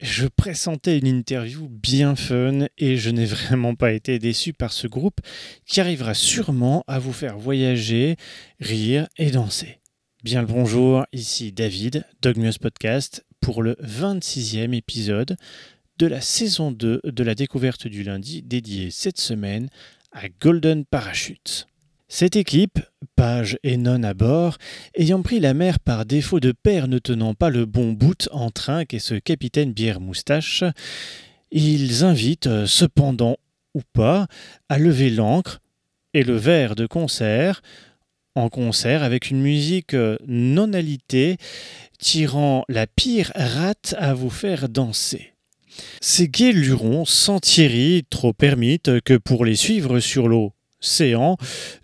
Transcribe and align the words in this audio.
Je 0.00 0.26
pressentais 0.26 0.98
une 0.98 1.06
interview 1.06 1.68
bien 1.68 2.16
fun 2.16 2.68
et 2.78 2.96
je 2.96 3.10
n'ai 3.10 3.26
vraiment 3.26 3.74
pas 3.74 3.92
été 3.92 4.18
déçu 4.18 4.54
par 4.54 4.72
ce 4.72 4.86
groupe 4.86 5.20
qui 5.66 5.78
arrivera 5.78 6.14
sûrement 6.14 6.84
à 6.86 6.98
vous 6.98 7.12
faire 7.12 7.36
voyager, 7.36 8.16
rire 8.60 9.08
et 9.18 9.30
danser. 9.30 9.78
Bien 10.24 10.40
le 10.40 10.46
bonjour, 10.46 11.04
ici 11.12 11.52
David, 11.52 12.06
Dogmios 12.22 12.58
Podcast, 12.58 13.26
pour 13.40 13.62
le 13.62 13.74
26e 13.82 14.72
épisode 14.72 15.36
de 15.98 16.06
la 16.06 16.22
saison 16.22 16.72
2 16.72 17.02
de 17.04 17.22
la 17.22 17.34
découverte 17.34 17.86
du 17.86 18.02
lundi 18.02 18.40
dédiée 18.40 18.90
cette 18.90 19.20
semaine 19.20 19.68
à 20.12 20.30
Golden 20.30 20.86
Parachute. 20.86 21.66
Cette 22.12 22.34
équipe, 22.34 22.80
Page 23.14 23.56
et 23.62 23.76
Non 23.76 24.02
à 24.02 24.14
bord, 24.14 24.58
ayant 24.96 25.22
pris 25.22 25.38
la 25.38 25.54
mer 25.54 25.78
par 25.78 26.04
défaut 26.04 26.40
de 26.40 26.50
père 26.50 26.88
ne 26.88 26.98
tenant 26.98 27.34
pas 27.34 27.50
le 27.50 27.66
bon 27.66 27.92
bout 27.92 28.28
en 28.32 28.50
train 28.50 28.84
qu'est 28.84 28.98
ce 28.98 29.14
capitaine 29.14 29.72
bière 29.72 30.00
moustache, 30.00 30.64
ils 31.52 32.02
invitent 32.02 32.48
euh, 32.48 32.66
cependant 32.66 33.36
ou 33.74 33.82
pas 33.92 34.26
à 34.68 34.78
lever 34.78 35.08
l'ancre 35.08 35.60
et 36.12 36.24
le 36.24 36.34
verre 36.34 36.74
de 36.74 36.84
concert 36.84 37.62
en 38.34 38.48
concert 38.48 39.04
avec 39.04 39.30
une 39.30 39.40
musique 39.40 39.94
euh, 39.94 40.18
non 40.26 40.72
alitée 40.72 41.36
tirant 42.00 42.64
la 42.68 42.88
pire 42.88 43.30
rate 43.36 43.94
à 43.98 44.14
vous 44.14 44.30
faire 44.30 44.68
danser. 44.68 45.34
Ces 46.00 46.26
gays 46.26 46.50
lurons 46.50 47.04
sans 47.04 47.38
Thierry 47.38 48.02
trop 48.10 48.32
permittent 48.32 49.00
que 49.00 49.16
pour 49.16 49.44
les 49.44 49.54
suivre 49.54 50.00
sur 50.00 50.26
l'eau 50.26 50.52
séant, 50.80 51.36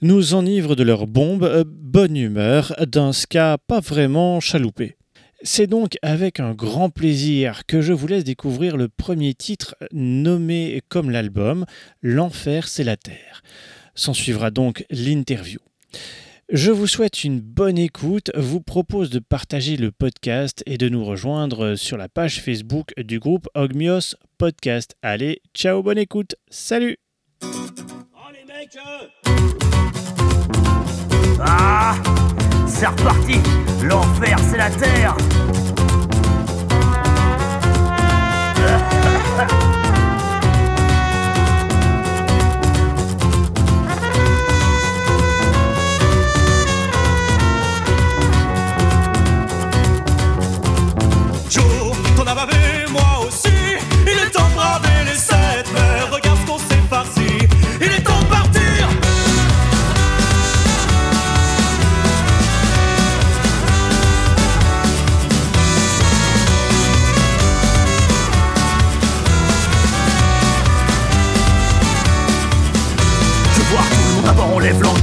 nous 0.02 0.34
enivrent 0.34 0.76
de 0.76 0.82
leur 0.82 1.06
bombe 1.06 1.44
euh, 1.44 1.64
bonne 1.66 2.16
humeur 2.16 2.74
d'un 2.86 3.12
ska 3.12 3.58
pas 3.66 3.80
vraiment 3.80 4.40
chaloupé. 4.40 4.96
C'est 5.42 5.66
donc 5.66 5.98
avec 6.02 6.40
un 6.40 6.54
grand 6.54 6.90
plaisir 6.90 7.66
que 7.66 7.82
je 7.82 7.92
vous 7.92 8.06
laisse 8.06 8.24
découvrir 8.24 8.76
le 8.76 8.88
premier 8.88 9.34
titre 9.34 9.76
nommé 9.92 10.82
comme 10.88 11.10
l'album 11.10 11.66
L'enfer 12.02 12.68
c'est 12.68 12.84
la 12.84 12.96
terre. 12.96 13.42
S'en 13.94 14.14
suivra 14.14 14.50
donc 14.50 14.84
l'interview. 14.90 15.60
Je 16.52 16.70
vous 16.70 16.86
souhaite 16.86 17.24
une 17.24 17.40
bonne 17.40 17.76
écoute, 17.76 18.30
vous 18.36 18.60
propose 18.60 19.10
de 19.10 19.18
partager 19.18 19.76
le 19.76 19.90
podcast 19.90 20.62
et 20.64 20.78
de 20.78 20.88
nous 20.88 21.04
rejoindre 21.04 21.74
sur 21.74 21.96
la 21.96 22.08
page 22.08 22.40
Facebook 22.40 22.92
du 22.96 23.18
groupe 23.18 23.48
Ogmios 23.54 24.14
Podcast. 24.38 24.94
Allez, 25.02 25.42
ciao, 25.54 25.82
bonne 25.82 25.98
écoute, 25.98 26.36
salut 26.48 26.98
ah 31.44 31.94
C'est 32.66 32.86
reparti. 32.86 33.40
L'enfer, 33.82 34.38
c'est 34.50 34.56
la 34.56 34.70
terre 34.70 35.16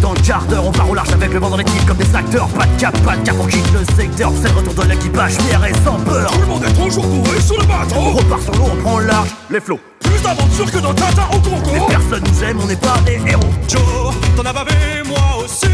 dans 0.03 0.13
le 0.13 0.19
quart 0.19 0.45
d'heure 0.45 0.65
On 0.67 0.71
part 0.71 0.89
au 0.89 0.93
large 0.93 1.11
avec 1.13 1.33
le 1.33 1.39
vent 1.39 1.49
dans 1.49 1.57
les 1.57 1.63
comme 1.87 1.97
des 1.97 2.15
acteurs 2.15 2.47
Pas 2.49 2.65
de 2.65 2.79
cap, 2.79 2.95
pas 3.03 3.15
de 3.15 3.25
cap, 3.25 3.35
on 3.39 3.47
quitte 3.47 3.71
le 3.71 3.83
secteur. 3.95 4.31
C'est 4.41 4.49
le 4.49 4.57
retour 4.57 4.73
de 4.75 4.89
l'équipage, 4.89 5.31
fier 5.33 5.65
et 5.65 5.73
sans 5.83 5.97
peur. 5.99 6.31
Tout 6.31 6.41
le 6.41 6.45
monde 6.45 6.63
est 6.65 6.73
toujours 6.73 7.05
bourré 7.05 7.39
sur 7.39 7.57
le 7.57 7.63
On 7.63 7.67
bateau 7.67 8.17
repart 8.17 8.41
sur 8.43 8.53
l'eau, 8.53 8.65
on 8.71 8.81
prend 8.83 8.99
large, 8.99 9.29
les 9.49 9.59
flots. 9.59 9.79
Plus 10.01 10.21
d'aventure 10.21 10.71
que 10.71 10.79
dans 10.79 10.93
Tintin 10.93 11.23
au 11.31 11.49
Mais 11.49 11.79
Congo 11.79 11.85
personne 11.87 12.23
nous 12.29 12.43
aime, 12.43 12.59
on 12.61 12.67
n'est 12.67 12.75
pas 12.75 12.99
des 13.05 13.19
héros. 13.25 13.41
Joe, 13.67 14.13
t'en 14.35 14.43
as 14.43 14.53
bavé, 14.53 14.73
moi 15.07 15.43
aussi 15.43 15.67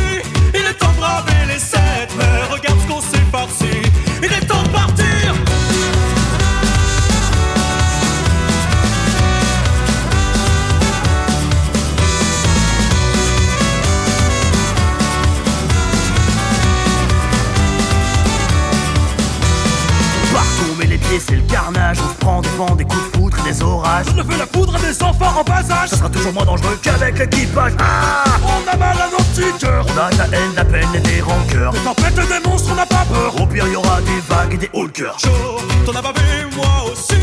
Pieds, 21.10 21.20
c'est 21.20 21.36
le 21.36 21.42
carnage. 21.42 21.98
On 22.04 22.10
se 22.10 22.18
prend 22.20 22.42
des 22.42 22.50
vents, 22.50 22.76
des 22.76 22.84
coups 22.84 23.12
de 23.12 23.18
foudre 23.18 23.38
et 23.40 23.52
des 23.52 23.64
orages. 23.64 24.06
Je 24.16 24.22
fais 24.22 24.38
la 24.38 24.46
poudre 24.46 24.76
à 24.76 24.80
des 24.80 25.02
enfants 25.04 25.40
en 25.40 25.44
passage 25.44 25.90
Ça 25.90 25.98
sera 25.98 26.10
toujours 26.10 26.34
moins 26.34 26.46
dangereux 26.46 26.80
qu'avec 26.82 27.18
l'équipage. 27.18 27.74
Ah 27.80 28.24
On 28.44 28.72
a 28.72 28.78
mal 28.78 28.96
à 28.96 29.10
nos 29.12 29.24
petits 29.24 29.58
cœurs. 29.60 29.86
On 29.88 30.00
a 30.00 30.10
de 30.12 30.18
la 30.18 30.26
haine, 30.26 30.52
de 30.52 30.56
la 30.56 30.66
peine 30.66 30.90
et 30.96 31.00
des 31.00 31.22
rancœurs. 31.22 31.74
Des 31.74 31.80
tempêtes 31.80 32.14
et 32.18 32.40
des 32.40 32.48
monstres, 32.48 32.70
on 32.72 32.76
n'a 32.76 32.86
pas 32.86 33.06
peur. 33.12 33.42
Au 33.42 33.46
pire 33.48 33.68
y 33.68 33.76
aura 33.76 34.02
des 34.02 34.22
vagues 34.30 34.54
et 34.54 34.58
des 34.58 34.70
cœur 34.94 35.18
Joe, 35.20 35.32
t'en 35.86 35.98
as 35.98 36.02
bavé, 36.02 36.46
moi 36.56 36.92
aussi 36.92 37.19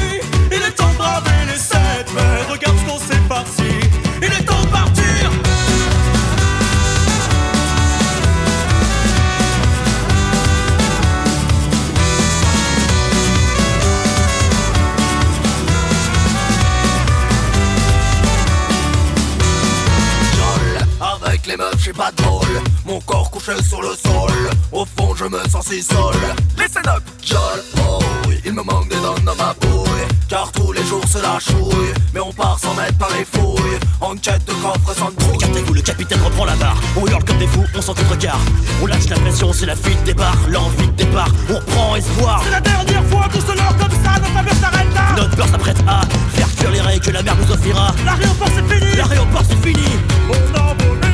avec 21.47 21.59
les 21.59 21.65
meufs 21.65 21.84
j'ai 21.84 21.93
pas 21.93 22.11
de 22.12 22.23
bol 22.23 22.62
Mon 22.84 23.01
corps 23.01 23.31
couché 23.31 23.53
sur 23.62 23.83
le 23.83 23.89
sol 23.89 24.31
Au 24.73 24.84
fond 24.84 25.15
je 25.15 25.25
me 25.25 25.39
sens 25.49 25.67
si 25.67 25.83
seul 25.83 26.15
Listen 26.59 26.83
up 26.89 27.03
Jolle, 27.23 27.62
oh 27.79 27.99
oui, 28.29 28.41
il 28.45 28.53
me 28.53 28.62
manque 28.62 28.89
des 28.89 28.97
dents 28.97 29.15
dans 29.25 29.34
ma 29.37 29.55
bouille 29.61 30.07
Car 30.29 30.51
tous 30.53 30.73
les 30.73 30.84
jours 30.84 31.03
c'est 31.09 31.23
la 31.23 31.39
chouille 31.39 31.93
Mais 32.15 32.21
on 32.21 32.33
part 32.33 32.59
sans 32.59 32.75
mettre 32.75 32.97
par 32.99 33.11
les 33.11 33.25
fouilles 33.25 33.79
En 34.01 34.17
quête 34.17 34.45
de 34.47 34.53
coffre 34.53 34.95
sans 34.97 35.11
trouille 35.12 35.37
Écartez-vous, 35.37 35.75
le 35.75 35.83
capitaine 35.83 36.21
reprend 36.23 36.45
la 36.45 36.57
barre. 36.57 36.81
On 36.97 37.07
hurle 37.07 37.25
comme 37.25 37.39
des 37.39 37.47
fous, 37.47 37.65
on 37.75 37.83
s'en 37.83 37.95
regard. 38.11 38.41
On 38.83 38.87
lâche 38.87 39.09
la 39.09 39.17
pression, 39.17 39.53
c'est 39.53 39.67
la 39.67 39.77
fuite 39.77 40.03
des 40.05 40.15
barres. 40.15 40.37
L'envie 40.49 40.87
de 40.87 40.93
départ, 40.93 41.28
on 41.51 41.55
reprend 41.55 41.97
espoir. 41.97 42.43
C'est 42.45 42.51
la 42.51 42.61
dernière 42.61 43.05
fois 43.05 43.28
qu'on 43.33 43.41
se 43.41 43.57
lance 43.57 43.75
comme 43.78 44.05
ça 44.05 44.19
Notre 44.21 44.37
avenir 44.37 44.55
s'arrête 44.55 44.95
là 44.95 45.15
Notre 45.17 45.37
peur 45.37 45.49
s'apprête 45.49 45.78
à 45.87 46.01
faire 46.34 46.49
fuir 46.49 46.71
les 46.71 46.81
raies 46.81 46.99
que 46.99 47.11
la 47.11 47.23
mer 47.23 47.37
nous 47.37 47.53
offrira. 47.53 47.95
L'aéroport 48.05 48.49
c'est 48.55 48.75
fini 48.75 48.97
L'aéroport 48.97 49.43
c'est 49.49 49.67
fini. 49.67 49.87
On 50.28 50.59
a 50.59 51.06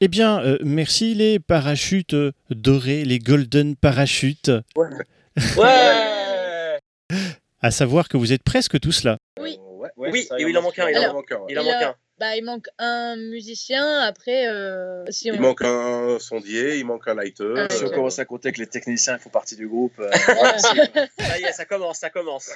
Eh 0.00 0.08
bien, 0.08 0.40
euh, 0.42 0.58
merci 0.62 1.14
les 1.14 1.40
parachutes 1.40 2.14
euh, 2.14 2.32
dorés, 2.50 3.04
les 3.04 3.18
golden 3.18 3.74
parachutes. 3.74 4.50
Ouais 4.76 4.88
À 7.60 7.70
savoir 7.72 8.08
que 8.08 8.16
vous 8.16 8.32
êtes 8.32 8.44
presque 8.44 8.78
tous 8.78 9.02
là. 9.02 9.18
Oui. 9.40 9.58
Ouais, 9.60 9.88
Oui, 9.96 10.24
ça, 10.24 10.36
il 10.38 10.48
il 10.48 10.56
en 10.58 10.62
manque 10.62 10.78
un, 10.78 10.88
il 10.88 10.96
en 10.98 11.02
Alors, 11.02 11.14
manque 11.14 11.32
un. 11.32 11.40
Il 11.48 11.58
en 11.58 11.64
manque 11.64 11.82
un. 11.82 11.94
Bah, 12.20 12.36
il 12.36 12.44
manque 12.44 12.66
un 12.78 13.16
musicien. 13.16 14.00
Après, 14.00 14.48
euh, 14.48 15.04
si 15.08 15.30
on... 15.30 15.34
Il 15.34 15.40
manque 15.40 15.62
un 15.62 16.18
sondier, 16.20 16.76
il 16.78 16.84
manque 16.84 17.06
un 17.08 17.14
lighter. 17.14 17.54
Ah, 17.56 17.66
Si 17.70 17.84
on 17.84 17.90
commence 17.90 18.18
à 18.20 18.24
compter 18.24 18.52
que 18.52 18.58
les 18.60 18.66
techniciens 18.66 19.18
font 19.18 19.30
partie 19.30 19.56
du 19.56 19.66
groupe. 19.68 19.98
euh, 19.98 20.10
ça 20.58 21.38
y 21.38 21.44
est, 21.44 21.52
ça 21.52 21.64
commence, 21.64 21.98
ça 21.98 22.10
commence. 22.10 22.50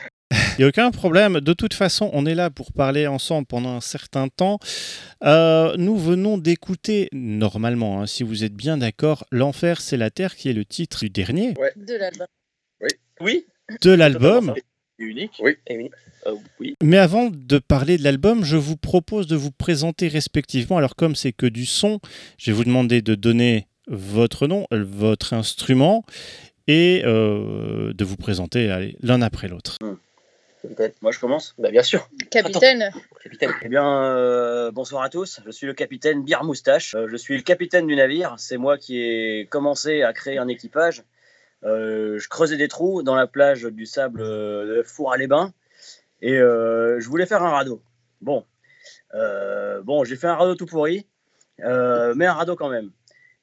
Il 0.59 0.61
n'y 0.61 0.65
a 0.65 0.69
aucun 0.69 0.91
problème. 0.91 1.41
De 1.41 1.53
toute 1.55 1.73
façon, 1.73 2.11
on 2.13 2.27
est 2.27 2.35
là 2.35 2.51
pour 2.51 2.73
parler 2.73 3.07
ensemble 3.07 3.47
pendant 3.47 3.71
un 3.77 3.81
certain 3.81 4.29
temps. 4.29 4.59
Euh, 5.25 5.75
nous 5.79 5.97
venons 5.97 6.37
d'écouter, 6.37 7.09
normalement, 7.13 8.03
hein, 8.03 8.07
si 8.07 8.23
vous 8.23 8.45
êtes 8.45 8.53
bien 8.55 8.77
d'accord, 8.77 9.25
L'Enfer, 9.31 9.81
c'est 9.81 9.97
la 9.97 10.11
Terre, 10.11 10.37
qui 10.37 10.51
est 10.51 10.53
le 10.53 10.65
titre 10.67 11.01
du 11.01 11.11
dernier 11.11 11.55
De 11.77 11.95
l'album. 11.95 12.27
Oui, 13.21 13.47
de 13.81 13.91
l'album. 13.93 14.55
unique. 14.99 15.33
Oui. 15.41 15.57
Oui. 15.71 15.91
Euh, 16.27 16.35
oui. 16.61 16.75
Mais 16.83 16.99
avant 16.99 17.31
de 17.33 17.59
parler 17.59 17.97
de 17.97 18.05
l'album, 18.05 18.45
je 18.45 18.57
vous 18.57 18.77
propose 18.77 19.27
de 19.27 19.37
vous 19.37 19.53
présenter 19.53 20.09
respectivement. 20.09 20.77
Alors, 20.77 20.97
comme 20.97 21.15
c'est 21.17 21.33
que 21.33 21.47
du 21.47 21.65
son, 21.67 21.99
je 22.37 22.51
vais 22.51 22.57
vous 22.57 22.65
demander 22.65 23.01
de 23.01 23.15
donner 23.15 23.69
votre 23.87 24.47
nom, 24.47 24.67
euh, 24.73 24.85
votre 24.87 25.33
instrument 25.33 26.05
et 26.69 27.03
euh, 27.05 27.93
de 27.95 28.05
vous 28.05 28.17
présenter 28.17 28.93
l'un 29.01 29.23
après 29.23 29.49
l'autre. 29.49 29.79
Capitaine. 30.63 30.93
Moi, 31.01 31.11
je 31.11 31.19
commence 31.19 31.55
Bah, 31.59 31.71
bien 31.71 31.83
sûr. 31.83 32.09
Capitaine. 32.31 32.91
Capitaine. 33.23 33.51
Eh 33.63 33.69
bien, 33.69 34.05
euh, 34.05 34.71
bonsoir 34.71 35.03
à 35.03 35.09
tous. 35.09 35.41
Je 35.45 35.51
suis 35.51 35.67
le 35.67 35.75
capitaine 35.75 36.23
Bière 36.23 36.45
Moustache. 36.45 36.95
Euh, 36.95 37.09
je 37.11 37.17
suis 37.17 37.37
le 37.37 37.43
capitaine 37.43 37.87
du 37.87 37.97
navire. 37.97 38.35
C'est 38.39 38.59
moi 38.59 38.79
qui 38.79 38.99
ai 39.01 39.47
commencé 39.47 40.03
à 40.03 40.13
créer 40.13 40.39
un 40.39 40.47
équipage. 40.49 41.03
Euh, 41.65 42.19
je 42.19 42.29
creusais 42.29 42.57
des 42.57 42.69
trous 42.69 43.03
dans 43.03 43.15
la 43.17 43.27
plage 43.27 43.63
du 43.63 43.87
sable 43.87 44.21
de 44.21 44.83
Four 44.87 45.13
à 45.13 45.17
les 45.17 45.27
Bains 45.27 45.53
et 46.21 46.37
euh, 46.39 47.01
je 47.01 47.09
voulais 47.09 47.27
faire 47.27 47.43
un 47.43 47.51
radeau. 47.51 47.83
Bon, 48.21 48.45
Euh, 49.15 49.83
bon, 49.83 50.05
j'ai 50.05 50.17
fait 50.17 50.27
un 50.29 50.35
radeau 50.37 50.55
tout 50.55 50.67
pourri, 50.67 51.07
euh, 51.61 52.15
mais 52.17 52.27
un 52.27 52.33
radeau 52.33 52.57
quand 52.57 52.69
même. 52.71 52.91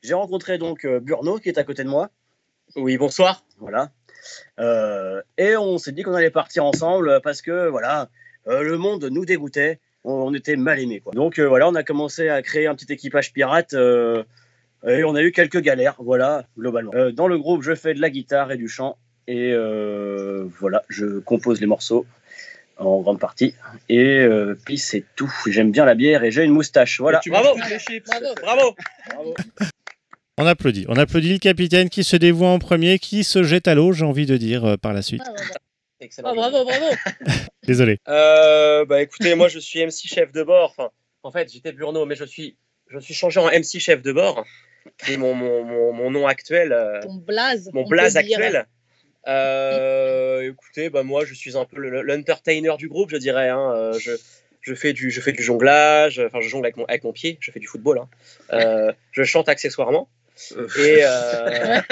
J'ai 0.01 0.13
rencontré 0.15 0.57
donc 0.57 0.85
Burno 0.87 1.37
qui 1.37 1.49
est 1.49 1.57
à 1.59 1.63
côté 1.63 1.83
de 1.83 1.89
moi. 1.89 2.09
Oui, 2.75 2.97
bonsoir. 2.97 3.43
Voilà. 3.57 3.91
Euh, 4.59 5.21
et 5.37 5.55
on 5.55 5.77
s'est 5.77 5.91
dit 5.91 6.03
qu'on 6.03 6.13
allait 6.13 6.29
partir 6.29 6.65
ensemble 6.65 7.21
parce 7.23 7.41
que 7.41 7.67
voilà, 7.67 8.09
euh, 8.47 8.61
le 8.61 8.77
monde 8.77 9.05
nous 9.11 9.25
dégoûtait, 9.25 9.79
on, 10.03 10.33
était 10.33 10.55
mal 10.55 10.79
aimés. 10.79 10.99
Quoi. 10.99 11.13
Donc 11.13 11.39
euh, 11.39 11.47
voilà, 11.47 11.67
on 11.67 11.75
a 11.75 11.83
commencé 11.83 12.29
à 12.29 12.41
créer 12.41 12.67
un 12.67 12.75
petit 12.75 12.91
équipage 12.91 13.33
pirate 13.33 13.73
et 13.73 15.03
on 15.03 15.15
a 15.15 15.21
eu 15.21 15.31
quelques 15.31 15.59
galères, 15.59 15.95
voilà, 15.99 16.45
globalement. 16.57 16.91
Dans 17.11 17.27
le 17.27 17.37
groupe, 17.37 17.63
je 17.63 17.75
fais 17.75 17.93
de 17.93 18.01
la 18.01 18.09
guitare 18.09 18.51
et 18.51 18.57
du 18.57 18.69
chant 18.69 18.97
et 19.27 19.53
voilà, 20.59 20.83
je 20.89 21.19
compose 21.19 21.59
les 21.59 21.67
morceaux 21.67 22.05
en 22.79 23.01
grande 23.01 23.19
partie. 23.19 23.53
Et 23.87 24.19
euh, 24.19 24.57
puis 24.65 24.77
c'est 24.77 25.03
tout. 25.15 25.31
J'aime 25.47 25.71
bien 25.71 25.85
la 25.85 25.95
bière 25.95 26.23
et 26.23 26.31
j'ai 26.31 26.43
une 26.43 26.51
moustache. 26.51 26.99
Voilà. 26.99 27.21
Bravo. 27.27 27.49
Bravo. 28.41 28.75
Bravo. 29.09 29.33
On 30.41 30.45
applaudit. 30.45 30.85
On 30.87 30.95
applaudit 30.95 31.33
le 31.33 31.39
capitaine 31.39 31.89
qui 31.89 32.03
se 32.03 32.15
dévoue 32.15 32.45
en 32.45 32.59
premier, 32.59 32.97
qui 32.97 33.23
se 33.25 33.43
jette 33.43 33.67
à 33.67 33.75
l'eau, 33.75 33.91
j'ai 33.91 34.05
envie 34.05 34.25
de 34.25 34.37
dire, 34.37 34.63
euh, 34.65 34.77
par 34.77 34.93
la 34.93 35.01
suite. 35.01 35.21
Bravo, 35.21 35.37
Excellent. 36.01 36.29
Oh, 36.31 36.35
bravo, 36.35 36.63
bravo. 36.63 36.85
Désolé. 37.67 37.99
Euh, 38.07 38.85
bah 38.85 39.01
écoutez, 39.01 39.35
moi 39.35 39.49
je 39.49 39.59
suis 39.59 39.85
MC 39.85 40.07
chef 40.07 40.31
de 40.31 40.43
bord. 40.43 40.73
Enfin, 40.77 40.89
en 41.23 41.31
fait, 41.31 41.51
j'étais 41.51 41.73
Burno, 41.73 42.05
mais 42.05 42.15
je 42.15 42.23
suis, 42.23 42.55
je 42.87 42.99
suis 42.99 43.13
changé 43.13 43.39
en 43.41 43.47
MC 43.49 43.79
chef 43.79 44.01
de 44.01 44.13
bord, 44.13 44.45
qui 44.97 45.13
est 45.13 45.17
mon, 45.17 45.33
mon, 45.35 45.65
mon, 45.65 45.91
mon 45.91 46.09
nom 46.09 46.25
actuel, 46.25 46.71
euh, 46.71 47.01
Ton 47.01 47.15
blaze. 47.15 47.69
mon 47.73 47.83
on 47.83 47.87
blaze 47.89 48.15
actuel. 48.15 48.65
Euh, 49.27 50.49
écoutez, 50.49 50.89
bah 50.89 51.03
moi 51.03 51.25
je 51.25 51.33
suis 51.33 51.57
un 51.57 51.65
peu 51.65 51.77
le- 51.77 52.01
l'entertainer 52.01 52.77
du 52.77 52.87
groupe, 52.87 53.09
je 53.11 53.17
dirais. 53.17 53.49
hein. 53.49 53.73
Euh, 53.75 53.93
je, 53.99 54.11
je 54.61 54.73
fais 54.73 54.93
du, 54.93 55.11
je 55.11 55.19
fais 55.19 55.33
du 55.33 55.43
jonglage. 55.43 56.19
Enfin, 56.25 56.39
je 56.41 56.47
jongle 56.47 56.65
avec 56.65 56.77
mon, 56.77 56.85
avec 56.85 57.03
mon 57.03 57.11
pied. 57.11 57.37
Je 57.41 57.51
fais 57.51 57.59
du 57.59 57.67
football. 57.67 57.99
hein. 57.99 58.07
Euh, 58.53 58.93
je 59.11 59.23
chante 59.23 59.49
accessoirement. 59.49 60.07
Et 60.77 60.99
euh, 61.03 61.79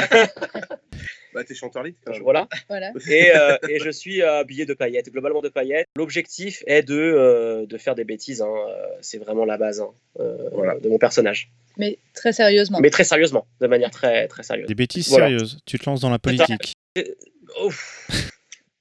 Bah, 1.34 1.44
t'es 1.44 1.54
chanteur 1.54 1.84
lead 1.84 1.96
quand 2.04 2.14
même. 2.14 2.24
voilà. 2.24 2.48
Voilà. 2.68 2.92
et, 3.08 3.32
euh, 3.36 3.58
et 3.70 3.80
je 3.80 3.90
suis 3.92 4.24
euh, 4.24 4.40
habillé 4.40 4.66
de 4.66 4.74
paillettes, 4.74 5.12
globalement 5.12 5.42
de 5.42 5.50
paillettes. 5.50 5.86
L'objectif 5.96 6.64
est 6.66 6.82
de, 6.82 6.96
euh, 6.98 7.66
de 7.68 7.78
faire 7.78 7.94
des 7.94 8.06
bêtises, 8.06 8.42
hein, 8.42 8.54
c'est 9.02 9.20
vraiment 9.20 9.46
la 9.46 9.58
base 9.58 9.80
hein, 9.82 9.92
euh, 10.20 10.50
Voilà. 10.54 10.80
de 10.80 10.90
mon 10.90 10.98
personnage. 10.98 11.52
Mais 11.78 12.00
très 12.16 12.34
sérieusement. 12.34 12.80
Mais 12.80 12.90
très 12.90 13.04
sérieusement, 13.04 13.46
de 13.62 13.68
manière 13.68 13.92
très, 13.92 14.28
très 14.28 14.42
sérieuse. 14.42 14.68
Des 14.68 14.74
bêtises 14.74 15.10
Voilà. 15.10 15.28
sérieuses. 15.28 15.60
Tu 15.68 15.78
te 15.78 15.88
lances 15.88 16.02
dans 16.02 16.10
la 16.10 16.18
politique. 16.18 16.74
Ouf. 17.64 18.32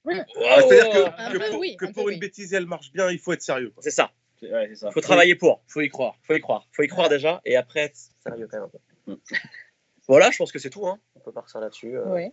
Ouais. 0.05 0.15
Ah, 0.49 0.61
C'est-à-dire 0.67 0.89
que, 0.89 1.21
Un 1.21 1.31
que 1.33 1.37
peu 1.37 1.49
pour, 1.51 1.59
oui, 1.59 1.75
que 1.77 1.85
un 1.85 1.87
peu 1.89 1.93
pour 1.93 2.05
oui. 2.05 2.13
une 2.15 2.19
bêtise, 2.19 2.53
elle 2.53 2.65
marche 2.65 2.91
bien, 2.91 3.11
il 3.11 3.19
faut 3.19 3.33
être 3.33 3.41
sérieux. 3.43 3.71
C'est 3.81 3.91
ça, 3.91 4.11
Ouais, 4.41 4.69
il 4.71 4.91
faut 4.93 5.01
travailler 5.01 5.35
pour, 5.35 5.63
Faut 5.67 5.81
y 5.81 5.89
croire. 5.89 6.15
faut 6.23 6.33
y 6.35 6.39
croire. 6.41 6.67
faut 6.71 6.81
y 6.83 6.87
croire 6.87 7.09
déjà, 7.09 7.41
et 7.45 7.55
après 7.55 7.81
être 7.81 7.97
sérieux 8.25 8.47
quand 8.49 8.57
même 8.57 8.65
un 8.65 8.69
peu. 8.69 8.77
Voilà, 10.07 10.31
je 10.31 10.37
pense 10.37 10.51
que 10.53 10.59
c'est 10.59 10.69
tout. 10.69 10.87
Hein. 10.87 10.99
On 11.15 11.19
peut 11.19 11.33
partir 11.33 11.59
là-dessus. 11.59 11.97
euh. 11.97 12.05
Ouais. 12.05 12.31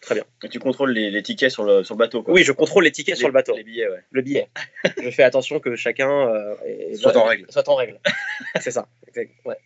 Très 0.00 0.16
bien. 0.16 0.24
Et 0.42 0.48
tu 0.48 0.58
contrôles 0.58 0.90
les, 0.92 1.10
les 1.10 1.22
tickets 1.22 1.52
sur 1.52 1.62
le, 1.62 1.84
sur 1.84 1.94
le 1.94 1.98
bateau. 1.98 2.22
Quoi. 2.24 2.34
Oui, 2.34 2.42
je 2.42 2.50
contrôle 2.52 2.82
les 2.84 2.90
tickets 2.90 3.14
Les- 3.14 3.18
sur 3.18 3.28
le 3.28 3.32
bateau, 3.32 3.54
Les 3.56 3.62
billets, 3.62 3.88
ouais. 3.88 4.02
le 4.10 4.22
billet. 4.22 4.48
je 5.02 5.10
fais 5.10 5.22
attention 5.22 5.60
que 5.60 5.76
chacun 5.76 6.10
euh, 6.10 6.54
est- 6.66 6.94
Soit 6.96 7.16
en 7.16 7.24
règle. 7.24 7.46
Soit 7.48 7.68
en 7.68 7.76
règle. 7.76 8.00
c'est 8.60 8.72
ça. 8.72 8.88
Exact. 9.06 9.30
Ouais. 9.44 9.56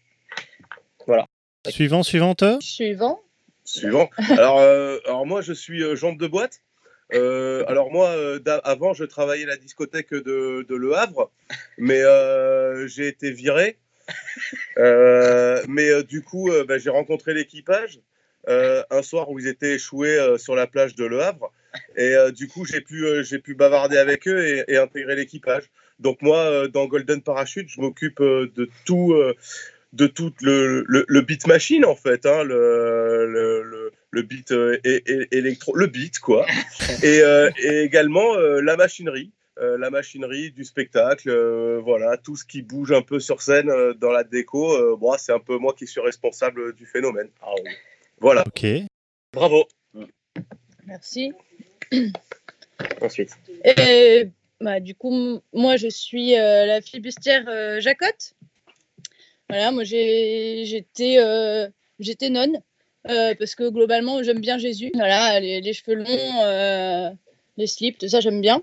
Suivant, 1.68 2.02
suivante. 2.02 2.44
Suivant. 2.60 3.20
Suivant. 3.64 4.08
Alors, 4.30 4.58
euh, 4.60 4.98
alors 5.06 5.26
moi, 5.26 5.40
je 5.40 5.52
suis 5.52 5.82
euh, 5.82 5.96
jambe 5.96 6.18
de 6.18 6.26
boîte. 6.26 6.60
Euh, 7.14 7.64
alors 7.68 7.90
moi, 7.90 8.08
euh, 8.10 8.40
avant, 8.64 8.92
je 8.92 9.04
travaillais 9.04 9.44
à 9.44 9.48
la 9.48 9.56
discothèque 9.56 10.10
de, 10.12 10.64
de 10.68 10.74
Le 10.74 10.94
Havre, 10.96 11.30
mais 11.78 12.00
euh, 12.02 12.86
j'ai 12.86 13.06
été 13.08 13.30
viré. 13.30 13.78
Euh, 14.78 15.62
mais 15.68 15.88
euh, 15.88 16.02
du 16.02 16.22
coup, 16.22 16.50
euh, 16.50 16.64
bah, 16.64 16.78
j'ai 16.78 16.90
rencontré 16.90 17.34
l'équipage 17.34 18.00
un 18.48 19.02
soir 19.02 19.30
où 19.30 19.40
ils 19.40 19.48
étaient 19.48 19.74
échoués 19.74 20.36
sur 20.38 20.54
la 20.54 20.68
plage 20.68 20.94
de 20.94 21.04
Le 21.04 21.20
Havre, 21.20 21.50
et 21.96 22.14
du 22.30 22.46
coup, 22.46 22.64
j'ai 22.64 22.80
pu, 22.80 23.54
bavarder 23.56 23.96
avec 23.96 24.28
eux 24.28 24.64
et, 24.68 24.76
intégrer 24.76 25.16
l'équipage. 25.16 25.64
Donc 25.98 26.22
moi, 26.22 26.68
dans 26.68 26.86
Golden 26.86 27.22
Parachute, 27.22 27.68
je 27.68 27.80
m'occupe 27.80 28.20
de 28.20 28.70
tout. 28.84 29.16
de 29.94 30.06
tout 30.06 30.32
le, 30.42 30.84
le, 30.86 31.20
beat 31.22 31.48
machine 31.48 31.84
en 31.84 31.96
fait, 31.96 32.24
hein, 32.24 32.44
le, 32.44 33.90
le, 34.12 34.22
beat 34.22 34.54
électro, 35.32 35.74
le 35.74 35.88
beat 35.88 36.20
quoi, 36.20 36.46
et, 37.02 37.22
également 37.58 38.36
la 38.36 38.76
machinerie, 38.76 39.32
euh, 39.58 39.78
la 39.78 39.90
machinerie 39.90 40.50
du 40.50 40.64
spectacle, 40.64 41.30
euh, 41.30 41.80
voilà, 41.82 42.16
tout 42.16 42.36
ce 42.36 42.44
qui 42.44 42.62
bouge 42.62 42.92
un 42.92 43.02
peu 43.02 43.20
sur 43.20 43.40
scène 43.42 43.70
euh, 43.70 43.94
dans 43.94 44.10
la 44.10 44.22
déco, 44.24 44.72
euh, 44.74 44.96
bon, 44.96 45.14
c'est 45.18 45.32
un 45.32 45.38
peu 45.40 45.56
moi 45.58 45.74
qui 45.76 45.86
suis 45.86 46.00
responsable 46.00 46.74
du 46.74 46.84
phénomène. 46.86 47.28
Ah 47.40 47.52
oui. 47.64 47.70
Voilà. 48.20 48.44
Ok. 48.46 48.66
Bravo. 49.32 49.66
Merci. 50.86 51.32
Ensuite. 53.00 53.30
Et 53.64 54.28
bah, 54.60 54.80
du 54.80 54.94
coup, 54.94 55.40
moi, 55.52 55.76
je 55.76 55.88
suis 55.88 56.36
euh, 56.38 56.66
la 56.66 56.80
flibustière 56.80 57.44
euh, 57.48 57.80
Jacotte. 57.80 58.34
Voilà, 59.48 59.70
moi, 59.72 59.84
j'ai- 59.84 60.64
j'étais 60.66 61.16
euh, 61.18 61.68
j'étais 61.98 62.30
nonne 62.30 62.60
euh, 63.08 63.34
parce 63.38 63.54
que 63.54 63.68
globalement, 63.70 64.22
j'aime 64.22 64.40
bien 64.40 64.58
Jésus. 64.58 64.90
Voilà, 64.94 65.38
les, 65.40 65.60
les 65.60 65.72
cheveux 65.72 65.94
longs, 65.96 66.42
euh, 66.42 67.10
les 67.56 67.66
slips, 67.66 67.98
tout 67.98 68.08
ça, 68.08 68.20
j'aime 68.20 68.40
bien. 68.40 68.62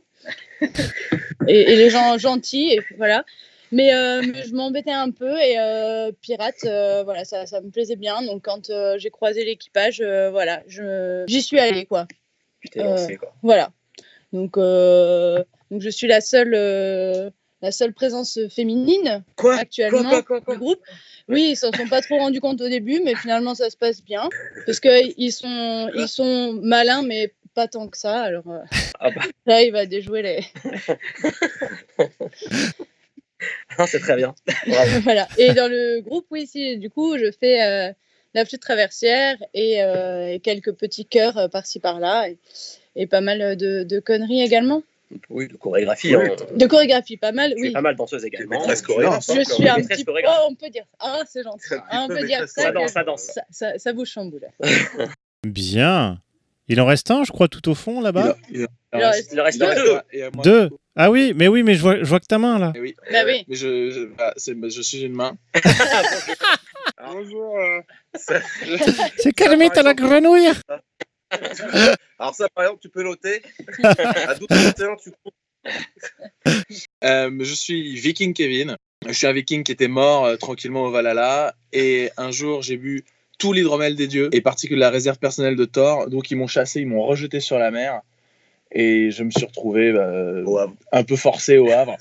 et, 1.48 1.74
et 1.74 1.76
les 1.76 1.90
gens 1.90 2.18
gentils, 2.18 2.72
et 2.74 2.82
voilà. 2.98 3.24
Mais, 3.72 3.92
euh, 3.96 4.22
je 4.22 4.54
m'embêtais 4.54 4.92
un 4.92 5.10
peu 5.10 5.36
et 5.42 5.58
euh, 5.58 6.12
pirate, 6.22 6.64
euh, 6.66 7.02
voilà, 7.04 7.26
ça, 7.26 7.48
ça 7.48 7.60
me 7.60 7.72
plaisait 7.72 7.96
bien. 7.96 8.22
Donc 8.22 8.44
quand 8.44 8.70
euh, 8.70 9.00
j'ai 9.00 9.10
croisé 9.10 9.44
l'équipage, 9.46 10.00
euh, 10.00 10.30
voilà, 10.30 10.62
j'y 10.68 11.42
suis 11.42 11.60
allée, 11.60 11.86
quoi. 11.88 12.08
Tu 12.62 12.70
t'es 12.70 12.82
Euh, 12.82 12.84
lancé, 12.84 13.16
quoi. 13.16 13.34
Voilà. 13.42 13.72
Donc, 14.32 14.58
euh, 14.58 15.44
donc 15.72 15.82
je 15.82 15.90
suis 15.90 16.06
la 16.06 16.22
seule, 16.22 16.54
euh, 16.56 17.32
la 17.64 17.72
seule 17.72 17.94
présence 17.94 18.38
féminine 18.54 19.24
Quoi? 19.38 19.56
actuellement 19.56 20.08
Quoi, 20.10 20.22
quoi, 20.22 20.42
quoi, 20.42 20.54
du 20.54 20.60
groupe. 20.60 20.82
Oui, 21.28 21.50
ils 21.52 21.56
s'en 21.56 21.72
sont 21.72 21.88
pas 21.88 22.02
trop 22.02 22.20
rendus 22.20 22.42
compte 22.42 22.62
au 22.62 22.70
début, 22.70 23.02
mais 23.04 23.16
finalement 23.16 23.56
ça 23.56 23.70
se 23.72 23.78
passe 23.78 24.04
bien 24.04 24.30
parce 24.68 24.80
que 24.80 24.90
ils 25.18 25.32
sont, 25.32 25.90
ils 25.96 26.10
sont 26.10 26.60
malins, 26.62 27.02
mais 27.02 27.34
pas 27.54 27.68
tant 27.68 27.88
que 27.88 27.98
ça. 27.98 28.22
Alors 28.22 28.48
euh, 28.50 28.60
Ah 29.00 29.10
bah. 29.12 29.22
là, 29.46 29.62
il 29.64 29.72
va 29.72 29.86
déjouer 29.86 30.22
les. 30.22 30.40
Ah, 33.78 33.88
c'est 33.88 34.00
très 34.00 34.16
bien. 34.16 34.34
voilà. 35.04 35.28
Et 35.38 35.54
dans 35.54 35.68
le 35.70 36.02
groupe, 36.02 36.26
oui, 36.32 36.48
si, 36.48 36.78
du 36.78 36.90
coup, 36.90 37.18
je 37.18 37.30
fais 37.32 37.62
euh, 37.62 37.92
la 38.34 38.46
flûte 38.46 38.62
traversière 38.62 39.36
et, 39.54 39.84
euh, 39.84 40.32
et 40.34 40.40
quelques 40.40 40.74
petits 40.74 41.06
chœurs 41.06 41.38
euh, 41.38 41.48
par-ci 41.50 41.80
par-là 41.80 42.30
et, 42.30 42.38
et 42.96 43.06
pas 43.08 43.22
mal 43.22 43.58
de, 43.58 43.84
de 43.84 44.00
conneries 44.00 44.42
également. 44.42 44.82
Oui, 45.30 45.48
de 45.48 45.58
chorégraphie. 45.58 46.16
Oui. 46.16 46.30
hein. 46.30 46.46
De 46.56 46.66
chorégraphie, 46.66 47.18
pas 47.18 47.34
mal, 47.34 47.54
oui. 47.58 47.72
pas 47.72 47.82
mal 47.82 47.96
danseuse 47.96 48.24
également. 48.24 48.60
maîtresse 48.60 48.82
chorégraphe, 48.82 49.26
Je 49.28 49.40
hein, 49.40 49.44
suis 49.44 49.68
un 49.68 49.76
petit 49.76 50.06
peu. 50.06 50.14
Oh, 50.26 50.48
on 50.50 50.56
peut 50.56 50.70
dire. 50.70 50.86
Ah, 51.00 51.22
c'est 51.28 51.44
gentil. 51.44 51.68
Ah, 51.90 52.04
on 52.04 52.08
peu 52.08 52.16
peut 52.16 52.26
dire 52.26 52.48
ça. 52.48 52.62
Ça 52.64 52.72
danse, 52.72 52.92
ça 52.92 53.04
danse. 53.04 53.22
Ça, 53.24 53.44
ça, 53.52 53.78
ça 53.78 53.94
bouge 53.94 54.10
chamboule. 54.10 54.48
Bien. 55.46 56.20
Il 56.70 56.80
en 56.80 56.86
reste 56.86 57.12
un, 57.12 57.24
je 57.24 57.32
crois, 57.32 57.48
tout 57.50 57.68
au 57.70 57.76
fond, 57.76 58.00
là-bas. 58.02 58.38
Il 58.50 58.66
en 58.94 59.00
reste 59.10 59.32
Il 59.34 59.42
reste 59.42 59.62
en 59.62 59.68
reste 59.68 59.82
deux. 59.84 60.00
Et, 60.12 60.24
Deux. 60.44 60.70
Ah 60.96 61.10
oui, 61.12 61.34
mais 61.36 61.48
oui, 61.48 61.64
mais 61.64 61.74
je 61.76 61.82
vois, 61.82 61.98
je 61.98 62.06
vois 62.06 62.20
que 62.20 62.26
ta 62.28 62.38
main, 62.38 62.58
là. 62.60 62.72
eh 62.76 62.80
oui. 62.80 62.96
Bah 63.12 63.20
Euh, 63.24 63.26
oui. 63.26 63.44
Mais 63.48 63.56
je, 63.56 63.90
je, 63.92 64.06
bah, 64.06 64.34
c'est- 64.38 64.56
je 64.70 64.82
suis 64.82 65.02
une 65.02 65.14
main. 65.14 65.36
Bonjour. 67.06 67.58
euh, 67.60 67.82
C'est 69.18 69.34
Kermit 69.34 69.70
à 69.76 69.84
la 69.84 69.94
grenouille. 69.94 70.48
Alors 72.20 72.36
ça, 72.36 72.48
par 72.54 72.64
exemple, 72.66 72.80
tu 72.82 72.90
peux 72.90 73.04
noter. 73.04 73.42
À 73.84 74.36
12h21, 74.36 74.96
tu. 75.02 75.12
Euh, 77.04 77.32
je 77.40 77.54
suis 77.54 77.96
Viking 77.96 78.34
Kevin. 78.34 78.78
Je 79.08 79.12
suis 79.14 79.28
un 79.28 79.34
Viking 79.34 79.64
qui 79.64 79.72
était 79.72 79.88
mort 79.88 80.26
euh, 80.26 80.36
tranquillement 80.38 80.84
au 80.84 80.92
Valhalla. 80.92 81.56
Et 81.74 82.12
un 82.18 82.32
jour, 82.32 82.62
j'ai 82.62 82.78
bu 82.78 83.04
tout 83.40 83.54
l'hydromel 83.54 83.96
des 83.96 84.08
dieux, 84.08 84.30
et 84.32 84.42
particulièrement 84.42 84.86
la 84.88 84.92
réserve 84.92 85.18
personnelle 85.20 85.56
de 85.56 85.66
Thor. 85.66 86.10
Donc 86.10 86.32
ils 86.32 86.36
m'ont 86.36 86.48
chassé, 86.48 86.82
ils 86.82 86.88
m'ont 86.88 87.04
rejeté 87.04 87.40
sur 87.40 87.58
la 87.60 87.72
mer. 87.72 88.02
Et 88.72 89.12
je 89.12 89.24
me 89.24 89.30
suis 89.30 89.46
retrouvé 89.46 89.94
bah, 89.94 90.68
un 90.92 91.04
peu 91.04 91.16
forcé 91.16 91.58
au 91.60 91.70
Havre. 91.70 91.96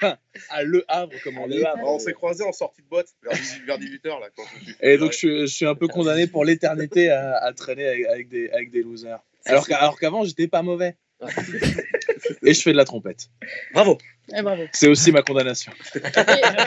à 0.50 0.62
Le 0.62 0.84
Havre, 0.88 1.12
comme 1.24 1.38
on 1.38 1.48
dit. 1.48 1.62
On 1.84 1.98
s'est 1.98 2.12
croisés 2.12 2.44
en 2.44 2.52
sortie 2.52 2.82
de 2.82 2.88
boîte 2.88 3.08
vers 3.22 3.32
18, 3.32 3.64
vers 3.66 3.78
18h. 3.78 4.20
Là, 4.20 4.28
quand 4.36 4.44
je 4.58 4.64
suis 4.64 4.74
Et 4.80 4.98
donc, 4.98 5.12
je, 5.12 5.16
suis- 5.16 5.40
je 5.40 5.46
suis 5.46 5.66
un 5.66 5.74
peu 5.74 5.88
condamné 5.88 6.26
pour 6.26 6.44
l'éternité 6.44 7.10
à, 7.10 7.36
à 7.38 7.52
traîner 7.52 7.86
avec, 7.86 8.06
avec 8.06 8.28
des, 8.28 8.50
avec 8.50 8.70
des 8.70 8.82
losers. 8.82 9.18
Alors 9.46 9.98
qu'avant, 9.98 10.24
j'étais 10.24 10.48
pas 10.48 10.62
mauvais. 10.62 10.96
Et 12.44 12.54
je 12.54 12.60
fais 12.62 12.72
de 12.72 12.76
la 12.76 12.84
trompette. 12.84 13.28
Bravo. 13.74 13.98
Eh, 14.36 14.42
bravo. 14.42 14.62
C'est 14.72 14.86
aussi 14.88 15.10
ma 15.12 15.22
condamnation. 15.22 15.72
Et, 15.94 15.98
euh, 15.98 16.64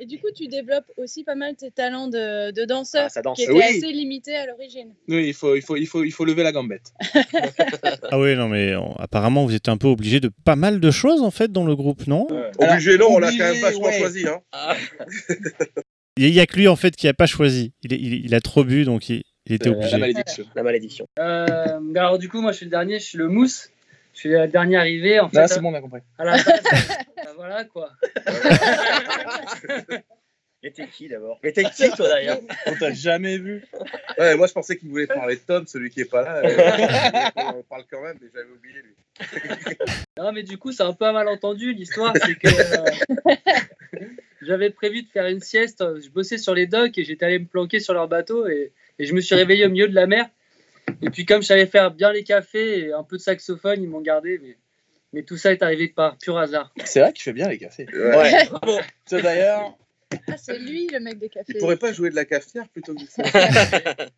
et 0.00 0.06
du 0.06 0.18
coup, 0.18 0.28
tu 0.34 0.48
développes 0.48 0.90
aussi 0.96 1.22
pas 1.22 1.34
mal 1.34 1.54
tes 1.54 1.70
talents 1.70 2.08
de, 2.08 2.50
de 2.50 2.64
danseur, 2.64 3.04
Ah, 3.06 3.08
ça 3.10 3.20
danse. 3.22 3.36
qui 3.36 3.42
étaient 3.44 3.52
Oui. 3.52 3.62
assez 3.62 3.92
limités 3.92 4.34
à 4.34 4.46
l'origine. 4.46 4.94
Oui, 5.06 5.28
il 5.28 5.34
faut, 5.34 5.54
il 5.54 5.62
faut, 5.62 5.76
il 5.76 5.86
faut, 5.86 6.02
il 6.04 6.10
faut 6.12 6.24
lever 6.24 6.42
la 6.42 6.52
gambette. 6.52 6.92
Ah 8.10 8.18
oui, 8.18 8.34
non, 8.36 8.48
mais 8.48 8.74
on- 8.76 8.94
apparemment, 8.96 9.44
vous 9.44 9.54
êtes 9.54 9.68
un 9.68 9.76
peu 9.76 9.88
obligé 9.88 10.18
de 10.20 10.30
pas 10.44 10.56
mal 10.56 10.80
de 10.80 10.90
choses, 10.90 11.20
en 11.22 11.30
fait, 11.30 11.52
dans 11.52 11.64
le 11.64 11.76
groupe, 11.76 12.06
non 12.06 12.26
Obligé, 12.58 12.96
non, 12.96 13.08
on 13.10 13.18
l'a 13.18 13.30
quand 13.30 13.38
même 13.38 13.60
vachement 13.60 13.82
ouais. 13.86 13.98
choisi. 13.98 14.24
Hein. 14.26 14.40
Il 16.16 16.32
n'y 16.32 16.40
a 16.40 16.46
que 16.46 16.56
lui, 16.56 16.68
en 16.68 16.76
fait, 16.76 16.96
qui 16.96 17.06
a 17.06 17.14
pas 17.14 17.26
choisi. 17.26 17.72
Il, 17.82 17.92
est- 17.92 17.98
il- 17.98 18.24
il 18.24 18.34
a 18.34 18.40
trop 18.40 18.64
bu, 18.64 18.84
donc 18.84 19.08
il, 19.08 19.22
il 19.48 19.54
était 19.54 19.68
Euh, 19.68 19.72
obligé. 19.72 19.90
la 19.92 19.98
malédiction. 19.98 20.44
La 20.54 20.62
malédiction. 20.62 21.06
Euh, 21.18 21.94
alors 21.96 22.18
du 22.18 22.28
coup, 22.28 22.40
moi 22.40 22.52
je 22.52 22.58
suis 22.58 22.66
le 22.66 22.70
dernier, 22.70 22.98
je 22.98 23.04
suis 23.04 23.18
le 23.18 23.28
mousse. 23.28 23.70
Je 24.14 24.20
suis 24.20 24.28
la 24.30 24.46
dernière 24.48 24.80
arrivée. 24.80 25.20
En 25.20 25.28
fait, 25.28 25.36
Là, 25.36 25.46
c'est 25.48 25.60
bon, 25.60 25.70
on 25.70 25.74
a 25.74 25.80
compris. 25.80 26.00
à 26.18 26.24
la 26.24 26.32
base, 26.32 26.44
bah, 27.16 27.32
voilà 27.36 27.64
quoi. 27.64 27.90
Et 30.64 30.72
t'es 30.72 30.88
qui 30.88 31.06
d'abord? 31.08 31.38
Mais 31.44 31.52
t'es 31.52 31.62
qui, 31.62 31.88
toi, 31.92 32.08
d'ailleurs? 32.08 32.40
On 32.66 32.74
t'a 32.74 32.92
jamais 32.92 33.38
vu. 33.38 33.64
Ouais, 34.18 34.34
moi, 34.34 34.48
je 34.48 34.52
pensais 34.52 34.76
qu'il 34.76 34.88
voulait 34.88 35.06
parler 35.06 35.36
de 35.36 35.40
Tom, 35.40 35.64
celui 35.68 35.88
qui 35.88 36.00
est 36.00 36.04
pas 36.10 36.22
là. 36.22 36.42
Euh, 36.44 37.30
on 37.36 37.58
en 37.58 37.62
parle 37.62 37.84
quand 37.88 38.02
même, 38.02 38.18
mais 38.20 38.26
j'avais 38.34 38.50
oublié 38.50 38.80
lui. 38.82 38.96
Non, 40.18 40.32
mais 40.32 40.42
du 40.42 40.58
coup, 40.58 40.72
c'est 40.72 40.82
un 40.82 40.92
peu 40.94 41.04
un 41.04 41.12
malentendu. 41.12 41.72
L'histoire, 41.74 42.12
c'est 42.20 42.34
que 42.34 42.48
euh, 42.48 43.34
j'avais 44.42 44.70
prévu 44.70 45.02
de 45.02 45.08
faire 45.08 45.26
une 45.26 45.38
sieste. 45.40 45.84
Je 46.02 46.08
bossais 46.10 46.38
sur 46.38 46.54
les 46.54 46.66
docks 46.66 46.98
et 46.98 47.04
j'étais 47.04 47.24
allé 47.26 47.38
me 47.38 47.46
planquer 47.46 47.78
sur 47.78 47.94
leur 47.94 48.08
bateau 48.08 48.48
et, 48.48 48.72
et 48.98 49.04
je 49.06 49.14
me 49.14 49.20
suis 49.20 49.34
réveillé 49.34 49.66
au 49.66 49.70
milieu 49.70 49.88
de 49.88 49.94
la 49.94 50.06
mer. 50.06 50.26
Et 51.02 51.10
puis, 51.10 51.26
comme 51.26 51.42
je 51.42 51.46
savais 51.48 51.66
faire 51.66 51.90
bien 51.90 52.12
les 52.12 52.24
cafés 52.24 52.78
et 52.86 52.92
un 52.92 53.02
peu 53.04 53.16
de 53.16 53.22
saxophone, 53.22 53.82
ils 53.82 53.88
m'ont 53.88 54.00
gardé. 54.00 54.38
Mais, 54.42 54.56
mais 55.12 55.22
tout 55.22 55.36
ça 55.36 55.52
est 55.52 55.62
arrivé 55.62 55.88
par 55.88 56.16
pur 56.18 56.38
hasard. 56.38 56.72
C'est 56.84 57.00
vrai 57.00 57.12
qu'il 57.12 57.22
fait 57.22 57.32
bien 57.32 57.48
les 57.48 57.58
cafés. 57.58 57.86
Ouais. 57.92 58.16
Ouais. 58.16 58.80
Ça, 59.06 59.20
d'ailleurs, 59.20 59.76
Ah, 60.28 60.36
c'est 60.38 60.58
lui 60.58 60.86
le 60.88 61.00
mec 61.00 61.18
des 61.18 61.28
cafés. 61.28 61.52
Il 61.54 61.58
pourrait 61.58 61.76
pas 61.76 61.92
jouer 61.92 62.08
de 62.10 62.14
la 62.16 62.24
cafetière 62.24 62.66
plutôt 62.68 62.94
que 62.94 63.02
ça. 63.06 63.22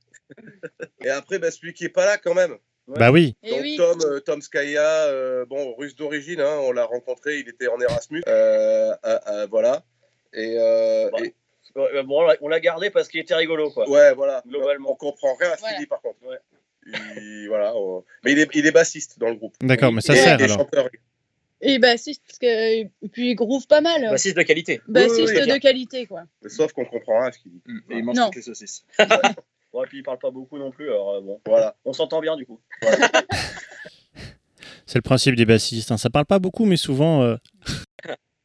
Et 1.04 1.08
après, 1.10 1.38
bah, 1.38 1.50
celui 1.50 1.72
qui 1.72 1.84
est 1.84 1.88
pas 1.90 2.06
là 2.06 2.18
quand 2.18 2.34
même. 2.34 2.56
Bah 2.86 3.10
oui. 3.12 3.36
Et 3.42 3.50
Donc 3.50 3.58
Eh 3.60 3.62
oui, 3.62 3.76
Tom, 3.76 3.98
euh, 4.04 4.20
Tom 4.20 4.40
Skaya, 4.42 5.06
euh, 5.06 5.44
bon, 5.46 5.74
russe 5.76 5.94
d'origine, 5.94 6.40
hein, 6.40 6.58
on 6.62 6.72
l'a 6.72 6.84
rencontré, 6.84 7.38
il 7.38 7.48
était 7.48 7.68
en 7.68 7.80
Erasmus. 7.80 8.22
Euh, 8.28 8.92
euh, 9.04 9.18
euh, 9.28 9.46
voilà. 9.50 9.84
Et, 10.32 10.54
euh, 10.58 11.08
Bah. 11.12 11.18
et- 11.20 11.22
Ouais, 11.22 11.34
Bon, 11.74 12.26
on 12.40 12.48
l'a- 12.48 12.60
gardé 12.60 12.90
parce 12.90 13.08
qu'il 13.08 13.20
était 13.20 13.34
rigolo, 13.34 13.70
quoi. 13.70 13.88
ouais, 13.88 14.12
voilà. 14.14 14.42
Globalement. 14.46 14.92
On 14.92 14.96
comprend 14.96 15.34
rien 15.34 15.50
à 15.52 15.56
ce 15.56 15.62
qu'il 15.68 15.78
dit 15.78 15.86
par 15.86 16.00
contre. 16.00 16.16
Ouais. 16.26 16.38
Il- 17.16 17.46
voilà. 17.48 17.74
on- 17.76 18.04
Mais 18.24 18.32
il 18.32 18.38
est, 18.38 18.48
il 18.54 18.66
est 18.66 18.72
bassiste 18.72 19.18
dans 19.18 19.28
le 19.28 19.34
groupe. 19.36 19.54
D'accord, 19.62 19.92
mais 19.92 20.00
ça 20.00 20.14
Et- 20.14 20.16
sert 20.16 20.40
et 20.40 20.44
alors. 20.44 20.58
chanteur. 20.58 20.88
et 21.60 21.78
bassiste, 21.78 22.22
parce 22.26 22.38
que, 22.38 22.46
et 22.80 22.90
puis 23.12 23.30
il 23.30 23.34
groove 23.34 23.66
pas 23.66 23.80
mal. 23.82 24.02
Bassiste 24.10 24.36
de 24.36 24.42
qualité. 24.42 24.80
Bassiste 24.88 25.28
oui, 25.34 25.40
oui. 25.42 25.46
de 25.52 25.58
qualité, 25.58 26.06
quoi. 26.06 26.22
Sauf 26.46 26.72
qu'on 26.72 26.84
comprend 26.86 27.18
rien 27.20 27.28
à 27.28 27.32
ce 27.32 27.38
qu'il 27.38 27.52
dit. 27.52 27.60
et 27.90 27.96
il 27.98 28.04
mange 28.04 28.16
Non. 28.16 28.26
toutes 28.26 28.36
les 28.36 28.42
saucisses. 28.42 28.84
Ouais, 29.72 29.86
puis 29.86 29.98
il 29.98 30.02
parle 30.02 30.18
pas 30.18 30.32
beaucoup 30.32 30.58
non 30.58 30.72
plus, 30.72 30.88
alors 30.88 31.10
euh, 31.14 31.20
bon. 31.20 31.40
Voilà. 31.46 31.76
On 31.84 31.92
s'entend 31.92 32.20
bien 32.20 32.34
du 32.36 32.44
coup. 32.44 32.58
C'est 34.86 34.98
le 34.98 35.02
principe 35.02 35.36
des 35.36 35.44
bassistes. 35.44 35.92
hein. 35.92 35.96
Ça 35.96 36.10
parle 36.10 36.26
pas 36.26 36.40
beaucoup, 36.40 36.64
mais 36.64 36.76
souvent. 36.76 37.22
euh, 37.22 37.36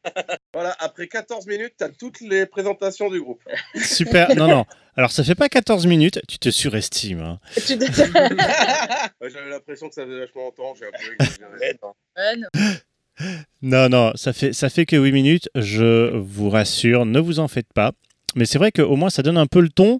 Voilà, 0.53 0.73
après 0.79 1.07
14 1.07 1.47
minutes, 1.47 1.73
tu 1.77 1.83
as 1.83 1.89
toutes 1.89 2.21
les 2.21 2.45
présentations 2.45 3.09
du 3.09 3.19
groupe. 3.21 3.41
Super. 3.75 4.33
Non, 4.35 4.47
non. 4.47 4.65
Alors, 4.95 5.11
ça 5.11 5.23
fait 5.25 5.35
pas 5.35 5.49
14 5.49 5.85
minutes. 5.85 6.21
Tu 6.29 6.37
te 6.39 6.49
surestimes. 6.49 7.19
hein. 7.21 7.39
Tu 7.55 7.77
te- 7.77 7.83
Ouais, 9.21 9.29
J'avais 9.29 9.49
l'impression 9.49 9.89
que 9.89 9.95
ça 9.95 10.05
faisait 10.05 10.19
vachement 10.19 10.43
longtemps, 10.43 10.73
j'ai 10.79 10.85
un 10.85 10.91
peu 10.91 11.77
non. 11.83 13.29
Non, 13.61 13.89
non. 13.89 14.11
Ça 14.15 14.31
fait, 14.33 14.53
ça 14.53 14.69
fait 14.69 14.85
que 14.85 14.95
8 14.95 15.11
minutes. 15.11 15.49
Je 15.55 16.15
vous 16.15 16.49
rassure. 16.49 17.05
Ne 17.05 17.19
vous 17.19 17.39
en 17.39 17.47
faites 17.49 17.71
pas. 17.73 17.91
Mais 18.35 18.45
c'est 18.45 18.57
vrai 18.57 18.71
qu'au 18.71 18.95
moins, 18.95 19.09
ça 19.09 19.23
donne 19.23 19.37
un 19.37 19.47
peu 19.47 19.59
le 19.61 19.69
ton. 19.69 19.99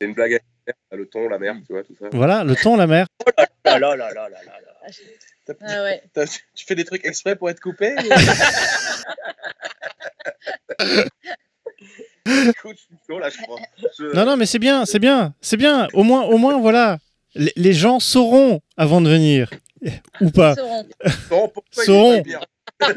C'est 0.00 0.06
une 0.06 0.14
blague 0.14 0.34
à 0.34 0.38
faire, 0.64 0.74
le 0.98 1.06
ton, 1.06 1.28
la 1.28 1.38
mer, 1.38 1.54
tu 1.66 1.72
vois, 1.72 1.82
tout 1.84 1.94
ça. 2.00 2.06
Voilà, 2.12 2.44
le 2.44 2.54
ton, 2.56 2.76
la 2.76 2.86
mer. 2.86 3.06
Ah 3.64 3.78
là 3.78 3.94
là 3.96 4.12
là 4.12 4.12
là 4.14 4.28
là 4.28 4.38
là. 4.44 4.88
Ah 5.60 5.82
ouais. 5.82 6.02
Tu 6.54 6.64
fais 6.66 6.74
des 6.74 6.84
trucs 6.84 7.04
exprès 7.04 7.36
pour 7.36 7.50
être 7.50 7.60
coupé 7.60 7.94
Non, 14.14 14.24
non, 14.26 14.36
mais 14.36 14.46
c'est 14.46 14.58
bien, 14.58 14.84
c'est 14.86 14.98
bien, 14.98 15.34
c'est 15.40 15.56
bien. 15.56 15.88
Au 15.92 16.02
moins, 16.02 16.22
au 16.22 16.38
moins, 16.38 16.58
voilà. 16.60 16.98
Les, 17.34 17.52
les 17.56 17.72
gens 17.72 17.98
sauront 17.98 18.60
avant 18.76 19.00
de 19.00 19.08
venir. 19.08 19.50
Ou 20.20 20.30
pas. 20.30 20.54
Sauront. 20.54 20.86
Non, 21.30 21.48
pourquoi 21.48 21.62
il 21.76 21.80
est 21.80 21.84
Sauron. 21.84 22.16
pas 22.18 22.22
bien 22.22 22.40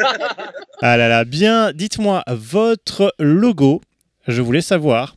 Ah 0.81 0.97
là 0.97 1.07
là, 1.07 1.25
bien, 1.25 1.71
dites-moi, 1.73 2.23
votre 2.27 3.13
logo, 3.19 3.81
je 4.27 4.41
voulais 4.41 4.61
savoir, 4.61 5.15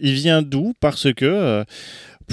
il 0.00 0.14
vient 0.14 0.42
d'où? 0.42 0.74
Parce 0.80 1.12
que 1.14 1.24
euh, 1.24 1.64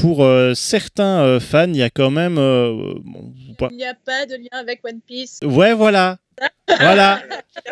pour 0.01 0.23
euh, 0.23 0.53
certains 0.53 1.23
euh, 1.23 1.39
fans, 1.39 1.67
il 1.67 1.77
y 1.77 1.83
a 1.83 1.89
quand 1.89 2.11
même... 2.11 2.37
euh, 2.37 2.93
bon, 3.03 3.33
pas- 3.57 3.67
Il 3.71 3.77
n'y 3.77 3.85
a 3.85 3.93
pas 3.93 4.25
de 4.25 4.35
lien 4.35 4.47
avec 4.59 4.79
One 4.85 5.01
Piece. 5.05 5.39
Ouais, 5.43 5.73
voilà. 5.73 6.17
Voilà. 6.67 7.21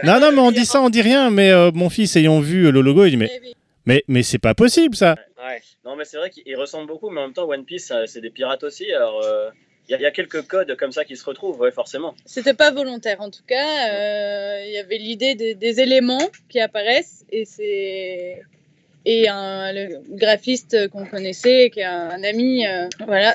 Non, 0.03 0.19
non, 0.19 0.31
mais 0.31 0.39
on 0.39 0.51
dit 0.51 0.65
ça, 0.65 0.81
on 0.81 0.89
dit 0.89 1.01
rien. 1.01 1.29
Mais 1.29 1.51
euh, 1.51 1.71
mon 1.73 1.89
fils, 1.89 2.15
ayant 2.15 2.39
vu 2.39 2.71
le 2.71 2.81
logo, 2.81 3.05
il 3.05 3.11
dit, 3.11 3.17
mais, 3.17 3.31
Eh 3.43 3.53
mais, 3.85 4.03
mais 4.07 4.23
c'est 4.23 4.39
pas 4.39 4.53
possible, 4.53 4.95
ça. 4.95 5.15
Ouais. 5.37 5.61
Non, 5.85 5.95
mais 5.95 6.03
c'est 6.05 6.17
vrai 6.17 6.29
qu'ils 6.29 6.55
ressemblent 6.57 6.87
beaucoup, 6.87 7.09
mais 7.09 7.21
en 7.21 7.25
même 7.25 7.33
temps, 7.33 7.47
One 7.47 7.63
Piece, 7.65 7.93
c'est 8.07 8.21
des 8.21 8.29
pirates 8.31 8.63
aussi. 8.63 8.91
Alors, 8.91 9.21
euh, 9.23 9.49
il 9.87 9.91
y, 9.91 9.95
a- 9.95 9.97
il 9.99 10.01
y 10.01 10.05
a 10.05 10.11
quelques 10.11 10.41
codes 10.47 10.75
comme 10.75 10.91
ça 10.91 11.05
qui 11.05 11.15
se 11.15 11.23
retrouvent, 11.23 11.59
ouais, 11.61 11.71
forcément. 11.71 12.13
C'était 12.25 12.53
pas 12.53 12.71
volontaire 12.71 13.21
en 13.21 13.29
tout 13.29 13.43
cas. 13.47 13.89
euh, 13.89 14.63
Il 14.65 14.73
y 14.73 14.77
avait 14.77 14.97
l'idée 14.97 15.35
des, 15.35 15.55
des 15.55 15.79
éléments 15.79 16.27
qui 16.49 16.59
apparaissent 16.59 17.23
et 17.31 17.45
c'est 17.45 18.41
et 19.09 19.27
un 19.29 19.71
le 19.71 20.01
graphiste 20.17 20.89
qu'on 20.89 21.05
connaissait 21.05 21.69
qui 21.71 21.79
est 21.79 21.85
un, 21.85 22.09
un 22.09 22.23
ami, 22.23 22.67
euh, 22.67 22.87
voilà. 23.05 23.33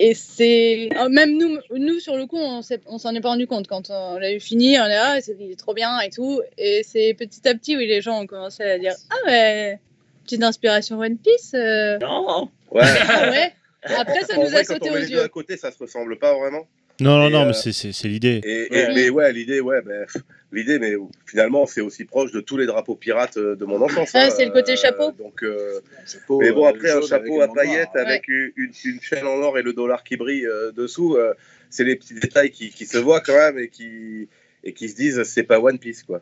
Et 0.00 0.12
c'est 0.14 0.88
oh, 1.00 1.08
même 1.08 1.38
nous, 1.38 1.56
nous 1.76 2.00
sur 2.00 2.16
le 2.16 2.26
coup, 2.26 2.36
on 2.38 2.98
s'en 2.98 3.14
est 3.14 3.20
pas 3.20 3.28
rendu 3.28 3.46
compte 3.46 3.68
quand 3.68 3.90
on 3.90 4.18
l'a 4.18 4.32
eu 4.32 4.40
fini. 4.40 4.76
On 4.80 4.84
est 4.86 4.88
là, 4.88 5.20
c'est 5.20 5.36
il 5.38 5.52
est 5.52 5.56
trop 5.58 5.72
bien 5.72 6.00
et 6.00 6.10
tout. 6.10 6.40
Et 6.58 6.82
c'est 6.82 7.14
petit 7.14 7.46
à 7.48 7.54
petit 7.54 7.76
où 7.76 7.78
les 7.78 8.00
gens 8.00 8.20
ont 8.22 8.26
commencé 8.26 8.64
à 8.64 8.76
dire 8.78 8.94
ah 9.10 9.26
ouais, 9.30 9.78
petite 10.24 10.42
inspiration 10.42 10.98
One 10.98 11.16
Piece. 11.16 11.52
euh, 11.54 11.96
Non 11.98 12.48
Ouais. 12.72 12.82
ah 13.08 13.30
ouais. 13.30 13.52
Après 13.84 14.22
ça 14.24 14.36
En 14.36 14.42
nous 14.42 14.48
vrai, 14.50 14.60
a 14.60 14.64
sauté 14.64 14.90
aux 14.90 14.94
met 14.94 15.00
les 15.02 15.06
deux 15.06 15.12
yeux. 15.12 15.22
à 15.22 15.28
côté, 15.28 15.56
ça 15.56 15.70
se 15.70 15.78
ressemble 15.78 16.18
pas 16.18 16.34
vraiment. 16.36 16.66
Non, 17.00 17.18
non, 17.18 17.28
Et, 17.28 17.30
non, 17.30 17.42
euh, 17.42 17.46
mais 17.48 17.52
c'est- 17.52 17.72
c'est 17.72 17.92
c'est 17.92 18.08
l'idée. 18.08 18.40
Ouais. 18.72 18.88
Mais 18.94 19.10
ouais, 19.10 19.32
l'idée, 19.32 19.60
ouais, 19.60 19.80
ben, 19.82 20.06
l'idée, 20.54 20.78
mais 20.78 20.94
finalement, 21.26 21.66
c'est 21.66 21.80
aussi 21.82 22.04
proche 22.04 22.32
de 22.32 22.40
tous 22.40 22.56
les 22.56 22.66
drapeaux 22.66 22.94
pirates 22.96 23.36
euh, 23.36 23.56
de 23.56 23.64
mon 23.64 23.82
enfance. 23.82 24.12
Ah, 24.14 24.26
hein, 24.26 24.30
c'est 24.30 24.46
le 24.46 24.52
côté 24.52 24.76
chapeau. 24.76 25.12
Donc, 25.12 25.42
euh, 25.42 25.80
Chapeau, 26.06 26.40
mais 26.40 26.52
bon, 26.52 26.64
euh, 26.64 26.70
après, 26.70 26.90
un 26.90 27.02
chapeau 27.02 27.40
à 27.42 27.52
paillettes 27.52 27.94
noir. 27.94 28.06
avec 28.06 28.28
une, 28.28 28.52
une- 28.56 28.72
une 28.84 29.00
chaîne 29.00 29.26
en 29.26 29.36
or 29.42 29.58
et 29.58 29.62
le 29.62 29.72
dollar 29.72 30.02
qui 30.04 30.16
brille 30.16 30.46
euh, 30.46 30.72
dessous, 30.72 31.16
euh, 31.16 31.34
c'est 31.70 31.84
les 31.84 31.96
petits 31.96 32.14
détails 32.14 32.50
qui, 32.50 32.70
qui 32.70 32.86
se 32.86 32.96
voient 32.98 33.20
quand 33.20 33.36
même 33.36 33.58
et 33.58 33.68
qui, 33.68 34.28
et 34.62 34.72
qui 34.72 34.88
se 34.88 34.96
disent 34.96 35.22
c'est 35.24 35.42
pas 35.42 35.58
One 35.60 35.78
Piece, 35.78 36.02
quoi. 36.04 36.20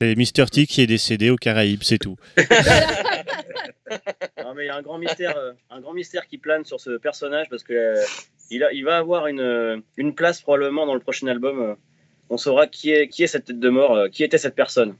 Et 0.00 0.14
Mr. 0.16 0.46
T 0.50 0.66
qui 0.66 0.80
est 0.82 0.86
décédé 0.86 1.30
aux 1.30 1.36
Caraïbes, 1.36 1.82
c'est 1.82 1.98
tout. 1.98 2.16
Non, 4.42 4.54
mais 4.54 4.64
il 4.64 4.66
y 4.66 4.70
a 4.70 4.76
un 4.76 4.82
grand 4.82 4.98
mystère, 4.98 5.36
euh, 5.36 5.52
un 5.70 5.80
grand 5.80 5.92
mystère 5.92 6.26
qui 6.26 6.38
plane 6.38 6.64
sur 6.64 6.80
ce 6.80 6.96
personnage 6.96 7.46
parce 7.50 7.62
que 7.62 7.72
euh, 7.72 8.02
il, 8.50 8.64
a- 8.64 8.72
il 8.72 8.84
va 8.84 8.96
avoir 8.98 9.26
une, 9.26 9.40
euh, 9.40 9.76
une 9.96 10.14
place 10.14 10.40
probablement 10.40 10.86
dans 10.86 10.94
le 10.94 11.00
prochain 11.00 11.26
album. 11.26 11.60
euh. 11.60 11.74
On 12.32 12.38
saura 12.38 12.66
qui 12.66 12.90
est, 12.90 13.08
qui 13.08 13.22
est 13.22 13.26
cette 13.26 13.44
tête 13.44 13.60
de 13.60 13.68
mort, 13.68 13.94
euh, 13.94 14.08
qui 14.08 14.24
était 14.24 14.38
cette 14.38 14.54
personne. 14.54 14.94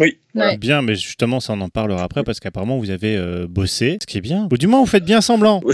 Ouais. 0.00 0.18
Bien, 0.58 0.82
mais 0.82 0.96
justement, 0.96 1.38
ça 1.38 1.52
on 1.52 1.60
en 1.60 1.68
parlera 1.68 2.02
après 2.02 2.24
parce 2.24 2.40
qu'apparemment 2.40 2.78
vous 2.78 2.90
avez 2.90 3.16
euh, 3.16 3.46
bossé, 3.48 3.98
ce 4.00 4.06
qui 4.06 4.18
est 4.18 4.22
bien. 4.22 4.48
Ou 4.50 4.56
du 4.56 4.66
moins, 4.66 4.80
vous 4.80 4.86
faites 4.86 5.04
bien 5.04 5.20
semblant. 5.20 5.62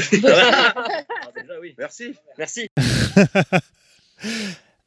Ah, 1.20 1.30
déjà, 1.34 1.54
oui. 1.60 1.74
Merci. 1.78 2.14
Merci. 2.36 2.68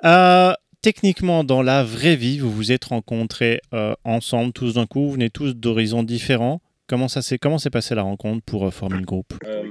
Euh, 0.04 0.54
techniquement, 0.82 1.44
dans 1.44 1.62
la 1.62 1.84
vraie 1.84 2.16
vie, 2.16 2.40
vous 2.40 2.52
vous 2.52 2.72
êtes 2.72 2.86
rencontrés 2.86 3.62
euh, 3.72 3.94
ensemble 4.04 4.52
tous 4.52 4.74
d'un 4.74 4.88
coup, 4.88 5.06
vous 5.06 5.12
venez 5.12 5.30
tous 5.30 5.54
d'horizons 5.54 6.02
différents. 6.02 6.60
Comment 6.92 7.08
ça 7.08 7.22
s'est 7.22 7.38
comment 7.38 7.58
s'est 7.58 7.70
passée 7.70 7.96
la 7.96 8.02
rencontre 8.02 8.44
pour 8.46 8.68
euh, 8.68 8.70
former 8.70 8.98
le 8.98 9.06
groupe? 9.06 9.34
Euh, 9.46 9.64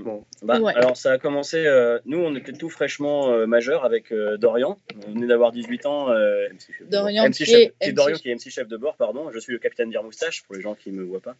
bah, 0.43 0.59
Ouais. 0.59 0.73
Alors, 0.75 0.97
ça 0.97 1.13
a 1.13 1.19
commencé. 1.19 1.67
euh, 1.67 1.99
nous, 2.07 2.17
on 2.17 2.35
était 2.35 2.55
tout 2.55 2.71
fraîchement 2.71 3.31
euh, 3.31 3.45
majeurs 3.47 3.85
avec 3.85 4.11
euh, 4.11 4.39
Dorian. 4.39 4.79
On 5.07 5.11
venait 5.13 5.27
d'avoir 5.27 5.53
18 5.53 5.85
ans. 5.85 6.11
euh, 6.11 6.49
MC 6.49 6.73
chef 6.73 6.81
de 6.87 6.91
Dorian 6.91 7.25
qui 7.31 7.45
chef- 7.45 7.55
est 7.79 7.89
MC 7.89 7.93
Dorian 7.95 8.17
qui 8.17 8.31
est 8.31 8.35
MC 8.35 8.49
chef 8.51 8.69
de 8.69 8.77
bord, 8.79 8.97
pardon. 8.97 9.31
Je 9.35 9.39
suis 9.39 9.53
le 9.53 9.59
capitaine 9.59 9.91
Bière 9.91 10.03
Moustache 10.03 10.45
pour 10.45 10.55
les 10.55 10.63
gens 10.63 10.75
qui 10.75 10.93
ne 10.93 10.97
me 10.97 11.05
voient 11.05 11.21
pas. 11.21 11.37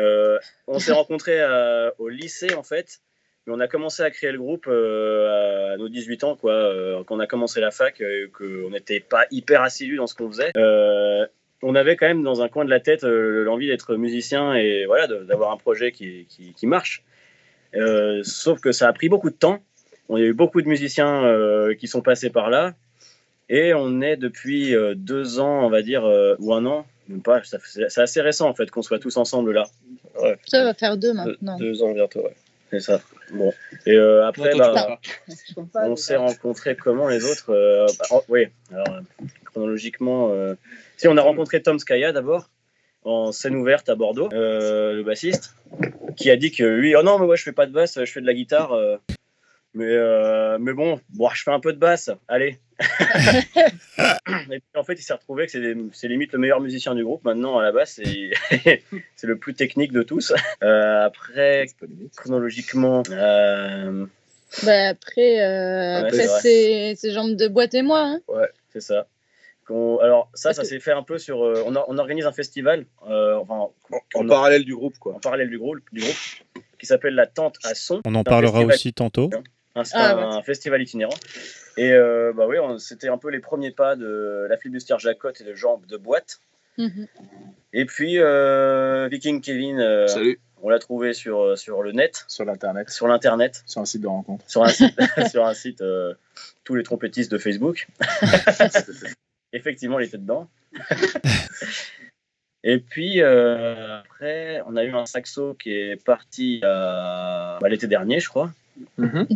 Euh, 0.00 0.40
on 0.66 0.80
s'est 0.80 0.90
rencontrés 0.90 1.40
à- 1.40 1.92
au 1.98 2.08
lycée 2.08 2.54
en 2.54 2.64
fait. 2.64 2.98
Mais 3.46 3.54
on 3.54 3.60
a 3.60 3.68
commencé 3.68 4.02
à 4.02 4.10
créer 4.10 4.32
le 4.32 4.38
groupe 4.38 4.66
euh, 4.66 5.74
à 5.74 5.76
nos 5.76 5.88
18 5.88 6.24
ans, 6.24 6.34
quoi. 6.34 6.50
euh, 6.52 7.04
quand 7.04 7.14
on 7.14 7.20
a 7.20 7.28
commencé 7.28 7.60
la 7.60 7.70
fac, 7.70 8.00
euh, 8.00 8.26
qu'on 8.36 8.70
n'était 8.70 8.98
pas 8.98 9.24
hyper 9.30 9.62
assidus 9.62 9.98
dans 9.98 10.08
ce 10.08 10.16
qu'on 10.16 10.28
faisait. 10.28 10.50
On 11.62 11.74
avait 11.74 11.96
quand 11.96 12.06
même 12.06 12.22
dans 12.22 12.42
un 12.42 12.48
coin 12.48 12.64
de 12.64 12.70
la 12.70 12.80
tête 12.80 13.04
euh, 13.04 13.44
l'envie 13.44 13.66
d'être 13.66 13.96
musicien 13.96 14.54
et 14.54 14.84
voilà, 14.86 15.06
d'avoir 15.06 15.52
un 15.52 15.56
projet 15.56 15.90
qui, 15.92 16.26
qui, 16.28 16.52
qui 16.52 16.66
marche. 16.66 17.02
Euh, 17.74 18.20
sauf 18.22 18.60
que 18.60 18.72
ça 18.72 18.88
a 18.88 18.92
pris 18.92 19.08
beaucoup 19.08 19.30
de 19.30 19.34
temps. 19.36 19.60
On 20.08 20.16
a 20.16 20.20
eu 20.20 20.32
beaucoup 20.34 20.62
de 20.62 20.68
musiciens 20.68 21.24
euh, 21.24 21.74
qui 21.74 21.88
sont 21.88 22.02
passés 22.02 22.30
par 22.30 22.50
là. 22.50 22.74
Et 23.48 23.74
on 23.74 24.00
est 24.00 24.16
depuis 24.16 24.74
euh, 24.74 24.94
deux 24.94 25.38
ans, 25.40 25.64
on 25.64 25.70
va 25.70 25.82
dire, 25.82 26.04
euh, 26.04 26.34
ou 26.40 26.52
un 26.52 26.66
an, 26.66 26.84
même 27.08 27.22
pas, 27.22 27.42
ça 27.44 27.58
fait- 27.58 27.88
c'est 27.88 28.00
assez 28.00 28.20
récent 28.20 28.48
en 28.48 28.54
fait 28.54 28.70
qu'on 28.70 28.82
soit 28.82 28.98
tous 28.98 29.16
ensemble 29.16 29.52
là. 29.52 29.64
Ouais, 30.20 30.36
Ça 30.46 30.64
va 30.64 30.74
faire 30.74 30.96
deux 30.96 31.12
maintenant. 31.12 31.56
deux 31.58 31.82
ans 31.82 31.92
bientôt, 31.92 32.22
ouais. 32.22 32.34
C'est 32.70 32.80
ça. 32.80 33.00
Bon. 33.32 33.52
Et 33.86 33.94
euh, 33.94 34.26
après, 34.26 34.52
Non, 34.52 34.72
bah, 34.72 34.98
pas. 35.72 35.88
on 35.88 35.96
s'est 35.96 36.16
rencontrés 36.16 36.76
comment 36.76 37.08
les 37.08 37.24
autres 37.24 37.50
euh, 37.52 37.86
bah, 37.98 38.04
oh, 38.10 38.22
Oui, 38.28 38.46
alors 38.70 39.00
chronologiquement. 39.44 40.30
euh, 40.32 40.54
Si, 40.96 41.08
on 41.08 41.16
a 41.16 41.22
rencontré 41.22 41.62
Tom 41.62 41.78
Skaya 41.78 42.12
d'abord, 42.12 42.50
en 43.04 43.32
scène 43.32 43.56
ouverte 43.56 43.88
à 43.88 43.94
Bordeaux, 43.94 44.28
le 44.32 45.02
bassiste, 45.02 45.54
qui 46.16 46.30
a 46.30 46.36
dit 46.36 46.50
que 46.52 46.64
lui, 46.64 46.94
oh 46.96 47.02
non, 47.02 47.18
mais 47.18 47.26
ouais, 47.26 47.36
je 47.36 47.42
fais 47.42 47.52
pas 47.52 47.66
de 47.66 47.72
basse, 47.72 47.98
je 48.04 48.10
fais 48.10 48.20
de 48.20 48.26
la 48.26 48.34
guitare. 48.34 48.76
mais, 49.74 49.96
mais 50.58 50.72
bon, 50.72 51.00
bon, 51.10 51.28
je 51.30 51.42
fais 51.42 51.52
un 51.52 51.60
peu 51.60 51.72
de 51.72 51.78
basse, 51.78 52.10
allez. 52.28 52.58
et 54.50 54.60
puis 54.60 54.62
en 54.76 54.84
fait, 54.84 54.94
il 54.94 55.02
s'est 55.02 55.14
retrouvé 55.14 55.46
que 55.46 55.52
c'est 55.92 56.08
limite 56.08 56.32
le 56.32 56.38
meilleur 56.38 56.60
musicien 56.60 56.94
du 56.94 57.04
groupe 57.04 57.24
maintenant 57.24 57.58
à 57.58 57.62
la 57.62 57.72
basse, 57.72 57.98
et 57.98 58.32
c'est 59.16 59.26
le 59.26 59.36
plus 59.38 59.54
technique 59.54 59.92
de 59.92 60.02
tous. 60.02 60.32
Euh, 60.62 61.04
après, 61.06 61.66
chronologiquement, 62.16 63.02
euh, 63.10 64.06
Bah, 64.64 64.88
après, 64.88 65.40
euh, 65.40 66.02
Ouais, 66.02 66.06
après 66.06 66.94
c'est 66.96 67.12
jambes 67.12 67.36
de 67.36 67.48
boîte 67.48 67.74
et 67.74 67.82
moi. 67.82 68.00
Hein. 68.02 68.20
Ouais, 68.28 68.48
c'est 68.72 68.80
ça. 68.82 69.06
Alors 69.68 70.30
ça, 70.32 70.52
ça 70.52 70.62
s'est 70.62 70.78
fait 70.78 70.92
un 70.92 71.02
peu 71.02 71.18
sur. 71.18 71.42
euh, 71.44 71.64
on, 71.66 71.74
a- 71.74 71.84
on 71.88 71.98
organise 71.98 72.24
un 72.24 72.30
festival, 72.32 72.86
euh, 73.08 73.34
enfin, 73.36 73.66
En, 74.14 74.26
parallèle 74.26 74.64
du 74.64 74.76
groupe, 74.76 74.96
quoi. 74.98 75.14
en 75.14 75.18
parallèle 75.18 75.50
du 75.50 75.58
groupe, 75.58 75.80
du 75.90 76.02
groupe 76.02 76.14
qui 76.78 76.86
s'appelle 76.86 77.14
la 77.16 77.26
Tente 77.26 77.56
à 77.64 77.74
Son. 77.74 78.00
On 78.04 78.14
en 78.14 78.22
parlera 78.22 78.60
aussi 78.60 78.92
tantôt. 78.92 79.28
Un, 79.74 79.82
Ah, 79.92 80.14
un 80.36 80.42
festival 80.42 80.80
itinérant. 80.82 81.14
Et 81.76 81.92
euh, 81.92 82.32
bah 82.34 82.46
oui, 82.48 82.58
on- 82.58 82.78
c'était 82.78 83.08
un 83.08 83.18
peu 83.18 83.30
les 83.30 83.40
premiers 83.40 83.70
pas 83.70 83.96
de 83.96 84.46
la 84.48 84.56
flibustière 84.56 84.98
Jacotte 84.98 85.40
et 85.40 85.44
de 85.44 85.54
Jambes 85.54 85.84
de 85.86 85.96
boîte. 85.96 86.40
Mhm. 86.78 87.06
Et 87.72 87.84
puis 87.86 88.18
euh, 88.18 89.08
Viking 89.10 89.40
Kevin, 89.40 89.78
euh, 89.80 90.06
Salut. 90.06 90.38
on 90.62 90.68
l'a 90.68 90.78
trouvé 90.78 91.12
sur, 91.14 91.56
sur 91.58 91.82
le 91.82 91.92
net, 91.92 92.24
Sur 92.28 92.44
l'internet, 92.44 92.90
sur 92.90 93.08
l'internet, 93.08 93.62
sur 93.66 93.80
un 93.80 93.84
site 93.86 94.02
de 94.02 94.06
rencontre. 94.08 94.44
sur 94.48 94.62
un 94.62 94.68
site, 94.68 94.94
sur 95.30 95.46
un 95.46 95.54
site 95.54 95.80
euh, 95.82 96.14
tous 96.64 96.74
les 96.74 96.82
trompettistes 96.82 97.30
de 97.32 97.38
Facebook. 97.38 97.86
Effectivement, 99.52 99.98
il 100.00 100.06
était 100.06 100.18
dedans. 100.18 100.48
Et 102.62 102.78
puis 102.78 103.22
euh, 103.22 104.00
après, 104.00 104.60
on 104.66 104.76
a 104.76 104.84
eu 104.84 104.92
un 104.92 105.06
saxo 105.06 105.54
qui 105.54 105.72
est 105.72 106.02
parti 106.04 106.60
euh, 106.64 107.58
bah, 107.60 107.68
l'été 107.68 107.86
dernier, 107.86 108.18
je 108.20 108.28
crois, 108.28 108.50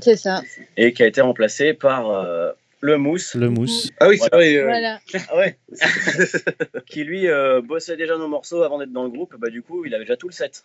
C'est 0.03 0.17
ça. 0.17 0.43
et 0.77 0.93
qui 0.93 1.03
a 1.03 1.07
été 1.07 1.21
remplacé 1.21 1.75
par 1.75 2.11
euh, 2.11 2.53
le 2.81 2.97
Mousse. 2.99 3.35
Le 3.35 3.49
mousse. 3.51 3.91
Ah 4.01 4.09
oui, 4.09 4.19
c'est 4.19 4.33
vrai. 4.33 4.57
euh, 4.57 4.65
Voilà. 4.65 5.01
Ah 5.31 5.37
ouais. 5.37 5.59
qui 6.87 7.05
lui 7.05 7.29
euh, 7.29 7.61
bossait 7.61 7.97
déjà 7.97 8.17
nos 8.17 8.29
morceaux 8.29 8.63
avant 8.63 8.79
d'être 8.79 8.93
dans 8.93 9.05
le 9.05 9.11
groupe. 9.11 9.35
Bah, 9.39 9.51
du 9.51 9.63
coup, 9.63 9.85
il 9.85 9.95
avait 9.95 10.05
déjà 10.05 10.17
tout 10.17 10.29
le 10.29 10.33
set. 10.35 10.65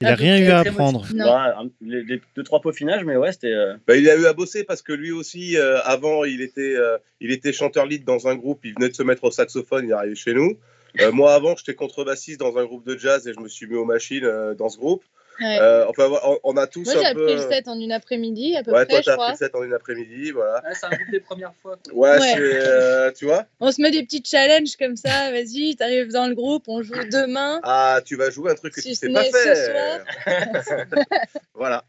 Il 0.00 0.06
a 0.06 0.10
Ah, 0.10 0.14
rien 0.14 0.38
eu 0.38 0.48
à 0.50 0.60
très 0.60 0.70
apprendre. 0.70 1.06
Un- 1.20 1.70
les, 1.80 2.02
les 2.02 2.20
deux 2.36 2.42
trois 2.42 2.60
peaufinages, 2.60 3.04
mais 3.04 3.16
ouais, 3.16 3.32
c'était. 3.32 3.46
euh, 3.52 3.74
Bah, 3.86 3.96
il 3.96 4.08
a 4.10 4.16
eu 4.16 4.26
à 4.26 4.32
bosser 4.32 4.64
parce 4.64 4.82
que 4.82 4.92
lui 4.92 5.12
aussi, 5.12 5.56
euh, 5.56 5.80
avant, 5.82 6.24
il 6.24 6.42
était, 6.42 6.74
euh, 6.76 6.98
il 7.20 7.30
était 7.30 7.52
chanteur 7.52 7.86
lead 7.86 8.04
dans 8.04 8.26
un 8.28 8.34
groupe. 8.34 8.60
Il 8.64 8.74
venait 8.74 8.88
de 8.90 8.94
se 8.94 9.02
mettre 9.02 9.24
au 9.24 9.30
saxophone. 9.30 9.84
Il 9.86 9.90
est 9.90 9.94
arrivé 9.94 10.14
chez 10.14 10.34
nous. 10.34 10.58
Euh, 11.00 11.10
moi, 11.12 11.32
avant, 11.34 11.56
j'étais 11.56 11.74
contrebassiste 11.74 12.40
dans 12.40 12.58
un 12.58 12.64
groupe 12.64 12.84
de 12.86 12.98
jazz 12.98 13.26
et 13.26 13.32
je 13.32 13.40
me 13.40 13.48
suis 13.48 13.66
mis 13.66 13.76
aux 13.76 13.84
machines 13.86 14.24
euh, 14.24 14.54
dans 14.54 14.68
ce 14.68 14.76
groupe. 14.76 15.02
Ouais. 15.42 15.58
Euh, 15.60 15.86
enfin, 15.88 16.08
on, 16.44 16.56
a 16.56 16.66
tous 16.66 16.84
Moi, 16.84 16.94
j'ai 16.94 17.06
un 17.06 17.14
peu. 17.14 17.22
appris 17.22 17.34
le 17.34 17.50
set 17.50 17.68
en 17.68 17.78
une 17.78 17.92
après-midi, 17.92 18.56
à 18.56 18.62
peu 18.62 18.70
ouais, 18.72 18.84
près, 18.86 19.02
toi, 19.02 19.02
t'as 19.04 19.12
appris 19.14 19.32
le 19.32 19.36
set 19.36 19.54
en 19.54 19.62
une 19.64 19.72
après-midi, 19.74 20.30
voilà. 20.30 20.62
Ouais, 20.64 20.70
c'est 20.74 20.86
un 20.86 20.90
groupe 20.90 21.10
des 21.10 21.20
premières 21.20 21.52
fois. 21.60 21.76
quoi. 21.84 21.94
Ouais, 22.18 22.34
euh, 22.38 23.10
tu 23.12 23.24
vois? 23.24 23.46
On 23.60 23.72
se 23.72 23.80
met 23.82 23.90
des 23.90 24.02
petits 24.04 24.22
challenges 24.24 24.76
comme 24.78 24.96
ça. 24.96 25.30
Vas-y, 25.32 25.74
t'arrives 25.76 26.12
dans 26.12 26.26
le 26.26 26.34
groupe, 26.34 26.64
on 26.68 26.82
joue 26.82 26.94
demain. 27.10 27.60
Ah, 27.64 28.00
tu 28.04 28.16
vas 28.16 28.30
jouer 28.30 28.52
un 28.52 28.54
truc 28.54 28.74
que 28.74 28.80
Si 28.80 28.90
tu 28.90 28.94
sais 28.94 29.10
pas 29.12 29.24
faire. 29.24 30.04
voilà. 31.54 31.84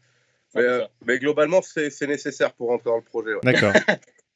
Mais, 0.54 0.62
euh, 0.62 0.84
mais 1.04 1.18
globalement, 1.18 1.60
c'est 1.62 2.06
nécessaire 2.06 2.52
pour 2.52 2.68
rentrer 2.68 2.90
dans 2.90 2.96
le 2.96 3.02
projet. 3.02 3.34
Ouais. 3.34 3.40
D'accord. 3.42 3.72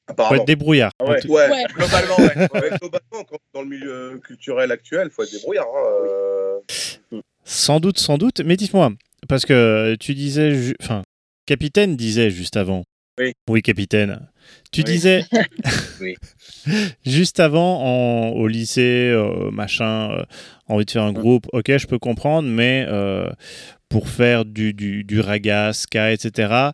Faut 0.08 0.12
Apparemment. 0.12 0.40
être 0.40 0.46
débrouillard. 0.46 0.90
Ah 1.00 1.04
ouais. 1.04 1.26
Ouais, 1.26 1.50
Ouais. 1.50 1.64
globalement, 1.74 2.16
ouais. 2.16 2.48
Ouais, 2.54 2.70
globalement, 2.80 3.24
quand- 3.28 3.38
dans 3.52 3.60
le 3.60 3.68
milieu 3.68 4.18
culturel 4.24 4.72
actuel, 4.72 5.08
il 5.08 5.10
faut 5.10 5.22
être 5.22 5.30
débrouillard. 5.32 5.66
hein, 5.66 5.84
euh. 7.12 7.20
Sans 7.44 7.78
doute, 7.78 7.98
sans 7.98 8.16
doute. 8.16 8.40
Mais 8.40 8.56
dites-moi, 8.56 8.90
parce 9.28 9.44
que 9.46 9.96
tu 9.98 10.14
disais, 10.14 10.54
ju- 10.54 10.76
enfin, 10.82 11.02
capitaine 11.46 11.96
disait 11.96 12.30
juste 12.30 12.56
avant. 12.56 12.84
Oui. 13.18 13.32
Oui, 13.48 13.62
capitaine. 13.62 14.28
Tu 14.70 14.80
Oui. 14.80 14.84
disais 14.84 15.24
Oui. 16.00 16.14
juste 17.04 17.40
avant 17.40 17.80
en- 17.82 18.28
au 18.30 18.46
lycée, 18.46 19.10
euh, 19.12 19.50
machin, 19.50 20.10
euh, 20.12 20.22
envie 20.68 20.84
de 20.84 20.90
faire 20.90 21.02
un 21.02 21.12
groupe. 21.12 21.46
Ok, 21.52 21.76
je 21.76 21.86
peux 21.86 21.98
comprendre, 21.98 22.48
mais 22.48 22.86
euh, 22.88 23.28
pour 23.88 24.08
faire 24.08 24.44
du, 24.44 24.72
du, 24.74 25.02
du 25.04 25.20
raga, 25.20 25.72
ska, 25.72 26.12
etc. 26.12 26.72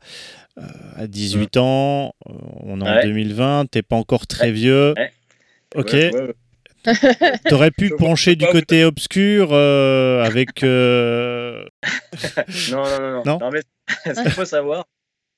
à 0.97 1.07
18 1.09 1.57
ans, 1.57 2.13
euh, 2.29 2.33
on 2.61 2.81
est 2.81 2.85
en 2.85 2.95
Ouais. 2.97 3.03
2020, 3.03 3.67
t'es 3.71 3.83
pas 3.83 3.97
encore 3.97 4.27
très 4.27 4.53
vieux. 4.53 4.95
Ouais. 4.97 5.11
Ok. 5.77 5.97
t'aurais 7.49 7.71
pu 7.71 7.91
pencher 7.97 8.37
du 8.37 8.47
côté 8.47 8.85
obscur 8.85 9.49
euh, 9.53 10.23
avec. 10.25 10.63
euh, 10.63 11.65
Non, 12.71 12.85
non, 12.85 13.01
non, 13.01 13.11
non. 13.13 13.23
Non? 13.25 13.39
Non, 13.41 13.51
mais 13.51 13.61
ce 14.15 14.21
qu'il 14.23 14.31
faut 14.33 14.45
savoir, 14.45 14.85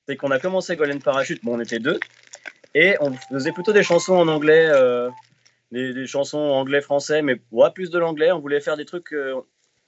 c'est 0.07 0.15
qu'on 0.15 0.31
a 0.31 0.39
commencé 0.39 0.75
Golden 0.75 1.01
Parachute, 1.01 1.43
bon, 1.43 1.57
on 1.57 1.59
était 1.61 1.79
deux, 1.79 1.99
et 2.75 2.95
on 3.01 3.13
faisait 3.31 3.51
plutôt 3.51 3.73
des 3.73 3.83
chansons 3.83 4.15
en 4.15 4.27
anglais, 4.27 4.67
euh, 4.69 5.09
des, 5.71 5.93
des 5.93 6.07
chansons 6.07 6.37
anglais-français, 6.37 7.21
mais 7.21 7.37
ouais, 7.51 7.69
plus 7.73 7.89
de 7.89 7.99
l'anglais. 7.99 8.31
On 8.31 8.39
voulait 8.39 8.61
faire 8.61 8.77
des 8.77 8.85
trucs. 8.85 9.13
euh, 9.13 9.35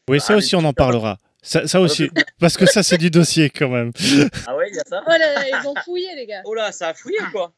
Oui, 0.10 0.20
ça 0.20 0.34
Ah, 0.34 0.38
aussi, 0.38 0.56
on 0.56 0.64
en 0.66 0.74
parlera. 0.74 1.18
Ça, 1.42 1.66
ça 1.68 1.80
aussi, 1.80 2.10
parce 2.40 2.58
que 2.58 2.66
ça, 2.66 2.84
c'est 2.84 2.98
du 2.98 3.10
dossier 3.10 3.50
quand 3.50 3.70
même. 3.70 3.92
Ah 4.48 4.56
ouais, 4.58 4.68
il 4.70 4.76
y 4.76 4.80
a 4.80 4.84
ça? 4.86 5.02
Oh 5.06 5.10
là 5.10 5.18
là, 5.36 5.44
ils 5.62 5.68
ont 5.68 5.74
fouillé, 5.86 6.10
les 6.16 6.26
gars. 6.26 6.42
Oh 6.44 6.54
là, 6.54 6.72
ça 6.74 6.90
a 6.90 6.94
fouillé 6.94 7.20
quoi 7.32 7.54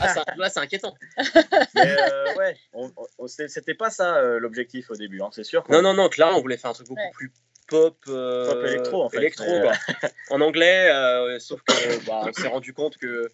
ah, 0.00 0.08
ça- 0.08 0.24
Là, 0.36 0.48
c'est 0.50 0.60
inquiétant. 0.60 0.94
Mais 1.74 1.96
euh, 2.12 2.34
ouais, 2.36 2.56
on- 2.72 2.90
on- 3.18 3.26
c'est- 3.26 3.48
c'était 3.48 3.74
pas 3.74 3.90
ça 3.90 4.16
euh, 4.16 4.38
l'objectif 4.38 4.90
au 4.90 4.96
début, 4.96 5.20
hein, 5.22 5.28
c'est 5.32 5.44
sûr. 5.44 5.64
Non, 5.68 5.82
non, 5.82 5.94
non, 5.94 6.08
clairement, 6.08 6.38
on 6.38 6.42
voulait 6.42 6.56
faire 6.56 6.70
un 6.70 6.74
truc 6.74 6.88
beaucoup 6.88 7.00
Ouais. 7.00 7.10
plus 7.14 7.32
pop. 7.68 7.96
euh, 8.08 8.50
Pop 8.52 8.64
électro, 8.66 9.02
en 9.02 9.08
fait. 9.08 9.16
électro, 9.18 9.46
quoi. 9.62 9.72
en 10.30 10.40
anglais, 10.40 10.90
euh, 10.90 11.38
sauf 11.38 11.60
que 11.62 12.06
bah, 12.06 12.22
on 12.26 12.32
s'est 12.32 12.48
rendu 12.48 12.72
compte 12.74 12.96
que 12.98 13.30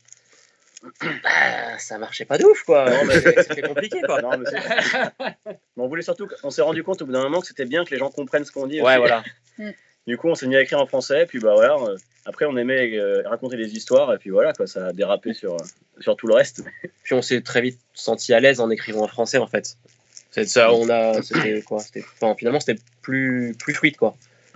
bah, 1.23 1.79
ça 1.79 1.99
marchait 1.99 2.25
pas 2.25 2.39
de 2.39 2.45
ouf, 2.45 2.63
quoi. 2.63 2.87
C'était 3.43 3.63
compliqué, 3.63 4.01
quoi. 4.03 4.23
Non, 4.23 4.31
mais 4.39 4.47
on 5.77 5.89
voulait 5.89 6.03
surtout, 6.03 6.29
on 6.43 6.51
s'est 6.51 6.63
rendu 6.63 6.83
compte 6.83 7.03
au 7.03 7.07
bout 7.07 7.13
d'un 7.13 7.23
moment 7.23 7.41
que 7.41 7.47
c'était 7.47 7.67
bien 7.67 7.85
que 7.85 7.91
les 7.91 7.99
gens 7.99 8.11
comprennent 8.11 8.45
ce 8.45 8.53
qu'on 8.53 8.67
dit. 8.67 8.81
Ouais, 8.81 8.97
aussi. 8.97 8.99
voilà. 8.99 9.23
Du 10.07 10.17
coup, 10.17 10.29
on 10.29 10.35
s'est 10.35 10.47
mis 10.47 10.57
à 10.57 10.63
écrire 10.63 10.81
en 10.81 10.87
français, 10.87 11.27
puis 11.27 11.39
bah 11.39 11.53
voilà. 11.55 11.75
euh, 11.75 11.97
après, 12.25 12.45
on 12.47 12.57
aimait 12.57 12.97
euh, 12.97 13.23
raconter 13.27 13.57
des 13.57 13.77
histoires, 13.77 14.13
et 14.13 14.19
puis 14.19 14.31
voilà, 14.31 14.53
quoi, 14.53 14.67
ça 14.67 14.87
a 14.87 14.93
dérapé 14.93 15.35
sur, 15.35 15.55
euh, 15.55 15.65
sur 16.01 16.17
tout 16.17 16.27
le 16.27 16.35
reste. 16.35 16.65
Puis 17.03 17.15
on 17.15 17.23
s'est 17.23 17.41
très 17.41 17.61
vite 17.61 17.79
senti 17.93 18.33
à 18.33 18.41
l'aise 18.41 18.61
en 18.61 18.71
écrivant 18.71 19.03
en 19.03 19.09
français, 19.09 19.39
en 19.39 19.47
fait. 19.47 19.77
C'est 20.31 20.49
ça, 20.49 20.73
on 20.73 20.89
a. 20.89 21.23
C'était 21.23 21.63
quoi 21.63 21.81
c'était, 21.81 22.05
Finalement, 22.37 22.61
c'était 22.61 22.81
plus, 23.03 23.55
plus 23.59 23.75
fluide, 23.75 23.97
quoi. 23.97 24.15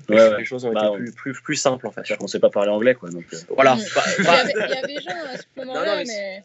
Ouais, 0.09 0.17
ouais. 0.17 0.39
Les 0.39 0.45
choses 0.45 0.65
ont 0.65 0.73
Bah, 0.73 0.81
été 0.81 0.89
on- 0.91 0.97
plus, 0.97 1.13
plus, 1.13 1.41
plus 1.43 1.57
simples, 1.57 1.87
en 1.87 1.91
fait. 1.91 2.01
C'est-à-dire 2.01 2.19
qu'on 2.19 2.27
sait 2.27 2.41
pas 2.41 2.51
parler 2.51 2.71
anglais, 2.71 2.95
quoi. 2.95 3.11
Donc, 3.11 3.25
euh, 3.33 3.37
Voilà. 3.55 3.77
Il 3.79 4.25
y 4.25 4.29
avait, 4.29 4.53
il 4.53 4.59
y 4.59 4.63
avait 4.95 5.01
Jean 5.03 5.11
à 5.33 5.37
ce 5.37 5.43
moment-là, 5.57 5.97
mais 5.99 6.05
mais. 6.07 6.45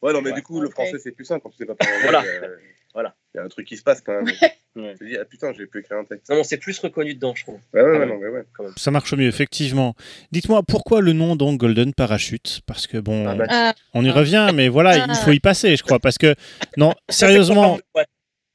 Ouais, 0.00 0.12
non, 0.12 0.20
mais 0.22 0.30
Ouais. 0.30 0.36
du 0.36 0.42
coup, 0.42 0.60
le 0.60 0.70
français, 0.70 0.98
c'est 1.02 1.10
plus 1.12 1.24
simple 1.24 1.42
quand 1.42 1.50
tu 1.50 1.56
sais 1.58 1.66
pas 1.66 1.74
parler 1.74 1.94
Voilà. 2.02 2.18
anglais, 2.20 2.40
euh, 2.44 2.56
Voilà. 2.94 3.14
Il 3.34 3.38
y 3.38 3.40
a 3.40 3.44
un 3.44 3.48
truc 3.48 3.66
qui 3.66 3.76
se 3.76 3.82
passe 3.82 4.00
quand 4.00 4.22
même. 4.22 4.26
Ouais. 4.76 4.92
Tu 4.92 4.98
te 4.98 5.04
dis, 5.06 5.16
ah 5.16 5.24
putain, 5.24 5.52
j'ai 5.58 5.66
pu 5.66 5.80
écrire 5.80 5.98
un 5.98 6.04
texte. 6.04 6.30
non, 6.30 6.36
on 6.38 6.44
s'est 6.44 6.56
plus 6.56 6.78
reconnu 6.78 7.12
dedans, 7.14 7.34
je 7.34 7.42
trouve. 7.42 7.58
Ouais, 7.74 7.80
ouais, 7.82 7.88
Ah 7.88 7.90
ouais, 7.90 7.98
ouais. 7.98 8.06
non, 8.06 8.18
mais 8.20 8.28
ouais. 8.28 8.44
Ça 8.76 8.92
marche 8.92 9.12
mieux, 9.14 9.26
effectivement. 9.26 9.96
Dites-moi, 10.30 10.62
pourquoi 10.62 11.00
le 11.00 11.12
nom 11.14 11.34
donc 11.34 11.58
Golden 11.58 11.92
Parachute? 11.92 12.60
Parce 12.64 12.86
que 12.86 12.98
bon, 12.98 13.26
Ah, 13.26 13.34
bah, 13.34 13.44
Ah, 13.48 13.74
on 13.94 14.04
y 14.04 14.08
ah. 14.10 14.12
revient, 14.12 14.50
mais 14.54 14.68
voilà, 14.68 15.02
Ah. 15.02 15.06
il 15.08 15.16
faut 15.16 15.32
y 15.32 15.40
passer, 15.40 15.74
je 15.74 15.82
crois. 15.82 15.98
Parce 15.98 16.16
que, 16.16 16.36
non, 16.76 16.94
sérieusement, 17.08 17.80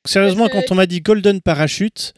sérieusement 0.05 0.47
quand 0.47 0.63
on 0.71 0.75
m'a 0.75 0.85
dit 0.85 1.01
Golden 1.01 1.41
Parachute, 1.41 2.13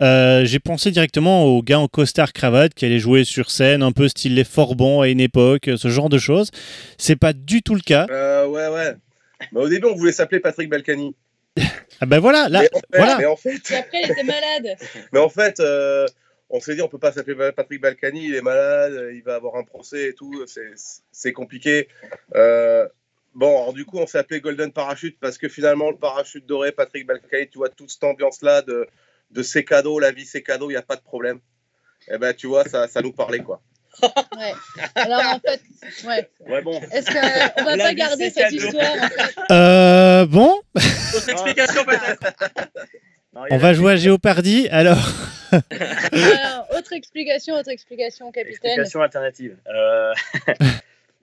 euh, 0.00 0.44
j'ai 0.44 0.58
pensé 0.58 0.90
directement 0.90 1.44
aux 1.44 1.62
gars 1.62 1.80
en 1.80 1.88
costard 1.88 2.32
cravate 2.32 2.74
qui 2.74 2.84
allaient 2.84 2.98
jouer 2.98 3.24
sur 3.24 3.50
scène, 3.50 3.82
un 3.82 3.92
peu 3.92 4.08
style 4.08 4.34
les 4.34 4.44
Forbans 4.44 5.00
à 5.02 5.08
une 5.08 5.20
époque, 5.20 5.70
ce 5.76 5.88
genre 5.88 6.08
de 6.08 6.18
choses. 6.18 6.50
C'est 6.98 7.16
pas 7.16 7.32
du 7.32 7.62
tout 7.62 7.74
le 7.74 7.80
cas. 7.80 8.06
Euh, 8.10 8.46
ouais, 8.46 8.68
ouais. 8.68 8.94
Bah, 9.52 9.60
au 9.60 9.68
début, 9.68 9.86
on 9.86 9.94
voulait 9.94 10.12
s'appeler 10.12 10.40
Patrick 10.40 10.68
Balkany. 10.68 11.14
Ah 12.00 12.06
ben 12.06 12.20
voilà, 12.20 12.48
là, 12.48 12.60
mais, 12.60 12.68
en 12.72 12.78
fait, 12.78 12.86
voilà. 12.96 13.18
mais 13.18 13.24
en 13.26 13.36
fait, 13.36 13.70
Et 13.70 13.76
après, 13.76 14.00
il 14.04 14.10
était 14.12 14.22
malade. 14.22 14.76
mais 15.12 15.18
en 15.18 15.28
fait, 15.28 15.58
euh, 15.58 16.06
on 16.50 16.60
s'est 16.60 16.76
dit, 16.76 16.82
on 16.82 16.88
peut 16.88 16.98
pas 16.98 17.10
s'appeler 17.10 17.52
Patrick 17.52 17.80
Balkany, 17.80 18.26
il 18.26 18.34
est 18.36 18.40
malade, 18.42 19.10
il 19.12 19.22
va 19.22 19.34
avoir 19.34 19.56
un 19.56 19.64
procès 19.64 20.10
et 20.10 20.14
tout, 20.14 20.44
c'est- 20.46 21.32
compliqué. 21.32 21.88
Euh, 22.36 22.86
bon, 23.34 23.48
alors 23.48 23.72
du 23.72 23.84
coup, 23.84 23.98
on 23.98 24.06
s'est 24.06 24.18
appelé 24.18 24.40
Golden 24.40 24.70
Parachute 24.72 25.18
parce 25.20 25.36
que 25.38 25.48
finalement, 25.48 25.90
le 25.90 25.96
parachute 25.96 26.46
doré, 26.46 26.70
Patrick 26.70 27.06
Balkany, 27.06 27.48
tu 27.48 27.58
vois, 27.58 27.68
toute 27.68 27.90
cette 27.90 28.04
ambiance-là 28.04 28.62
de, 28.62 28.86
de 29.30 29.42
ses 29.42 29.64
cadeaux, 29.64 29.98
la 29.98 30.10
vie, 30.12 30.24
ses 30.26 30.42
cadeaux, 30.42 30.70
il 30.70 30.74
n'y 30.74 30.78
a 30.78 30.82
pas 30.82 30.96
de 30.96 31.02
problème. 31.02 31.40
Et 32.10 32.18
ben, 32.18 32.32
tu 32.34 32.46
vois, 32.46 32.64
ça, 32.64 32.88
ça 32.88 33.02
nous 33.02 33.12
parlait, 33.12 33.40
quoi. 33.40 33.60
Ouais. 34.02 34.52
Alors 34.94 35.22
en 35.34 35.40
fait, 35.40 35.60
ouais. 36.06 36.30
Ouais, 36.46 36.62
bon. 36.62 36.80
Est-ce 36.92 37.06
qu'on 37.56 37.64
va 37.64 37.74
La 37.76 37.84
pas 37.86 37.94
garder 37.94 38.30
c'est 38.30 38.48
cette 38.48 38.60
cadeau. 38.60 38.66
histoire 38.66 38.92
en 38.92 39.08
fait 39.08 39.34
Euh, 39.50 40.26
bon, 40.26 40.60
Autre 41.16 41.28
explication 41.30 41.84
peut-être 41.84 42.38
Non, 43.32 43.44
il 43.46 43.50
y 43.50 43.52
a 43.52 43.56
on 43.56 43.58
va 43.58 43.72
jouer 43.74 43.92
à 43.92 43.96
Géopardy, 43.96 44.68
alors. 44.70 44.98
Alors, 45.50 46.66
Autre 46.76 46.92
explication, 46.92 47.54
autre 47.56 47.70
explication, 47.70 48.30
capitaine. 48.30 48.70
Explication 48.70 49.02
alternative. 49.02 49.56
Euh, 49.66 50.12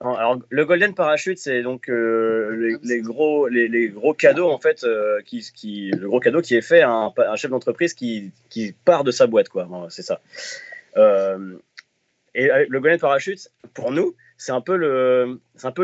alors, 0.00 0.38
le 0.50 0.64
Golden 0.66 0.94
Parachute, 0.94 1.38
c'est 1.38 1.62
donc 1.62 1.88
euh, 1.88 2.50
les, 2.54 2.76
les 2.82 3.00
gros, 3.00 3.48
les, 3.48 3.66
les 3.66 3.88
gros 3.88 4.12
cadeaux 4.12 4.50
en 4.50 4.58
fait, 4.58 4.84
euh, 4.84 5.22
qui, 5.24 5.40
qui, 5.54 5.90
le 5.90 6.06
gros 6.06 6.20
cadeau 6.20 6.42
qui 6.42 6.54
est 6.54 6.62
fait 6.62 6.82
à 6.82 6.90
un, 6.90 7.36
chef 7.36 7.50
d'entreprise 7.50 7.94
qui, 7.94 8.30
qui 8.50 8.74
part 8.84 9.04
de 9.04 9.10
sa 9.10 9.26
boîte, 9.26 9.48
quoi. 9.48 9.66
C'est 9.88 10.02
ça. 10.02 10.20
Euh, 10.98 11.56
et 12.34 12.50
le 12.68 12.80
Golden 12.80 13.00
Parachute, 13.00 13.50
pour 13.72 13.90
nous, 13.90 14.14
c'est 14.36 14.52
un 14.52 14.60
peu 14.60 14.74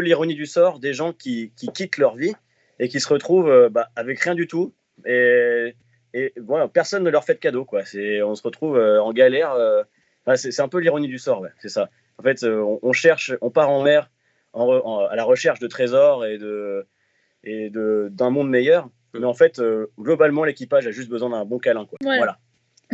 l'ironie 0.00 0.34
du 0.34 0.44
sort 0.44 0.78
des 0.78 0.92
gens 0.92 1.14
qui, 1.14 1.50
qui 1.56 1.68
quittent 1.68 1.96
leur 1.96 2.14
vie 2.14 2.34
et 2.78 2.88
qui 2.90 3.00
se 3.00 3.08
retrouvent 3.08 3.70
bah, 3.70 3.88
avec 3.96 4.20
rien 4.20 4.34
du 4.34 4.46
tout 4.46 4.74
et, 5.06 5.74
et 6.12 6.34
voilà, 6.36 6.68
personne 6.68 7.02
ne 7.02 7.08
leur 7.08 7.24
fait 7.24 7.34
de 7.34 7.38
cadeau, 7.38 7.64
quoi. 7.64 7.80
On 7.94 8.34
se 8.34 8.42
retrouve 8.42 8.78
en 8.78 9.12
galère. 9.14 9.56
Enfin, 10.26 10.36
c'est 10.36 10.52
c'est 10.52 10.60
un 10.60 10.68
peu 10.68 10.78
l'ironie 10.78 11.08
du 11.08 11.18
sort, 11.18 11.40
ouais, 11.40 11.50
c'est 11.60 11.70
ça. 11.70 11.88
En 12.22 12.24
fait, 12.24 12.44
euh, 12.44 12.60
on, 12.62 12.78
on 12.82 12.92
cherche, 12.92 13.32
on 13.40 13.50
part 13.50 13.68
en 13.70 13.82
mer 13.82 14.08
en 14.52 14.66
re- 14.66 14.82
en- 14.84 14.98
à 15.06 15.16
la 15.16 15.24
recherche 15.24 15.58
de 15.58 15.66
trésors 15.66 16.24
et 16.24 16.38
de 16.38 16.86
et 17.42 17.68
de 17.70 18.08
d'un 18.12 18.30
monde 18.30 18.48
meilleur. 18.48 18.88
Mais 19.14 19.24
en 19.26 19.34
fait, 19.34 19.58
euh, 19.58 19.88
globalement, 19.98 20.44
l'équipage 20.44 20.86
a 20.86 20.92
juste 20.92 21.08
besoin 21.08 21.30
d'un 21.30 21.44
bon 21.44 21.58
câlin, 21.58 21.84
quoi. 21.84 21.98
Ouais. 22.04 22.16
Voilà. 22.18 22.38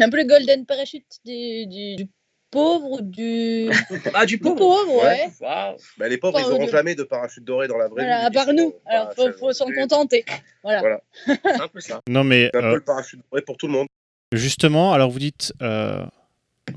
Un 0.00 0.08
peu 0.10 0.16
le 0.16 0.24
golden 0.24 0.64
parachute 0.64 1.04
du, 1.24 1.66
du, 1.66 1.96
du 1.96 2.08
pauvre 2.50 2.90
ou 2.92 3.00
du. 3.02 3.68
Ah, 4.14 4.24
du 4.24 4.36
du 4.36 4.42
pauvre 4.42 4.56
pauvre, 4.56 5.04
ouais. 5.04 5.28
Bah, 5.40 6.08
les 6.08 6.16
pauvres, 6.16 6.38
Enfin, 6.38 6.46
ils 6.46 6.50
n'auront 6.50 6.64
de- 6.66 6.70
jamais 6.70 6.94
de 6.94 7.02
parachute 7.02 7.44
doré 7.44 7.68
dans 7.68 7.76
la 7.76 7.88
vraie 7.88 8.02
Voilà, 8.04 8.20
vie. 8.20 8.26
à 8.26 8.30
part 8.30 8.52
nous. 8.54 8.74
Alors, 8.86 9.14
pas 9.14 9.32
faut, 9.32 9.52
s'en 9.52 9.66
contenter. 9.70 10.24
Voilà. 10.62 10.80
Voilà. 10.80 11.00
C'est 11.26 11.60
un 11.60 11.68
peu 11.68 11.80
ça. 11.80 12.00
Non, 12.08 12.24
mais 12.24 12.50
C'est 12.54 12.58
un 12.60 12.64
euh, 12.64 12.70
peu 12.70 12.76
le 12.76 12.84
parachute 12.84 13.20
doré 13.30 13.42
pour 13.42 13.56
tout 13.58 13.66
le 13.66 13.72
monde. 13.74 13.86
justement, 14.32 14.92
alors 14.94 15.10
vous 15.10 15.18
dites 15.18 15.52
euh, 15.62 16.04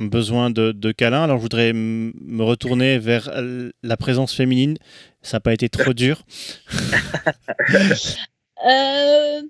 besoin 0.02 0.50
de, 0.50 0.72
de 0.72 0.92
câlin, 0.92 1.24
alors 1.24 1.38
je 1.38 1.42
voudrais 1.42 1.74
me 1.74 2.44
retourner 2.44 3.00
vers 3.00 3.30
euh, 3.34 3.72
la 3.84 3.98
présence 3.98 4.34
féminine. 4.34 4.78
Ça 5.22 5.38
n'a 5.38 5.42
pas 5.42 5.54
été 5.54 5.70
trop 5.70 5.94
dur. 5.94 6.24
Euh, 8.64 9.42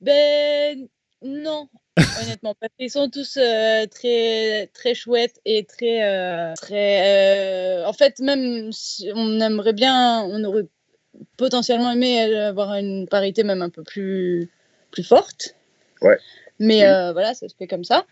ben 0.00 0.88
non, 1.22 1.68
honnêtement, 1.96 2.56
parce 2.60 2.72
qu'ils 2.78 2.90
sont 2.90 3.08
tous 3.08 3.36
euh, 3.36 3.86
très 3.86 4.66
très 4.74 4.94
chouettes 4.94 5.40
et 5.44 5.64
très 5.64 6.02
euh, 6.02 6.52
très. 6.54 7.82
euh, 7.82 7.86
en 7.86 7.92
fait, 7.92 8.18
même 8.18 8.72
si 8.72 9.08
on 9.14 9.40
aimerait 9.40 9.72
bien, 9.72 10.22
on 10.24 10.42
aurait 10.42 10.66
potentiellement 11.36 11.92
aimé 11.92 12.18
avoir 12.34 12.74
une 12.74 13.06
parité 13.08 13.44
même 13.44 13.62
un 13.62 13.70
peu 13.70 13.84
plus 13.84 14.50
plus 14.90 15.04
forte. 15.04 15.54
Ouais. 16.02 16.18
Mais 16.58 16.84
euh, 16.86 17.12
voilà, 17.12 17.34
ça 17.34 17.48
se 17.48 17.54
fait 17.56 17.68
comme 17.68 17.84
ça. 17.84 18.04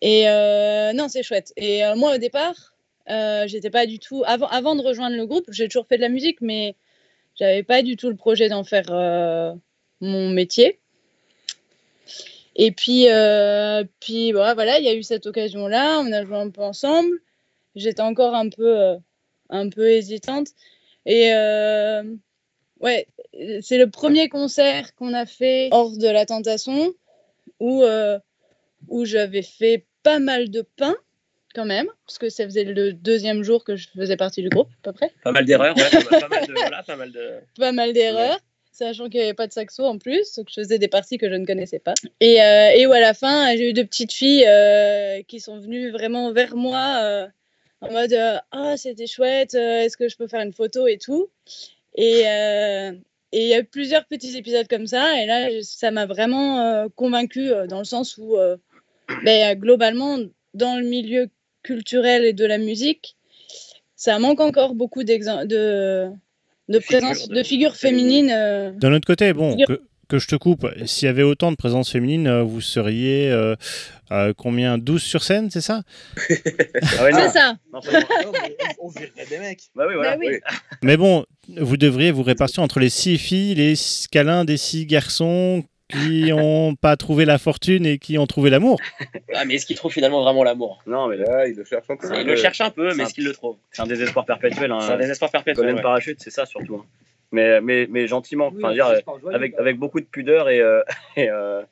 Et 0.00 0.28
euh, 0.28 0.92
non, 0.92 1.08
c'est 1.08 1.22
chouette. 1.22 1.52
Et 1.56 1.84
euh, 1.84 1.96
moi, 1.96 2.14
au 2.14 2.18
départ, 2.18 2.74
euh, 3.10 3.46
j'étais 3.46 3.70
pas 3.70 3.86
du 3.86 3.98
tout. 3.98 4.22
Avant, 4.26 4.48
avant 4.48 4.76
de 4.76 4.82
rejoindre 4.82 5.16
le 5.16 5.26
groupe, 5.26 5.46
j'ai 5.50 5.68
toujours 5.68 5.86
fait 5.86 5.96
de 5.96 6.02
la 6.02 6.08
musique, 6.08 6.40
mais 6.40 6.76
j'avais 7.36 7.62
pas 7.62 7.82
du 7.82 7.96
tout 7.96 8.08
le 8.08 8.16
projet 8.16 8.48
d'en 8.48 8.64
faire 8.64 8.86
mon 10.00 10.30
métier. 10.30 10.78
Et 12.56 12.72
puis, 12.72 13.06
puis 14.00 14.32
voilà, 14.32 14.54
voilà, 14.54 14.78
il 14.78 14.84
y 14.84 14.88
a 14.88 14.94
eu 14.94 15.02
cette 15.02 15.26
occasion-là, 15.26 16.00
on 16.00 16.12
a 16.12 16.24
joué 16.24 16.36
un 16.36 16.50
peu 16.50 16.62
ensemble. 16.62 17.20
J'étais 17.76 18.02
encore 18.02 18.34
un 18.34 18.48
peu, 18.48 18.96
un 19.50 19.68
peu 19.68 19.88
hésitante. 19.90 20.48
Et 21.08 21.32
euh, 21.32 22.02
ouais, 22.80 23.08
c'est 23.62 23.78
le 23.78 23.88
premier 23.88 24.28
concert 24.28 24.94
qu'on 24.94 25.14
a 25.14 25.24
fait 25.24 25.68
hors 25.72 25.96
de 25.96 26.06
la 26.06 26.26
tentation 26.26 26.92
où, 27.60 27.82
où 28.88 29.04
j'avais 29.04 29.42
fait 29.42 29.84
pas 30.02 30.18
mal 30.18 30.50
de 30.50 30.62
pain 30.76 30.96
quand 31.54 31.64
même, 31.64 31.88
parce 32.06 32.18
que 32.18 32.28
ça 32.28 32.44
faisait 32.44 32.64
le 32.64 32.92
deuxième 32.92 33.42
jour 33.42 33.64
que 33.64 33.74
je 33.74 33.88
faisais 33.96 34.16
partie 34.16 34.42
du 34.42 34.48
groupe, 34.48 34.68
à 34.80 34.82
peu 34.84 34.92
près 34.92 35.10
Pas 35.24 35.32
mal 35.32 35.44
d'erreurs, 35.44 35.76
ouais, 35.76 35.90
pas 35.90 36.00
mal- 36.00 36.20
pas 36.20 36.28
mal 36.28 36.46
de. 36.46 37.30
Voilà, 37.56 37.92
d'erreurs, 37.92 38.38
sachant 38.70 39.08
qu'il 39.08 39.18
n'y 39.20 39.24
avait 39.24 39.34
pas 39.34 39.46
de 39.46 39.52
saxo 39.52 39.84
en 39.84 39.98
plus, 39.98 40.34
donc 40.36 40.48
je 40.50 40.54
faisais 40.60 40.78
des 40.78 40.88
parties 40.88 41.16
que 41.18 41.28
je 41.28 41.34
ne 41.34 41.46
connaissais 41.46 41.78
pas. 41.78 41.94
Et, 42.20 42.42
euh, 42.42 42.70
et 42.76 42.86
où 42.86 42.92
à 42.92 43.00
la 43.00 43.14
fin, 43.14 43.56
j'ai 43.56 43.70
eu 43.70 43.72
deux 43.72 43.84
petites 43.84 44.12
filles 44.12 44.44
euh, 44.46 45.22
qui 45.26 45.40
sont 45.40 45.58
venues 45.58 45.90
vraiment 45.90 46.32
vers 46.32 46.54
moi 46.54 47.00
euh, 47.02 47.26
en 47.80 47.90
mode 47.92 48.14
Ah, 48.52 48.76
c'était 48.76 49.06
chouette, 49.06 49.54
est-ce 49.54 49.96
que 49.96 50.08
je 50.08 50.16
peux 50.16 50.28
faire 50.28 50.42
une 50.42 50.52
photo 50.52 50.86
et 50.86 50.98
tout? 50.98 51.28
Et 51.94 52.20
il 53.32 53.46
y 53.46 53.54
a 53.54 53.58
eu 53.58 53.64
plusieurs 53.64 54.04
petits 54.04 54.36
épisodes 54.36 54.68
comme 54.68 54.86
ça, 54.86 55.20
et 55.20 55.26
là, 55.26 55.48
ça 55.62 55.90
m'a 55.90 56.06
vraiment 56.06 56.88
convaincue 56.94 57.50
dans 57.68 57.78
le 57.78 57.84
sens 57.84 58.16
où, 58.18 58.36
euh, 59.10 59.14
ben, 59.24 59.58
globalement, 59.58 60.18
dans 60.54 60.76
le 60.78 60.86
milieu 60.86 61.28
culturel 61.62 62.24
et 62.24 62.32
de 62.32 62.44
la 62.44 62.58
musique, 62.58 63.16
ça 63.96 64.18
manque 64.18 64.40
encore 64.40 64.74
beaucoup 64.74 65.02
de, 65.04 65.14
de 66.68 66.78
présence, 66.78 67.18
figures, 67.22 67.28
de 67.28 67.34
de- 67.34 67.42
figures 67.42 67.76
féminines. 67.76 68.30
euh, 68.30 68.70
D'un 68.72 68.92
autre 68.92 69.06
côté, 69.06 69.32
bon, 69.32 69.52
Figure- 69.52 69.66
que, 69.66 69.80
que 70.08 70.18
je 70.18 70.26
te 70.28 70.36
coupe, 70.36 70.66
s'il 70.86 71.06
y 71.06 71.08
avait 71.08 71.22
autant 71.22 71.50
de 71.50 71.56
présence 71.56 71.90
féminine, 71.90 72.26
euh, 72.28 72.42
vous 72.42 72.60
seriez 72.60 73.30
euh, 73.30 73.56
euh, 74.12 74.32
combien 74.36 74.78
12 74.78 75.02
sur 75.02 75.22
scène, 75.24 75.50
c'est 75.50 75.60
ça? 75.60 75.82
Ah 76.16 77.02
ouais. 77.04 77.12
C'est 77.12 77.28
ça. 77.30 77.56
Non, 77.72 77.80
on 78.80 78.88
virerait 78.88 79.26
des 79.28 79.38
mecs. 79.38 79.62
Bah 79.74 79.84
oui, 79.88 79.94
voilà. 79.96 80.16
Bah 80.16 80.22
oui. 80.26 80.38
Mais 80.82 80.96
bon, 80.96 81.26
vous 81.56 81.76
devriez 81.76 82.10
vous 82.12 82.22
répartir 82.22 82.62
entre 82.62 82.78
les 82.80 82.88
six 82.90 83.18
filles, 83.18 83.54
les 83.56 83.74
six 83.76 84.06
câlins 84.08 84.44
des 84.44 84.56
six 84.56 84.86
garçons 84.86 85.64
qui 85.88 86.30
n'ont 86.30 86.74
pas 86.74 86.96
trouvé 86.96 87.24
la 87.24 87.38
fortune 87.38 87.86
et 87.86 87.98
qui 87.98 88.18
ont 88.18 88.26
trouvé 88.26 88.50
l'amour. 88.50 88.78
Ah, 89.34 89.44
mais 89.44 89.54
est-ce 89.54 89.66
qu'il 89.66 89.76
trouve 89.76 89.92
finalement 89.92 90.22
vraiment 90.22 90.44
l'amour? 90.44 90.82
Non, 90.86 91.08
mais 91.08 91.16
Là, 91.16 91.46
ils 91.48 91.54
le 91.56 91.64
cherchent 91.64 91.88
un 91.90 91.96
peu. 91.96 92.08
Il 92.20 92.26
le 92.26 92.36
cherche 92.36 92.60
un 92.60 92.70
peu, 92.70 92.94
mais 92.94 93.04
est-ce 93.04 93.14
qu'il 93.14 93.24
le 93.24 93.32
trouve 93.32 93.56
c'est 93.70 93.82
un 93.82 93.86
désespoir 93.86 94.24
perpétuel. 94.26 94.70
Hein. 94.72 94.80
C'est 94.80 94.92
un 94.92 94.98
désespoir 94.98 95.30
perpétuel. 95.30 95.56
Golden 95.64 95.76
ouais. 95.76 95.82
Parachute, 95.82 96.18
c'est 96.20 96.30
ça 96.30 96.44
surtout. 96.46 96.76
hein. 96.76 96.86
Mais, 97.32 97.60
mais, 97.60 97.86
mais 97.90 98.06
gentiment, 98.06 98.48
Oui, 98.54 98.62
enfin, 98.64 98.72
dire, 98.72 98.86
avec, 99.32 99.54
avec 99.58 99.76
beaucoup 99.78 100.00
de 100.00 100.06
pudeur 100.06 100.48
et, 100.48 100.60
euh, 100.60 100.82
et, 101.16 101.28
euh, 101.30 101.62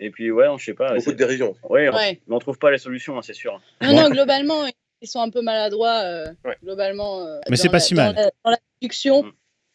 et 0.00 0.10
puis 0.10 0.30
ouais, 0.30 0.46
je 0.58 0.64
sais 0.64 0.74
pas. 0.74 0.94
Beaucoup 0.94 1.12
de 1.12 1.16
dérision. 1.16 1.54
Ouais, 1.68 1.88
on- 1.88 1.94
Ouais. 1.94 2.20
mais 2.26 2.34
on 2.34 2.38
trouve 2.40 2.58
pas 2.58 2.70
les 2.70 2.78
solutions, 2.78 3.16
hein, 3.18 3.22
c'est 3.22 3.34
sûr. 3.34 3.60
Non, 3.80 3.94
non, 3.94 4.10
globalement, 4.10 4.64
ils 5.00 5.08
sont 5.08 5.20
un 5.20 5.30
peu 5.30 5.42
maladroits. 5.42 6.00
euh, 6.04 6.26
Ouais. 6.44 6.56
Globalement. 6.64 7.20
euh, 7.26 7.38
Mais 7.48 7.56
c'est 7.56 7.68
dans 7.68 7.72
pas 7.72 7.76
la- 7.76 7.80
si 7.80 7.94
dans 7.94 8.02
mal. 8.02 8.14
la- 8.16 8.30
Dans 8.44 8.50
la 8.50 8.58
production, 8.80 9.22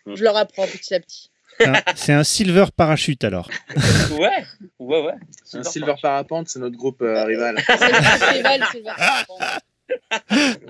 Mm. 0.06 0.16
je 0.16 0.24
leur 0.24 0.36
apprends 0.38 0.68
petit 0.68 0.94
à 0.94 1.00
petit. 1.00 1.30
C'est 1.60 1.68
un- 1.68 1.82
C'est 1.96 2.13
un 2.13 2.24
silver 2.24 2.65
parachute 2.76 3.24
alors. 3.24 3.50
Ouais, 4.20 4.46
ouais, 4.80 5.02
ouais. 5.06 5.13
Un 5.54 5.63
Silver 5.63 5.96
Parapente, 6.02 6.48
c'est 6.50 6.60
notre 6.60 6.78
groupe 6.78 7.02
euh, 7.02 7.24
rival. 7.26 7.58
C'est 7.68 7.78
c'est 7.78 7.88
le 7.88 8.50
festival. 8.60 8.63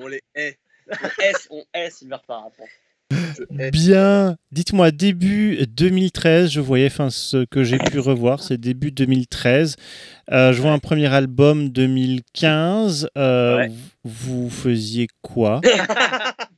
On 0.01 0.07
les 0.07 0.21
hait. 0.35 0.57
On 0.89 1.21
S, 1.23 1.47
on 1.49 1.63
S, 1.73 1.95
Silver 1.97 2.17
Parapente. 2.27 2.67
Bien, 3.71 4.35
dites-moi, 4.51 4.91
début 4.91 5.57
2013, 5.67 6.49
je 6.49 6.59
voyais, 6.59 6.87
enfin 6.87 7.09
ce 7.11 7.45
que 7.45 7.63
j'ai 7.63 7.77
pu 7.77 7.99
revoir, 7.99 8.41
c'est 8.41 8.57
début 8.57 8.91
2013. 8.91 9.75
Euh, 10.31 10.53
je 10.53 10.61
vois 10.61 10.71
un 10.71 10.79
premier 10.79 11.13
album 11.13 11.69
2015. 11.69 13.09
Euh, 13.17 13.57
Ouais. 13.57 13.71
Vous 14.03 14.49
faisiez 14.49 15.07
quoi? 15.21 15.61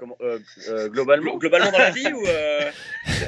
comment, 0.00 0.16
euh, 0.22 0.38
euh, 0.70 0.88
globalement, 0.88 1.36
Globalement 1.36 1.70
dans 1.70 1.78
la 1.78 1.90
vie 1.90 2.10
ou 2.12 2.24
euh, 2.26 2.70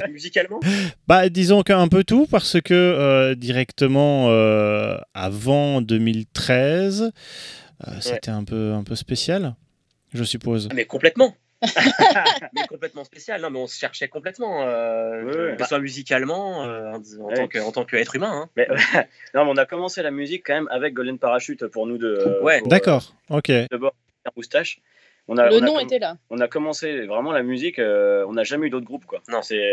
musicalement? 0.09 0.59
Bah, 1.07 1.29
disons 1.29 1.61
qu'un 1.61 1.87
peu 1.87 2.03
tout, 2.03 2.25
parce 2.25 2.59
que 2.59 2.73
euh, 2.73 3.35
directement 3.35 4.31
euh, 4.31 4.97
avant 5.13 5.81
2013, 5.81 7.11
euh, 7.87 7.91
c'était 8.01 8.31
un 8.31 8.43
peu 8.43 8.71
un 8.73 8.83
peu 8.83 8.95
spécial, 8.95 9.55
je 10.13 10.23
suppose. 10.23 10.67
Ah, 10.71 10.73
Mais 10.75 10.85
complètement. 10.85 11.35
mais 12.53 12.67
complètement 12.67 13.03
spécial. 13.05 13.39
Non, 13.41 13.49
mais 13.51 13.59
on 13.59 13.67
se 13.67 13.77
cherchait 13.79 14.07
complètement, 14.09 14.63
euh, 14.67 15.23
Ouais, 15.23 15.37
ouais. 15.51 15.55
que 15.55 15.63
ce 15.63 15.69
soit 15.69 15.79
musicalement, 15.79 16.65
euh, 16.65 16.91
en, 16.93 17.29
tant 17.33 17.47
que- 17.47 17.59
en 17.59 17.71
tant 17.71 17.85
qu'être 17.85 18.15
humain. 18.15 18.31
hein. 18.33 18.49
Mais, 18.57 18.67
non, 19.33 19.45
mais 19.45 19.51
on 19.51 19.57
a 19.57 19.65
commencé 19.65 20.01
la 20.01 20.11
musique 20.11 20.43
quand 20.45 20.55
même 20.55 20.67
avec 20.71 20.93
Golden 20.93 21.17
Parachute 21.19 21.67
pour 21.67 21.87
nous 21.87 21.97
deux. 21.97 22.17
euh, 22.19 22.41
Ouais. 22.41 22.61
D'accord, 22.65 23.13
ok. 23.29 23.49
D'abord, 23.71 23.93
Moustache. 24.35 24.79
On 25.27 25.37
a, 25.37 25.49
Le 25.49 25.57
on 25.57 25.61
nom 25.61 25.79
était 25.79 25.99
là. 25.99 26.17
On 26.29 26.39
a 26.39 26.47
commencé 26.47 27.05
vraiment 27.05 27.31
la 27.31 27.43
musique, 27.43 27.79
euh, 27.79 28.25
on 28.27 28.33
n'a 28.33 28.43
jamais 28.43 28.67
eu 28.67 28.69
d'autres 28.69 28.85
groupes. 28.85 29.05
Quoi. 29.05 29.21
Non. 29.29 29.41
c'est 29.41 29.71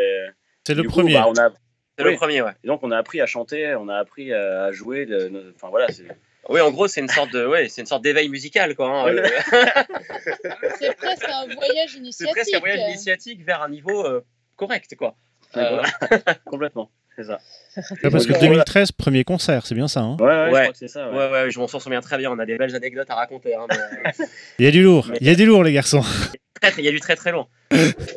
C'est 0.67 0.75
le 0.75 0.85
coup, 0.85 0.91
premier. 1.01 1.15
bah, 1.15 1.27
on 1.29 1.33
a, 1.39 1.51
C'est 1.99 2.05
Oui. 2.05 2.13
le 2.13 2.17
premier, 2.17 2.43
ouais. 2.43 2.53
et 2.63 2.67
donc 2.69 2.81
on 2.85 2.91
a 2.93 2.97
appris 2.99 3.21
à 3.21 3.27
chanter, 3.27 3.75
on 3.75 3.89
a 3.89 3.97
appris 3.97 4.33
à, 4.33 4.71
jouer. 4.73 5.09
Enfin 5.57 5.69
voilà, 5.69 5.89
c'est 5.89 6.05
Oui, 6.49 6.61
en 6.61 6.71
gros, 6.71 6.87
c'est 6.89 7.01
une 7.01 7.09
sorte 7.09 7.33
de, 7.33 7.45
ouais, 7.47 7.69
c'est 7.69 7.81
une 7.81 7.87
sorte 7.87 8.03
d'éveil 8.03 8.29
musical, 8.29 8.75
quoi. 8.77 8.87
hein. 8.89 9.09
Euh, 9.09 9.27
C'est 10.79 10.95
presque 10.97 11.29
un 11.29 11.47
voyage 11.55 11.91
c'est 11.93 11.99
initiatique. 11.99 12.35
presque 12.35 12.55
un 12.55 12.59
voyage 12.61 12.81
initiatique 12.89 13.45
vers 13.45 13.63
un 13.63 13.69
niveau 13.69 14.07
euh, 14.07 14.25
correct, 14.57 14.95
quoi. 14.97 15.17
Euh, 15.57 15.83
complètement. 16.45 16.91
C'est 17.17 17.25
ça. 17.25 17.39
Ouais, 17.77 18.11
parce 18.11 18.27
que 18.27 18.33
Donc, 18.33 18.41
2013, 18.43 18.93
premier 18.93 19.25
concert, 19.25 19.67
c'est 19.67 19.75
bien 19.75 19.89
ça. 19.89 20.01
hein 20.01 20.17
Ouais, 20.21 20.27
ouais, 20.27 20.33
je 20.49 20.53
Ouais. 20.55 20.61
crois 20.63 20.73
que 20.73 20.79
c'est 20.79 20.89
ça. 20.89 21.11
ouais. 21.11 21.17
ouais, 21.17 21.31
ouais, 21.31 21.51
je 21.51 21.59
m'en 21.59 21.67
souviens 21.69 22.01
très 22.01 22.17
bien. 22.19 22.31
On 22.31 22.39
a 22.39 22.47
des 22.47 22.57
belles 22.57 22.75
anecdotes 22.75 23.11
à 23.11 23.15
raconter. 23.17 23.55
hein, 23.55 23.67
mais, 23.69 23.77
euh, 23.77 24.27
Il 24.59 24.65
y 24.65 24.69
a 24.69 24.71
du 24.71 24.83
lourd, 24.83 25.11
il 25.21 25.27
y 25.27 25.31
a 25.31 25.35
du 25.35 25.45
lourd, 25.47 25.63
les 25.65 25.73
garçons. 25.73 26.03
il 26.79 26.85
y 26.85 26.89
a 26.89 26.93
du 26.93 27.01
très 27.01 27.17
très 27.17 27.33
long. 27.33 27.47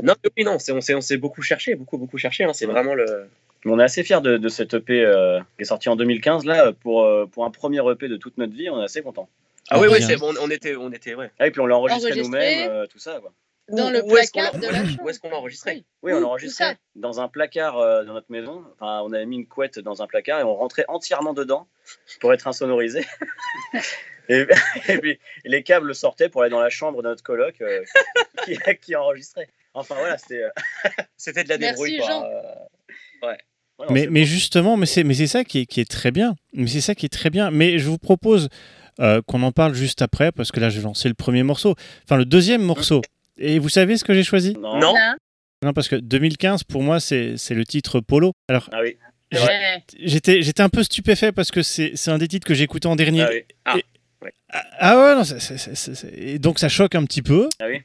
non, 0.03 0.13
mais 0.23 0.31
oui, 0.37 0.43
non, 0.43 0.59
c'est- 0.59 0.71
on 0.71 0.81
s'est 0.81 0.93
on 0.95 1.01
s'est 1.01 1.17
beaucoup 1.17 1.41
cherché, 1.41 1.75
beaucoup 1.75 1.97
beaucoup 1.97 2.17
cherché. 2.17 2.43
hein, 2.43 2.51
c'est 2.53 2.65
vraiment 2.65 2.93
le. 2.93 3.27
On 3.65 3.79
est 3.79 3.83
assez 3.83 4.03
fiers 4.03 4.19
de, 4.21 4.35
de 4.37 4.49
cette 4.49 4.73
EP 4.73 5.01
euh, 5.05 5.39
qui 5.55 5.61
est 5.61 5.65
sortie 5.65 5.87
en 5.89 5.95
2015. 5.95 6.43
Là, 6.45 6.73
pour, 6.73 7.03
euh, 7.05 7.25
pour 7.31 7.45
un 7.45 7.49
premier 7.51 7.79
EP 7.89 8.09
de 8.09 8.17
toute 8.17 8.37
notre 8.37 8.53
vie, 8.53 8.69
on 8.69 8.81
est 8.81 8.83
assez 8.85 9.01
content. 9.01 9.29
Ah 9.69 9.79
oui, 9.79 9.87
Ah, 9.89 9.95
oui, 10.05 10.15
bon. 10.17 10.33
On 10.41 10.49
était, 10.49 10.75
on 10.75 10.91
était, 10.91 11.15
ouais. 11.15 11.31
Ah, 11.39 11.47
et 11.47 11.51
puis 11.51 11.61
on 11.61 11.65
l'a 11.65 11.77
enregistré 11.77 12.11
Enregistré. 12.11 12.29
nous-mêmes, 12.29 12.69
euh, 12.69 12.85
tout 12.87 12.99
ça. 12.99 13.19
Quoi. 13.21 13.31
Dans 13.69 13.87
Où- 13.87 13.91
le 13.91 14.03
où 14.03 14.17
est-ce 14.17 14.31
qu'on 14.31 14.39
placard 14.41 14.59
l'a- 14.61 14.67
de 14.67 14.73
la 14.73 14.85
chambre. 14.85 15.03
Où 15.03 15.09
est-ce 15.09 15.19
qu'on 15.19 15.29
l'a 15.29 15.37
enregistré 15.37 15.85
Oui, 16.01 16.11
on 16.13 16.19
l'a 16.19 16.27
enregistré 16.27 16.65
ça 16.65 16.75
dans 16.95 17.21
un 17.21 17.27
placard 17.29 17.77
euh, 17.77 18.03
dans 18.03 18.13
notre 18.13 18.29
maison. 18.31 18.63
Enfin, 18.73 19.01
on 19.05 19.13
avait 19.13 19.25
mis 19.25 19.37
une 19.37 19.47
couette 19.47 19.79
dans 19.79 20.01
un 20.01 20.07
placard 20.07 20.39
et 20.39 20.43
on 20.43 20.53
rentrait 20.55 20.85
entièrement 20.89 21.33
dedans 21.33 21.67
pour 22.19 22.33
être 22.33 22.47
insonorisé. 22.47 23.05
et, 24.29 24.45
et 24.89 24.97
puis 24.99 25.19
les 25.45 25.63
câbles 25.63 25.93
sortaient 25.95 26.29
pour 26.29 26.41
aller 26.41 26.51
dans 26.51 26.61
la 26.61 26.69
chambre 26.69 27.01
de 27.01 27.07
notre 27.07 27.23
coloc 27.23 27.55
euh, 27.61 27.81
qui, 28.45 28.57
qui 28.81 28.95
enregistrait. 28.95 29.47
Enfin 29.73 29.95
voilà, 29.95 30.17
c'était. 30.17 30.43
euh, 30.43 30.49
C'était 31.17 31.43
de 31.45 31.49
la 31.49 31.57
Merci, 31.57 31.71
débrouille, 31.83 31.97
quoi. 31.99 32.07
Jean. 32.07 32.23
Euh, 32.25 33.27
ouais, 33.27 33.37
Mais, 33.89 34.07
mais 34.11 34.25
justement, 34.25 34.75
mais 34.77 34.85
c'est 34.85 35.03
mais 35.05 35.13
c'est 35.13 35.27
ça 35.27 35.43
qui 35.45 35.59
est, 35.61 35.65
qui 35.65 35.79
est 35.79 35.89
très 35.89 36.11
bien. 36.11 36.35
Mais 36.51 36.67
c'est 36.67 36.81
ça 36.81 36.95
qui 36.95 37.05
est 37.05 37.09
très 37.13 37.29
bien. 37.29 37.49
Mais 37.49 37.79
je 37.79 37.87
vous 37.87 37.97
propose 37.97 38.49
euh, 38.99 39.21
qu'on 39.25 39.41
en 39.41 39.51
parle 39.51 39.73
juste 39.73 40.01
après, 40.01 40.31
parce 40.33 40.51
que 40.51 40.59
là, 40.59 40.69
j'ai 40.69 40.81
lancé 40.81 41.07
le 41.07 41.15
premier 41.15 41.43
morceau. 41.43 41.75
Enfin, 42.03 42.17
le 42.17 42.25
deuxième 42.25 42.61
morceau. 42.61 43.01
Et 43.37 43.59
vous 43.59 43.69
savez 43.69 43.97
ce 43.97 44.03
que 44.03 44.13
j'ai 44.13 44.23
choisi? 44.23 44.53
Non. 44.59 44.79
Non. 44.79 44.93
Parce 45.73 45.87
que 45.87 45.95
2015, 45.95 46.63
pour 46.63 46.83
moi, 46.83 46.99
c'est 46.99 47.37
c'est 47.37 47.55
le 47.55 47.65
titre 47.65 47.99
Polo. 48.01 48.33
Alors, 48.49 48.69
Ah 48.73 48.79
oui. 48.83 48.97
j'ai- 49.31 49.39
Ouais. 49.39 49.83
j'étais 49.99 50.41
j'étais 50.41 50.61
un 50.61 50.69
peu 50.69 50.83
stupéfait 50.83 51.31
parce 51.31 51.51
que 51.51 51.61
c'est 51.63 51.91
c'est 51.95 52.11
un 52.11 52.17
des 52.17 52.27
titres 52.27 52.45
que 52.45 52.53
j'écoutais 52.53 52.87
en 52.87 52.95
dernier. 52.95 53.21
Ah 53.23 53.29
oui. 53.31 53.41
Ah. 53.65 53.75
Et- 53.77 53.83
Ah, 54.55 54.63
ah 54.79 54.97
ouais, 54.97 55.15
non, 55.15 55.23
et 56.15 56.39
donc 56.39 56.57
ça 56.59 56.69
choque 56.69 56.95
un 56.95 57.03
petit 57.03 57.21
peu. 57.21 57.49
Ah 57.59 57.65
oui. 57.67 57.81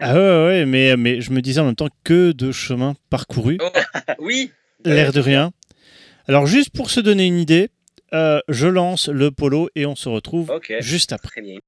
Ah 0.00 0.14
ouais, 0.14 0.44
ouais, 0.46 0.66
mais, 0.66 0.96
mais 0.96 1.20
je 1.20 1.32
me 1.32 1.42
disais 1.42 1.60
en 1.60 1.66
même 1.66 1.74
temps 1.74 1.88
que 2.04 2.32
de 2.32 2.50
chemin 2.52 2.94
parcouru. 3.10 3.58
Oh, 3.60 3.68
oui. 4.20 4.52
l'air 4.86 5.12
de 5.12 5.20
rien. 5.20 5.52
Alors 6.28 6.46
juste 6.46 6.70
pour 6.70 6.88
se 6.90 7.00
donner 7.00 7.26
une 7.26 7.38
idée, 7.38 7.68
euh, 8.14 8.40
je 8.48 8.68
lance 8.68 9.08
le 9.08 9.30
polo 9.32 9.68
et 9.74 9.84
on 9.84 9.94
se 9.96 10.08
retrouve 10.08 10.50
juste 10.80 11.12
après. 11.12 11.28
Très 11.28 11.42
bien. 11.42 11.58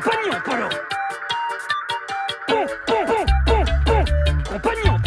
Compagnon, 0.00 0.38
Polo 0.44 0.68
Polo 4.62 5.00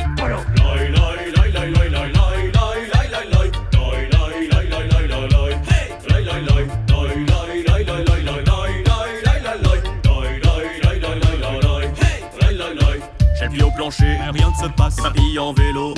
J'ai 14.00 14.18
rien 14.32 14.50
ne 14.50 14.56
se 14.56 14.68
passe. 14.76 14.98
En 15.38 15.52
vélo 15.54 15.94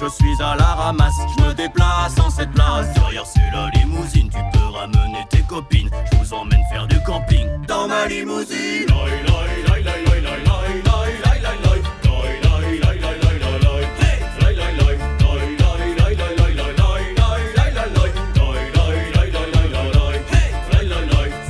je 0.00 0.08
suis 0.08 0.42
à 0.42 0.56
la 0.56 0.74
ramasse. 0.74 1.14
Je 1.36 1.44
me 1.44 1.54
déplace 1.54 2.18
en 2.18 2.30
cette 2.30 2.50
place. 2.52 2.92
Derrière, 2.94 3.26
c'est 3.26 3.50
la 3.52 3.68
limousine. 3.70 4.30
Tu 4.30 4.38
peux 4.52 4.66
ramener 4.66 5.26
tes 5.28 5.42
copines. 5.42 5.90
Ma 8.08 8.14
limousine. 8.14 8.86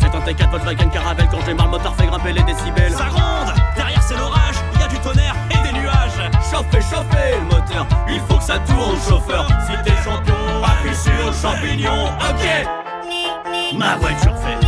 C'est 0.00 0.14
un 0.14 0.20
T4 0.20 0.50
Volkswagen 0.50 0.88
Caravelle 0.88 1.28
quand 1.30 1.38
j'ai 1.46 1.54
marre 1.54 1.66
le 1.66 1.70
moteur 1.72 1.94
fait 1.96 2.06
grimper 2.06 2.32
les 2.32 2.42
décibels. 2.42 2.92
Ça 2.92 3.06
gronde 3.06 3.54
Derrière 3.76 4.02
c'est 4.02 4.16
l'orage, 4.16 4.56
il 4.74 4.80
y 4.80 4.82
a 4.82 4.88
du 4.88 4.98
tonnerre 4.98 5.34
et 5.50 5.66
des 5.66 5.78
nuages. 5.78 6.30
Chauffez, 6.50 6.80
chauffez 6.80 7.36
le 7.38 7.44
moteur, 7.44 7.86
il 8.08 8.20
faut 8.20 8.36
que 8.36 8.44
ça 8.44 8.58
tourne 8.60 8.96
chauffeur. 9.08 9.46
Si 9.66 9.72
t'es 9.84 9.96
champion, 10.02 10.34
appuie 10.64 10.94
sur 10.94 11.26
le 11.26 11.32
champignon, 11.32 12.06
ok 12.06 13.76
Ma 13.76 13.96
voiture 13.96 14.34
fait, 14.38 14.58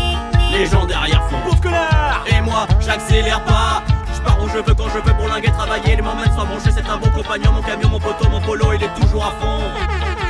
les 0.52 0.66
gens 0.66 0.84
derrière 0.84 1.22
font 1.28 1.40
j'accélère 2.80 3.44
pas 3.44 3.82
je 4.20 4.20
pars 4.20 4.42
où 4.42 4.48
je 4.48 4.58
veux 4.58 4.74
quand 4.74 4.88
je 4.88 4.98
veux 4.98 5.12
bourlinguer, 5.14 5.50
travailler, 5.50 5.96
les 5.96 6.02
moments 6.02 6.24
sans 6.36 6.44
brancher, 6.44 6.70
c'est 6.72 6.88
un 6.88 6.98
bon 6.98 7.08
compagnon, 7.10 7.52
mon 7.52 7.62
camion, 7.62 7.88
mon 7.88 7.98
poteau, 7.98 8.28
mon 8.28 8.40
polo, 8.40 8.72
il 8.74 8.82
est 8.82 8.94
toujours 9.00 9.24
à 9.24 9.30
fond. 9.40 10.29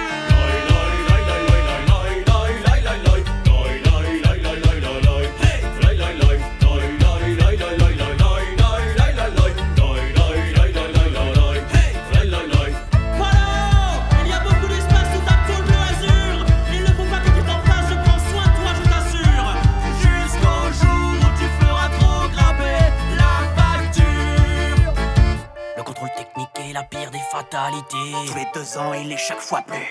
Tous 27.90 28.34
les 28.36 28.46
deux 28.54 28.78
ans, 28.78 28.94
il 28.94 29.12
est 29.12 29.18
chaque 29.18 29.40
fois 29.40 29.60
plus. 29.60 29.86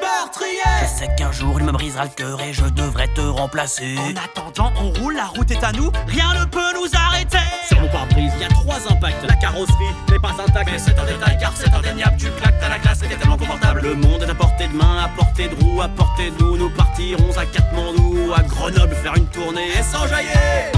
Meurtrier 0.00 0.62
Je 0.80 0.86
sais 0.86 1.08
qu'un 1.14 1.30
jour, 1.30 1.56
il 1.58 1.66
me 1.66 1.72
brisera 1.72 2.04
le 2.04 2.10
cœur 2.10 2.40
et 2.40 2.54
je 2.54 2.64
devrais 2.64 3.08
te 3.08 3.20
remplacer. 3.20 3.96
En 3.98 4.16
attendant, 4.16 4.72
on 4.80 4.98
roule, 4.98 5.16
la 5.16 5.26
route 5.26 5.50
est 5.50 5.62
à 5.62 5.72
nous, 5.72 5.90
rien 6.06 6.32
ne 6.40 6.46
peut 6.46 6.72
nous 6.74 6.88
arrêter 6.94 7.36
Sur 7.68 7.80
mon 7.82 7.88
pare-brise, 7.88 8.32
il 8.36 8.40
y 8.40 8.44
a 8.44 8.48
trois 8.48 8.90
impacts. 8.90 9.22
La 9.28 9.36
carrosserie 9.36 9.94
n'est 10.10 10.20
pas 10.20 10.30
intacte, 10.30 10.70
mais 10.72 10.78
c'est 10.78 10.98
un 10.98 11.04
détail 11.04 11.36
car 11.38 11.52
c'est 11.54 11.72
indéniable. 11.74 12.16
Tu 12.18 12.30
claques, 12.30 12.58
t'as 12.58 12.70
la 12.70 12.78
classe, 12.78 13.00
c'était 13.00 13.16
tellement 13.16 13.36
confortable. 13.36 13.82
Le 13.82 13.94
monde 13.94 14.22
est 14.22 14.30
à 14.30 14.34
portée 14.34 14.68
de 14.68 14.74
main, 14.74 15.04
à 15.04 15.08
portée 15.08 15.48
de 15.48 15.62
roue, 15.62 15.82
à 15.82 15.88
portée 15.88 16.30
de 16.30 16.42
nous. 16.42 16.56
Nous 16.56 16.70
partirons 16.70 17.36
à 17.36 17.44
Katmandou, 17.44 18.32
à 18.34 18.42
Grenoble 18.42 18.94
faire 18.94 19.16
une 19.16 19.26
tournée 19.26 19.68
et 19.78 19.82
s'enjailler. 19.82 20.72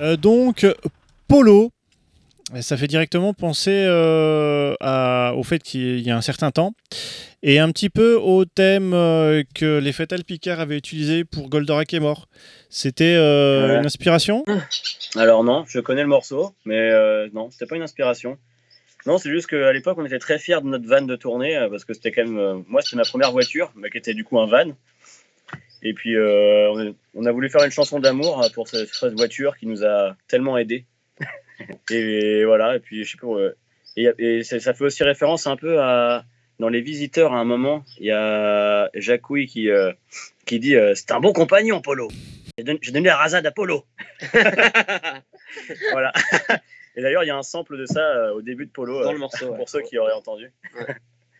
Euh, 0.00 0.16
donc, 0.16 0.66
Polo, 1.26 1.70
ça 2.60 2.76
fait 2.76 2.86
directement 2.86 3.34
penser 3.34 3.84
euh, 3.86 4.74
à- 4.80 5.32
au 5.36 5.42
fait 5.42 5.58
qu'il 5.62 6.00
y 6.00 6.10
a 6.10 6.16
un 6.16 6.20
certain 6.22 6.50
temps 6.50 6.72
et 7.42 7.58
un 7.58 7.70
petit 7.70 7.90
peu 7.90 8.14
au 8.14 8.44
thème 8.44 8.94
euh, 8.94 9.42
que 9.54 9.78
les 9.78 9.92
Fatal 9.92 10.24
Picard 10.24 10.58
avaient 10.60 10.78
utilisé 10.78 11.24
pour 11.24 11.48
Goldorak 11.48 11.92
est 11.92 12.00
mort. 12.00 12.26
C'était 12.70 13.16
Ouais. 13.18 13.76
une 13.78 13.86
inspiration? 13.86 14.44
Alors 15.16 15.44
non, 15.44 15.64
je 15.68 15.80
connais 15.80 16.02
le 16.02 16.08
morceau, 16.08 16.54
mais 16.64 16.90
non, 17.34 17.50
c'était 17.50 17.66
pas 17.66 17.76
une 17.76 17.82
inspiration. 17.82 18.38
Non, 19.06 19.16
c'est 19.18 19.30
juste 19.30 19.46
qu'à 19.46 19.72
l'époque, 19.72 19.96
on 19.98 20.04
était 20.04 20.18
très 20.18 20.38
fiers 20.38 20.60
de 20.60 20.66
notre 20.66 20.86
van 20.86 21.00
de 21.02 21.16
tournée, 21.16 21.56
parce 21.70 21.84
que 21.84 21.94
c'était 21.94 22.10
quand 22.12 22.24
même... 22.26 22.64
moi, 22.68 22.82
c'était 22.82 22.96
ma 22.96 23.04
première 23.04 23.30
voiture, 23.32 23.72
mais 23.76 23.90
qui 23.90 23.96
était 23.98 24.12
du 24.12 24.24
coup 24.24 24.38
un 24.40 24.46
van. 24.46 24.72
Et 25.82 25.94
puis, 25.94 26.16
euh, 26.16 26.70
on, 26.72 26.78
a, 26.88 26.90
on 27.14 27.26
a 27.26 27.32
voulu 27.32 27.48
faire 27.50 27.64
une 27.64 27.70
chanson 27.70 28.00
d'amour 28.00 28.42
euh, 28.42 28.48
pour 28.54 28.66
ce- 28.68 28.86
cette 28.86 29.14
voiture 29.14 29.56
qui 29.56 29.66
nous 29.66 29.84
a 29.84 30.16
tellement 30.26 30.58
aidés. 30.58 30.84
et, 31.90 32.44
voilà, 32.44 32.76
et 32.76 32.80
puis, 32.80 33.04
je 33.04 33.12
sais 33.12 33.18
pas... 33.18 33.26
ouais. 33.26 33.52
Et, 33.96 34.08
et 34.18 34.42
ça 34.44 34.74
fait 34.74 34.84
aussi 34.84 35.02
référence 35.02 35.46
un 35.46 35.56
peu 35.56 35.80
à... 35.80 36.24
Dans 36.60 36.68
Les 36.68 36.80
Visiteurs, 36.80 37.32
à 37.34 37.38
un 37.38 37.44
moment, 37.44 37.84
il 37.98 38.06
y 38.06 38.10
a 38.10 38.90
Jacouille 38.94 39.46
qui, 39.46 39.70
euh, 39.70 39.92
qui 40.44 40.58
dit 40.58 40.74
euh, 40.74 40.92
C'est 40.96 41.12
un 41.12 41.20
bon 41.20 41.32
compagnon, 41.32 41.80
Polo!» 41.80 42.08
J'ai 42.58 42.64
donné, 42.64 43.06
la 43.08 43.16
rasade 43.16 43.46
à 43.46 43.52
Polo 43.52 43.84
voilà. 45.92 46.12
Et 46.96 47.02
d'ailleurs, 47.02 47.22
il 47.22 47.28
y 47.28 47.30
a 47.30 47.36
un 47.36 47.44
sample 47.44 47.78
de 47.78 47.86
ça 47.86 48.00
euh, 48.00 48.34
au 48.34 48.42
début 48.42 48.66
de 48.66 48.72
Polo. 48.72 49.02
Dans 49.04 49.10
euh, 49.10 49.12
le 49.12 49.18
morceau, 49.18 49.50
ouais. 49.50 49.56
Pour 49.56 49.68
ceux 49.68 49.82
qui 49.82 49.98
auraient 49.98 50.12
entendu. 50.14 50.50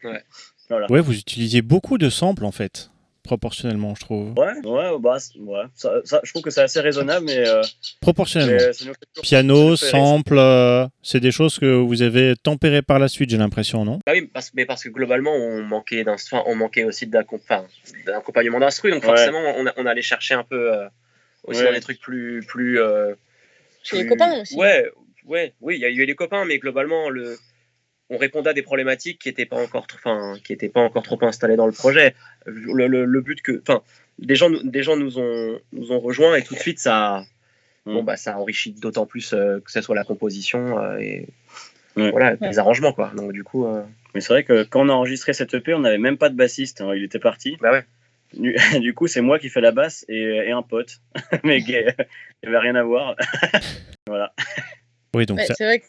Ouais. 0.05 0.23
Voilà. 0.69 0.87
Ouais, 0.91 1.01
vous 1.01 1.19
utilisiez 1.19 1.63
beaucoup 1.63 1.99
de 1.99 2.09
samples 2.11 2.45
en 2.45 2.53
fait, 2.53 2.91
proportionnellement, 3.29 3.95
je 3.95 4.01
trouve. 4.01 4.33
Ouais, 4.39 4.55
ouais, 4.65 4.99
bah, 5.01 5.19
ouais. 5.39 5.63
Ça, 5.75 5.93
ça, 6.05 6.21
je 6.25 6.31
trouve 6.33 6.43
que 6.43 6.51
c'est 6.51 6.63
assez 6.63 6.81
raisonnable, 6.81 7.27
mais. 7.27 7.47
euh, 7.47 7.63
Proportionnellement. 8.01 8.57
mais 8.59 8.73
toujours- 8.73 8.95
Piano, 9.23 9.77
sample, 9.77 10.39
euh, 10.39 10.87
c'est 11.03 11.21
des 11.21 11.31
choses 11.31 11.59
que 11.59 11.67
vous 11.67 12.01
avez 12.03 12.35
tempérées 12.43 12.81
par 12.83 12.99
la 12.99 13.09
suite, 13.09 13.29
j'ai 13.31 13.37
l'impression, 13.37 13.85
non? 13.85 14.01
Bah 14.07 14.13
oui, 14.15 14.23
parce, 14.33 14.53
mais 14.55 14.65
parce 14.65 14.83
que 14.85 14.89
globalement, 14.89 15.35
on 15.35 15.63
manquait, 15.63 16.05
enfin, 16.09 16.43
on 16.47 16.55
manquait 16.55 16.85
aussi 16.85 17.07
d'accompagnement 17.07 18.61
d'instru, 18.61 18.91
donc 18.91 19.03
Ouais. 19.03 19.09
forcément, 19.09 19.43
on, 19.57 19.67
a- 19.67 19.75
on 19.77 19.85
allait 19.87 20.03
chercher 20.03 20.35
un 20.35 20.45
peu 20.45 20.73
euh, 20.75 20.87
aussi 21.45 21.61
Ouais. 21.61 21.67
dans 21.67 21.73
des 21.75 21.81
trucs 21.81 22.01
plus. 22.01 22.43
plus 22.47 22.81
euh, 22.81 23.15
Chez 23.83 23.97
les 23.97 24.03
plus- 24.05 24.11
copains 24.11 24.41
aussi. 24.41 24.57
Ouais, 24.57 24.89
ouais, 25.27 25.53
oui, 25.61 25.77
il 25.77 25.81
y 25.81 25.85
a 25.85 25.89
eu 25.89 26.05
les 26.07 26.15
copains, 26.15 26.45
mais 26.47 26.59
globalement, 26.59 27.11
le, 27.11 27.37
on 28.11 28.17
répondait 28.17 28.51
à 28.51 28.55
des 28.55 28.63
problématiques 28.63 29.19
qui 29.21 29.29
n'étaient 29.29 29.47
pas 29.47 29.57
encore, 29.57 29.87
trop- 29.87 29.99
enfin, 29.99 30.35
qui 30.45 30.53
étaient 30.53 30.69
pas 30.69 30.81
encore 30.81 31.03
trop 31.03 31.19
installées 31.23 31.57
dans 31.57 31.67
le 31.67 31.73
projet. 31.73 32.15
Le, 32.47 32.87
le- 32.87 33.05
le 33.05 33.21
but 33.21 33.43
que, 33.43 33.61
enfin, 33.61 33.83
des 34.19 34.35
gens, 34.37 34.49
nous- 34.51 34.63
des 34.63 34.83
gens 34.83 34.97
nous 34.97 35.19
ont, 35.19 35.59
nous 35.73 35.93
ont 35.93 36.01
rejoints 36.01 36.37
et 36.37 36.43
tout 36.43 36.55
de 36.55 36.59
suite 36.61 36.79
ça, 36.79 37.25
Mm. 37.87 37.95
bon 37.95 38.03
bah, 38.03 38.17
ça 38.17 38.39
enrichit 38.39 38.73
d'autant 38.73 39.07
plus 39.07 39.33
euh, 39.33 39.61
que 39.61 39.71
ce 39.71 39.81
soit 39.81 39.95
la 39.95 40.05
composition 40.05 40.79
euh, 40.79 40.99
et 40.99 41.29
voilà, 41.97 42.33
Ouais. 42.33 42.49
les 42.49 42.59
arrangements 42.59 42.93
quoi. 42.93 43.11
Donc 43.17 43.33
du 43.33 43.43
coup, 43.45 43.67
euh, 43.67 43.83
Mais 44.15 44.21
c'est 44.21 44.33
vrai 44.33 44.45
que 44.45 44.63
quand 44.65 44.81
on 44.85 44.89
a 44.89 44.93
enregistré 44.93 45.33
cette 45.33 45.53
EP, 45.55 45.75
on 45.75 45.81
n'avait 45.81 45.99
même 45.99 46.17
pas 46.19 46.29
de 46.29 46.35
bassiste. 46.37 46.81
hein, 46.81 46.95
Il 46.95 47.03
était 47.05 47.19
parti. 47.19 47.57
bah 47.61 47.73
ouais. 47.73 47.85
Du, 48.35 48.55
du 48.83 48.95
coup, 48.95 49.07
c'est 49.07 49.21
moi 49.23 49.39
qui 49.39 49.49
fais 49.49 49.61
la 49.63 49.71
basse 49.73 50.05
et, 50.09 50.19
et 50.21 50.51
un 50.53 50.63
pote. 50.63 50.99
mais 51.45 51.61
qui- 51.63 51.73
il 51.73 51.79
n'y 52.45 52.49
avait 52.49 52.59
rien 52.59 52.75
à 52.75 52.83
voir. 52.83 53.17
voilà. 54.07 54.33
Oui, 55.15 55.27
donc 55.27 55.39
Ouais, 55.39 55.47
ça- 55.47 55.55
C'est 55.57 55.65
vrai 55.65 55.79
que 55.81 55.87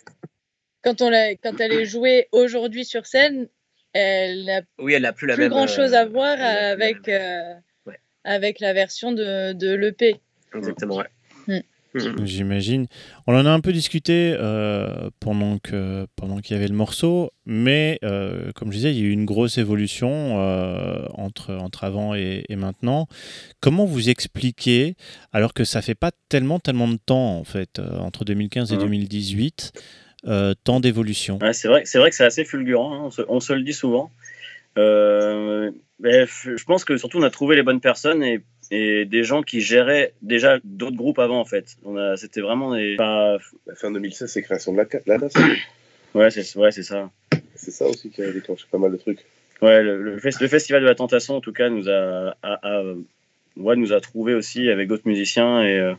quand, 0.83 1.01
on 1.01 1.09
l'a- 1.09 1.35
quand 1.35 1.59
elle 1.59 1.73
est 1.73 1.85
jouée 1.85 2.27
aujourd'hui 2.31 2.85
sur 2.85 3.05
scène, 3.05 3.47
elle 3.93 4.45
n'a 4.45 4.61
Oui, 4.79 4.93
elle 4.93 5.01
n'a 5.03 5.13
plus 5.13 5.27
la 5.27 5.33
plus 5.35 5.43
même. 5.43 5.51
grand 5.51 5.67
chose 5.67 5.93
euh, 5.93 6.01
à 6.01 6.05
voir 6.05 6.37
avec, 6.39 7.07
même- 7.07 7.21
euh, 7.21 7.53
Ouais. 7.87 7.99
avec 8.23 8.59
la 8.59 8.73
version 8.73 9.11
de, 9.11 9.53
de 9.53 9.73
l'EP. 9.73 10.15
Exactement, 10.55 10.97
ouais. 10.97 11.05
Mm. 11.47 11.59
Mm. 11.95 12.23
J'imagine. 12.23 12.85
On 13.25 13.33
en 13.35 13.47
a 13.47 13.49
un 13.49 13.61
peu 13.61 13.73
discuté 13.73 14.35
euh, 14.39 15.09
pendant 15.19 15.57
que 15.57 16.05
pendant 16.15 16.37
qu'il 16.37 16.55
y 16.55 16.59
avait 16.59 16.67
le 16.67 16.75
morceau, 16.75 17.31
mais 17.47 17.97
euh, 18.03 18.51
comme 18.53 18.71
je 18.71 18.77
disais, 18.77 18.91
il 18.93 18.99
y 18.99 19.01
a 19.01 19.05
eu 19.05 19.11
une 19.11 19.25
grosse 19.25 19.57
évolution 19.57 20.39
euh, 20.39 21.07
entre 21.15 21.55
entre 21.55 21.85
avant 21.85 22.13
et, 22.13 22.43
et 22.47 22.55
maintenant. 22.55 23.07
Comment 23.59 23.85
vous 23.85 24.07
expliquez, 24.07 24.97
alors 25.33 25.55
que 25.55 25.63
ça 25.63 25.81
fait 25.81 25.95
pas 25.95 26.11
tellement 26.29 26.59
tellement 26.59 26.87
de 26.87 26.97
temps 27.03 27.39
en 27.39 27.43
fait, 27.43 27.79
euh, 27.79 27.97
entre 27.97 28.23
2015 28.23 28.71
et 28.71 28.75
Mhm. 28.75 28.81
2018, 28.83 29.71
euh, 30.27 30.53
tant 30.63 30.79
d'évolution 30.79 31.39
Ouais, 31.41 31.53
c'est 31.53 31.67
vrai, 31.67 31.83
c'est 31.85 31.97
vrai 31.99 32.09
que 32.09 32.15
c'est 32.15 32.25
assez 32.25 32.45
fulgurant, 32.45 32.93
hein, 32.93 32.99
on, 33.05 33.11
se, 33.11 33.21
on 33.27 33.39
se 33.39 33.53
le 33.53 33.61
dit 33.63 33.73
souvent. 33.73 34.11
Euh, 34.77 35.71
mais 35.99 36.25
je 36.27 36.63
pense 36.63 36.85
que 36.85 36.97
surtout 36.97 37.17
on 37.19 37.23
a 37.23 37.29
trouvé 37.29 37.55
les 37.55 37.63
bonnes 37.63 37.81
personnes 37.81 38.23
et, 38.23 38.41
et 38.71 39.05
des 39.05 39.23
gens 39.23 39.41
qui 39.41 39.61
géraient 39.61 40.13
déjà 40.21 40.59
d'autres 40.63 40.95
groupes 40.95 41.19
avant 41.19 41.39
en 41.39 41.45
fait. 41.45 41.75
On 41.83 41.97
a, 41.97 42.15
c'était 42.17 42.41
vraiment 42.41 42.75
des. 42.75 42.95
pas- 42.95 43.37
La 43.67 43.75
fin 43.75 43.91
2016, 43.91 44.29
c'est 44.31 44.41
création 44.43 44.71
de 44.73 44.77
la, 44.77 44.85
la 45.07 45.17
DAS. 45.17 45.33
ouais, 46.13 46.29
c'est 46.31 46.55
ouais, 46.57 46.71
c'est 46.71 46.83
ça. 46.83 47.09
C'est 47.55 47.71
ça 47.71 47.85
aussi 47.87 48.09
qui 48.09 48.21
a 48.21 48.31
déclenché 48.31 48.65
pas 48.71 48.77
mal 48.77 48.91
de 48.91 48.97
trucs. 48.97 49.25
Ouais, 49.61 49.83
le, 49.83 50.01
le 50.01 50.17
fes- 50.19 50.39
le 50.39 50.47
festival 50.47 50.81
de 50.81 50.87
la 50.87 50.95
tentation 50.95 51.35
en 51.35 51.41
tout 51.41 51.51
cas 51.51 51.69
nous 51.69 51.89
a, 51.89 52.35
a- 52.41 52.59
a- 52.79 52.83
ouais, 53.57 53.75
nous 53.75 53.91
a 53.91 53.99
trouvé 53.99 54.33
aussi 54.33 54.69
avec 54.69 54.87
d'autres 54.87 55.07
musiciens 55.07 55.61
et, 55.63 55.77
euh, 55.77 55.93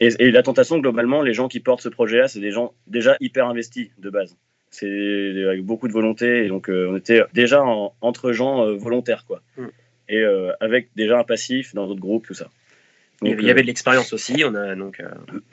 et, 0.00 0.08
et 0.18 0.30
la 0.30 0.42
tentation 0.42 0.78
globalement, 0.78 1.22
les 1.22 1.34
gens 1.34 1.48
qui 1.48 1.60
portent 1.60 1.82
ce 1.82 1.88
projet-là, 1.88 2.28
c'est 2.28 2.40
des 2.40 2.50
gens 2.52 2.72
déjà 2.86 3.16
hyper 3.20 3.46
investis 3.46 3.90
de 3.98 4.10
base. 4.10 4.36
C'est 4.70 5.44
avec 5.46 5.62
beaucoup 5.64 5.88
de 5.88 5.92
volonté 5.92 6.44
et 6.44 6.48
donc 6.48 6.68
euh, 6.68 6.88
on 6.90 6.96
était 6.96 7.22
déjà 7.32 7.62
en- 7.64 7.94
entre 8.00 8.32
gens 8.32 8.64
euh, 8.66 8.76
volontaires 8.76 9.24
quoi. 9.26 9.40
Mm. 9.56 9.66
Et 10.10 10.18
euh, 10.20 10.52
avec 10.60 10.88
déjà 10.96 11.18
un 11.18 11.24
passif 11.24 11.74
dans 11.74 11.86
d'autres 11.86 12.00
groupes 12.00 12.26
tout 12.26 12.34
ça. 12.34 12.48
Il 13.22 13.28
y 13.28 13.30
Donc, 13.30 13.34
avait- 13.38 13.42
il 13.42 13.48
y 13.48 13.50
avait 13.50 13.62
de 13.62 13.66
l'expérience 13.66 14.12
aussi, 14.12 14.42
on 14.46 14.54
a 14.54 14.74
donc 14.74 15.02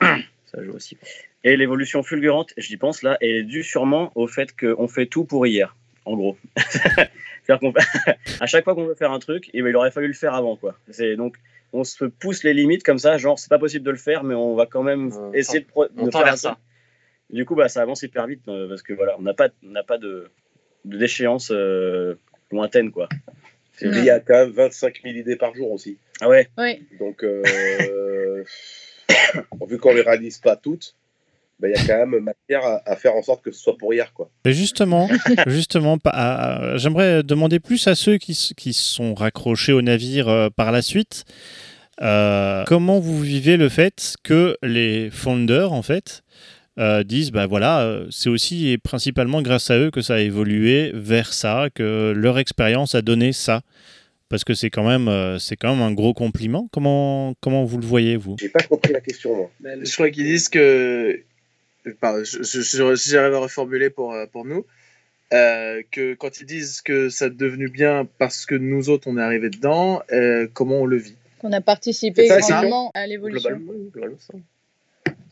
ça 0.00 0.62
joue 0.62 0.72
aussi. 0.72 0.96
et 1.44 1.56
l'évolution 1.56 2.02
fulgurante, 2.02 2.52
j'y 2.56 2.76
pense 2.76 3.02
là, 3.02 3.16
est 3.20 3.42
due 3.42 3.62
sûrement 3.62 4.12
au 4.14 4.26
fait 4.26 4.54
qu'on 4.56 4.86
fait 4.86 5.06
tout 5.06 5.24
pour 5.24 5.46
hier, 5.46 5.74
en 6.04 6.14
gros. 6.16 6.36
C'est-à-dire 6.56 7.58
qu'on- 7.60 7.72
à 8.40 8.46
chaque 8.46 8.64
fois 8.64 8.74
qu'on 8.74 8.84
veut 8.86 8.94
faire 8.94 9.12
un 9.12 9.18
truc, 9.18 9.50
eh 9.54 9.62
ben, 9.62 9.70
il 9.70 9.76
aurait 9.76 9.90
fallu 9.90 10.08
le 10.08 10.12
faire 10.14 10.34
avant. 10.34 10.56
Quoi. 10.56 10.76
C'est, 10.90 11.16
donc, 11.16 11.36
on 11.76 11.84
se 11.84 12.04
pousse 12.04 12.42
les 12.42 12.54
limites 12.54 12.82
comme 12.82 12.98
ça, 12.98 13.18
genre, 13.18 13.38
c'est 13.38 13.48
pas 13.50 13.58
possible 13.58 13.84
de 13.84 13.90
le 13.90 13.96
faire, 13.96 14.24
mais 14.24 14.34
on 14.34 14.54
va 14.54 14.66
quand 14.66 14.82
même 14.82 15.10
essayer 15.34 15.60
de, 15.60 15.66
pro- 15.66 15.86
On 15.96 16.06
de 16.06 16.10
faire 16.10 16.38
ça. 16.38 16.58
Du 17.30 17.44
coup, 17.44 17.54
bah, 17.54 17.68
ça 17.68 17.82
avance 17.82 18.02
hyper 18.02 18.26
vite 18.26 18.42
euh, 18.48 18.68
parce 18.68 18.82
que 18.82 18.92
voilà, 18.92 19.16
on 19.18 19.22
n'a 19.22 19.34
pas, 19.34 19.48
on 19.64 19.70
n'a 19.70 19.82
pas 19.82 19.98
de, 19.98 20.30
de 20.84 20.96
d'échéance 20.98 21.50
euh, 21.52 22.14
lointaine. 22.52 22.90
Quoi. 22.92 23.08
C'est- 23.72 23.86
Il 23.88 24.04
y 24.04 24.10
a 24.10 24.20
quand 24.20 24.34
même 24.34 24.50
25 24.52 25.00
000 25.02 25.16
idées 25.16 25.36
par 25.36 25.54
jour 25.54 25.70
aussi. 25.72 25.98
Ah 26.20 26.28
ouais, 26.28 26.48
Oui, 26.56 26.86
Donc, 26.98 27.24
euh, 27.24 28.44
vu 29.68 29.78
qu'on 29.78 29.92
les 29.94 30.02
réalise 30.02 30.38
pas 30.38 30.56
toutes, 30.56 30.94
ben, 31.60 31.72
il 31.74 31.78
y 31.78 31.82
a 31.82 31.86
quand 31.86 32.06
même 32.06 32.20
matière 32.22 32.64
à, 32.64 32.82
à 32.86 32.96
faire 32.96 33.14
en 33.14 33.22
sorte 33.22 33.42
que 33.44 33.50
ce 33.50 33.60
soit 33.60 33.76
pour 33.78 33.92
hier. 33.94 34.12
Quoi. 34.12 34.30
Et 34.44 34.52
justement, 34.52 35.08
justement, 35.46 35.98
à- 36.04 36.76
j'aimerais 36.76 37.22
demander 37.22 37.60
plus 37.60 37.86
à 37.86 37.94
ceux 37.94 38.18
qui, 38.18 38.36
qui 38.56 38.72
sont 38.72 39.14
raccrochés 39.14 39.72
au 39.72 39.82
navire 39.82 40.28
euh, 40.28 40.48
par 40.54 40.70
la 40.72 40.82
suite. 40.82 41.24
euh, 42.02 42.64
comment 42.66 42.98
vous 43.00 43.20
vivez 43.20 43.56
le 43.56 43.68
fait 43.68 44.16
que 44.22 44.56
les 44.62 45.10
founders, 45.10 45.72
en 45.72 45.82
fait, 45.82 46.22
euh, 46.78 47.02
disent, 47.04 47.30
bah 47.30 47.46
voilà, 47.46 47.80
euh, 47.80 48.06
c'est 48.10 48.28
aussi 48.28 48.68
et 48.68 48.76
principalement 48.78 49.40
grâce 49.40 49.70
à 49.70 49.78
eux 49.78 49.90
que 49.90 50.02
ça 50.02 50.16
a 50.16 50.20
évolué 50.20 50.90
vers 50.92 51.32
ça, 51.32 51.68
que 51.74 52.12
leur 52.14 52.38
expérience 52.38 52.94
a 52.94 53.00
donné 53.02 53.32
ça. 53.32 53.62
Parce 54.28 54.42
que 54.44 54.54
c'est 54.54 54.70
quand 54.70 54.86
même, 54.86 55.06
euh, 55.08 55.38
c'est 55.38 55.54
quand 55.56 55.72
même 55.74 55.82
un 55.82 55.92
gros 55.92 56.12
compliment. 56.12 56.68
Comment, 56.72 57.32
comment 57.40 57.64
vous 57.64 57.78
le 57.78 57.86
voyez 57.86 58.16
vous? 58.16 58.34
J'ai 58.40 58.48
pas 58.48 58.62
compris 58.64 58.92
la 58.92 59.00
question, 59.00 59.34
moi. 59.36 59.50
Je 59.82 59.92
crois 59.94 60.10
qu'ils 60.10 60.24
disent 60.24 60.48
que. 60.48 61.22
Pardon, 62.00 62.22
je, 62.24 62.42
je- 62.42 62.60
je- 62.62 62.96
si 62.96 63.10
j'arrive 63.10 63.34
à 63.34 63.38
reformuler 63.38 63.90
pour, 63.90 64.12
euh, 64.12 64.26
pour 64.26 64.44
nous, 64.44 64.66
euh, 65.32 65.82
que 65.90 66.14
quand 66.14 66.40
ils 66.40 66.46
disent 66.46 66.80
que 66.82 67.08
ça 67.08 67.26
est 67.26 67.30
devenu 67.30 67.68
bien 67.68 68.06
parce 68.18 68.46
que 68.46 68.54
nous 68.54 68.88
autres 68.90 69.08
on 69.08 69.16
est 69.18 69.22
arrivés 69.22 69.50
dedans, 69.50 70.02
euh, 70.12 70.46
comment 70.52 70.76
on 70.82 70.86
le 70.86 70.96
vit? 70.96 71.16
Qu'on 71.40 71.52
a 71.52 71.60
participé 71.60 72.28
ça, 72.28 72.40
grandement 72.40 72.90
à 72.94 73.06
l'évolution. 73.06 73.60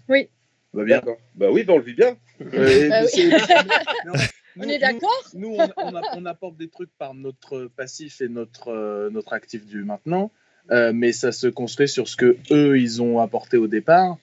Oui. 0.08 0.28
Va 0.72 0.84
bien. 0.84 0.96
D'accord. 0.98 1.16
Bah 1.36 1.46
oui, 1.50 1.62
ben, 1.64 1.74
on 1.74 1.78
le 1.78 1.84
vit 1.84 1.94
bien. 1.94 2.16
Euh, 2.52 2.88
Bah 2.88 3.02
oui. 3.04 3.32
On 4.56 4.62
est 4.68 4.78
d'accord 4.78 5.10
Nous, 5.34 5.48
on, 5.48 5.68
on 5.78 5.94
a- 5.96 6.02
on 6.16 6.26
apporte 6.26 6.56
des 6.56 6.68
trucs 6.68 6.90
par 6.96 7.12
notre 7.12 7.64
passif 7.76 8.20
et 8.20 8.28
notre, 8.28 8.68
euh, 8.68 9.10
notre 9.10 9.32
actif 9.32 9.66
du 9.66 9.82
maintenant, 9.82 10.30
euh, 10.70 10.92
mais 10.94 11.10
ça 11.12 11.32
se 11.32 11.48
construit 11.48 11.88
sur 11.88 12.06
ce 12.06 12.14
que 12.16 12.36
eux 12.52 12.78
ils 12.78 13.02
ont 13.02 13.18
apporté 13.18 13.56
au 13.56 13.66
départ. 13.66 14.16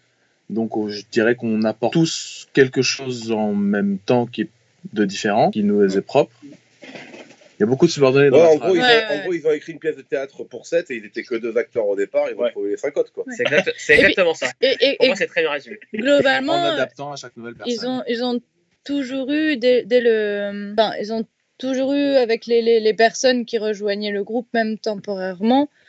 Donc, 0.51 0.77
on- 0.77 0.89
je 0.89 1.01
dirais 1.11 1.35
qu'on 1.35 1.63
apporte 1.63 1.93
tous 1.93 2.47
quelque 2.53 2.81
chose 2.81 3.31
en 3.31 3.53
même 3.53 3.97
temps 3.97 4.25
qui 4.27 4.41
est 4.41 4.49
de 4.93 5.05
différent, 5.05 5.49
qui 5.51 5.63
nous 5.63 5.97
est 5.97 6.01
propre. 6.01 6.31
Il 6.43 7.61
y 7.61 7.63
a 7.63 7.67
beaucoup 7.67 7.85
de 7.85 7.91
subordonnés 7.91 8.29
dans 8.31 8.37
Ouais, 8.37 8.43
la 8.43 8.49
en, 8.51 8.55
gros, 8.57 8.75
ils 8.75 8.79
ont, 8.79 8.83
Ouais, 8.83 9.05
en 9.05 9.09
ouais. 9.13 9.21
gros, 9.21 9.33
ils 9.33 9.47
ont 9.47 9.51
écrit 9.51 9.71
une 9.73 9.79
pièce 9.79 9.95
de 9.95 10.01
théâtre 10.01 10.43
pour 10.43 10.65
7 10.65 10.89
et 10.89 10.95
ils 10.95 11.05
étaient 11.05 11.21
que 11.23 11.35
deux 11.35 11.55
acteurs 11.57 11.87
au 11.87 11.95
départ. 11.95 12.25
Ils 12.29 12.35
vont 12.35 12.49
trouver 12.49 12.71
les 12.71 12.77
5 12.77 12.97
autres. 12.97 13.13
Quoi. 13.13 13.23
C'est 13.29 13.43
exact- 13.43 13.73
c'est 13.77 13.93
Et 13.93 13.97
puis- 13.97 14.05
exactement 14.07 14.33
ça. 14.33 14.47
Et, 14.61 14.71
et- 14.81 14.95
Pour 14.97 15.05
et 15.05 15.07
moi, 15.09 15.15
c'est 15.15 15.27
très 15.27 15.41
bien 15.41 15.51
résumé. 15.51 15.77
en 15.93 15.97
globalement, 15.99 16.65
adaptant 16.65 17.11
à 17.11 17.15
chaque 17.17 17.37
nouvelle 17.37 17.53
personne. 17.55 17.73
ils 17.73 17.87
ont, 17.87 18.03
ils 18.07 18.23
ont 18.23 18.41
toujours 18.83 19.31
eu 19.31 19.57
dès, 19.57 19.83
dès 19.83 20.01
le. 20.01 20.73
Enfin, 20.73 20.93
ils 20.99 21.13
ont 21.13 21.23
toujours 21.59 21.93
eu 21.93 22.15
avec 22.15 22.47
les, 22.47 22.63
les, 22.63 22.79
les 22.79 22.93
personnes 22.95 23.45
qui 23.45 23.59
rejoignaient 23.59 24.11
le 24.11 24.23
groupe, 24.23 24.47
même 24.55 24.79
temporairement, 24.79 25.63
euh, 25.63 25.80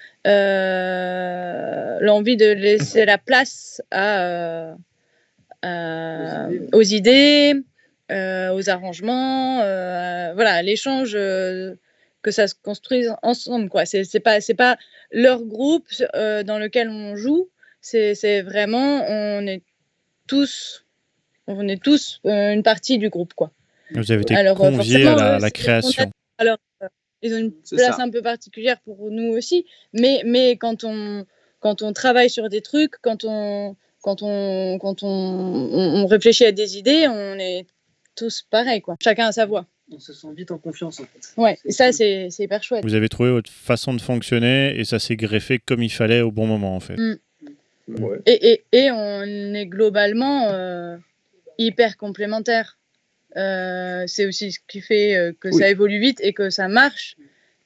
l'envie 2.01 2.37
de 2.37 2.53
laisser 2.53 3.05
la 3.05 3.19
place 3.19 3.83
à, 3.91 4.21
euh, 4.23 4.75
à- 5.63 6.49
aux 6.73 6.83
idées, 6.83 7.55
euh, 8.11 8.53
aux 8.55 8.69
arrangements, 8.69 9.61
euh, 9.63 10.33
voilà, 10.35 10.63
l'échange, 10.63 11.13
euh, 11.15 11.75
que 12.23 12.31
ça 12.31 12.47
se 12.47 12.55
construise 12.55 13.13
ensemble, 13.23 13.69
quoi. 13.69 13.85
C'est 13.85 14.05
c'est 14.05 14.21
pas, 14.21 14.41
c'est 14.41 14.55
pas 14.55 14.77
leur 15.11 15.43
groupe 15.43 15.89
euh, 16.15 16.43
dans 16.43 16.59
lequel 16.59 16.89
on 16.89 17.17
joue, 17.17 17.49
c'est 17.81 18.15
c'est 18.15 18.43
vraiment, 18.43 19.05
on 19.09 19.47
est 19.47 19.63
tous, 20.29 20.85
on 21.47 21.67
est 21.69 21.83
tous 21.83 22.21
euh, 22.27 22.53
une 22.53 22.63
partie 22.63 22.99
du 22.99 23.09
groupe, 23.09 23.35
quoi. 23.35 23.51
Vous 23.91 24.11
avez 24.13 24.23
été 24.23 24.35
Alors, 24.37 24.63
euh, 24.65 24.71
conviés 24.71 25.07
à 25.07 25.15
la, 25.17 25.35
euh, 25.35 25.39
la 25.39 25.51
création. 25.51 26.11
Alors, 26.39 26.57
euh, 26.57 26.72
ils 27.23 27.35
ont 27.35 27.39
une 27.39 27.53
place 27.53 27.97
ça. 27.97 28.03
un 28.03 28.11
peu 28.11 28.23
particulière 28.23 28.81
pour 28.81 29.11
nous 29.11 29.33
aussi, 29.33 29.65
mais, 29.93 30.23
mais 30.25 30.57
quand, 30.57 30.85
on, 30.85 31.25
quand 31.61 31.83
on 31.83 31.93
travaille 31.93 32.31
sur 32.31 32.49
des 32.49 32.61
trucs, 32.61 32.95
quand 33.01 33.25
on, 33.25 33.77
quand 34.03 34.23
on, 34.23 34.79
quand 34.81 35.03
on, 35.03 35.09
on, 35.09 36.03
on 36.03 36.07
réfléchit 36.07 36.45
à 36.45 36.53
des 36.53 36.79
idées, 36.79 37.07
on 37.09 37.39
est 37.39 37.67
tous 38.15 38.43
pareils, 38.51 38.81
quoi. 38.81 38.97
Chacun 39.01 39.29
a 39.29 39.33
sa 39.33 39.47
voix. 39.47 39.67
On 39.95 39.99
se 39.99 40.13
sent 40.15 40.29
vite 40.35 40.51
en 40.51 40.59
confiance 40.59 41.01
en 41.01 41.05
fait. 41.05 41.35
Ouais, 41.37 41.59
et 41.67 41.73
ça, 41.73 41.93
c'est 41.93 42.29
c'est 42.31 42.45
hyper 42.45 42.63
chouette. 42.63 42.83
Vous 42.83 42.95
avez 42.95 43.11
trouvé 43.11 43.31
votre 43.31 43.51
façon 43.51 43.93
de 43.93 44.01
fonctionner 44.01 44.79
et 44.79 44.85
ça 44.85 44.99
s'est 44.99 45.17
greffé 45.17 45.59
comme 45.59 45.83
il 45.83 45.91
fallait 45.91 46.23
au 46.23 46.31
bon 46.31 46.47
moment 46.47 46.75
en 46.75 46.81
fait. 46.81 46.97
Mm. 46.97 47.19
Ouais. 47.89 48.21
Et, 48.25 48.53
et, 48.53 48.65
et 48.73 48.91
on 48.91 49.23
est 49.55 49.67
globalement 49.67 50.49
euh, 50.49 50.97
hyper 51.59 51.99
complémentaires. 51.99 52.79
Euh, 53.37 54.05
c'est 54.07 54.27
aussi 54.27 54.53
ce 54.53 54.59
qui 54.69 54.81
fait 54.81 55.15
euh, 55.17 55.33
que 55.41 55.49
Oui. 55.49 55.55
ça 55.59 55.69
évolue 55.71 55.99
vite 56.01 56.19
et 56.23 56.33
que 56.33 56.51
ça 56.51 56.69
marche. 56.69 57.17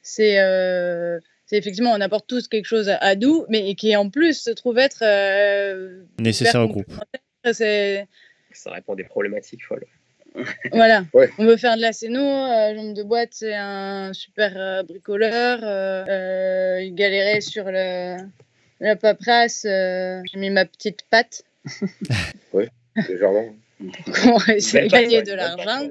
C'est 0.02 0.38
euh, 0.40 1.18
effectivement, 1.50 1.92
on 1.92 2.00
apporte 2.00 2.26
tous 2.28 2.46
quelque 2.48 2.66
chose 2.66 2.88
à, 2.88 2.96
à 2.96 3.14
nous, 3.16 3.44
mais 3.48 3.74
qui 3.74 3.94
en 3.96 4.08
plus 4.10 4.34
se 4.40 4.50
trouve 4.50 4.78
être 4.78 5.02
euh, 5.02 6.02
Nécessaire 6.20 6.62
au 6.62 6.68
groupe. 6.68 6.92
Ça 7.52 8.70
répond 8.70 8.92
à 8.94 8.96
des 8.96 9.04
problématiques 9.04 9.64
folles. 9.64 9.84
voilà. 10.72 11.04
Ouais. 11.14 11.30
On 11.38 11.44
veut 11.46 11.56
faire 11.56 11.76
de 11.76 11.80
la 11.82 11.92
scéno. 11.92 12.20
Euh, 12.20 12.74
Jambe 12.76 12.94
de 12.94 13.02
boîte, 13.02 13.30
c'est 13.32 13.54
un 13.54 14.12
super 14.12 14.52
euh, 14.56 14.82
bricoleur. 14.82 15.60
Euh, 15.62 16.04
euh, 16.08 16.82
il 16.82 16.94
galérait 16.94 17.40
sur 17.40 17.64
le, 17.66 18.16
la 18.80 18.96
paperasse. 18.96 19.64
euh, 19.64 20.20
J'ai 20.30 20.38
mis 20.38 20.50
ma 20.50 20.64
petite 20.66 21.02
patte 21.10 21.42
Légèrement. 23.08 23.54
De 23.80 24.72
Belle 24.72 24.90
patte, 24.90 25.00
gagner 25.02 25.22
de 25.22 25.32
l'argent. 25.32 25.88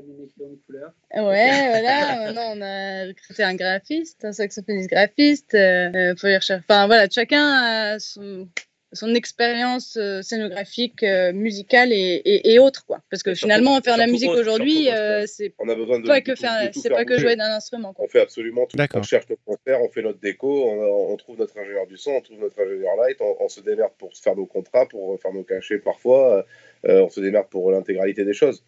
Ouais, 1.16 1.22
voilà. 1.22 2.26
Maintenant, 2.26 2.54
on 2.56 2.62
a 2.62 3.06
recruté 3.08 3.44
un 3.44 3.56
graphiste, 3.56 4.26
un 4.26 4.34
saxophoniste 4.34 4.90
graphiste. 4.90 5.54
Euh, 5.56 5.92
euh, 5.96 6.16
faut 6.18 6.28
y 6.28 6.36
rechercher. 6.36 6.64
Enfin, 6.68 6.88
voilà, 6.88 7.08
chacun 7.10 7.46
a 7.46 8.00
son, 8.00 8.48
son 8.92 9.14
expérience 9.14 9.98
euh, 9.98 10.22
scénographique, 10.22 11.04
euh, 11.04 11.32
musicale 11.32 11.92
et, 11.94 12.22
et, 12.26 12.54
et 12.54 12.60
autres, 12.60 12.86
quoi. 12.86 13.02
Parce 13.10 13.24
que 13.24 13.30
Et 13.32 13.36
surtout- 13.36 13.48
finalement, 13.54 13.80
faire 13.82 13.96
de 13.96 14.00
la 14.00 14.08
musique 14.08 14.30
autre, 14.30 14.42
aujourd'hui, 14.42 14.88
autre, 14.88 14.98
euh, 14.98 15.24
c'est 15.28 15.54
On 15.60 15.70
a 15.70 15.76
besoin 15.76 16.00
de. 16.00 16.08
pas 16.08 16.22
que 16.22 16.36
faire, 16.36 16.70
c'est 16.74 16.90
pas 16.90 17.06
que 17.06 17.18
jouer 17.20 17.36
d'un 17.36 17.52
instrument, 17.52 17.94
quoi. 17.94 18.06
On 18.06 18.08
fait 18.08 18.22
absolument 18.22 18.66
tout. 18.66 18.78
D'accord. 18.78 19.02
On 19.02 19.04
cherche 19.04 19.30
nos 19.30 19.38
concerts, 19.46 19.82
on 19.82 19.90
fait 19.90 20.02
notre 20.02 20.20
déco, 20.20 20.66
on, 20.70 21.14
on 21.14 21.18
trouve 21.18 21.38
notre 21.38 21.58
ingénieur 21.60 21.88
du 21.88 21.98
son, 21.98 22.12
on 22.12 22.22
trouve 22.22 22.40
notre 22.40 22.60
ingénieur 22.62 22.96
light, 22.98 23.18
on, 23.22 23.36
on 23.40 23.48
se 23.50 23.62
démerde 23.62 23.92
pour 23.98 24.12
faire 24.16 24.36
nos 24.36 24.46
contrats, 24.48 24.86
pour 24.88 25.20
faire 25.22 25.34
nos 25.34 25.44
cachets 25.44 25.80
parfois, 25.80 26.38
euh, 26.40 26.44
on 26.84 27.10
se 27.10 27.20
démerde 27.22 27.48
pour 27.50 27.72
l'intégralité 27.72 28.26
des 28.26 28.34
choses. 28.34 28.64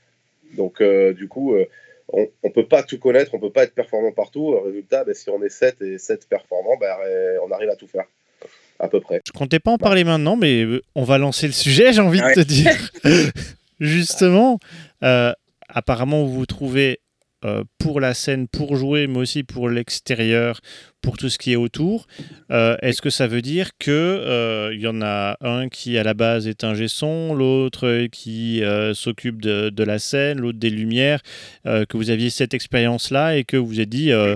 Donc, 0.55 0.81
euh, 0.81 1.13
du 1.13 1.27
coup, 1.27 1.53
euh, 1.55 1.65
on 2.09 2.27
ne 2.43 2.49
peut 2.49 2.65
pas 2.65 2.83
tout 2.83 2.99
connaître, 2.99 3.33
on 3.35 3.39
peut 3.39 3.51
pas 3.51 3.63
être 3.63 3.73
performant 3.75 4.11
partout. 4.13 4.53
Euh, 4.53 4.61
Résultat, 4.61 5.03
ben, 5.03 5.13
si 5.13 5.29
on 5.29 5.43
est 5.43 5.49
7 5.49 5.81
et 5.81 5.97
7 5.97 6.27
performants, 6.29 6.77
ben, 6.79 6.95
euh, 7.05 7.37
on 7.45 7.51
arrive 7.51 7.69
à 7.69 7.75
tout 7.75 7.87
faire. 7.87 8.05
À 8.79 8.87
peu 8.87 9.01
près. 9.01 9.21
Je 9.25 9.31
comptais 9.31 9.59
pas 9.59 9.71
en 9.71 9.77
parler 9.79 10.03
maintenant, 10.03 10.35
mais 10.35 10.63
euh, 10.63 10.81
on 10.95 11.03
va 11.03 11.17
lancer 11.17 11.47
le 11.47 11.51
sujet, 11.53 11.93
j'ai 11.93 12.01
envie 12.01 12.21
Ouais. 12.21 12.35
de 12.35 12.43
te 12.43 12.47
dire. 12.47 12.91
Justement, 13.79 14.59
euh, 15.03 15.33
apparemment, 15.67 16.23
vous 16.23 16.33
vous 16.33 16.45
trouvez 16.45 16.99
euh, 17.45 17.63
pour 17.77 17.99
la 17.99 18.13
scène, 18.13 18.47
pour 18.47 18.75
jouer, 18.75 19.07
mais 19.07 19.19
aussi 19.19 19.43
pour 19.43 19.69
l'extérieur, 19.69 20.59
pour 21.01 21.17
tout 21.17 21.29
ce 21.29 21.37
qui 21.37 21.53
est 21.53 21.55
autour. 21.55 22.07
Euh, 22.51 22.75
Est-ce 22.81 23.01
que 23.01 23.09
ça 23.11 23.27
veut 23.27 23.41
dire 23.43 23.69
que 23.79 23.91
euh, 23.91 24.71
il 24.73 24.81
y 24.81 24.87
en 24.87 25.01
a 25.01 25.37
un 25.41 25.69
qui 25.69 25.97
à 25.97 26.03
la 26.03 26.13
base 26.13 26.47
est 26.47 26.63
un 26.63 26.73
son, 26.87 27.33
l'autre 27.35 28.07
qui 28.11 28.63
euh, 28.63 28.93
s'occupe 28.93 29.41
de, 29.41 29.69
de 29.69 29.83
la 29.83 29.99
scène, 29.99 30.39
l'autre 30.39 30.59
des 30.59 30.69
lumières, 30.71 31.21
euh, 31.65 31.85
que 31.85 31.95
vous 31.97 32.09
aviez 32.09 32.29
cette 32.29 32.53
expérience-là 32.53 33.37
et 33.37 33.43
que 33.43 33.57
vous 33.57 33.67
vous 33.67 33.79
êtes 33.81 33.89
dit, 33.89 34.11
euh, 34.11 34.35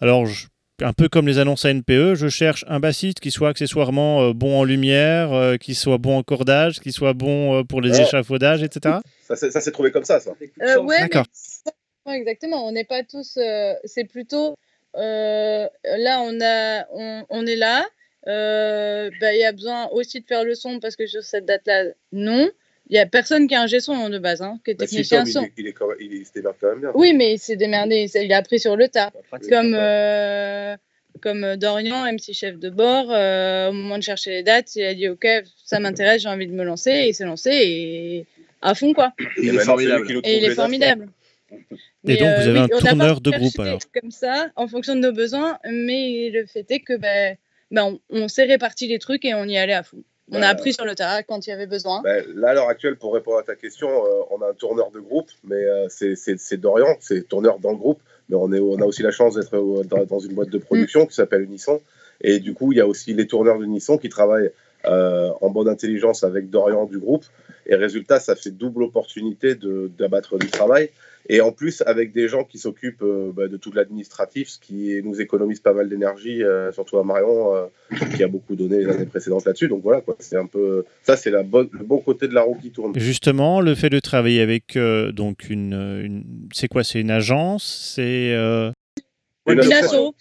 alors 0.00 0.26
je- 0.26 0.46
un 0.82 0.94
peu 0.94 1.10
comme 1.10 1.26
les 1.28 1.38
annonces 1.38 1.66
à 1.66 1.70
NPE, 1.74 2.14
je 2.14 2.28
cherche 2.28 2.64
un 2.66 2.80
bassiste 2.80 3.20
qui 3.20 3.30
soit 3.30 3.50
accessoirement 3.50 4.22
euh, 4.22 4.32
bon 4.32 4.58
en 4.58 4.64
lumière, 4.64 5.30
euh, 5.32 5.56
qui 5.58 5.74
soit 5.74 5.98
bon 5.98 6.16
en 6.16 6.22
cordage, 6.22 6.80
qui 6.80 6.90
soit 6.90 7.12
bon 7.12 7.58
euh, 7.58 7.64
pour 7.64 7.82
les 7.82 8.00
Ah. 8.00 8.02
échafaudages, 8.04 8.62
etc. 8.62 8.96
Ça, 9.28 9.36
s'est 9.36 9.70
trouvé 9.72 9.90
comme 9.90 10.04
ça, 10.04 10.20
ça. 10.20 10.30
Euh, 10.62 10.80
ouais, 10.80 11.00
D'accord. 11.00 11.26
mais- 11.66 11.72
ouais, 12.06 12.16
exactement. 12.16 12.66
On 12.66 12.72
n'est 12.72 12.84
pas 12.84 13.02
tous. 13.02 13.36
euh, 13.36 13.74
c'est 13.84 14.04
plutôt. 14.04 14.54
euh, 14.96 15.66
là, 15.84 16.20
on, 16.22 16.38
a, 16.40 16.86
on, 16.92 17.24
on 17.30 17.46
est 17.46 17.56
là. 17.56 17.86
euh, 18.26 19.10
bah, 19.20 19.32
Il 19.34 19.40
y 19.40 19.44
a 19.44 19.52
besoin 19.52 19.88
aussi 19.88 20.20
de 20.20 20.26
faire 20.26 20.44
le 20.44 20.54
son 20.54 20.80
parce 20.80 20.96
que 20.96 21.06
sur 21.06 21.22
cette 21.22 21.44
date-là, 21.46 21.84
non. 22.12 22.48
Il 22.88 22.94
n'y 22.94 22.98
a 22.98 23.06
personne 23.06 23.46
qui 23.46 23.54
a 23.54 23.62
un 23.62 23.66
G-son 23.68 24.08
de 24.08 24.18
base, 24.18 24.42
hein, 24.42 24.58
qui 24.64 24.72
est 24.72 24.74
Bah, 24.74 24.84
si, 24.84 24.96
technicien 24.96 25.18
Tom, 25.20 25.28
il, 25.28 25.32
son. 25.32 25.44
est- 25.44 25.52
il, 25.58 25.66
est 25.68 25.72
quand 25.72 25.86
même- 25.86 25.96
il, 26.00 26.12
il 26.12 26.26
se 26.26 26.32
démerde 26.32 26.56
quand 26.60 26.70
même 26.70 26.80
bien. 26.80 26.90
Oui, 26.94 27.12
mais 27.14 27.34
il 27.34 27.38
s'est 27.38 27.54
démerdé. 27.54 28.10
il 28.12 28.22
Il 28.24 28.32
a 28.32 28.38
appris 28.38 28.58
sur 28.58 28.76
le 28.76 28.88
tas. 28.88 29.12
Pratique. 29.28 29.48
Comme, 29.48 29.74
euh, 29.78 30.76
comme 31.22 31.54
Dorian, 31.56 32.04
MC 32.12 32.32
chef 32.32 32.58
de 32.58 32.68
bord, 32.68 33.06
euh, 33.10 33.68
au 33.68 33.72
moment 33.72 33.96
de 33.96 34.02
chercher 34.02 34.30
les 34.30 34.42
dates, 34.42 34.74
il 34.74 34.82
a 34.84 34.94
dit 34.94 35.08
Ok, 35.08 35.24
ça 35.64 35.78
m'intéresse, 35.80 36.22
j'ai 36.22 36.28
envie 36.28 36.48
de 36.48 36.52
me 36.52 36.64
lancer. 36.64 36.90
Et 36.90 37.08
il 37.10 37.14
s'est 37.14 37.24
lancé 37.26 37.50
et 37.52 38.26
à 38.60 38.74
fond, 38.74 38.92
quoi. 38.92 39.12
Et 39.36 39.46
Il 39.46 39.54
est 39.54 39.60
formidable. 39.60 40.10
Et 40.24 40.36
il 40.38 40.44
est 40.44 40.54
dates. 40.56 40.98
Et 42.06 42.16
donc, 42.16 42.28
vous 42.40 42.48
avez 42.48 42.58
un 42.60 42.68
tourneur 42.68 43.20
de 43.20 43.30
groupe, 43.30 43.58
alors. 43.58 43.80
Comme 44.00 44.10
ça, 44.10 44.48
en 44.56 44.68
fonction 44.68 44.94
de 44.94 45.00
nos 45.00 45.12
besoins, 45.12 45.58
mais 45.70 46.30
le 46.32 46.46
fait 46.46 46.70
est 46.70 46.80
que 46.80 46.96
ben, 46.96 47.36
ben, 47.70 47.98
on, 48.10 48.22
on 48.22 48.28
s'est 48.28 48.44
réparti 48.44 48.86
les 48.88 48.98
trucs 48.98 49.24
et 49.24 49.34
on 49.34 49.44
y 49.44 49.56
allait 49.58 49.74
à 49.74 49.82
fond. 49.82 49.98
On 50.32 50.36
a 50.36 50.40
Bah, 50.42 50.48
appris 50.50 50.72
sur 50.72 50.84
le 50.84 50.94
tas 50.94 51.24
quand 51.24 51.44
il 51.46 51.50
y 51.50 51.52
avait 51.52 51.66
besoin. 51.66 52.02
Ben, 52.02 52.24
là, 52.36 52.50
à 52.50 52.54
l'heure 52.54 52.68
actuelle, 52.68 52.96
pour 52.96 53.12
répondre 53.14 53.38
à 53.38 53.42
ta 53.42 53.56
question, 53.56 53.88
euh, 53.88 54.22
on 54.30 54.40
a 54.42 54.50
un 54.50 54.54
tourneur 54.54 54.90
de 54.92 55.00
groupe, 55.00 55.28
mais 55.42 55.56
euh, 55.56 55.86
c'est- 55.88 56.14
c'est 56.14 56.38
c'est 56.38 56.56
Dorian, 56.56 56.94
c'est 57.00 57.26
tourneur 57.28 57.58
dans 57.58 57.72
le 57.72 57.76
groupe, 57.76 58.00
mais 58.28 58.36
on, 58.36 58.52
est, 58.52 58.60
on 58.60 58.80
a 58.80 58.84
aussi 58.84 59.02
la 59.02 59.10
chance 59.10 59.34
d'être 59.34 59.56
euh, 59.56 59.82
dans, 59.84 60.04
dans 60.04 60.20
une 60.20 60.34
boîte 60.34 60.50
de 60.50 60.58
production 60.58 61.04
qui 61.06 61.14
s'appelle 61.16 61.42
Unisson. 61.42 61.80
Et 62.20 62.38
du 62.38 62.54
coup, 62.54 62.70
il 62.72 62.78
y 62.78 62.80
a 62.80 62.86
aussi 62.86 63.12
les 63.12 63.26
tourneurs 63.26 63.58
d'Unisson 63.58 63.98
qui 63.98 64.08
travaillent 64.08 64.50
euh, 64.86 65.30
en 65.40 65.50
bonne 65.50 65.68
intelligence 65.68 66.24
avec 66.24 66.50
Dorian 66.50 66.86
du 66.86 66.98
groupe. 66.98 67.24
Et 67.66 67.74
résultat, 67.74 68.18
ça 68.20 68.34
fait 68.36 68.50
double 68.50 68.82
opportunité 68.84 69.54
d'abattre 69.98 70.38
du 70.38 70.48
travail. 70.48 70.90
Et 71.28 71.42
en 71.42 71.52
plus, 71.52 71.82
avec 71.86 72.12
des 72.12 72.26
gens 72.28 72.44
qui 72.44 72.58
s'occupent 72.58 73.02
euh, 73.02 73.30
bah, 73.32 73.46
de 73.46 73.56
tout 73.58 73.70
l'administratif, 73.72 74.48
ce 74.48 74.58
qui 74.58 75.00
nous 75.04 75.20
économise 75.20 75.60
pas 75.60 75.74
mal 75.74 75.88
d'énergie, 75.88 76.42
euh, 76.42 76.72
surtout 76.72 76.98
à 76.98 77.04
Marion, 77.04 77.54
euh, 77.54 77.66
qui 78.16 78.24
a 78.24 78.28
beaucoup 78.28 78.56
donné 78.56 78.78
les 78.78 78.88
années 78.88 79.04
précédentes 79.06 79.44
là-dessus. 79.44 79.68
Donc 79.68 79.82
voilà, 79.82 80.00
quoi. 80.00 80.16
C'est 80.18 80.36
un 80.36 80.46
peu 80.46 80.84
ça, 81.02 81.16
c'est 81.16 81.30
le 81.30 81.42
bon 81.42 81.98
côté 81.98 82.26
de 82.26 82.34
la 82.34 82.40
roue 82.42 82.56
qui 82.56 82.70
tourne. 82.70 82.94
Justement, 82.98 83.60
le 83.60 83.74
fait 83.74 83.90
de 83.90 84.00
travailler 84.00 84.40
avec 84.40 84.76
euh, 84.76 85.12
donc 85.12 85.50
une, 85.50 85.74
une- 85.74 86.24
c'est 86.54 86.68
quoi 86.68 86.82
C'est 86.84 87.00
une 87.00 87.10
agence 87.10 87.92
C'est 87.94 88.32
euh, 88.32 88.72
Une 89.46 89.62
Une 89.62 89.72
asso. 89.74 90.14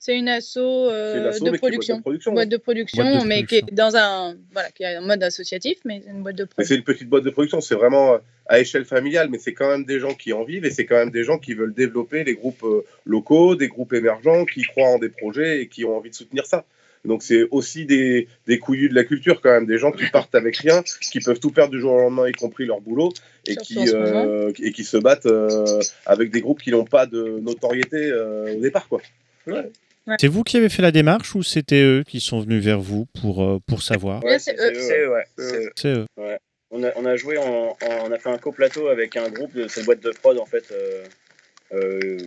C'est 0.00 0.18
une 0.18 0.28
asso, 0.28 0.56
euh, 0.56 1.12
C'est 1.12 1.20
une 1.20 1.26
asso, 1.26 1.44
de, 1.44 1.58
production. 1.58 1.94
boîte 1.94 1.98
de 1.98 2.02
production. 2.02 2.32
Boîte 2.32 2.48
de 2.48 2.56
production, 2.56 3.04
Boîte 3.04 3.22
de 3.22 3.28
mais 3.28 3.44
qui 3.44 3.56
est 3.56 3.72
dans 3.72 3.94
un 3.96 4.34
voilà, 4.52 4.70
qui 4.70 4.82
est 4.82 4.96
en 4.96 5.02
mode 5.02 5.22
associatif, 5.22 5.78
mais 5.84 6.00
c'est 6.02 6.10
une 6.10 6.22
boîte 6.22 6.36
de 6.36 6.44
Mais 6.44 6.48
production. 6.48 6.74
c'est 6.74 6.78
une 6.78 6.84
petite 6.84 7.08
boîte 7.08 7.24
de 7.24 7.30
production, 7.30 7.60
c'est 7.60 7.74
vraiment 7.74 8.14
euh, 8.14 8.18
à 8.46 8.60
échelle 8.60 8.86
familiale, 8.86 9.28
mais 9.30 9.38
c'est 9.38 9.52
quand 9.52 9.68
même 9.68 9.84
des 9.84 10.00
gens 10.00 10.14
qui 10.14 10.32
en 10.32 10.42
vivent 10.42 10.64
et 10.64 10.70
c'est 10.70 10.86
quand 10.86 10.96
même 10.96 11.10
des 11.10 11.22
gens 11.22 11.38
qui 11.38 11.54
veulent 11.54 11.74
développer 11.74 12.24
les 12.24 12.34
groupes 12.34 12.64
euh, 12.64 12.82
locaux, 13.04 13.54
des 13.56 13.68
groupes 13.68 13.92
émergents, 13.92 14.44
qui 14.46 14.62
croient 14.62 14.88
en 14.88 14.98
des 14.98 15.10
projets 15.10 15.60
et 15.60 15.68
qui 15.68 15.84
ont 15.84 15.96
envie 15.96 16.10
de 16.10 16.14
soutenir 16.14 16.46
ça. 16.46 16.64
Donc 17.04 17.22
c'est 17.22 17.46
aussi 17.50 17.86
des, 17.86 18.28
des 18.46 18.58
couillus 18.58 18.88
de 18.88 18.94
la 18.94 19.04
culture 19.04 19.40
quand 19.40 19.50
même, 19.50 19.66
des 19.66 19.78
gens 19.78 19.90
qui 19.90 20.06
partent 20.10 20.34
avec 20.34 20.56
rien, 20.56 20.82
qui 20.82 21.20
peuvent 21.20 21.40
tout 21.40 21.50
perdre 21.50 21.70
du 21.70 21.80
jour 21.80 21.92
au 21.92 21.98
lendemain, 21.98 22.28
y 22.28 22.32
compris 22.32 22.66
leur 22.66 22.80
boulot, 22.80 23.12
et, 23.46 23.56
qui, 23.56 23.78
euh, 23.88 24.52
et 24.62 24.72
qui 24.72 24.84
se 24.84 24.96
battent 24.96 25.26
euh, 25.26 25.80
avec 26.04 26.30
des 26.30 26.40
groupes 26.40 26.60
qui 26.60 26.70
n'ont 26.70 26.84
pas 26.84 27.06
de 27.06 27.40
notoriété 27.40 28.10
euh, 28.10 28.56
au 28.56 28.60
départ. 28.60 28.88
Quoi. 28.88 29.00
C'est 30.18 30.26
vous 30.28 30.42
qui 30.42 30.56
avez 30.56 30.68
fait 30.68 30.82
la 30.82 30.90
démarche 30.92 31.34
ou 31.34 31.42
c'était 31.42 31.82
eux 31.82 32.02
qui 32.06 32.20
sont 32.20 32.40
venus 32.40 32.62
vers 32.64 32.80
vous 32.80 33.06
pour 33.20 33.42
euh, 33.44 33.58
pour 33.66 33.82
savoir 33.82 34.22
c'est 34.38 34.54
eux. 34.58 34.72
C'est 34.74 35.00
eux, 35.00 35.10
ouais. 35.12 35.24
c'est 35.74 35.88
eux. 35.88 36.06
Eux. 36.18 36.36
On 36.72 36.84
a, 36.84 36.92
on 36.96 37.04
a 37.04 37.16
joué, 37.16 37.36
en, 37.36 37.42
en- 37.42 37.76
on 38.06 38.12
a 38.12 38.18
fait 38.18 38.28
un 38.28 38.38
coplateau 38.38 38.86
avec 38.88 39.16
un 39.16 39.28
groupe 39.28 39.52
de 39.54 39.66
cette 39.66 39.84
boîte 39.84 40.00
de 40.00 40.10
prod 40.10 40.38
en 40.38 40.46
fait. 40.46 40.64
Euh, 40.70 41.04
euh, 41.72 42.18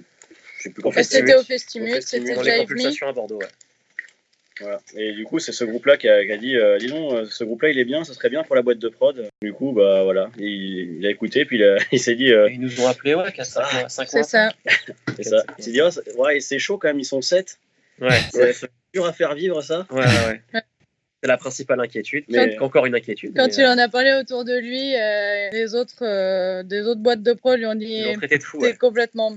je 0.58 0.64
sais 0.64 0.70
plus 0.70 0.82
comment 0.82 0.94
C'était 1.02 1.36
au 1.36 1.44
Festimus, 1.44 2.02
c'était 2.02 2.36
dans 2.36 2.42
les 2.42 2.58
compulsations 2.60 3.08
à 3.08 3.14
Bordeaux. 3.14 3.40
Ouais. 3.40 3.48
Voilà. 4.60 4.80
Et 4.96 5.14
du 5.14 5.24
coup, 5.26 5.40
c'est 5.40 5.52
ce 5.52 5.64
groupe-là 5.66 5.98
qui 5.98 6.08
a, 6.08 6.24
qui 6.26 6.32
a 6.32 6.38
dit, 6.38 6.56
euh, 6.58 6.78
dis 6.78 6.86
donc, 6.88 7.12
euh, 7.14 7.26
ce 7.28 7.44
groupe-là, 7.44 7.70
il 7.70 7.80
est 7.80 7.86
bien, 7.86 8.04
ça 8.04 8.14
serait 8.14 8.30
bien 8.30 8.44
pour 8.44 8.56
la 8.56 8.62
boîte 8.62 8.78
de 8.78 8.88
prod. 8.88 9.28
Du 9.42 9.52
coup, 9.52 9.72
bah 9.72 10.04
voilà, 10.04 10.30
il, 10.38 10.98
il 11.00 11.06
a 11.08 11.10
écouté, 11.10 11.44
puis 11.46 11.58
il, 11.58 11.64
a- 11.64 11.78
il 11.92 12.00
s'est 12.00 12.14
dit, 12.16 12.32
euh, 12.32 12.50
Ils 12.52 12.60
nous 12.62 12.80
ont 12.82 12.88
appelé, 12.88 13.16
ouais, 13.16 13.32
qu'à 13.32 13.46
5 13.46 13.74
mois. 13.74 13.90
cinq 13.90 14.08
C'est 14.10 14.18
mois. 14.20 14.24
ça. 14.28 14.50
c'est 15.18 15.24
ça. 15.24 15.44
Il 15.58 15.64
s'est 15.64 15.72
dit, 15.72 15.82
oh, 15.82 15.90
ouais, 16.22 16.40
c'est 16.40 16.60
chaud 16.60 16.78
quand 16.78 16.88
même, 16.90 17.00
ils 17.00 17.06
sont 17.06 17.22
7. 17.22 17.58
Ouais, 18.04 18.20
C'est 18.32 18.40
ouais, 18.44 18.54
c'est 18.54 18.70
dur 18.94 19.06
à 19.06 19.14
faire 19.14 19.34
vivre 19.36 19.62
ça. 19.62 19.88
ouais, 19.92 20.00
ouais. 20.04 20.42
C'est 21.22 21.28
la 21.30 21.38
principale 21.38 21.80
inquiétude, 21.80 22.26
mais 22.28 22.60
encore 22.60 22.86
une 22.86 22.96
inquiétude. 22.96 23.32
Quand 23.34 23.48
mais, 23.48 23.54
il 23.54 23.66
en 23.66 23.78
a 23.78 23.88
parlé 23.88 24.12
autour 24.20 24.44
de 24.44 24.58
lui, 24.58 24.94
euh, 24.94 25.50
les 25.54 25.74
autres, 25.74 26.04
euh, 26.04 26.64
des 26.64 26.82
autres 26.82 27.00
boîtes 27.00 27.24
de 27.24 27.32
pro 27.32 27.56
lui 27.56 27.66
ont 27.66 27.76
dit 27.76 28.04
Ils. 28.04 28.20
T'es 28.60 28.76
complètement 28.76 29.34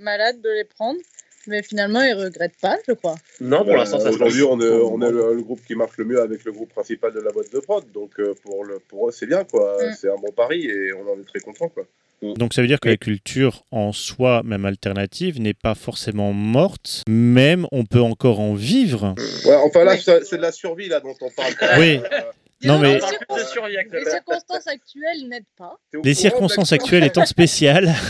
malade 0.00 0.40
de 0.40 0.50
les 0.50 0.64
prendre. 0.64 0.98
Mais 1.46 1.62
finalement, 1.62 2.02
il 2.02 2.12
regrette 2.14 2.54
pas, 2.60 2.76
je 2.88 2.92
crois. 2.92 3.14
Non, 3.40 3.58
pour 3.64 3.72
Euh, 3.72 3.76
l'instant, 3.76 4.00
ça. 4.00 4.10
Aujourd'hui, 4.10 4.42
on 4.42 4.60
est, 4.60 4.68
on 4.68 5.00
est 5.00 5.12
le, 5.12 5.34
le 5.34 5.42
groupe 5.42 5.60
qui 5.64 5.76
marche 5.76 5.96
le 5.96 6.04
mieux 6.06 6.20
avec 6.20 6.44
le 6.44 6.50
groupe 6.50 6.70
principal 6.70 7.12
de 7.14 7.20
la 7.20 7.30
boîte 7.30 7.52
de 7.52 7.60
prod. 7.60 7.84
Donc 7.92 8.18
euh, 8.18 8.34
pour, 8.42 8.64
le, 8.64 8.80
pour 8.80 9.08
eux, 9.08 9.12
c'est 9.12 9.26
bien. 9.26 9.44
quoi. 9.44 9.78
Mm. 9.80 9.94
C'est 9.98 10.10
un 10.10 10.16
bon 10.16 10.32
pari 10.32 10.66
et 10.66 10.92
on 10.92 11.08
en 11.08 11.20
est 11.20 11.24
très 11.24 11.38
content. 11.38 11.68
Quoi. 11.68 11.86
Donc 12.22 12.52
ça 12.52 12.60
veut 12.62 12.66
dire 12.66 12.80
que 12.80 12.88
la 12.88 12.96
culture 12.96 13.64
en 13.70 13.92
soi, 13.92 14.42
même 14.44 14.64
alternative, 14.64 15.40
n'est 15.40 15.54
pas 15.54 15.74
forcément 15.76 16.32
morte, 16.32 17.02
même 17.08 17.66
on 17.70 17.84
peut 17.84 18.00
encore 18.00 18.40
en 18.40 18.54
vivre. 18.54 19.14
Ouais, 19.44 19.54
enfin 19.54 19.84
là, 19.84 19.92
Ouais. 19.92 20.20
c'est 20.24 20.36
de 20.36 20.42
la 20.42 20.50
survie 20.52 20.88
là 20.88 21.00
dont 21.00 21.14
on 21.20 21.30
parle. 21.30 21.54
Oui. 21.78 21.98
Euh, 21.98 22.20
Non, 22.64 22.80
mais- 22.80 22.94
les, 22.94 24.04
circonstances 24.04 24.66
actuelles 24.66 25.28
n'aident 25.28 25.44
pas. 25.56 25.78
Les 26.02 26.14
circonstances 26.14 26.72
actuelles 26.72 27.04
étant 27.04 27.24
spéciales. 27.24 27.92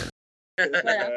Voilà. 0.59 1.11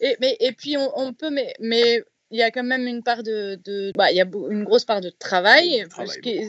Et, 0.00 0.16
mais, 0.20 0.36
et 0.40 0.52
puis, 0.52 0.76
on, 0.78 0.90
on 0.98 1.12
peut, 1.12 1.28
mais 1.30 1.52
mais 1.60 2.02
il 2.30 2.38
y 2.38 2.42
a 2.42 2.50
quand 2.50 2.62
même 2.64 2.86
une 2.86 3.02
part 3.02 3.22
de. 3.22 3.58
de- 3.64 3.92
bah, 3.96 4.10
il 4.12 4.16
y 4.16 4.20
a 4.20 4.24
une 4.50 4.64
grosse 4.64 4.84
part 4.84 5.00
de 5.02 5.10
travail. 5.10 5.84
Travail, 5.90 6.08
ce, 6.08 6.18
qui, 6.20 6.40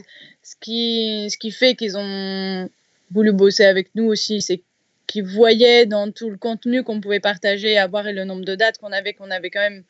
ce, 0.43 0.55
qui, 0.61 1.27
ce 1.31 1.37
qui 1.37 1.51
fait 1.51 1.75
qu'ils 1.75 1.97
ont 1.97 2.69
voulu 3.11 3.33
bosser 3.33 3.65
avec 3.65 3.89
nous 3.95 4.05
aussi, 4.05 4.41
c'est 4.41 4.61
qu'ils 5.07 5.25
voyaient 5.25 5.85
dans 5.85 6.11
tout 6.11 6.29
le 6.29 6.37
contenu 6.37 6.83
qu'on 6.83 6.99
pouvait 7.01 7.19
partager, 7.19 7.77
avoir 7.77 8.07
et 8.07 8.13
le 8.13 8.25
nombre 8.25 8.45
de 8.45 8.55
dates 8.55 8.77
qu'on 8.77 8.91
avait, 8.91 9.13
qu'on 9.13 9.31
avait 9.31 9.49
quand 9.49 9.61
même 9.61 9.83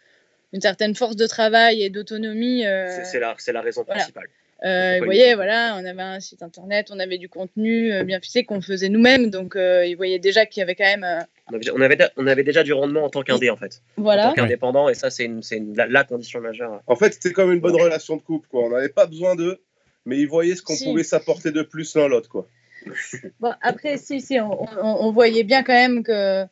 une 0.54 0.62
certaine 0.62 0.96
force 0.96 1.16
de 1.16 1.28
travail 1.28 1.82
et 1.84 1.90
d'autonomie. 1.90 2.66
euh, 2.66 2.88
C'est- 2.90 3.04
C'est 3.06 3.20
la, 3.20 3.36
c'est 3.38 3.52
la 3.52 3.62
raison 3.62 3.84
voilà. 3.84 4.00
principale. 4.02 4.28
Euh, 4.66 4.98
vous 5.00 5.06
voyez, 5.06 5.36
voilà, 5.36 5.76
on 5.80 5.86
avait 5.86 6.02
un 6.02 6.20
site 6.20 6.42
internet, 6.42 6.88
on 6.92 6.98
avait 7.00 7.20
du 7.20 7.30
contenu 7.30 7.92
euh, 7.94 8.04
bien 8.04 8.20
fixé 8.20 8.44
qu'on 8.44 8.60
faisait 8.60 8.90
nous-mêmes, 8.90 9.30
donc 9.30 9.56
euh, 9.56 9.86
ils 9.86 9.96
voyaient 9.96 10.18
déjà 10.18 10.48
qu'il 10.48 10.62
y 10.62 10.64
avait 10.64 10.74
quand 10.74 10.84
même, 10.84 11.04
euh, 11.04 11.20
On 11.52 11.56
avait, 11.56 11.70
on, 11.72 11.82
avait, 11.82 11.98
on 12.18 12.26
avait 12.26 12.44
déjà 12.44 12.64
du 12.64 12.74
rendement 12.74 13.04
en 13.04 13.10
tant 13.10 13.22
qu'indé, 13.22 13.52
en 13.52 13.56
fait. 13.56 13.82
En 13.98 14.02
voilà. 14.02 14.24
tant 14.24 14.34
qu'indépendant, 14.34 14.90
et 14.90 14.96
ça, 14.96 15.12
c'est 15.12 15.26
une, 15.26 15.44
c'est 15.44 15.58
une- 15.58 15.76
la, 15.78 15.86
la 15.86 16.04
condition 16.06 16.42
majeure. 16.42 16.82
En 16.88 16.96
fait, 16.96 17.14
c'était 17.14 17.34
comme 17.34 17.54
une 17.54 17.60
bonne 17.60 17.80
relation 17.80 18.16
de 18.16 18.22
couple. 18.24 18.48
Quoi. 18.50 18.64
On 18.66 18.70
n'avait 18.72 18.90
pas 18.90 19.06
besoin 19.06 19.36
d'eux, 19.36 19.60
mais 20.06 20.18
ils 20.18 20.28
voyaient 20.28 20.56
ce 20.56 20.64
qu'on 20.64 20.74
Si. 20.76 20.86
pouvait 20.86 21.04
s'apporter 21.04 21.52
de 21.52 21.62
plus 21.62 21.96
l'un 21.96 22.08
l'autre. 22.08 22.28
quoi. 22.30 22.48
Bon, 23.40 23.54
après, 23.62 23.98
si, 23.98 24.22
si, 24.22 24.40
on, 24.40 24.64
on- 24.64 25.08
on 25.08 25.12
voyait 25.12 25.44
bien 25.44 25.64
quand 25.64 25.74
même 25.74 26.04
que 26.04 26.46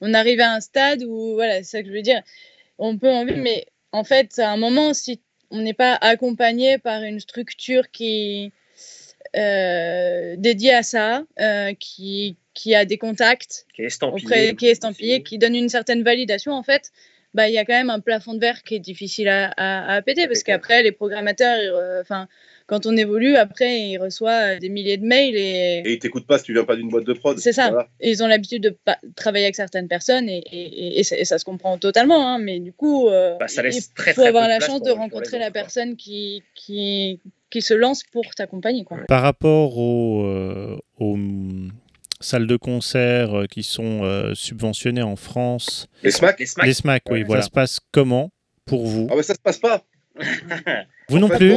on 0.00 0.14
arrivait 0.14 0.42
à 0.42 0.52
un 0.54 0.60
stade 0.60 1.02
où, 1.04 1.34
voilà, 1.34 1.58
c'est 1.58 1.64
ça 1.64 1.82
que 1.82 1.88
je 1.88 1.92
veux 1.92 2.02
dire, 2.02 2.22
on 2.78 2.96
peut 2.98 3.10
en 3.10 3.24
vivre, 3.26 3.38
mais 3.42 3.66
en 3.92 4.04
fait, 4.04 4.38
à 4.38 4.50
un 4.50 4.56
moment, 4.56 4.94
si 4.94 5.20
on 5.50 5.60
n'est 5.60 5.74
pas 5.74 5.94
accompagné 6.00 6.78
par 6.78 7.02
une 7.02 7.20
structure 7.20 7.90
qui 7.90 8.52
euh, 9.36 10.34
dédiée 10.38 10.74
à 10.74 10.82
ça, 10.82 11.24
euh, 11.40 11.72
qui, 11.78 12.36
qui 12.54 12.74
a 12.74 12.84
des 12.84 12.98
contacts, 12.98 13.66
Qui 13.74 13.82
est 13.82 13.86
estampillé. 13.86 14.24
auprès, 14.24 14.54
qui 14.56 14.66
est 14.66 14.70
estampillé, 14.72 15.22
qui 15.22 15.38
donne 15.38 15.54
une 15.54 15.68
certaine 15.68 16.02
validation, 16.02 16.52
en 16.52 16.62
fait, 16.62 16.90
bah, 17.34 17.48
il 17.48 17.54
y 17.54 17.58
a 17.58 17.64
quand 17.64 17.74
même 17.74 17.90
un 17.90 18.00
plafond 18.00 18.34
de 18.34 18.40
verre 18.40 18.62
qui 18.62 18.74
est 18.76 18.80
difficile 18.80 19.28
à, 19.28 19.52
à, 19.56 19.94
à 19.94 20.02
péter 20.02 20.26
parce 20.26 20.42
qu'après, 20.42 20.82
les 20.82 20.92
programmateurs, 20.92 21.58
re- 21.58 22.00
enfin, 22.00 22.26
quand 22.70 22.86
on 22.86 22.96
évolue, 22.96 23.34
après, 23.34 23.80
ils 23.80 23.98
reçoivent 23.98 24.60
des 24.60 24.68
milliers 24.68 24.96
de 24.96 25.04
mails 25.04 25.34
et, 25.36 25.82
Et 25.84 25.92
ils 25.94 25.98
t'écoutent 25.98 26.26
pas 26.26 26.38
si 26.38 26.44
tu 26.44 26.52
viens 26.54 26.62
pas 26.64 26.76
d'une 26.76 26.88
boîte 26.88 27.04
de 27.04 27.12
prod. 27.12 27.36
C'est 27.38 27.52
ça. 27.52 27.68
Voilà. 27.70 27.88
et 28.00 28.10
ils 28.10 28.22
ont 28.22 28.28
l'habitude 28.28 28.62
de 28.62 28.76
travailler 29.16 29.44
avec 29.46 29.56
certaines 29.56 29.88
personnes 29.88 30.28
et, 30.28 30.38
et, 30.52 30.60
et- 30.86 31.00
et 31.00 31.02
ça, 31.02 31.18
et 31.18 31.24
ça 31.24 31.38
se 31.38 31.44
comprend 31.44 31.76
totalement. 31.78 32.26
hein, 32.34 32.38
mais 32.38 32.60
du 32.60 32.72
coup, 32.72 33.08
euh, 33.08 33.36
Bah, 33.38 33.48
ça 33.48 33.62
laisse 33.62 33.76
il 33.88 33.94
très, 33.94 34.14
faut 34.14 34.20
très 34.22 34.28
avoir 34.28 34.46
la 34.48 34.60
chance 34.60 34.82
de 34.82 34.90
rencontrer 34.92 35.38
la 35.40 35.50
personne 35.50 35.96
qui, 35.96 36.44
qui, 36.54 37.20
qui 37.50 37.60
se 37.60 37.74
lance 37.74 38.04
pour 38.12 38.24
t'accompagner. 38.36 38.84
quoi. 38.84 38.98
Par 39.08 39.22
rapport 39.22 39.76
aux, 39.76 40.24
euh, 40.26 40.78
aux, 41.00 41.14
hum, 41.14 41.72
salles 42.20 42.46
de 42.46 42.56
concert 42.56 43.34
euh, 43.40 43.46
qui 43.46 43.64
sont 43.64 44.04
euh, 44.04 44.32
subventionnées 44.34 45.02
en 45.02 45.16
France, 45.16 45.88
Les 46.04 46.12
SMAC 46.12 46.38
Les 46.38 46.46
SMAC. 46.46 46.66
les 46.66 46.74
SMAC, 46.74 47.02
oui, 47.10 47.18
Ouais, 47.18 47.24
voilà. 47.24 47.42
ça 47.42 47.46
se 47.46 47.50
passe 47.50 47.80
comment 47.92 48.30
pour 48.64 48.86
vous? 48.86 49.08
Ah, 49.10 49.14
mais 49.16 49.24
ça 49.24 49.34
se 49.34 49.40
passe 49.40 49.58
pas. 49.58 49.84
Vous 51.08 51.18
non 51.18 51.26
fait, 51.28 51.36
plus. 51.38 51.56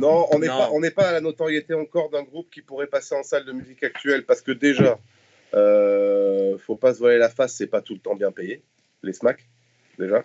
Non, 0.00 0.26
on 0.30 0.38
n'est 0.38 0.46
pas, 0.46 0.70
on 0.72 0.80
pas 0.90 1.08
à 1.08 1.12
la 1.12 1.20
notoriété 1.20 1.74
encore 1.74 2.10
d'un 2.10 2.22
groupe 2.22 2.48
qui 2.50 2.62
pourrait 2.62 2.86
passer 2.86 3.14
en 3.14 3.22
salle 3.22 3.44
de 3.44 3.52
musique 3.52 3.82
actuelle 3.82 4.24
parce 4.24 4.40
que 4.40 4.52
déjà, 4.52 4.98
euh, 5.54 6.58
faut 6.58 6.76
pas 6.76 6.94
se 6.94 6.98
voiler 6.98 7.18
la 7.18 7.28
face, 7.28 7.54
c'est 7.54 7.66
pas 7.66 7.80
tout 7.80 7.94
le 7.94 8.00
temps 8.00 8.14
bien 8.16 8.32
payé, 8.32 8.62
les 9.02 9.12
SMAC, 9.12 9.44
déjà. 9.98 10.24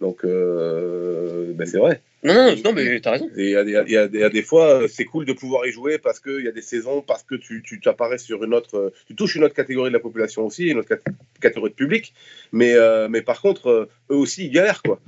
Donc, 0.00 0.24
euh, 0.24 1.52
ben 1.54 1.66
c'est 1.66 1.78
vrai. 1.78 2.00
Non, 2.24 2.34
non, 2.34 2.56
non, 2.64 2.72
mais 2.72 3.00
t'as 3.00 3.12
raison. 3.12 3.30
Il 3.36 3.48
y, 3.48 3.54
a 3.54 3.62
des- 3.62 3.70
il 3.70 3.92
y 3.92 3.96
a 3.96 4.08
des- 4.08 4.18
il 4.18 4.20
y 4.20 4.24
a 4.24 4.28
des 4.28 4.42
fois, 4.42 4.88
c'est 4.88 5.04
cool 5.04 5.24
de 5.24 5.32
pouvoir 5.32 5.66
y 5.66 5.70
jouer 5.70 5.98
parce 5.98 6.18
qu'il 6.18 6.44
y 6.44 6.48
a 6.48 6.52
des 6.52 6.62
saisons, 6.62 7.00
parce 7.00 7.22
que 7.22 7.36
tu, 7.36 7.62
tu, 7.62 7.80
apparais 7.88 8.18
sur 8.18 8.42
une 8.42 8.54
autre. 8.54 8.92
Tu 9.06 9.14
touches 9.14 9.36
une 9.36 9.44
autre 9.44 9.54
catégorie 9.54 9.90
de 9.90 9.94
la 9.94 10.00
population 10.00 10.44
aussi, 10.44 10.66
une 10.66 10.78
autre 10.78 10.88
cat- 10.88 11.12
catégorie 11.40 11.70
de 11.70 11.76
public. 11.76 12.12
Mais, 12.50 12.74
euh, 12.74 13.08
mais 13.08 13.22
par 13.22 13.40
contre, 13.40 13.68
euh, 13.68 13.88
eux 14.10 14.16
aussi, 14.16 14.46
ils 14.46 14.50
galèrent, 14.50 14.82
quoi. 14.82 15.00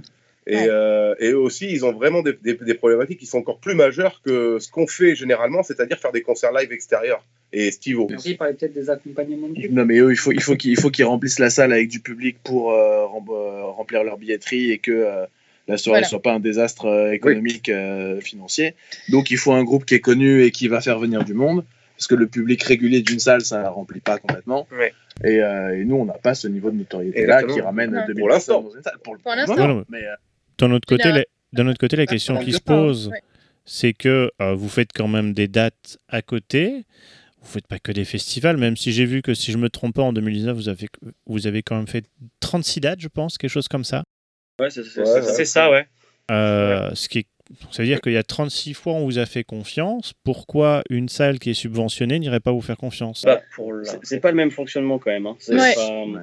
Et, 0.51 0.57
Ouais. 0.57 0.67
euh, 0.69 1.15
et 1.21 1.29
eux 1.31 1.39
aussi, 1.39 1.71
ils 1.71 1.85
ont 1.85 1.93
vraiment 1.93 2.23
des, 2.23 2.33
des- 2.43 2.55
des 2.55 2.75
problématiques 2.75 3.19
qui 3.21 3.27
sont 3.27 3.39
encore 3.39 3.59
plus 3.61 3.75
majeures 3.75 4.21
que 4.25 4.59
ce 4.59 4.69
qu'on 4.71 4.87
fait 4.87 5.15
généralement, 5.15 5.63
c'est-à-dire 5.63 5.99
faire 5.99 6.13
des 6.13 6.23
concerts 6.23 6.53
live 6.53 6.73
extérieurs. 6.73 7.25
Et 7.53 7.71
Stivo. 7.71 8.07
Merci, 8.11 8.31
il 8.33 8.37
parlait 8.37 8.55
peut-être 8.55 8.73
des 8.75 8.91
accompagnements 8.91 9.49
de. 9.49 9.69
Non, 9.71 9.85
mais 9.85 9.99
eux, 9.99 10.11
il 10.13 10.17
faut, 10.17 10.33
il 10.33 10.41
faut 10.41 10.57
qu'ils 10.57 11.05
remplissent 11.05 11.39
la 11.39 11.51
salle 11.51 11.73
avec 11.73 11.89
du 11.89 12.01
public 12.01 12.39
pour 12.43 12.73
euh, 12.73 13.07
rem- 13.07 13.25
euh, 13.31 13.63
remplir 13.65 14.03
leur 14.05 14.19
billetterie 14.19 14.71
et 14.73 14.79
que 14.79 14.91
euh, 14.93 15.25
la 15.69 15.77
soirée 15.77 16.01
ne 16.01 16.05
Voilà. 16.05 16.09
soit 16.09 16.23
pas 16.23 16.33
un 16.33 16.41
désastre 16.41 16.87
euh, 16.87 17.13
économique, 17.13 17.69
euh, 17.69 18.21
financier. 18.21 18.75
Donc, 19.09 19.31
il 19.31 19.37
faut 19.37 19.53
un 19.53 19.63
groupe 19.65 19.85
qui 19.85 19.95
est 19.95 20.01
connu 20.01 20.43
et 20.45 20.51
qui 20.51 20.67
va 20.69 20.81
faire 20.81 20.99
venir 20.99 21.25
du 21.25 21.35
monde. 21.35 21.65
Parce 21.97 22.07
que 22.09 22.15
le 22.15 22.29
public 22.29 22.63
régulier 22.63 23.03
d'une 23.03 23.19
salle, 23.19 23.43
ça 23.43 23.59
ne 23.59 23.63
la 23.65 23.69
remplit 23.71 24.01
pas 24.01 24.17
complètement. 24.17 24.67
Ouais. 24.73 24.95
Et, 25.23 25.43
euh, 25.43 25.79
et 25.79 25.85
nous, 25.85 25.97
on 25.97 26.07
n'a 26.07 26.15
pas 26.15 26.35
ce 26.35 26.49
niveau 26.49 26.71
de 26.71 26.77
notoriété-là 26.77 27.43
qui 27.43 27.61
ramène 27.61 27.95
Ouais. 27.95 28.07
2000 28.07 28.21
Pour 28.21 28.29
l'instant. 28.31 28.63
personnes 28.63 28.71
dans 28.71 28.77
une 28.79 28.83
salle. 28.83 28.99
Pour, 29.05 29.19
Pour 29.19 29.35
l'instant. 29.35 29.83
mais, 29.91 29.99
euh, 29.99 30.15
D'un 30.61 30.73
autre 30.73 30.87
côté, 30.87 31.11
la, 31.11 31.25
d'un 31.53 31.67
autre 31.69 31.79
côté, 31.79 31.97
la 31.97 32.07
question 32.07 32.35
parle 32.35 32.47
qui 32.47 32.53
se 32.53 32.61
pose, 32.61 33.09
Ouais. 33.09 33.21
c'est 33.65 33.93
que 33.93 34.31
euh, 34.41 34.55
vous 34.55 34.69
faites 34.69 34.91
quand 34.95 35.09
même 35.09 35.33
des 35.33 35.49
dates 35.49 35.99
à 36.09 36.23
côté. 36.23 36.85
Vous 37.43 37.49
faites 37.49 37.67
pas 37.67 37.79
que 37.79 37.91
des 37.93 38.05
festivals, 38.05 38.59
même 38.59 38.77
si 38.77 38.93
j'ai 38.93 39.07
vu 39.07 39.23
que 39.23 39.33
si 39.33 39.51
je 39.51 39.57
me 39.57 39.71
trompe 39.71 39.95
pas, 39.95 40.03
en 40.03 40.13
2019, 40.13 40.55
vous 40.57 40.69
avez, 40.69 40.89
vous 41.27 41.47
avez 41.47 41.63
quand 41.63 41.77
même 41.77 41.87
fait 41.89 42.05
36 42.41 42.81
dates, 42.81 43.01
je 43.01 43.09
pense, 43.09 43.39
quelque 43.39 43.51
chose 43.51 43.67
comme 43.69 43.85
ça. 43.85 44.03
Ouais, 44.61 44.69
c'est 44.71 44.85
c'est- 44.85 45.01
Ouais, 45.01 45.23
c'est 45.23 45.39
ouais. 45.39 45.45
ça. 45.47 45.71
Ouais. 45.71 45.87
Euh, 46.31 46.91
ce 46.95 47.09
qui 47.09 47.21
est- 47.21 47.27
ça 47.73 47.83
veut 47.83 47.89
dire 47.89 48.01
qu'il 48.03 48.13
y 48.13 48.17
a 48.19 48.23
36 48.23 48.75
fois 48.75 48.93
on 48.93 49.05
vous 49.07 49.19
a 49.19 49.25
fait 49.27 49.43
confiance. 49.43 50.13
Pourquoi 50.23 50.83
une 50.91 51.09
salle 51.09 51.39
qui 51.39 51.51
est 51.51 51.55
subventionnée 51.55 52.19
n'irait 52.19 52.41
pas 52.41 52.53
vous 52.53 52.61
faire 52.61 52.77
confiance? 52.77 53.23
Bah, 53.25 53.41
Pour 53.57 53.73
la- 53.73 53.85
C'est- 53.91 53.99
C'est 54.03 54.21
pas 54.21 54.31
le 54.31 54.37
même 54.37 54.51
fonctionnement 54.51 54.99
quand 54.99 55.11
même. 55.11 55.27
Hein. 55.27 55.37
C'est 55.41 55.55
Ouais. 55.55 55.75
pas- 55.75 55.89
Ouais. 56.05 56.21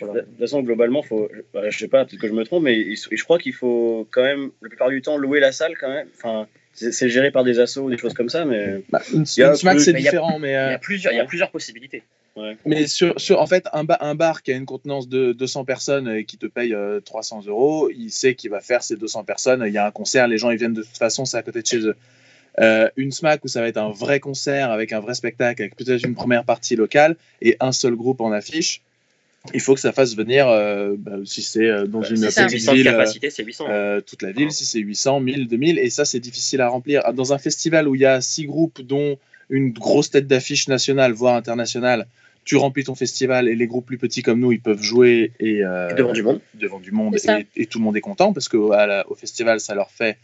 De 0.00 0.20
toute 0.20 0.38
façon, 0.38 0.60
globalement, 0.62 1.02
faut, 1.02 1.28
bah, 1.54 1.70
je 1.70 1.78
sais 1.78 1.88
pas, 1.88 2.04
peut-être 2.04 2.20
que 2.20 2.28
je 2.28 2.32
me 2.32 2.44
trompe, 2.44 2.62
mais 2.64 2.94
je 2.94 3.24
crois 3.24 3.38
qu'il 3.38 3.54
faut 3.54 4.06
quand 4.10 4.22
même, 4.22 4.50
la 4.62 4.68
plupart 4.68 4.90
du 4.90 5.00
temps, 5.02 5.16
louer 5.16 5.40
la 5.40 5.50
salle 5.52 5.76
quand 5.80 5.88
même. 5.88 6.06
Enfin, 6.16 6.46
c'est 6.74 7.08
géré 7.08 7.30
par 7.30 7.42
des 7.42 7.58
assos 7.58 7.82
ou 7.84 7.90
des 7.90 7.96
choses 7.98 8.12
comme 8.14 8.28
ça, 8.28 8.44
mais 8.44 8.82
bah, 8.90 9.00
une, 9.12 9.24
Il 9.36 9.40
y 9.40 9.42
a 9.42 9.46
une 9.46 9.52
un 9.52 9.56
SMAC, 9.56 9.74
truc- 9.76 9.84
c'est 9.84 9.92
mais 9.94 10.00
il 10.00 10.04
y 10.04 10.08
a- 10.08 10.10
différent. 10.10 10.38
Mais, 10.38 10.48
Il 10.48 10.52
y 10.52 10.56
euh, 10.56 10.74
a 10.74 10.78
plusieurs, 10.78 11.12
il 11.12 11.16
y 11.16 11.20
a 11.20 11.24
plusieurs 11.24 11.50
possibilités. 11.50 12.02
Mais 12.66 12.86
sur, 12.86 13.18
sur- 13.20 13.40
en 13.40 13.46
fait, 13.46 13.66
un, 13.72 13.82
ba- 13.82 13.98
un 14.00 14.14
bar 14.14 14.42
qui 14.42 14.52
a 14.52 14.56
une 14.56 14.66
contenance 14.66 15.08
de 15.08 15.32
200 15.32 15.64
personnes 15.64 16.08
et 16.08 16.24
qui 16.24 16.36
te 16.38 16.46
paye 16.46 16.72
euh, 16.72 17.00
300 17.00 17.42
euros, 17.46 17.90
il 17.90 18.10
sait 18.10 18.34
qu'il 18.36 18.50
va 18.50 18.60
faire 18.60 18.82
ces 18.84 18.94
200 18.96 19.24
personnes. 19.24 19.64
Il 19.66 19.72
y 19.72 19.78
a 19.78 19.86
un 19.86 19.90
concert, 19.90 20.28
les 20.28 20.38
gens 20.38 20.50
ils 20.50 20.58
viennent 20.58 20.72
de 20.74 20.82
toute 20.82 20.96
façon, 20.98 21.24
c'est 21.24 21.36
à 21.36 21.42
côté 21.42 21.62
de 21.62 21.66
chez 21.66 21.78
eux. 21.80 21.96
Euh, 22.60 22.88
une 22.96 23.10
SMAC 23.10 23.44
où 23.44 23.48
ça 23.48 23.60
va 23.60 23.66
être 23.68 23.76
un 23.78 23.90
vrai 23.90 24.20
concert 24.20 24.70
avec 24.70 24.92
un 24.92 25.00
vrai 25.00 25.14
spectacle, 25.14 25.62
avec 25.62 25.74
peut-être 25.76 26.04
une 26.04 26.14
première 26.14 26.44
partie 26.44 26.76
locale 26.76 27.16
et 27.42 27.56
un 27.58 27.72
seul 27.72 27.94
groupe 27.96 28.20
en 28.20 28.30
affiche. 28.30 28.82
Il 29.54 29.60
faut 29.60 29.74
que 29.74 29.80
ça 29.80 29.92
fasse 29.92 30.14
venir, 30.16 30.48
euh, 30.48 30.94
bah, 30.98 31.12
si 31.24 31.42
c'est 31.42 31.64
euh, 31.64 31.86
dans 31.86 32.02
une 32.02 32.16
ça. 32.16 32.44
petite 32.44 32.58
800 32.60 32.72
de 32.72 32.76
ville, 32.76 32.88
euh, 32.88 32.90
capacité, 32.92 33.30
c'est 33.30 33.44
800. 33.44 33.66
euh, 33.70 34.00
toute 34.00 34.22
la 34.22 34.32
ville, 34.32 34.50
si 34.50 34.64
c'est 34.66 34.80
800, 34.80 35.20
1000, 35.20 35.48
2000, 35.48 35.78
et 35.78 35.90
ça 35.90 36.04
c'est 36.04 36.20
difficile 36.20 36.60
à 36.60 36.68
remplir. 36.68 37.02
Ah, 37.04 37.12
Dans 37.12 37.32
un 37.32 37.38
festival 37.38 37.88
où 37.88 37.94
il 37.94 38.00
y 38.02 38.06
a 38.06 38.20
six 38.20 38.44
groupes, 38.46 38.82
dont 38.82 39.16
une 39.48 39.70
grosse 39.72 40.10
tête 40.10 40.26
d'affiche 40.26 40.68
nationale, 40.68 41.12
voire 41.12 41.34
internationale, 41.36 42.06
tu 42.44 42.56
remplis 42.56 42.84
ton 42.84 42.94
festival 42.94 43.48
et 43.48 43.54
les 43.54 43.66
groupes 43.66 43.86
plus 43.86 43.96
petits 43.98 44.22
comme 44.22 44.40
nous, 44.40 44.52
ils 44.52 44.60
peuvent 44.60 44.82
jouer 44.82 45.32
et, 45.40 45.64
euh, 45.64 45.90
Et 45.90 45.94
devant 45.94 46.12
du 46.12 46.22
monde. 46.22 46.40
devant 46.54 46.80
du 46.80 46.92
monde 46.92 47.16
et, 47.16 47.46
et 47.56 47.66
tout 47.66 47.78
le 47.78 47.84
monde 47.84 47.96
est 47.96 48.00
content 48.02 48.32
parce 48.32 48.48
qu'au 48.48 48.72
au 49.08 49.14
festival, 49.14 49.60
ça 49.60 49.74
leur 49.74 49.90
fait 49.90 50.18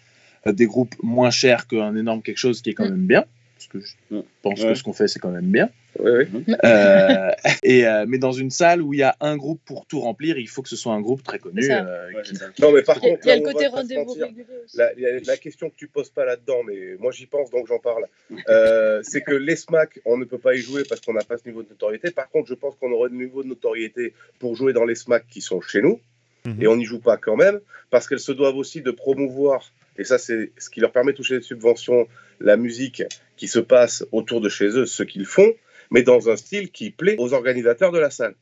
des 0.47 0.67
groupes 0.67 0.95
moins 1.03 1.31
chers 1.31 1.67
qu'un 1.67 1.95
énorme 1.97 2.21
quelque 2.21 2.37
chose 2.39 2.61
qui 2.63 2.71
est 2.71 2.75
quand 2.75 2.85
Mm. 2.87 2.91
même 2.91 3.07
bien. 3.07 3.25
Parce 3.57 3.69
que 3.69 3.81
je 3.81 4.17
Mm. 4.17 4.23
pense 4.43 4.61
Ouais. 4.61 4.69
que 4.71 4.75
ce 4.75 4.83
qu'on 4.83 4.93
fait, 4.93 5.09
c'est 5.09 5.21
quand 5.21 5.31
même 5.31 5.47
bien. 5.51 5.69
Oui, 6.01 6.11
oui. 6.35 6.45
Euh, 6.65 7.31
et, 7.63 7.87
euh, 7.87 8.05
mais 8.09 8.19
dans 8.19 8.33
une 8.33 8.51
salle 8.51 8.83
où 8.83 8.93
il 8.95 8.99
y 9.01 9.03
a 9.03 9.17
un 9.21 9.37
groupe 9.37 9.61
pour 9.65 9.87
tout 9.87 10.01
remplir, 10.01 10.39
il 10.39 10.49
faut 10.49 10.63
que 10.63 10.69
ce 10.69 10.77
soit 10.77 10.93
un 10.93 11.01
groupe 11.01 11.23
très 11.23 11.39
connu. 11.39 11.71
Euh, 11.71 12.11
Ouais, 12.15 12.23
qui-. 12.23 12.35
Non, 12.61 12.73
mais 12.73 12.83
par 12.83 12.99
Il 13.03 13.05
y 13.05 13.11
a, 13.11 13.11
contre, 13.11 13.21
il 13.25 13.29
y 13.29 13.31
a 13.33 13.37
le 13.37 13.43
côté 13.43 13.67
rendez-vous 13.67 14.13
régulier 14.13 14.45
aussi. 14.65 14.77
La, 14.77 14.93
la- 14.97 15.21
la 15.21 15.37
question 15.37 15.71
que 15.71 15.75
tu 15.77 15.89
poses 15.89 16.11
pas 16.11 16.25
là-dedans, 16.25 16.63
mais 16.67 16.97
moi 16.99 17.13
j'y 17.13 17.27
pense 17.27 17.51
donc 17.51 17.67
j'en 17.67 17.79
parle, 17.79 18.07
euh, 18.49 19.01
c'est 19.03 19.21
que 19.23 19.33
les 19.35 19.57
SMAC, 19.57 20.01
on 20.05 20.17
ne 20.17 20.25
peut 20.25 20.39
pas 20.39 20.55
y 20.55 20.59
jouer 20.59 20.83
parce 20.89 21.01
qu'on 21.01 21.13
n'a 21.15 21.23
pas 21.25 21.39
ce 21.39 21.47
niveau 21.49 21.63
de 21.63 21.69
notoriété. 21.69 22.11
Par 22.11 22.29
contre, 22.31 22.49
je 22.49 22.55
pense 22.55 22.75
qu'on 22.77 22.91
aurait 22.93 23.11
le 23.11 23.17
niveau 23.17 23.43
de 23.43 23.49
notoriété 23.49 24.15
pour 24.39 24.57
jouer 24.57 24.73
dans 24.73 24.85
les 24.85 24.95
SMAC 24.95 25.27
qui 25.29 25.41
sont 25.41 25.61
chez 25.61 25.81
nous, 25.83 26.01
Mhm. 26.47 26.63
et 26.63 26.67
on 26.67 26.77
n'y 26.77 26.85
joue 26.85 27.01
pas 27.01 27.17
quand 27.17 27.37
même, 27.37 27.59
parce 27.91 28.07
qu'elles 28.07 28.19
se 28.21 28.33
doivent 28.33 28.57
aussi 28.57 28.83
de 28.83 28.91
promouvoir, 28.91 29.73
et 29.97 30.05
ça 30.05 30.19
c'est 30.19 30.53
ce 30.59 30.69
qui 30.69 30.81
leur 30.81 30.93
permet 30.93 31.13
de 31.13 31.17
toucher 31.17 31.37
des 31.39 31.43
subventions, 31.43 32.07
la 32.41 32.57
musique 32.59 33.03
qui 33.39 33.49
se 33.49 33.61
passe 33.61 34.05
autour 34.13 34.41
de 34.43 34.49
chez 34.51 34.67
eux, 34.67 34.85
ce 34.87 35.03
qu'ils 35.05 35.25
font, 35.25 35.51
mais 35.91 36.03
dans 36.03 36.29
un 36.31 36.37
style 36.37 36.71
qui 36.71 36.91
plaît 36.91 37.17
aux 37.19 37.33
organisateurs 37.33 37.93
de 37.93 37.99
la 37.99 38.11
salle. 38.11 38.35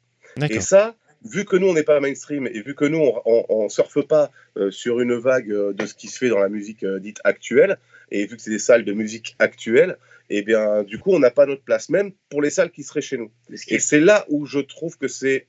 Et 0.51 0.61
ça, 0.61 0.95
vu 1.24 1.45
que 1.45 1.57
nous, 1.57 1.68
on 1.68 1.74
n'est 1.74 1.82
pas 1.82 2.01
mainstream 2.01 2.47
et 2.47 2.61
vu 2.62 2.74
que 2.74 2.84
nous, 2.84 3.01
on 3.26 3.64
ne 3.64 3.68
surfe 3.68 4.01
pas 4.03 4.30
euh, 4.57 4.70
sur 4.70 5.01
une 5.01 5.14
vague 5.14 5.51
euh, 5.51 5.72
de 5.72 5.86
ce 5.86 5.95
qui 5.95 6.09
se 6.09 6.18
fait 6.18 6.28
dans 6.28 6.38
la 6.38 6.49
musique 6.49 6.82
euh, 6.84 6.99
dite 6.99 7.20
actuelle, 7.24 7.78
et 8.11 8.26
vu 8.26 8.36
que 8.36 8.43
c'est 8.43 8.51
des 8.51 8.59
salles 8.59 8.84
de 8.84 8.93
musique 8.93 9.36
actuelle, 9.38 9.97
et 10.30 10.43
bien, 10.43 10.82
du 10.82 10.99
coup, 10.99 11.12
on 11.12 11.18
n'a 11.18 11.30
pas 11.30 11.47
notre 11.47 11.62
place, 11.62 11.88
même 11.90 12.12
pour 12.30 12.40
les 12.43 12.51
salles 12.51 12.70
qui 12.70 12.82
seraient 12.82 13.03
chez 13.03 13.18
nous. 13.18 13.30
Et 13.68 13.74
est, 13.74 13.78
c'est 13.78 14.01
là 14.01 14.24
où 14.28 14.47
je 14.47 14.59
trouve 14.61 14.97
que 14.99 15.09
c'est 15.09 15.47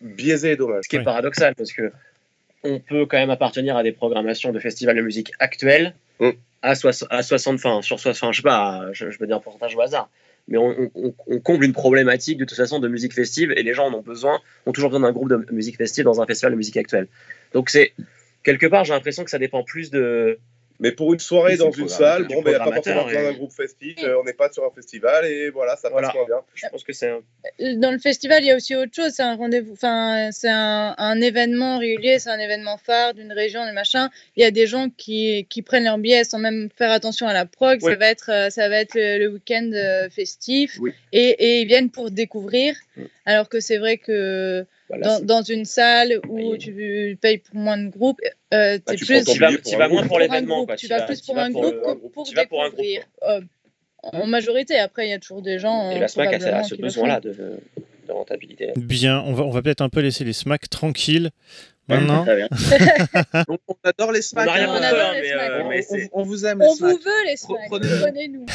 biaisé 0.00 0.52
et 0.52 0.56
dommage. 0.56 0.82
ce 0.84 0.88
qui 0.88 0.96
est 0.96 1.02
paradoxal, 1.04 1.54
parce 1.54 1.72
que 1.72 1.92
on 2.64 2.78
peut 2.80 3.06
quand 3.06 3.18
même 3.18 3.30
appartenir 3.30 3.76
à 3.76 3.82
des 3.82 3.92
programmations 3.92 4.52
de 4.52 4.58
festivals 4.60 4.96
de 4.96 5.02
musique 5.02 5.32
actuelles 5.38 5.94
Mm. 6.20 6.30
à, 6.60 6.74
soix- 6.76 7.06
à 7.10 7.22
60, 7.22 7.54
enfin, 7.56 7.82
sur 7.82 7.98
60, 7.98 8.32
je 8.32 8.36
sais 8.38 8.42
pas, 8.42 8.88
je, 8.92 9.10
je 9.10 9.18
veux 9.18 9.26
dire 9.26 9.36
un 9.36 9.40
pourcentage 9.40 9.74
au 9.74 9.80
hasard. 9.80 10.08
Mais 10.48 10.58
on, 10.58 10.90
comble 11.40 11.64
une 11.64 11.72
problématique 11.72 12.38
de 12.38 12.44
toute 12.44 12.56
façon 12.56 12.78
de 12.80 12.88
musique 12.88 13.14
festive 13.14 13.52
et 13.52 13.62
les 13.62 13.74
gens 13.74 13.86
en 13.86 13.94
ont 13.94 14.02
besoin, 14.02 14.40
ont 14.66 14.72
toujours 14.72 14.90
besoin 14.90 15.06
d'un 15.08 15.12
groupe 15.12 15.28
de 15.28 15.52
musique 15.52 15.76
festive 15.76 16.04
dans 16.04 16.20
un 16.20 16.26
festival 16.26 16.52
de 16.52 16.56
musique 16.56 16.76
actuelle. 16.76 17.08
Donc 17.54 17.70
c'est 17.70 17.92
quelque 18.42 18.66
part, 18.66 18.84
j'ai 18.84 18.92
l'impression 18.92 19.24
que 19.24 19.30
ça 19.30 19.38
dépend 19.38 19.62
plus 19.62 19.90
de, 19.90 20.38
Mais 20.82 20.92
pour 20.92 21.14
une 21.14 21.20
soirée 21.20 21.56
dans 21.56 21.70
une 21.70 21.88
salle, 21.88 22.26
bon, 22.26 22.42
ben, 22.42 22.50
il 22.50 22.54
n'y 22.56 22.60
a 22.60 22.64
pas 22.64 22.72
forcément 22.72 23.04
besoin 23.04 23.22
d'un 23.22 23.32
groupe 23.32 23.52
festif, 23.52 23.96
euh, 24.02 24.18
on 24.20 24.24
n'est 24.24 24.32
pas 24.32 24.50
sur 24.52 24.64
un 24.64 24.70
festival, 24.74 25.24
et 25.26 25.48
voilà, 25.50 25.76
ça 25.76 25.88
Voilà. 25.90 26.08
passe 26.08 26.16
moins 26.16 26.26
bien. 26.26 26.40
je 26.54 26.66
pense 26.68 26.82
que 26.84 26.92
c'est 26.92 27.08
un- 27.08 27.22
Dans 27.76 27.92
le 27.92 27.98
festival, 27.98 28.42
il 28.42 28.46
y 28.48 28.50
a 28.50 28.56
aussi 28.56 28.74
autre 28.76 28.92
chose. 28.94 29.12
C'est 29.14 29.22
un 29.22 29.36
rendez-vous, 29.36 29.72
enfin, 29.72 30.30
c'est 30.32 30.48
un, 30.50 30.94
un 30.98 31.20
événement 31.20 31.78
régulier, 31.78 32.18
c'est 32.18 32.30
un 32.30 32.38
événement 32.38 32.76
phare 32.78 33.14
d'une 33.14 33.32
région, 33.32 33.64
du 33.66 33.72
machin. 33.72 34.10
Il 34.36 34.42
y 34.42 34.46
a 34.46 34.50
des 34.50 34.66
gens 34.66 34.88
qui, 34.96 35.46
qui 35.48 35.62
prennent 35.62 35.84
leur 35.84 35.98
billet 35.98 36.24
sans 36.24 36.38
même 36.38 36.68
faire 36.76 36.90
attention 36.90 37.26
à 37.28 37.32
la 37.32 37.46
prog. 37.46 37.80
Ça 37.80 37.94
va 37.94 38.08
être, 38.08 38.30
euh, 38.30 38.50
ça 38.50 38.68
va 38.68 38.78
être 38.80 38.94
le, 38.94 39.18
le 39.18 39.28
week-end 39.28 39.70
euh, 39.72 40.10
festif. 40.10 40.78
Oui. 40.80 40.92
Et, 41.12 41.28
et 41.28 41.60
ils 41.60 41.66
viennent 41.68 41.90
pour 41.90 42.10
découvrir. 42.10 42.74
Alors 43.24 43.48
que 43.48 43.60
c'est 43.60 43.78
vrai 43.78 43.98
que 43.98 44.66
voilà, 45.00 45.20
dans, 45.20 45.42
une 45.42 45.64
salle 45.64 46.20
où 46.28 46.52
Oui. 46.52 46.58
tu 46.58 47.18
payes 47.20 47.38
pour 47.38 47.56
moins 47.56 47.78
de 47.78 47.88
groupes, 47.88 48.20
euh, 48.52 48.78
Bah, 48.86 48.94
tu 48.94 49.04
plus 49.06 49.24
tu 49.24 49.38
vas, 49.38 49.48
tu 49.56 49.74
un 49.74 49.78
vas 49.78 49.86
groupe. 49.88 49.98
moins 50.00 50.06
pour 50.06 50.18
l'événement. 50.18 50.56
groupe. 50.56 50.68
quoi. 50.68 50.76
Tu 50.76 50.86
vas 50.86 51.02
plus 51.02 51.20
tu 51.20 51.26
pour 51.26 51.38
un 51.38 51.50
groupe 51.50 51.80
que 51.82 52.08
pour 52.08 52.26
tu 52.26 52.34
découvrir. 52.34 53.02
Euh, 53.28 53.40
en 54.02 54.26
majorité, 54.26 54.78
après, 54.78 55.06
il 55.06 55.10
y 55.10 55.14
a 55.14 55.18
toujours 55.18 55.42
des 55.42 55.58
gens. 55.58 55.90
Et 55.90 55.96
euh, 55.96 56.00
la 56.00 56.08
SMAC 56.08 56.34
a, 56.34 56.62
ce 56.64 56.74
besoin-là 56.74 57.20
de, 57.20 57.32
de 57.32 58.12
rentabilité. 58.12 58.72
Bien, 58.76 59.20
on 59.26 59.32
va, 59.32 59.44
on 59.44 59.50
va 59.50 59.62
peut-être 59.62 59.80
un 59.80 59.88
peu 59.88 60.00
laisser 60.00 60.24
les 60.24 60.32
smacks 60.32 60.68
tranquilles. 60.68 61.30
Maintenant. 61.88 62.24
Donc, 62.24 63.60
on 63.68 63.74
adore 63.84 64.12
les 64.12 64.22
SMAC. 64.22 64.48
rien 64.48 64.68
on 64.68 64.72
hein. 64.74 64.82
adore 64.82 65.00
hein, 65.00 65.14
les 65.20 65.28
SMAC. 65.28 65.50
euh, 65.50 65.60
On- 65.64 65.68
mais 65.68 65.86
on, 65.88 65.94
c'est- 65.94 66.10
on 66.12 66.22
vous 66.22 66.46
aime, 66.46 66.60
les 66.60 66.66
On 66.66 66.74
SMAC. 66.74 66.90
vous 66.92 66.98
veut, 66.98 67.24
les 67.26 67.36
SMAC. 67.36 67.58
Prenez-nous. 67.68 68.46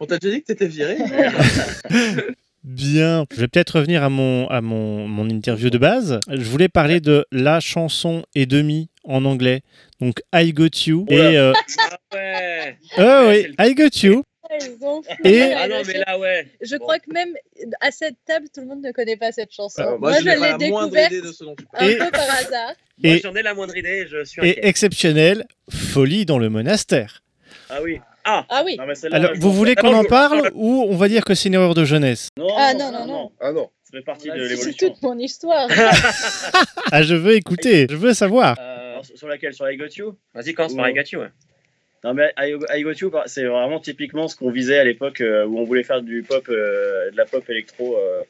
On 0.00 0.06
t'a 0.06 0.18
déjà 0.18 0.34
dit 0.34 0.40
que 0.42 0.46
t'étais 0.46 0.66
viré 0.68 0.96
bien. 2.64 3.24
Je 3.32 3.40
vais 3.40 3.48
peut-être 3.48 3.78
revenir 3.78 4.02
à 4.02 4.08
mon, 4.08 4.46
à 4.48 4.60
mon, 4.60 5.06
mon 5.08 5.28
interview 5.28 5.70
de 5.70 5.78
base. 5.78 6.20
Je 6.30 6.42
voulais 6.44 6.68
parler 6.68 7.00
de 7.00 7.24
la 7.32 7.60
chanson 7.60 8.24
et 8.34 8.46
demi 8.46 8.90
en 9.04 9.24
anglais. 9.24 9.62
Donc, 10.00 10.20
I 10.34 10.52
Got 10.52 10.68
You. 10.86 11.06
Oula. 11.10 11.32
Et, 11.32 11.38
euh, 11.38 11.52
Ah 12.96 13.26
ouais 13.26 13.46
oh, 13.48 13.52
oui, 13.58 13.66
I 13.66 13.74
Got 13.74 13.88
You. 14.02 14.22
Et- 15.24 15.42
Ah 15.52 15.68
non, 15.68 15.82
mais 15.86 15.98
là, 16.06 16.18
ouais. 16.18 16.48
Je 16.62 16.76
Bon. 16.76 16.82
crois 16.84 16.98
que 16.98 17.12
même 17.12 17.34
à 17.80 17.90
cette 17.90 18.16
table, 18.26 18.46
tout 18.54 18.62
le 18.62 18.66
monde 18.66 18.82
ne 18.82 18.92
connaît 18.92 19.16
pas 19.18 19.30
cette 19.30 19.52
chanson. 19.52 19.82
Alors, 19.82 19.98
moi, 20.00 20.10
Moi, 20.10 20.20
je 20.20 20.24
pas 20.24 20.34
l'ai 20.34 20.40
la 20.40 20.68
moindre 20.70 20.94
découverte 20.94 21.12
un 21.74 21.86
Et- 21.86 21.96
peu 21.98 22.10
par 22.10 22.30
hasard. 22.30 22.72
Moi, 23.04 23.14
Et- 23.16 23.20
j'en 23.20 23.34
ai 23.34 23.42
la 23.42 23.52
moindre 23.54 23.76
idée, 23.76 24.06
je 24.10 24.24
suis 24.24 24.40
Et 24.42 24.50
inquiet. 24.52 24.66
exceptionnel, 24.66 25.46
Folie 25.70 26.24
dans 26.24 26.38
le 26.38 26.48
monastère. 26.48 27.22
Ah 27.68 27.80
oui. 27.82 28.00
Ah 28.30 28.44
Ah 28.50 28.62
oui. 28.64 28.76
non, 28.76 28.84
mais 28.86 28.94
celle-là, 28.94 29.16
Alors, 29.16 29.30
vous 29.36 29.52
voulez 29.52 29.72
Ah, 29.76 29.80
qu'on 29.80 29.94
en 29.94 30.04
parle 30.04 30.50
ou 30.54 30.84
on 30.88 30.96
va 30.96 31.08
dire 31.08 31.24
que 31.24 31.34
c'est 31.34 31.48
une 31.48 31.54
erreur 31.54 31.74
de 31.74 31.84
jeunesse? 31.84 32.28
Non, 32.36 32.48
Ah, 32.58 32.74
non, 32.74 32.92
non, 32.92 33.06
non. 33.06 33.32
Ah 33.40 33.52
non. 33.52 33.70
Ça 33.84 33.96
fait 33.98 34.04
partie 34.04 34.28
Ah, 34.30 34.36
de 34.36 34.46
C'est 34.48 34.74
toute 34.76 35.00
mon 35.02 35.18
histoire. 35.18 35.66
Ah, 36.92 37.02
je 37.02 37.14
veux 37.14 37.34
écouter, 37.34 37.86
je 37.90 37.96
veux 37.96 38.12
savoir. 38.12 38.56
Euh, 38.58 38.92
Alors, 38.92 39.04
Sur 39.14 39.28
laquelle? 39.28 39.54
Sur 39.54 39.70
I 39.70 39.76
Got 39.78 39.86
You? 39.96 40.14
Vas-y, 40.34 40.52
commence 40.52 40.74
par. 40.76 40.88
I 40.90 40.94
Got 40.94 41.02
You. 41.12 41.20
ouais. 41.20 41.28
Non 42.04 42.14
mais 42.14 42.32
I, 42.38 42.54
I 42.76 42.82
Got 42.82 42.92
You, 43.00 43.10
c'est 43.26 43.44
vraiment 43.46 43.80
typiquement 43.80 44.28
ce 44.28 44.36
qu'on 44.36 44.50
visait 44.50 44.78
à 44.78 44.84
l'époque 44.84 45.20
euh, 45.20 45.44
où 45.46 45.58
on 45.58 45.64
voulait 45.64 45.82
faire 45.82 46.00
du 46.02 46.22
pop, 46.22 46.44
euh, 46.48 47.10
de 47.10 47.16
la 47.16 47.24
pop 47.24 47.42
électro. 47.50 47.96
euh, 47.96 48.22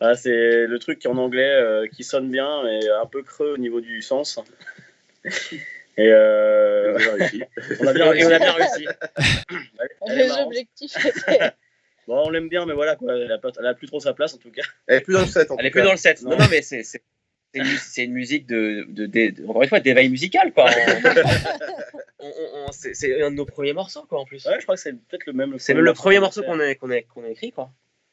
voilà, 0.00 0.14
c'est 0.16 0.66
le 0.66 0.78
truc 0.78 0.98
qui 0.98 1.08
en 1.08 1.16
anglais 1.16 1.48
euh, 1.50 1.86
qui 1.86 2.04
sonne 2.04 2.30
bien 2.30 2.62
mais 2.64 2.80
un 3.02 3.06
peu 3.06 3.22
creux 3.22 3.54
au 3.54 3.58
niveau 3.58 3.80
du 3.80 4.02
sens. 4.02 4.38
Et 6.02 6.08
euh, 6.10 6.98
on 7.80 7.86
a 7.86 7.92
bien, 7.92 8.12
et 8.12 8.24
on 8.24 8.30
a 8.30 8.38
bien 8.38 8.52
réussi. 8.52 8.86
Les 10.08 10.30
objectifs 10.32 10.96
étaient. 11.04 11.50
Bon, 12.08 12.20
on 12.26 12.30
l'aime 12.30 12.48
bien, 12.48 12.66
mais 12.66 12.72
voilà 12.72 12.96
quoi, 12.96 13.16
elle 13.16 13.30
a, 13.30 13.38
pas- 13.38 13.52
elle 13.60 13.66
a 13.66 13.74
plus 13.74 13.86
trop 13.86 14.00
sa 14.00 14.12
place 14.12 14.34
en 14.34 14.38
tout 14.38 14.50
cas. 14.50 14.62
Elle 14.88 14.96
est 14.96 15.00
plus 15.02 15.14
dans 15.14 15.20
le 15.20 15.26
set, 15.26 15.52
en 15.52 15.56
Elle 15.56 15.60
tout 15.60 15.66
est 15.66 15.70
plus 15.70 15.82
dans 15.82 15.92
le 15.92 15.96
set. 15.96 16.20
Non, 16.22 16.30
Non. 16.30 16.38
non, 16.38 16.46
mais 16.50 16.60
c'est. 16.60 16.82
c'est- 16.82 17.02
c'est 17.54 18.02
une, 18.04 18.10
une 18.10 18.14
musique 18.14 18.46
de, 18.48 18.86
de, 18.88 19.06
de- 19.06 19.30
de- 19.30 19.46
encore 19.46 19.62
une 19.62 19.68
fois 19.68 19.78
d'éveil 19.78 20.08
musical 20.08 20.52
quoi. 20.52 20.68
C'est 22.72 23.22
un 23.22 23.30
de 23.30 23.36
nos 23.36 23.44
premiers 23.44 23.72
morceaux 23.72 24.04
quoi 24.08 24.20
en 24.20 24.24
plus. 24.24 24.44
Ouais, 24.46 24.56
je 24.58 24.62
crois 24.64 24.76
que 24.76 24.80
c'est 24.80 24.92
peut-être 24.92 25.26
le 25.26 25.32
même. 25.32 25.58
C'est 25.58 25.74
même 25.74 25.84
le 25.84 25.92
premier 25.92 26.18
morceau 26.18 26.42
qu'on 26.42 26.58
a, 26.60 26.74
qu'on 26.74 26.90
a, 26.90 27.02
qu'on 27.02 27.24
a 27.24 27.28
écrit 27.28 27.52
quoi. 27.52 27.70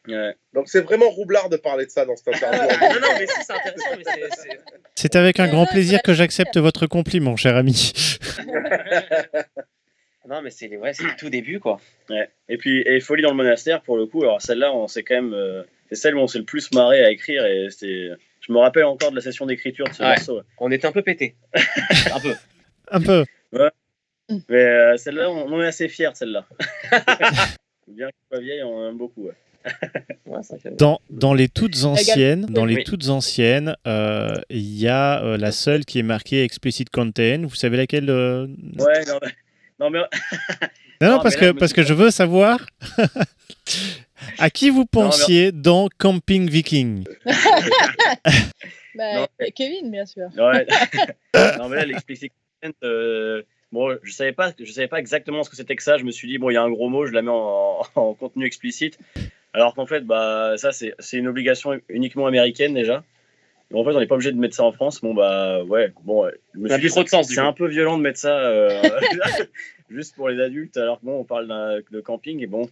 Ouais. 0.10 0.36
Donc 0.54 0.68
c'est 0.70 0.82
vraiment 0.82 1.10
roublard 1.10 1.50
de 1.50 1.58
parler 1.58 1.86
de 1.86 1.92
ça 1.92 2.06
dans 2.06 2.16
cette 2.16 2.28
interview. 2.36 2.60
non 2.82 3.00
non 3.02 3.08
mais 3.20 3.28
si 3.28 3.34
c'est 3.44 3.54
intéressant 3.54 3.90
mais 3.98 4.04
c'est- 4.04 4.30
c'est 4.42 4.60
C'est 4.96 5.16
avec 5.16 5.40
un 5.40 5.48
grand 5.48 5.66
plaisir 5.66 6.02
que 6.02 6.14
j'accepte 6.14 6.58
votre 6.58 6.88
compliment, 6.88 7.36
cher 7.36 7.56
ami. 7.56 7.94
non 10.28 10.42
mais 10.42 10.52
c'est 10.52 10.76
ouais 10.78 10.94
c'est 10.94 11.04
le 11.04 11.16
tout 11.18 11.30
début 11.30 11.60
quoi. 11.60 11.80
Ouais. 12.10 12.30
Et 12.50 12.58
puis, 12.58 12.82
et 12.86 13.00
Folie 13.00 13.24
dans 13.24 13.32
le 13.32 13.36
monastère, 13.38 13.82
pour 13.82 13.98
le 13.98 14.06
coup, 14.06 14.22
alors 14.24 14.42
celle-là, 14.42 14.74
on 14.74 14.88
s'est 14.88 15.04
quand 15.04 15.16
même. 15.16 15.34
euh, 15.34 15.64
c'est 15.90 15.96
celle 15.96 16.16
où 16.16 16.20
on 16.20 16.28
s'est 16.28 16.40
le 16.40 16.46
plus 16.46 16.72
marré 16.74 17.04
à 17.04 17.10
écrire. 17.12 17.46
Et 17.46 17.68
c'est, 17.72 18.10
je 18.42 18.52
me 18.54 18.58
rappelle 18.60 18.84
encore 18.86 19.10
de 19.12 19.16
la 19.16 19.22
session 19.22 19.46
d'écriture 19.48 19.88
de 19.88 19.94
ce 19.94 20.04
Ouais. 20.04 20.10
morceau. 20.10 20.42
On 20.60 20.72
était 20.72 20.86
un 20.88 20.92
peu 20.92 21.02
pété. 21.02 21.36
un 22.14 22.20
peu. 22.20 22.34
Un 22.92 23.02
peu. 23.02 23.26
Mais 24.50 24.56
euh, 24.64 24.98
celle-là, 24.98 25.30
on, 25.32 25.52
on 25.52 25.62
est 25.64 25.68
assez 25.68 25.88
fiers 25.90 26.12
de 26.12 26.16
celle-là. 26.16 26.46
Bien 27.88 28.08
qu'elle 28.08 28.14
soit 28.32 28.40
vieille, 28.42 28.62
on 28.64 28.78
en 28.86 28.90
aime 28.90 28.98
beaucoup. 28.98 29.24
ouais. 29.28 29.34
Dans, 30.78 31.00
dans 31.10 31.34
les 31.34 31.50
toutes 31.50 31.84
anciennes, 31.84 32.46
dans 32.46 32.66
les 32.66 32.84
toutes 32.84 33.10
anciennes, 33.10 33.76
euh, 33.88 34.34
il 34.50 34.78
y 34.78 34.88
a 34.88 35.24
euh, 35.24 35.38
la 35.38 35.52
seule 35.52 35.86
qui 35.86 36.00
est 36.00 36.04
marquée 36.04 36.44
explicit 36.44 36.90
content. 36.90 37.42
Vous 37.44 37.56
savez 37.56 37.78
laquelle 37.78 38.10
euh 38.10 38.48
Ouais, 38.78 39.06
non, 39.06 39.20
mais. 39.22 39.32
Non, 39.80 39.90
mais... 39.90 40.00
Non, 40.00 40.06
non, 41.02 41.16
Non, 41.16 41.20
parce 41.22 41.36
que 41.36 41.52
parce 41.52 41.74
que 41.74 41.84
je 41.84 41.94
veux 41.94 42.12
savoir 42.12 42.66
à 44.38 44.50
qui 44.50 44.70
vous 44.70 44.86
pensiez 44.86 45.52
dans 45.52 45.90
Camping 45.98 46.50
Viking? 46.50 47.06
Bah, 48.96 49.22
Non, 49.22 49.28
Kevin, 49.56 49.92
bien 49.92 50.06
sûr. 50.06 50.30
Ouais. 50.38 50.68
non, 51.58 51.70
mais 51.70 51.78
là, 51.78 51.86
l'explicit 51.86 52.32
content, 52.62 52.76
euh, 52.84 53.44
bon, 53.72 53.98
je 54.04 54.12
savais 54.12 54.32
pas, 54.32 54.52
je 54.60 54.72
savais 54.72 54.88
pas 54.88 55.00
exactement 55.00 55.44
ce 55.44 55.50
que 55.50 55.56
c'était 55.56 55.76
que 55.76 55.84
ça. 55.84 55.98
Je 55.98 56.04
me 56.04 56.12
suis 56.12 56.28
dit, 56.28 56.38
bon, 56.38 56.50
il 56.50 56.54
y 56.54 56.58
a 56.58 56.64
un 56.64 56.70
gros 56.70 56.90
mot, 56.90 57.06
je 57.06 57.12
la 57.12 57.22
mets 57.22 57.32
en, 57.32 57.82
en 57.96 58.14
contenu 58.14 58.46
explicite. 58.46 59.00
Alors 59.54 59.74
qu'en 59.74 59.86
fait, 59.86 60.02
bah, 60.02 60.54
ça, 60.58 60.72
c'est 60.72 60.94
c'est 61.00 61.18
une 61.18 61.28
obligation 61.28 61.80
uniquement 61.90 62.28
américaine 62.28 62.74
déjà. 62.74 63.04
Et 63.72 63.76
en 63.76 63.84
fait, 63.84 63.92
on 63.92 64.00
n'est 64.00 64.08
pas 64.08 64.16
obligé 64.16 64.32
de 64.32 64.38
mettre 64.38 64.56
ça 64.56 64.64
en 64.64 64.72
France. 64.72 65.02
Bon, 65.02 65.14
bah, 65.14 65.64
ouais. 65.64 65.94
Bon, 66.04 66.28
je 66.56 66.60
me 66.60 66.68
Ça 66.68 66.76
a 66.76 66.78
suis 66.78 66.88
plus 66.88 66.92
trop 66.92 67.04
de 67.04 67.10
sens, 67.10 67.28
C'est 67.28 67.40
un 67.40 67.54
peu 67.54 67.68
violent 67.68 67.98
de 67.98 68.04
mettre 68.04 68.20
ça 68.20 68.36
euh, 68.36 68.82
juste 69.90 70.16
pour 70.16 70.30
les 70.30 70.42
adultes, 70.42 70.78
alors 70.78 71.00
que 71.00 71.06
bon, 71.06 71.20
on 71.20 71.24
parle 71.24 71.48
de 71.92 72.02
camping 72.02 72.42
et 72.42 72.48
bon. 72.48 72.70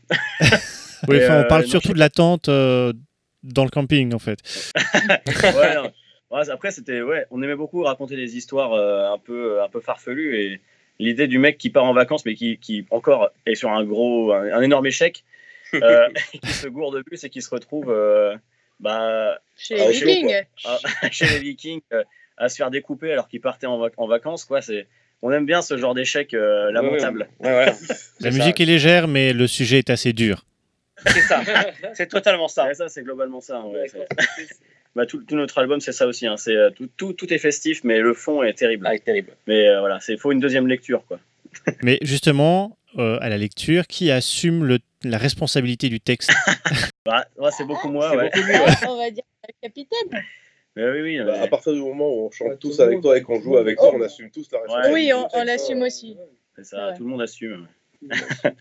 Oui, 1.07 1.17
Et, 1.17 1.23
enfin, 1.23 1.37
on 1.37 1.43
euh, 1.43 1.47
parle 1.47 1.63
non, 1.63 1.67
surtout 1.67 1.93
de 1.93 1.99
la 1.99 2.09
tente 2.09 2.49
euh, 2.49 2.93
dans 3.43 3.63
le 3.63 3.69
camping, 3.69 4.13
en 4.13 4.19
fait. 4.19 4.39
ouais, 5.43 5.75
non. 5.75 5.91
Ouais, 6.29 6.49
après, 6.49 6.71
c'était, 6.71 7.01
ouais, 7.01 7.25
on 7.31 7.41
aimait 7.41 7.55
beaucoup 7.55 7.83
raconter 7.83 8.15
des 8.15 8.35
histoires 8.35 8.73
euh, 8.73 9.13
un 9.13 9.17
peu, 9.17 9.61
un 9.61 9.69
peu 9.69 9.79
farfelues 9.79 10.35
et 10.35 10.61
l'idée 10.99 11.27
du 11.27 11.37
mec 11.39 11.57
qui 11.57 11.69
part 11.69 11.83
en 11.85 11.93
vacances, 11.93 12.25
mais 12.25 12.35
qui, 12.35 12.57
qui 12.57 12.85
encore 12.91 13.29
est 13.45 13.55
sur 13.55 13.71
un 13.71 13.83
gros, 13.83 14.33
un, 14.33 14.51
un 14.51 14.61
énorme 14.61 14.85
échec, 14.87 15.23
euh, 15.73 16.07
qui 16.43 16.51
se 16.53 16.67
gourde 16.67 16.95
de 16.97 17.03
bus 17.09 17.23
et 17.23 17.29
qui 17.29 17.41
se 17.41 17.49
retrouve, 17.49 17.89
euh, 17.91 18.35
bah, 18.79 19.39
Chez 19.57 19.79
Ah, 19.81 19.87
les 19.87 19.93
chez 19.93 20.05
Vikings. 20.05 20.33
à- 20.65 21.09
chez 21.11 21.25
les 21.27 21.39
Vikings, 21.39 21.81
euh, 21.93 22.03
à 22.37 22.49
se 22.49 22.55
faire 22.57 22.69
découper 22.71 23.11
alors 23.11 23.27
qu'il 23.27 23.41
partait 23.41 23.65
en, 23.67 23.79
vac- 23.79 23.93
en 23.97 24.07
vacances, 24.07 24.45
quoi. 24.45 24.61
C'est, 24.61 24.87
on 25.23 25.31
aime 25.31 25.45
bien 25.47 25.61
ce 25.63 25.77
genre 25.77 25.95
d'échec 25.95 26.33
euh, 26.35 26.71
lamentable. 26.71 27.27
Ouais, 27.39 27.49
ouais. 27.55 27.73
La 28.19 28.29
musique 28.31 28.61
est 28.61 28.65
légère, 28.65 29.07
mais 29.07 29.33
le 29.33 29.47
sujet 29.47 29.79
est 29.79 29.89
assez 29.89 30.13
dur. 30.13 30.45
C'est 31.07 31.21
ça. 31.21 31.41
C'est 31.93 32.07
totalement 32.07 32.47
ça. 32.47 32.65
Ouais, 32.65 32.73
ça, 32.75 32.87
c'est 32.89 33.03
globalement 33.03 33.41
ça. 33.41 33.63
Hein, 34.97 35.03
bah, 35.03 35.05
tout, 35.05 35.23
tout 35.23 35.35
notre 35.35 35.57
album, 35.59 35.79
c'est 35.79 35.91
ça 35.91 36.07
aussi. 36.07 36.25
hein, 36.27 36.37
c'est, 36.37 36.55
euh, 36.55 36.69
tout, 36.71 36.89
tout, 36.97 37.13
tout 37.13 37.33
est 37.33 37.37
festif, 37.37 37.83
mais 37.83 37.99
le 37.99 38.13
fond 38.13 38.43
est 38.43 38.53
terrible. 38.53 38.87
Ah, 38.89 38.97
terrible. 38.99 39.31
Mais 39.47 39.67
euh, 39.67 39.79
voilà, 39.79 39.99
il 40.07 40.17
faut 40.19 40.31
une 40.31 40.39
deuxième 40.39 40.67
lecture. 40.67 41.03
Quoi. 41.07 41.19
Mais 41.83 41.97
justement, 42.01 42.77
euh, 42.97 43.17
à 43.21 43.29
la 43.29 43.37
lecture, 43.37 43.87
qui 43.87 44.11
assume 44.11 44.63
le- 44.65 44.79
la 45.03 45.17
responsabilité 45.17 45.89
du 45.89 45.99
texte 45.99 46.31
Bah, 47.05 47.25
ouais, 47.37 47.51
c'est 47.51 47.65
beaucoup 47.65 47.89
moi. 47.89 48.09
C'est 48.11 48.17
Ouais. 48.17 48.25
beaucoup 48.33 48.39
mieux. 48.47 48.53
ouais. 48.59 48.87
On 48.89 48.97
va 48.97 49.11
dire 49.11 49.23
la 49.47 49.53
capitaine. 49.69 50.23
Mais 50.75 50.89
oui, 50.91 51.01
oui. 51.01 51.19
Bah, 51.25 51.41
à 51.41 51.47
partir 51.47 51.73
du 51.73 51.79
moment 51.81 52.07
où 52.09 52.27
on 52.27 52.31
chante 52.31 52.59
tous 52.59 52.77
le 52.79 52.83
avec 52.85 53.01
toi 53.01 53.17
et 53.17 53.21
qu'on 53.21 53.37
le 53.37 53.41
joue 53.43 53.57
avec 53.57 53.77
toi, 53.77 53.91
Oh. 53.93 53.97
on 53.97 54.01
assume 54.01 54.29
tous 54.29 54.47
la 54.51 54.59
responsabilité. 54.59 54.93
Oui, 54.93 55.11
on, 55.13 55.27
on 55.39 55.43
l'assume 55.43 55.81
aussi. 55.83 56.17
c'est 56.55 56.65
ça, 56.65 56.87
Ouais. 56.89 56.97
tout 56.97 57.03
le 57.03 57.09
monde 57.09 57.21
assume. 57.21 57.67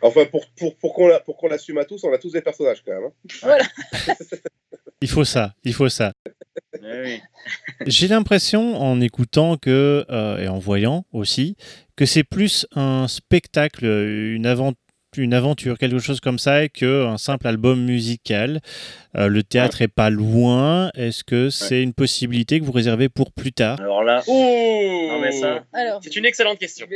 Enfin, 0.01 0.25
pour, 0.25 0.47
pour, 0.57 0.77
pour 0.77 0.95
qu'on 1.37 1.49
l'assume 1.49 1.77
à 1.79 1.85
tous, 1.85 2.03
on 2.05 2.13
a 2.13 2.19
tous 2.19 2.33
des 2.33 2.41
personnages 2.41 2.83
quand 2.85 2.93
même. 2.93 3.11
hein. 3.43 3.59
Il 5.03 5.09
faut 5.09 5.25
ça, 5.25 5.55
il 5.65 5.75
faut 5.75 5.89
ça. 5.89 6.13
Oui. 6.83 7.21
J'ai 7.87 8.09
l'impression, 8.09 8.77
en 8.81 9.01
écoutant 9.01 9.57
que, 9.57 10.05
euh, 10.11 10.39
et 10.39 10.49
en 10.49 10.59
voyant 10.59 11.05
aussi, 11.13 11.57
que 11.97 12.07
c'est 12.07 12.25
plus 12.25 12.67
un 12.75 13.07
spectacle, 13.09 13.85
une, 13.85 14.47
avant- 14.47 14.73
une 15.23 15.35
aventure, 15.35 15.79
quelque 15.79 15.99
chose 15.99 16.21
comme 16.21 16.39
ça, 16.39 16.69
qu'un 16.69 17.19
simple 17.19 17.47
album 17.47 17.85
musical. 17.85 18.61
Euh, 19.17 19.29
le 19.29 19.43
théâtre 19.43 19.83
est 19.83 19.89
pas 19.89 20.11
loin. 20.11 20.91
Est-ce 20.95 21.25
que 21.25 21.51
c'est 21.51 21.83
une 21.83 21.95
possibilité 21.95 22.61
que 22.61 22.65
vous 22.65 22.73
réservez 22.73 23.09
pour 23.09 23.33
plus 23.33 23.53
tard? 23.53 23.81
Alors 23.81 24.03
là, 24.03 24.23
non, 24.29 25.21
mais 25.21 25.33
ça. 25.33 25.65
Alors, 25.73 26.01
C'est 26.03 26.17
une 26.17 26.25
excellente 26.27 26.59
question. 26.59 26.87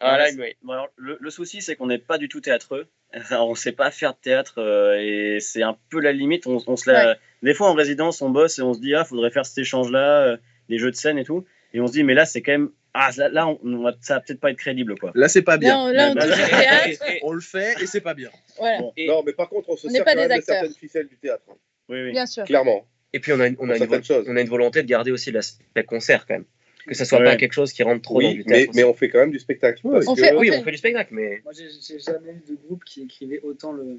Ah, 0.00 0.18
mais-. 0.36 0.56
Bon, 0.62 0.72
alors, 0.72 0.88
le, 0.96 1.18
le 1.20 1.30
souci, 1.30 1.62
c'est 1.62 1.76
qu'on 1.76 1.86
n'est 1.86 1.98
pas 1.98 2.18
du 2.18 2.28
tout 2.28 2.40
théâtreux. 2.40 2.88
On 3.30 3.50
ne 3.50 3.56
sait 3.56 3.72
pas 3.72 3.90
faire 3.90 4.12
de 4.12 4.18
théâtre 4.22 4.54
euh, 4.58 4.96
et 5.00 5.40
c'est 5.40 5.62
un 5.62 5.76
peu 5.90 6.00
la 6.00 6.12
limite. 6.12 6.46
On, 6.46 6.58
on 6.66 6.76
se 6.76 6.90
la... 6.90 7.16
Des 7.42 7.54
fois, 7.54 7.70
en 7.70 7.74
résidence, 7.74 8.22
on 8.22 8.30
bosse 8.30 8.58
et 8.58 8.62
on 8.62 8.74
se 8.74 8.80
dit, 8.80 8.94
ah, 8.94 9.04
faudrait 9.04 9.30
faire 9.30 9.46
cet 9.46 9.58
échange-là, 9.58 10.22
euh, 10.22 10.36
des 10.68 10.78
jeux 10.78 10.90
de 10.90 10.96
scène 10.96 11.18
et 11.18 11.24
tout. 11.24 11.44
Et 11.72 11.80
on 11.80 11.86
se 11.86 11.92
dit, 11.92 12.04
mais 12.04 12.14
là, 12.14 12.24
c'est 12.24 12.42
quand 12.42 12.52
même. 12.52 12.70
Ah, 12.94 13.10
là, 13.16 13.28
là, 13.28 13.46
on, 13.48 13.58
on 13.62 13.82
va- 13.82 13.94
ça 14.00 14.14
va 14.14 14.20
peut-être 14.20 14.40
pas 14.40 14.50
être 14.50 14.58
crédible, 14.58 14.98
quoi. 14.98 15.12
Là, 15.14 15.28
c'est 15.28 15.42
pas 15.42 15.58
bien. 15.58 15.78
on, 15.78 15.88
là, 15.92 16.12
on 17.22 17.32
le 17.32 17.40
fait 17.40 17.74
et 17.80 17.86
c'est 17.86 18.00
pas 18.00 18.14
bien. 18.14 18.30
Voilà, 18.58 18.78
Bon. 18.80 18.92
Et- 18.96 19.06
Non, 19.06 19.22
mais 19.24 19.32
par 19.32 19.48
contre, 19.48 19.68
on 19.70 19.76
se 19.76 19.86
On 19.86 19.90
sert 19.90 20.04
pas 20.04 20.12
quand 20.12 20.18
même 20.20 20.28
des 20.28 20.34
de 20.34 20.38
acteurs. 20.40 20.54
certaines 20.56 20.74
ficelles 20.74 21.06
du 21.06 21.16
théâtre. 21.16 21.44
hein. 21.50 21.54
Oui, 21.88 22.02
oui. 22.04 22.10
bien 22.12 22.26
sûr. 22.26 22.44
Clairement. 22.44 22.86
Et 23.12 23.20
puis 23.20 23.32
on 23.32 23.40
a, 23.40 23.46
une- 23.48 23.56
on, 23.58 23.68
a 23.68 23.72
une 23.74 23.78
certaines 23.78 24.00
vo- 24.00 24.04
choses. 24.04 24.24
on 24.28 24.36
a 24.36 24.40
une 24.40 24.48
volonté 24.48 24.82
de 24.82 24.88
garder 24.88 25.10
aussi 25.10 25.30
l'aspect 25.32 25.84
concert 25.84 26.26
quand 26.26 26.34
même. 26.34 26.44
Que 26.86 26.94
ça 26.94 27.04
soit 27.04 27.18
Ouais. 27.18 27.24
pas 27.24 27.36
quelque 27.36 27.52
chose 27.52 27.72
qui 27.72 27.82
rentre 27.82 28.02
trop 28.02 28.22
dans 28.22 28.32
du 28.32 28.38
mais, 28.46 28.54
théâtre. 28.64 28.72
mais 28.74 28.82
aussi. 28.82 28.90
on 28.90 28.94
fait 28.94 29.08
quand 29.10 29.18
même 29.18 29.30
du 29.32 29.38
spectacle. 29.38 29.80
On 29.84 30.00
que- 30.00 30.20
fait- 30.20 30.34
Oui, 30.34 30.50
on 30.52 30.62
fait 30.64 30.70
du 30.70 30.76
spectacle, 30.78 31.12
mais 31.12 31.40
Moi, 31.44 31.52
j'ai 31.56 31.66
j'ai 31.86 31.98
jamais 32.00 32.30
eu 32.32 32.50
de 32.52 32.56
groupe 32.66 32.84
qui 32.84 33.02
écrivait 33.02 33.40
autant 33.42 33.72
le, 33.72 33.98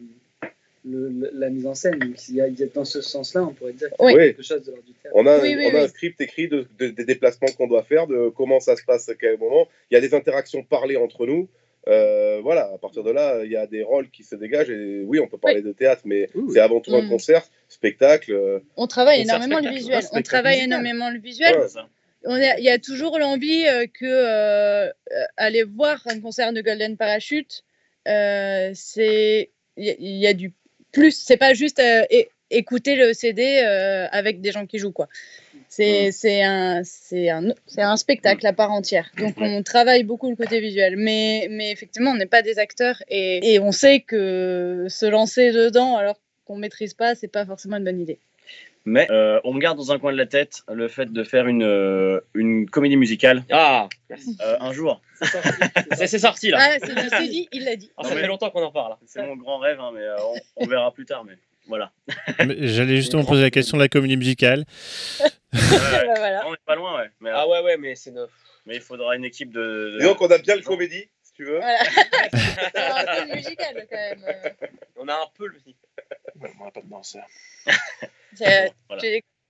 le- 0.86 1.29
la 1.34 1.49
mise 1.49 1.65
en 1.67 1.75
scène. 1.75 1.99
Donc, 1.99 2.17
s'il 2.17 2.36
y 2.36 2.41
a, 2.41 2.47
il 2.47 2.59
y 2.59 2.63
a- 2.63 2.67
dans 2.67 2.86
ce 2.86 3.01
sens-là, 3.01 3.43
on 3.43 3.53
pourrait 3.53 3.73
dire 3.73 3.89
qu'il 3.89 3.97
y 3.99 4.01
a 4.01 4.05
Oui. 4.05 4.13
Oui. 4.15 4.27
quelque 4.27 4.43
chose 4.43 4.63
de 4.63 4.71
l'ordre 4.71 4.84
du 4.86 4.93
théâtre. 4.93 5.15
On 5.17 5.25
a, 5.27 5.39
Oui, 5.39 5.55
oui, 5.55 5.65
on 5.67 5.75
a 5.75 5.79
oui. 5.79 5.84
un 5.86 5.88
script 5.88 6.19
écrit 6.21 6.47
de, 6.47 6.67
de- 6.79 6.88
des 6.89 7.05
déplacements 7.05 7.49
qu'on 7.57 7.67
doit 7.67 7.84
faire, 7.84 8.07
de 8.07 8.29
comment 8.29 8.59
ça 8.59 8.75
se 8.75 8.84
passe 8.84 9.07
à 9.09 9.15
quel 9.15 9.38
moment. 9.38 9.67
Il 9.89 9.95
y 9.95 9.97
a 9.97 10.01
des 10.01 10.13
interactions 10.13 10.63
parlées 10.63 10.97
entre 10.97 11.25
nous. 11.25 11.47
Euh, 11.88 12.39
voilà, 12.43 12.71
à 12.73 12.77
partir 12.77 13.03
de 13.03 13.09
là, 13.11 13.43
il 13.43 13.51
y 13.51 13.55
a 13.55 13.65
des 13.65 13.82
rôles 13.82 14.09
qui 14.11 14.23
se 14.23 14.36
dégagent. 14.36 14.69
Et 14.69 15.01
oui, 15.03 15.19
on 15.19 15.27
peut 15.27 15.39
parler 15.39 15.61
de 15.63 15.71
théâtre, 15.71 16.03
mais 16.05 16.29
c'est 16.53 16.59
avant 16.59 16.79
tout 16.79 16.95
un 16.95 17.01
Mm. 17.01 17.09
concert, 17.09 17.43
spectacle. 17.69 18.32
euh, 18.34 18.59
On 18.77 18.86
travaille 18.86 19.21
Concert 19.21 19.36
énormément 19.38 19.57
le 19.59 19.63
spectacle, 19.75 19.79
visuel. 19.97 20.03
On 20.13 20.21
travaille 20.21 20.57
musical. 20.57 20.67
énormément 20.69 21.09
le 21.09 21.19
visuel. 21.19 21.55
Ouais. 21.55 21.61
C'est 21.63 21.73
ça. 21.73 21.88
On 22.25 22.36
a- 22.36 22.59
Il 22.59 22.63
y 22.63 22.69
a 22.69 22.77
toujours 22.77 23.17
l'envie 23.17 23.65
euh, 23.67 23.88
que 23.88 24.05
euh, 24.05 24.91
aller 25.38 25.63
voir 25.63 25.99
un 26.05 26.19
concert 26.19 26.53
de 26.53 26.61
Golden 26.61 26.97
Parachute, 26.97 27.63
euh, 28.07 28.69
c'est 28.75 29.49
il 29.77 29.95
y, 29.99 30.19
y 30.19 30.27
a 30.27 30.34
du 30.34 30.53
plus. 30.91 31.11
C'est 31.11 31.37
pas 31.37 31.53
juste 31.53 31.79
euh, 31.79 32.03
écouter 32.49 32.95
le 32.95 33.13
CD 33.13 33.61
euh, 33.63 34.07
avec 34.11 34.41
des 34.41 34.51
gens 34.51 34.65
qui 34.65 34.77
jouent 34.77 34.91
quoi. 34.91 35.07
C'est 35.67 36.11
c'est 36.11 36.43
un 36.43 36.81
un 36.81 37.53
un 37.77 37.97
spectacle 37.97 38.45
à 38.45 38.53
part 38.53 38.71
entière. 38.71 39.09
Donc 39.17 39.35
on 39.37 39.63
travaille 39.63 40.03
beaucoup 40.03 40.29
le 40.29 40.35
côté 40.35 40.59
visuel, 40.59 40.95
mais 40.97 41.47
mais 41.49 41.71
effectivement 41.71 42.11
on 42.11 42.15
n'est 42.15 42.25
pas 42.25 42.41
des 42.41 42.59
acteurs 42.59 43.01
et, 43.07 43.53
et 43.53 43.59
on 43.59 43.71
sait 43.71 44.01
que 44.01 44.85
se 44.89 45.05
lancer 45.05 45.51
dedans 45.51 45.95
alors 45.95 46.19
qu'on 46.45 46.57
maîtrise 46.57 46.93
pas, 46.93 47.15
c'est 47.15 47.29
pas 47.29 47.45
forcément 47.45 47.77
une 47.77 47.85
bonne 47.85 48.01
idée. 48.01 48.19
Mais 48.86 49.07
euh, 49.11 49.39
on 49.43 49.55
garde 49.57 49.77
dans 49.77 49.91
un 49.91 49.99
coin 49.99 50.11
de 50.11 50.17
la 50.17 50.25
tête 50.25 50.63
le 50.71 50.88
fait 50.88 51.11
de 51.13 51.23
faire 51.23 51.45
une, 51.47 51.61
euh, 51.63 52.19
une 52.34 52.67
comédie 52.67 52.97
musicale 52.97 53.43
ah, 53.51 53.88
euh, 54.11 54.57
un 54.59 54.73
jour. 54.73 55.01
c'est 55.95 56.07
c'est 56.07 56.17
sorti 56.19 56.49
là. 56.49 56.57
Ah, 56.59 56.77
c'est 56.82 57.27
dit, 57.29 57.47
il 57.51 57.63
l'a 57.65 57.75
dit. 57.75 57.91
Ah, 57.97 58.01
Non, 58.03 58.09
ça 58.09 58.15
mais- 58.15 58.21
fait 58.21 58.27
longtemps 58.27 58.49
qu'on 58.49 58.63
en 58.63 58.71
parle. 58.71 58.95
C'est 59.05 59.21
mon 59.25 59.36
grand 59.36 59.59
rêve, 59.59 59.79
hein, 59.79 59.91
mais 59.93 60.01
euh, 60.01 60.15
on, 60.23 60.63
on 60.63 60.67
verra 60.67 60.91
plus 60.91 61.05
tard. 61.05 61.23
Mais 61.25 61.34
voilà. 61.67 61.91
J'allais 62.59 62.95
justement 62.95 63.23
poser 63.23 63.43
la 63.43 63.51
question 63.51 63.77
de 63.77 63.84
la 63.84 63.88
comédie 63.89 64.17
musicale. 64.17 64.65
Ouais, 65.19 65.29
Bah, 65.51 66.13
voilà. 66.17 66.47
On 66.47 66.51
n'est 66.51 66.57
pas 66.65 66.75
loin, 66.75 66.97
ouais. 66.97 67.09
Mais, 67.19 67.29
Ah 67.34 67.47
ouais, 67.47 67.61
ouais, 67.61 67.77
mais 67.77 67.93
c'est 67.95 68.11
neuf. 68.11 68.32
mais 68.65 68.75
il 68.77 68.82
faudra 68.82 69.15
une 69.15 69.25
équipe 69.25 69.51
de. 69.51 69.91
de- 69.93 69.97
Disons 69.99 70.15
qu'on 70.15 70.27
a 70.32 70.39
bien 70.39 70.55
le 70.55 70.63
comédie, 70.63 71.05
si 71.32 71.36
tu 71.36 71.45
veux. 71.45 71.59
Voilà. 71.59 71.79
Un 73.21 73.25
peu 73.25 73.36
musical 73.36 73.88
quand 73.89 73.97
même. 73.97 74.23
euh. 74.27 74.49
On 74.97 75.07
a 75.07 75.13
un 75.15 75.27
peu 75.38 75.47
le. 75.47 75.57
Ouais, 76.39 76.51
on 76.59 76.65
n'a 76.65 76.71
pas 76.71 76.82
de 76.82 76.89
danseur. 76.89 77.25
Voilà. 78.88 79.01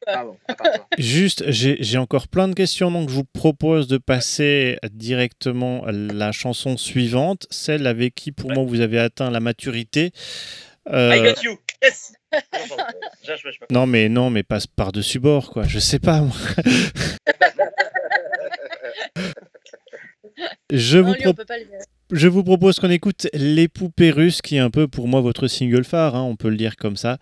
Ah 0.07 0.23
bon, 0.25 0.35
toi. 0.47 0.87
Juste, 0.97 1.43
j'ai 1.51 1.97
encore 1.99 2.27
plein 2.27 2.47
de 2.47 2.55
questions, 2.55 2.89
donc 2.89 3.09
je 3.09 3.13
vous 3.13 3.23
propose 3.23 3.87
de 3.87 3.99
passer 3.99 4.79
directement 4.89 5.85
à 5.85 5.91
la 5.91 6.31
chanson 6.31 6.75
suivante, 6.75 7.45
celle 7.51 7.85
avec 7.85 8.15
qui, 8.15 8.31
pour 8.31 8.49
Ouais. 8.49 8.55
moi, 8.55 8.63
vous 8.65 8.81
avez 8.81 8.97
atteint 8.97 9.29
la 9.29 9.39
maturité. 9.39 10.11
Euh, 10.89 11.15
I 11.15 11.21
got 11.21 11.43
you. 11.43 11.59
Yes. 11.83 12.13
Non, 13.69 13.85
mais 13.85 14.09
non, 14.09 14.31
mais 14.31 14.41
passe 14.41 14.65
par-dessus 14.65 15.19
bord, 15.19 15.51
quoi. 15.51 15.63
Je 15.67 15.77
sais 15.77 15.99
pas, 15.99 16.21
moi. 16.21 16.35
Je, 20.71 20.97
vous 20.99 21.13
pro- 21.15 21.33
je 22.11 22.27
vous 22.27 22.43
propose 22.43 22.79
qu'on 22.79 22.89
écoute 22.89 23.27
Les 23.33 23.67
Poupées 23.67 24.11
Russes, 24.11 24.41
qui 24.41 24.55
est 24.57 24.59
un 24.59 24.69
peu 24.69 24.87
pour 24.87 25.07
moi 25.07 25.21
votre 25.21 25.47
single 25.47 25.83
phare, 25.83 26.15
hein, 26.15 26.23
on 26.23 26.35
peut 26.35 26.49
le 26.49 26.57
dire 26.57 26.75
comme 26.77 26.97
ça, 26.97 27.17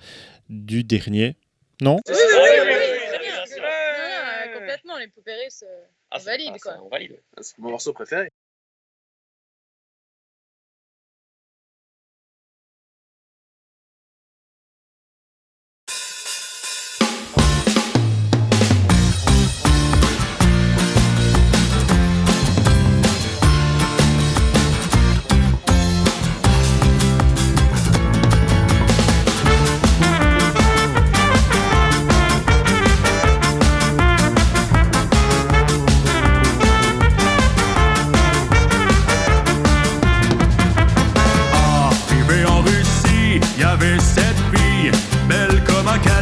du 0.49 0.83
dernier. 0.83 1.35
Non 1.81 1.99
Oui, 2.07 2.13
oui, 2.15 2.15
oui, 2.17 2.39
oui, 2.39 2.41
oui, 2.41 2.65
oui, 2.65 2.75
oui, 2.75 2.97
oui, 3.01 3.07
très 3.07 3.19
bien 3.19 3.31
bien. 3.35 3.45
sûr. 3.45 3.61
Non, 3.61 3.69
non, 3.69 4.53
euh, 4.53 4.59
complètement, 4.59 4.97
les 4.97 5.07
poupées 5.07 5.35
russes. 5.45 5.63
euh, 5.67 5.83
Ah, 6.11 6.17
On 6.19 6.23
valide, 6.23 6.51
ah, 6.55 6.59
quoi. 6.59 6.77
On 6.83 6.89
valide. 6.89 7.19
C'est 7.41 7.57
mon 7.59 7.71
morceau 7.71 7.93
préféré. 7.93 8.29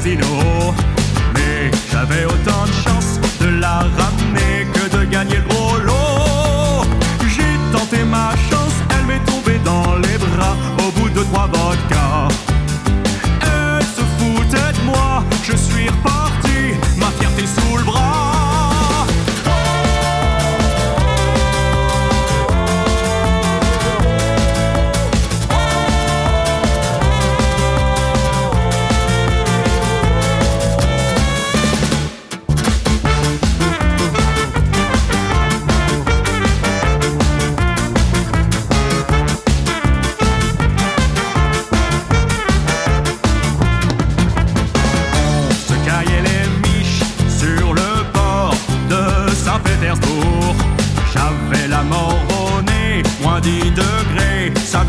Comme 0.08 0.24
un 0.24 0.24
casino. 0.24 0.74
Mais 1.34 1.72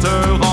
chanteur 0.01 0.47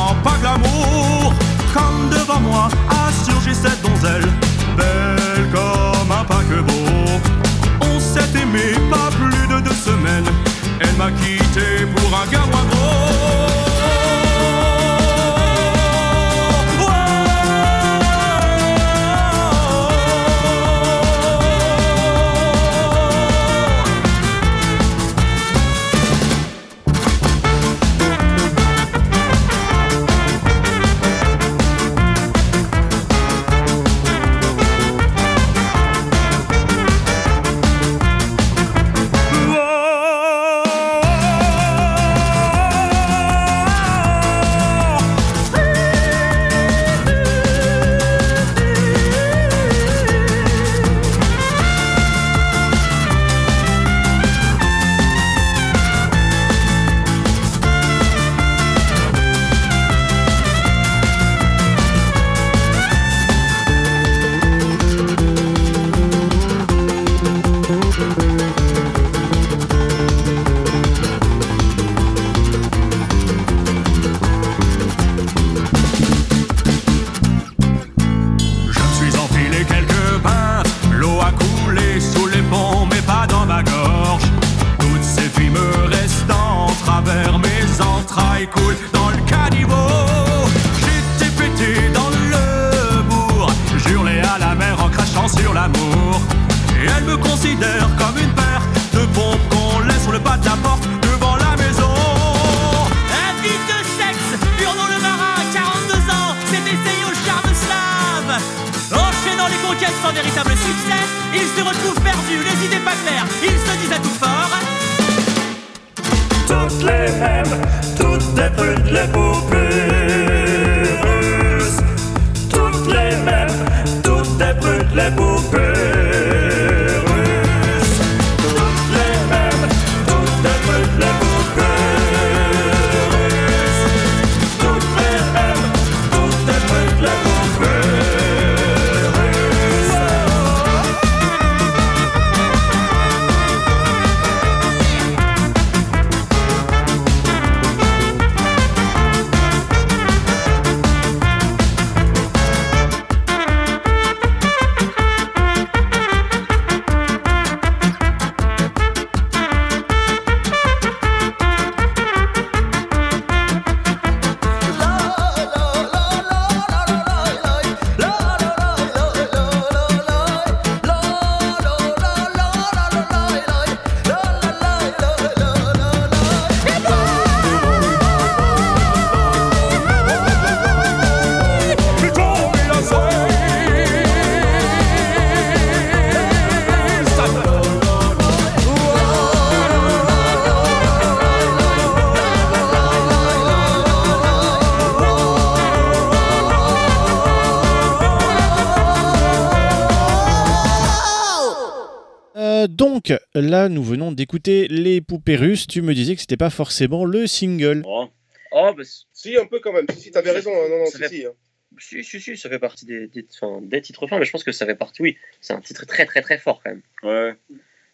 là, 203.35 203.69
nous 203.69 203.83
venons 203.83 204.11
d'écouter 204.11 204.67
les 204.69 205.01
poupées 205.01 205.35
russes. 205.35 205.67
Tu 205.67 205.81
me 205.81 205.93
disais 205.93 206.15
que 206.15 206.21
c'était 206.21 206.37
pas 206.37 206.49
forcément 206.49 207.05
le 207.05 207.27
single. 207.27 207.81
Oh, 207.85 208.07
oh 208.51 208.71
bah, 208.75 208.83
Si, 209.13 209.37
un 209.37 209.45
peu 209.45 209.59
quand 209.59 209.73
même. 209.73 209.85
Si, 209.93 209.99
si, 210.01 210.11
t'avais 210.11 210.31
raison. 210.31 210.51
hein. 210.51 210.67
Non, 210.69 210.77
non, 210.79 210.85
si, 210.85 210.97
fait- 210.97 211.07
si. 211.09 211.25
hein. 211.25 211.31
Si, 211.77 212.03
si, 212.05 212.21
si, 212.21 212.37
ça 212.37 212.47
fait 212.49 212.59
partie 212.59 212.85
des, 212.85 213.07
des, 213.07 213.25
enfin, 213.41 213.59
des 213.61 213.81
titres 213.81 214.07
forts, 214.07 214.17
mais 214.19 214.25
je 214.25 214.31
pense 214.31 214.45
que 214.45 214.53
ça 214.53 214.65
fait 214.65 214.75
partie, 214.75 215.01
oui, 215.01 215.17
c'est 215.41 215.51
un 215.53 215.59
titre 215.59 215.85
très 215.85 216.05
très 216.05 216.21
très 216.21 216.37
fort 216.37 216.61
quand 216.63 216.69
même. 216.71 216.81
ouais. 217.03 217.33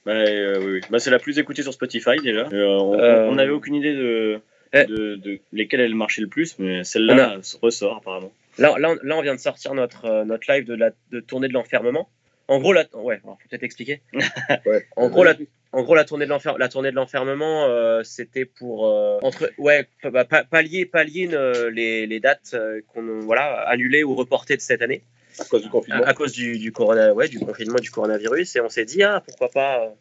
Bah, 0.05 0.11
euh, 0.13 0.59
oui, 0.59 0.71
oui. 0.73 0.81
Bah, 0.91 0.99
c'est 0.99 1.09
la 1.11 1.17
plus 1.19 1.37
écoutée 1.39 1.63
sur 1.63 1.73
Spotify 1.73 2.17
déjà. 2.23 2.47
Euh, 2.51 2.65
on 2.79 2.99
Euh, 2.99 3.33
n'avait 3.35 3.51
aucune 3.51 3.73
idée 3.75 3.93
de, 3.93 4.39
Eh. 4.73 4.85
de, 4.85 5.15
de 5.15 5.39
lesquelles 5.51 5.79
elle 5.81 5.95
marchait 5.95 6.21
le 6.21 6.27
plus, 6.27 6.57
mais 6.59 6.83
celle-là 6.83 7.37
ressort 7.61 7.97
apparemment. 7.97 8.31
Là, 8.57 8.75
là, 8.79 8.91
on, 8.91 8.97
là, 9.07 9.17
on 9.17 9.21
vient 9.21 9.33
de 9.35 9.39
sortir 9.39 9.73
notre, 9.73 10.05
euh, 10.05 10.25
notre 10.25 10.51
live 10.51 10.65
de 10.65 10.73
la 10.75 10.91
de 11.11 11.19
tournée 11.19 11.47
de 11.47 11.53
l'enfermement. 11.53 12.09
En 12.51 12.59
gros, 12.59 12.73
la, 12.73 12.85
ouais, 12.93 13.19
alors, 13.23 13.37
faut 13.41 13.47
peut-être 13.49 13.63
expliquer. 13.63 14.01
Ouais. 14.65 14.85
En 14.97 15.07
gros, 15.09 15.23
la, 15.23 15.35
en 15.71 15.83
gros, 15.83 15.95
la 15.95 16.03
tournée 16.03 16.25
de 16.25 16.29
l'enfer, 16.29 16.57
la 16.57 16.67
tournée 16.67 16.91
de 16.91 16.95
l'enfermement, 16.97 17.65
euh, 17.65 18.03
c'était 18.03 18.43
pour 18.43 18.87
euh, 18.87 19.19
entre, 19.21 19.49
ouais, 19.57 19.87
pa- 20.01 20.25
pa- 20.25 20.43
pallier, 20.43 20.85
pallier 20.85 21.29
euh, 21.31 21.71
les, 21.71 22.05
les 22.07 22.19
dates 22.19 22.55
qu'on, 22.93 23.19
voilà, 23.21 23.61
annulées 23.69 24.03
ou 24.03 24.13
reportées 24.15 24.57
de 24.57 24.61
cette 24.61 24.81
année 24.81 25.01
À 25.39 25.45
cause 25.45 25.61
du 25.63 25.69
confinement. 25.69 26.03
à 26.03 26.13
cause 26.13 26.33
du, 26.33 26.59
du 26.59 26.73
corona, 26.73 27.13
ouais, 27.13 27.29
du 27.29 27.39
confinement, 27.39 27.79
du 27.79 27.89
coronavirus, 27.89 28.57
et 28.57 28.61
on 28.61 28.67
s'est 28.69 28.83
dit 28.85 29.01
ah 29.01 29.23
pourquoi 29.25 29.49
pas 29.49 29.93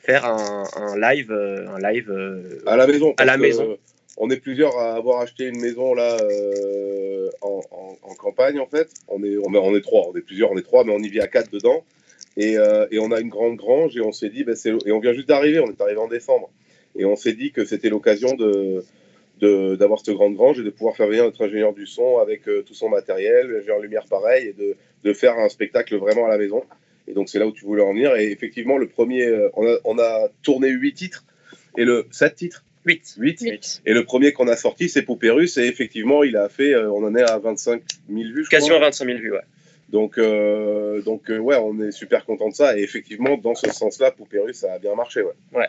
faire 0.00 0.24
un, 0.26 0.64
un 0.76 0.96
live, 0.96 1.32
un 1.32 1.78
live 1.90 2.62
À 2.66 2.76
la 2.76 2.86
maison. 2.86 3.14
À 3.16 3.24
la 3.24 3.36
maison. 3.36 3.76
On 4.16 4.28
est 4.30 4.38
plusieurs 4.38 4.76
à 4.76 4.94
avoir 4.94 5.20
acheté 5.20 5.46
une 5.46 5.60
maison 5.60 5.94
là 5.94 6.16
euh, 6.20 7.30
en, 7.40 8.14
campagne 8.18 8.58
en 8.58 8.66
fait. 8.66 8.90
On 9.08 9.22
est, 9.24 9.36
on, 9.38 9.74
est, 9.74 9.80
trois, 9.80 10.08
on 10.12 10.16
est 10.16 10.20
plusieurs, 10.20 10.50
on 10.50 10.58
est 10.58 10.62
trois, 10.62 10.84
mais 10.84 10.92
on 10.92 10.98
y 10.98 11.08
vit 11.08 11.20
à 11.20 11.28
quatre 11.28 11.50
dedans. 11.50 11.84
Et, 12.36 12.58
euh, 12.58 12.86
on 12.98 13.12
a 13.12 13.20
une 13.20 13.30
grande 13.30 13.56
grange 13.56 13.96
et 13.96 14.02
on 14.02 14.12
s'est 14.12 14.28
dit, 14.28 14.44
ben, 14.44 14.54
et 14.84 14.92
on 14.92 15.00
vient 15.00 15.14
juste 15.14 15.28
d'arriver, 15.28 15.60
on 15.60 15.70
est 15.70 15.80
arrivé 15.80 15.98
en 15.98 16.08
décembre. 16.08 16.50
Et 16.96 17.04
on 17.04 17.16
s'est 17.16 17.32
dit 17.32 17.50
que 17.52 17.64
c'était 17.64 17.88
l'occasion 17.88 18.34
de, 18.34 18.84
d'avoir 19.76 20.00
cette 20.00 20.14
grande 20.14 20.34
grange 20.34 20.60
et 20.60 20.64
de 20.64 20.70
pouvoir 20.70 20.96
faire 20.96 21.06
venir 21.06 21.24
notre 21.24 21.42
ingénieur 21.42 21.72
du 21.72 21.86
son 21.86 22.18
avec 22.18 22.46
euh, 22.46 22.62
tout 22.62 22.74
son 22.74 22.90
matériel, 22.90 23.50
l'ingénieur 23.50 23.78
lumière 23.78 24.04
pareil, 24.10 24.48
et 24.48 24.52
de, 24.52 24.76
de 25.02 25.12
faire 25.14 25.38
un 25.38 25.48
spectacle 25.48 25.96
vraiment 25.96 26.26
à 26.26 26.28
la 26.28 26.36
maison. 26.36 26.62
Et 27.08 27.14
donc 27.14 27.30
c'est 27.30 27.38
là 27.38 27.46
où 27.46 27.52
tu 27.52 27.64
voulais 27.64 27.82
en 27.82 27.94
venir. 27.94 28.14
Et 28.16 28.30
effectivement, 28.30 28.76
le 28.76 28.86
premier, 28.86 29.26
on 29.54 29.78
on 29.84 29.98
a 29.98 30.28
tourné 30.42 30.68
huit 30.68 30.92
titres 30.92 31.24
et 31.78 31.84
le 31.84 32.06
sept 32.10 32.34
titres. 32.34 32.64
8. 32.84 33.14
8. 33.18 33.40
Huit. 33.42 33.82
Et 33.86 33.92
le 33.92 34.04
premier 34.04 34.32
qu'on 34.32 34.48
a 34.48 34.56
sorti, 34.56 34.88
c'est 34.88 35.02
Poupée 35.02 35.30
Russe. 35.30 35.56
Et 35.58 35.64
effectivement, 35.66 36.22
il 36.24 36.36
a 36.36 36.48
fait, 36.48 36.74
euh, 36.74 36.90
on 36.90 37.04
en 37.04 37.14
est 37.14 37.22
à 37.22 37.38
25 37.38 37.82
000 38.08 38.20
vues, 38.30 38.44
je 38.44 38.50
Quasiment 38.50 38.76
crois. 38.76 38.86
25 38.86 39.04
000 39.04 39.18
vues, 39.18 39.32
ouais. 39.32 39.44
Donc, 39.90 40.18
euh, 40.18 41.02
donc 41.02 41.30
euh, 41.30 41.38
ouais, 41.38 41.56
on 41.56 41.80
est 41.80 41.90
super 41.90 42.24
content 42.24 42.48
de 42.48 42.54
ça. 42.54 42.78
Et 42.78 42.82
effectivement, 42.82 43.36
dans 43.36 43.54
ce 43.54 43.70
sens-là, 43.70 44.12
Poupée 44.12 44.38
Russe, 44.38 44.58
ça 44.58 44.74
a 44.74 44.78
bien 44.78 44.94
marché. 44.94 45.22
Ouais. 45.22 45.32
Ouais, 45.52 45.68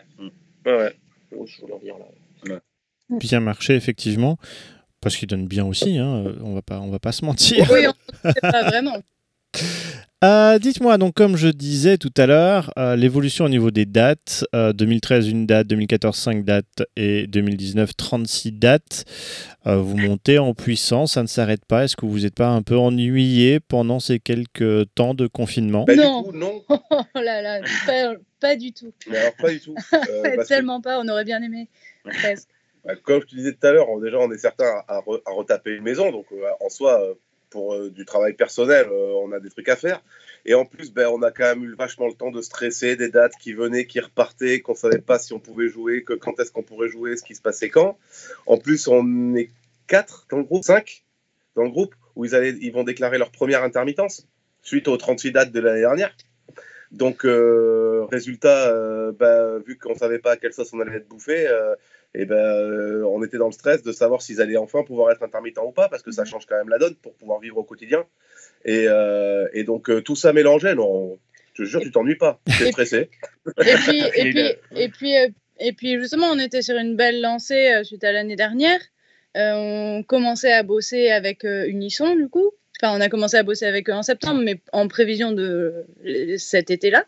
ouais. 0.64 0.92
Oh, 1.36 1.44
je 1.46 1.60
voulais 1.60 1.78
dire 1.82 1.96
là. 1.98 2.60
Bien 3.10 3.40
marché, 3.40 3.74
effectivement. 3.74 4.38
Parce 5.00 5.16
qu'il 5.16 5.26
donne 5.28 5.48
bien 5.48 5.66
aussi, 5.66 5.98
hein, 5.98 6.32
on 6.42 6.54
va 6.54 6.62
pas, 6.62 6.78
on 6.78 6.88
va 6.88 7.00
pas 7.00 7.10
se 7.10 7.24
mentir. 7.24 7.68
Oui, 7.72 7.80
on 7.86 8.28
ne 8.28 8.32
sait 8.32 8.40
pas 8.40 8.62
vraiment. 8.62 8.96
Euh, 10.24 10.60
Dites-moi, 10.60 10.98
donc 10.98 11.14
comme 11.14 11.36
je 11.36 11.48
disais 11.48 11.98
tout 11.98 12.12
à 12.16 12.26
l'heure, 12.26 12.72
euh, 12.78 12.94
l'évolution 12.94 13.44
au 13.46 13.48
niveau 13.48 13.72
des 13.72 13.86
dates, 13.86 14.44
euh, 14.54 14.72
2013 14.72 15.28
une 15.28 15.46
date, 15.46 15.66
2014 15.66 16.16
5 16.16 16.44
dates 16.44 16.84
et 16.94 17.26
2019 17.26 17.96
36 17.96 18.52
dates, 18.52 19.04
Euh, 19.66 19.76
vous 19.76 19.96
montez 19.96 20.38
en 20.40 20.54
puissance, 20.54 21.12
ça 21.14 21.22
ne 21.22 21.28
s'arrête 21.28 21.64
pas. 21.64 21.84
Est-ce 21.84 21.94
que 21.96 22.04
vous 22.06 22.20
n'êtes 22.20 22.34
pas 22.34 22.48
un 22.48 22.62
peu 22.62 22.76
ennuyé 22.76 23.60
pendant 23.60 24.00
ces 24.00 24.18
quelques 24.20 24.86
temps 24.96 25.14
de 25.14 25.26
confinement? 25.28 25.84
Bah, 25.84 25.94
Non. 25.96 26.22
Du 26.22 26.30
coup, 26.30 26.36
non. 26.36 26.62
Oh 26.68 27.20
là 27.20 27.42
là, 27.42 27.60
pas, 27.86 28.14
pas 28.40 28.56
du 28.56 28.72
tout. 28.72 28.92
Mais 29.08 29.18
alors, 29.18 29.32
pas 29.40 29.50
du 29.50 29.60
tout. 29.60 29.74
Euh, 29.92 30.36
que, 30.36 30.46
Tellement 30.48 30.80
pas, 30.80 31.00
on 31.00 31.08
aurait 31.08 31.24
bien 31.24 31.40
aimé. 31.42 31.68
Presque. 32.04 32.48
bah, 32.84 32.94
comme 33.04 33.22
je 33.22 33.26
te 33.26 33.34
disais 33.36 33.52
tout 33.52 33.66
à 33.66 33.72
l'heure, 33.72 33.86
déjà, 34.00 34.18
on 34.18 34.30
est 34.32 34.38
certain 34.38 34.66
à, 34.88 34.96
à 34.96 35.00
re- 35.00 35.20
à 35.26 35.30
retaper 35.32 35.70
une 35.76 35.82
maison. 35.84 36.10
Donc, 36.10 36.26
euh, 36.32 36.42
en 36.64 36.68
soi, 36.68 37.00
euh, 37.00 37.14
pour 37.52 37.74
euh, 37.74 37.90
du 37.90 38.04
travail 38.04 38.32
personnel, 38.32 38.86
euh, 38.90 39.12
on 39.22 39.30
a 39.30 39.38
des 39.38 39.50
trucs 39.50 39.68
à 39.68 39.76
faire. 39.76 40.02
Et 40.44 40.54
en 40.54 40.64
plus, 40.64 40.92
ben, 40.92 41.06
on 41.08 41.22
a 41.22 41.30
quand 41.30 41.44
même 41.44 41.62
eu 41.62 41.74
vachement 41.74 42.08
le 42.08 42.14
temps 42.14 42.30
de 42.30 42.40
stresser 42.40 42.96
des 42.96 43.10
dates 43.10 43.34
qui 43.40 43.52
venaient, 43.52 43.86
qui 43.86 44.00
repartaient, 44.00 44.60
qu'on 44.60 44.74
savait 44.74 44.98
pas 44.98 45.18
si 45.18 45.32
on 45.32 45.38
pouvait 45.38 45.68
jouer, 45.68 46.02
que 46.02 46.14
quand 46.14 46.40
est-ce 46.40 46.50
qu'on 46.50 46.62
pourrait 46.62 46.88
jouer, 46.88 47.16
ce 47.16 47.22
qui 47.22 47.34
se 47.34 47.42
passait 47.42 47.68
quand. 47.68 47.98
En 48.46 48.56
plus, 48.56 48.88
on 48.88 49.36
est 49.36 49.50
quatre 49.86 50.26
dans 50.30 50.38
le 50.38 50.44
groupe, 50.44 50.64
cinq 50.64 51.04
dans 51.54 51.62
le 51.62 51.70
groupe, 51.70 51.94
où 52.16 52.24
ils, 52.24 52.34
allaient, 52.34 52.56
ils 52.60 52.72
vont 52.72 52.82
déclarer 52.82 53.18
leur 53.18 53.30
première 53.30 53.62
intermittence 53.62 54.26
suite 54.62 54.88
aux 54.88 54.96
36 54.96 55.32
dates 55.32 55.52
de 55.52 55.60
l'année 55.60 55.80
dernière. 55.80 56.16
Donc, 56.90 57.24
euh, 57.24 58.06
résultat, 58.10 58.68
euh, 58.70 59.12
ben, 59.12 59.58
vu 59.66 59.78
qu'on 59.78 59.94
savait 59.94 60.18
pas 60.18 60.32
à 60.32 60.36
quelle 60.36 60.52
sauce 60.52 60.72
on 60.72 60.80
allait 60.80 60.96
être 60.96 61.08
bouffé, 61.08 61.46
et 62.14 62.26
ben, 62.26 62.36
euh, 62.36 63.04
on 63.06 63.22
était 63.24 63.38
dans 63.38 63.46
le 63.46 63.52
stress 63.52 63.82
de 63.82 63.92
savoir 63.92 64.20
s'ils 64.22 64.40
allaient 64.40 64.56
enfin 64.56 64.82
pouvoir 64.84 65.10
être 65.12 65.22
intermittents 65.22 65.66
ou 65.66 65.72
pas, 65.72 65.88
parce 65.88 66.02
que 66.02 66.10
ça 66.12 66.24
change 66.24 66.46
quand 66.46 66.56
même 66.56 66.68
la 66.68 66.78
donne 66.78 66.94
pour 66.96 67.14
pouvoir 67.14 67.40
vivre 67.40 67.56
au 67.58 67.64
quotidien. 67.64 68.04
Et, 68.64 68.84
euh, 68.88 69.48
et 69.54 69.64
donc, 69.64 69.88
euh, 69.90 70.02
tout 70.02 70.14
ça 70.16 70.32
mélangé, 70.32 70.74
non, 70.74 71.18
je 71.54 71.62
te 71.62 71.68
jure, 71.68 71.80
tu 71.80 71.90
t'ennuies 71.90 72.16
pas. 72.16 72.40
Tu 72.56 72.64
es 72.64 72.70
stressé. 72.72 73.08
Et 73.64 73.74
puis, 73.76 74.00
et 74.16 74.30
puis, 74.30 74.40
a- 74.42 74.56
et 74.76 74.88
puis, 74.88 75.16
euh, 75.16 75.28
et 75.58 75.72
puis 75.72 75.98
justement, 76.00 76.26
on 76.30 76.38
était 76.38 76.62
sur 76.62 76.76
une 76.76 76.96
belle 76.96 77.20
lancée 77.20 77.72
euh, 77.72 77.84
suite 77.84 78.04
à 78.04 78.12
l'année 78.12 78.36
dernière. 78.36 78.80
Euh, 79.36 79.52
on 79.54 80.02
commençait 80.02 80.52
à 80.52 80.62
bosser 80.62 81.08
avec 81.10 81.44
euh, 81.44 81.66
Unisson, 81.66 82.14
du 82.14 82.28
coup. 82.28 82.50
Enfin, 82.82 82.94
on 82.96 83.00
a 83.00 83.08
commencé 83.08 83.36
à 83.36 83.42
bosser 83.42 83.64
avec 83.64 83.88
eux 83.88 83.92
en 83.94 84.02
septembre, 84.02 84.42
mais 84.44 84.56
en 84.72 84.88
prévision 84.88 85.32
de 85.32 85.86
cet 86.36 86.70
été-là. 86.70 87.06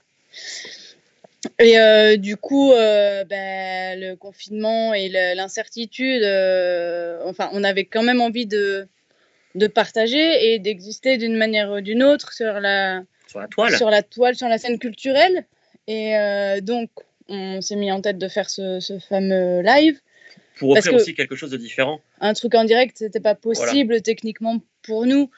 Et 1.58 1.78
euh, 1.78 2.16
du 2.16 2.36
coup, 2.36 2.72
euh, 2.72 3.24
ben, 3.24 3.98
le 4.00 4.14
confinement 4.16 4.94
et 4.94 5.08
l'incertitude, 5.08 6.22
euh, 6.22 7.20
enfin, 7.24 7.50
on 7.52 7.64
avait 7.64 7.84
quand 7.84 8.02
même 8.02 8.20
envie 8.20 8.46
de, 8.46 8.86
de 9.54 9.66
partager 9.66 10.52
et 10.52 10.58
d'exister 10.58 11.16
d'une 11.18 11.36
manière 11.36 11.70
ou 11.70 11.80
d'une 11.80 12.02
autre 12.02 12.32
sur 12.32 12.60
la, 12.60 13.02
Sur 13.28 13.40
la 13.40 13.48
toile. 13.48 13.76
sur 13.76 13.90
la 13.90 14.02
toile, 14.02 14.34
sur 14.36 14.48
la 14.48 14.58
scène 14.58 14.78
culturelle. 14.78 15.44
Et 15.86 16.14
donc, 16.62 16.90
on 17.28 17.60
s'est 17.60 17.76
mis 17.76 17.92
en 17.92 18.00
tête 18.00 18.18
de 18.18 18.28
faire 18.28 18.48
ce, 18.48 18.80
ce 18.80 18.98
fameux 18.98 19.60
live. 19.62 20.00
Pour 20.58 20.70
offrir 20.70 20.92
que- 20.92 20.96
aussi 20.96 21.14
quelque 21.14 21.36
chose 21.36 21.50
de 21.50 21.56
différent. 21.56 22.00
Un 22.20 22.32
truc 22.32 22.54
en 22.54 22.64
direct, 22.64 22.96
c'était 22.98 23.20
pas 23.20 23.34
possible 23.34 24.00
techniquement 24.02 24.60
pour 24.82 25.04
nous. 25.04 25.30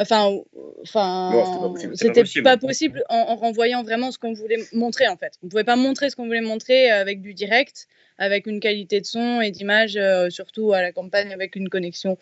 Enfin, 0.00 0.34
enfin, 0.82 1.74
c'était 1.94 2.24
pas 2.42 2.56
possible. 2.56 3.04
Pas 3.06 3.14
en, 3.14 3.32
en 3.32 3.36
renvoyant 3.36 3.82
vraiment 3.82 4.10
ce 4.10 4.18
qu'on 4.18 4.32
voulait 4.32 4.56
montrer 4.72 5.08
en 5.08 5.16
fait. 5.18 5.34
On 5.42 5.48
pouvait 5.48 5.64
pas 5.64 5.76
montrer 5.76 6.08
ce 6.08 6.16
qu'on 6.16 6.24
voulait 6.24 6.40
montrer 6.40 6.90
avec 6.90 7.20
du 7.20 7.34
direct, 7.34 7.86
avec 8.16 8.46
une 8.46 8.60
qualité 8.60 9.00
de 9.00 9.04
son 9.04 9.42
et 9.42 9.50
d'image, 9.50 9.98
euh, 9.98 10.30
surtout 10.30 10.72
à 10.72 10.80
la 10.80 10.90
campagne 10.92 11.34
avec 11.34 11.54
une 11.54 11.68
connexion 11.68 12.16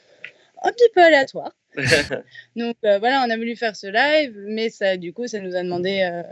un 0.65 0.73
petit 0.73 0.89
peu 0.93 1.01
aléatoire. 1.03 1.53
Donc 2.57 2.77
euh, 2.85 2.99
voilà, 2.99 3.25
on 3.25 3.31
a 3.31 3.37
voulu 3.37 3.55
faire 3.55 3.77
ce 3.77 3.87
live, 3.87 4.35
mais 4.49 4.71
ça, 4.71 4.97
du 4.97 5.13
coup, 5.13 5.29
ça 5.29 5.39
nous 5.39 5.55
a 5.55 5.63
demandé 5.63 6.01
euh, 6.03 6.23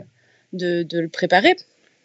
de, 0.51 0.83
de 0.83 0.99
le 0.99 1.07
préparer. 1.07 1.55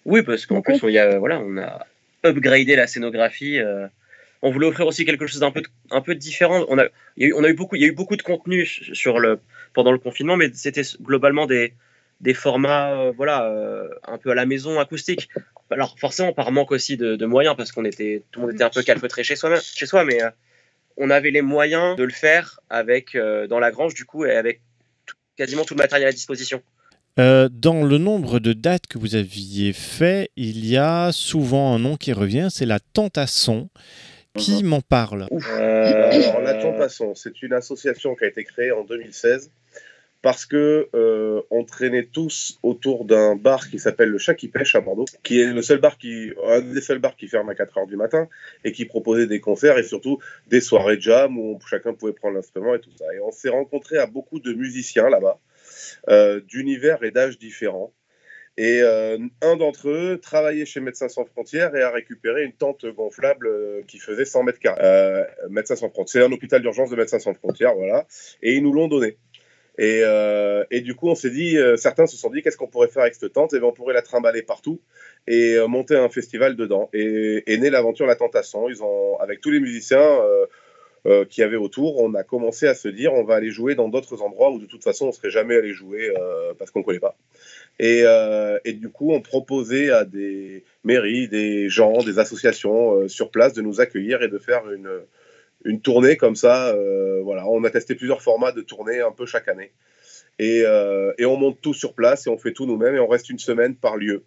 Oui, 0.05 0.23
parce 0.23 0.47
qu'en 0.47 0.63
plus, 0.63 0.79
il 0.85 0.91
y 0.91 0.99
a, 0.99 1.19
voilà, 1.19 1.41
on 1.41 1.59
a 1.59 1.85
upgradé 2.25 2.77
la 2.77 2.87
scénographie. 2.87 3.59
On 4.43 4.51
voulait 4.51 4.67
offrir 4.67 4.87
aussi 4.87 5.05
quelque 5.05 5.27
chose 5.27 5.41
d'un 5.41 5.53
peu, 5.53 5.63
un 5.91 6.01
peu 6.01 6.15
différent. 6.15 6.65
On 6.69 6.79
a, 6.79 6.87
il 7.17 7.23
y 7.23 7.27
a 7.27 7.29
eu, 7.29 7.35
on 7.35 7.45
a 7.45 7.49
eu 7.49 7.55
beaucoup, 7.55 7.77
il 7.77 7.83
y 7.83 7.85
a 7.85 7.89
eu 7.89 7.93
beaucoup 7.93 8.17
de 8.17 8.23
contenu 8.23 8.67
sur 8.67 9.19
le, 9.21 9.41
pendant 9.73 9.93
le 9.93 9.99
confinement, 9.99 10.37
mais 10.37 10.51
c'était 10.53 10.83
globalement 11.01 11.47
des, 11.47 11.75
des 12.21 12.35
formats, 12.35 12.93
euh, 12.93 13.13
voilà, 13.17 13.47
euh, 13.47 13.89
un 14.07 14.19
peu 14.19 14.31
à 14.31 14.35
la 14.35 14.45
maison, 14.47 14.81
acoustiques. 14.81 15.29
Alors 15.71 15.97
forcément 15.99 16.33
par 16.33 16.51
manque 16.53 16.73
aussi 16.73 16.97
de, 16.97 17.17
de 17.17 17.27
moyens, 17.27 17.57
parce 17.57 17.73
qu'on 17.73 17.85
était, 17.85 18.25
tout 18.31 18.41
le 18.41 18.47
monde 18.47 18.55
était 18.55 18.65
un 18.65 18.71
peu 18.71 18.83
calfeutré 18.83 19.25
chez 19.25 19.37
soi, 19.37 19.59
chez 19.61 19.87
soi, 19.87 20.05
mais 20.05 20.23
euh, 20.23 20.31
on 20.97 21.09
avait 21.09 21.31
les 21.31 21.43
moyens 21.43 21.97
de 21.97 22.03
le 22.05 22.13
faire 22.13 22.61
avec, 22.69 23.15
euh, 23.15 23.47
dans 23.47 23.61
la 23.61 23.71
grange 23.71 23.95
du 23.95 24.05
coup, 24.05 24.25
et 24.25 24.33
avec 24.33 24.61
tout- 25.07 25.17
quasiment 25.37 25.65
tout 25.65 25.75
le 25.75 25.79
matériel 25.79 26.09
à 26.09 26.13
disposition. 26.13 26.63
Euh, 27.19 27.49
dans 27.51 27.85
le 27.85 27.99
nombre 27.99 28.39
de 28.39 28.55
dates 28.55 28.87
que 28.87 28.99
vous 28.99 29.15
aviez 29.15 29.73
fait, 29.73 30.31
il 30.37 30.65
y 30.67 30.77
a 30.77 31.13
souvent 31.13 31.75
un 31.75 31.79
nom 31.79 31.97
qui 31.97 32.13
revient, 32.13 32.49
c'est 32.51 32.67
la 32.67 32.81
Tentasson. 32.81 33.69
Qui 34.39 34.63
m'en 34.63 34.81
parle? 34.81 35.29
Euh, 35.31 36.11
Alors, 36.11 36.63
Tentasson, 36.63 37.15
c'est 37.15 37.43
une 37.43 37.53
association 37.53 38.15
qui 38.15 38.25
a 38.25 38.29
été 38.29 38.45
créée 38.45 38.73
en 38.73 38.85
2016 38.85 39.51
parce 40.23 40.47
que 40.47 40.89
euh, 40.95 41.43
on 41.51 41.65
traînait 41.65 42.05
tous 42.05 42.59
autour 42.63 43.05
d'un 43.05 43.35
bar 43.35 43.69
qui 43.69 43.81
s'appelle 43.81 44.09
le 44.09 44.19
Chat 44.19 44.35
qui 44.35 44.47
pêche 44.49 44.77
à 44.77 44.81
Bordeaux, 44.81 45.05
qui 45.25 45.41
est 45.41 45.53
le 45.53 45.63
seul 45.63 45.79
bar 45.79 45.99
qui, 45.99 46.33
un 46.47 46.61
des 46.61 46.81
seuls 46.81 47.01
bars 47.01 47.17
qui 47.17 47.27
ferme 47.27 47.49
à 47.51 47.57
4 47.57 47.79
heures 47.79 47.87
du 47.89 47.97
matin 47.97 48.29
et 48.65 48.71
qui 48.71 48.85
proposait 48.85 49.27
des 49.27 49.41
concerts 49.41 49.79
et 49.79 49.83
surtout 49.83 50.21
des 50.47 50.61
soirées 50.61 50.97
de 50.97 51.03
jam 51.03 51.37
où 51.37 51.59
chacun 51.69 51.93
pouvait 51.93 52.13
prendre 52.13 52.37
l'instrument 52.37 52.75
et 52.75 52.81
tout 52.81 52.93
ça. 52.97 53.05
Et 53.15 53.21
on 53.21 53.33
s'est 53.33 53.49
rencontré 53.49 53.99
à 53.99 54.07
beaucoup 54.07 54.39
de 54.39 54.53
musiciens 54.53 55.11
là-bas, 55.11 55.39
euh, 56.09 56.41
d'univers 56.41 57.03
et 57.03 57.11
d'âges 57.11 57.39
différents. 57.39 57.93
Et 58.59 58.81
euh, 58.83 59.19
un 59.41 59.57
d'entre 59.57 59.89
eux 59.89 60.19
travaillait 60.21 60.67
chez 60.67 60.81
Médecins 60.81 61.09
Sans 61.09 61.25
Frontières 61.25 61.75
et 61.75 61.83
a 61.83 61.91
récupéré 61.91 62.45
une 62.45 62.53
tente 62.53 62.85
gonflable 62.85 63.47
euh, 63.47 63.81
qui 63.89 63.99
faisait 63.99 64.27
100 64.27 64.43
mètres 64.43 64.59
carrés. 64.59 64.81
Euh, 64.83 65.25
Médecins 65.49 65.77
Sans 65.77 65.89
Frontières, 65.89 66.25
c'est 66.25 66.29
un 66.29 66.33
hôpital 66.33 66.61
d'urgence 66.61 66.91
de 66.91 66.97
Médecins 66.97 67.19
Sans 67.19 67.33
Frontières, 67.33 67.75
voilà. 67.75 68.07
Et 68.43 68.55
ils 68.55 68.63
nous 68.63 68.73
l'ont 68.73 68.89
donné. 68.89 69.17
Et, 69.79 70.81
du 70.83 70.95
coup, 70.95 71.09
on 71.09 71.15
s'est 71.15 71.31
dit, 71.31 71.57
certains 71.77 72.07
se 72.07 72.17
sont 72.17 72.31
dit, 72.31 72.43
qu'est-ce 72.43 72.59
qu'on 72.59 72.69
pourrait 72.69 72.89
faire 72.89 73.03
avec 73.03 73.15
cette 73.15 73.33
tente? 73.33 73.55
Et 73.55 73.59
bien, 73.59 73.69
on 73.69 73.73
pourrait 73.73 73.95
la 73.95 74.03
trimballer 74.03 74.43
partout 74.43 74.81
et 75.27 75.59
monter 75.67 75.97
un 75.97 76.11
festival 76.11 76.57
dedans. 76.57 76.91
Et 76.93 77.43
est 77.51 77.57
née 77.57 77.71
l'aventure 77.71 78.07
La 78.07 78.15
Tentation. 78.15 78.69
Ils 78.69 78.83
ont, 78.83 79.19
avec 79.19 79.41
tous 79.41 79.51
les 79.51 79.61
musiciens 79.61 79.99
euh, 79.99 80.47
euh, 81.07 81.25
qui 81.25 81.43
avaient 81.43 81.57
autour, 81.57 82.01
on 82.01 82.15
a 82.15 82.23
commencé 82.23 82.69
à 82.69 82.75
se 82.75 82.87
dire, 82.87 83.15
on 83.15 83.25
va 83.25 83.35
aller 83.35 83.51
jouer 83.51 83.75
dans 83.75 83.89
d'autres 83.89 84.23
endroits 84.23 84.53
où 84.53 84.61
de 84.61 84.67
toute 84.67 84.85
façon, 84.85 85.07
on 85.07 85.13
serait 85.13 85.31
jamais 85.31 85.57
allé 85.57 85.73
jouer 85.73 86.13
parce 86.59 86.71
qu'on 86.71 86.81
ne 86.81 86.85
connaît 86.85 87.01
pas. 87.01 87.17
Et, 87.79 88.03
euh, 88.05 88.59
et 88.65 88.75
du 88.75 88.91
coup, 88.91 89.13
on 89.13 89.21
proposait 89.21 89.91
à 89.91 90.05
des 90.05 90.65
mairies, 90.85 91.29
des 91.29 91.69
gens, 91.69 91.99
des 92.03 92.19
associations 92.19 92.95
euh, 92.95 93.09
sur 93.09 93.31
place 93.31 93.55
de 93.55 93.63
nous 93.63 93.81
accueillir 93.81 94.23
et 94.23 94.29
de 94.29 94.39
faire 94.39 94.63
une, 94.71 95.81
tournée 95.81 96.17
comme 96.17 96.37
ça. 96.37 96.69
euh, 96.69 97.21
voilà, 97.23 97.47
on 97.49 97.65
a 97.65 97.71
testé 97.71 97.95
plusieurs 97.95 98.23
formats 98.23 98.53
de 98.53 98.61
tournée 98.61 99.01
un 99.01 99.13
peu 99.13 99.27
chaque 99.27 99.49
année. 99.49 99.73
Et, 100.39 100.65
on 101.25 101.37
monte 101.37 101.61
tout 101.61 101.75
sur 101.75 101.95
place 101.95 102.27
et 102.27 102.31
on 102.31 102.39
fait 102.39 102.53
tout 102.53 102.67
nous-mêmes 102.67 102.95
et 102.95 103.01
on 103.01 103.09
reste 103.09 103.31
une 103.31 103.39
semaine 103.39 103.75
par 103.75 103.97
lieu. 103.97 104.25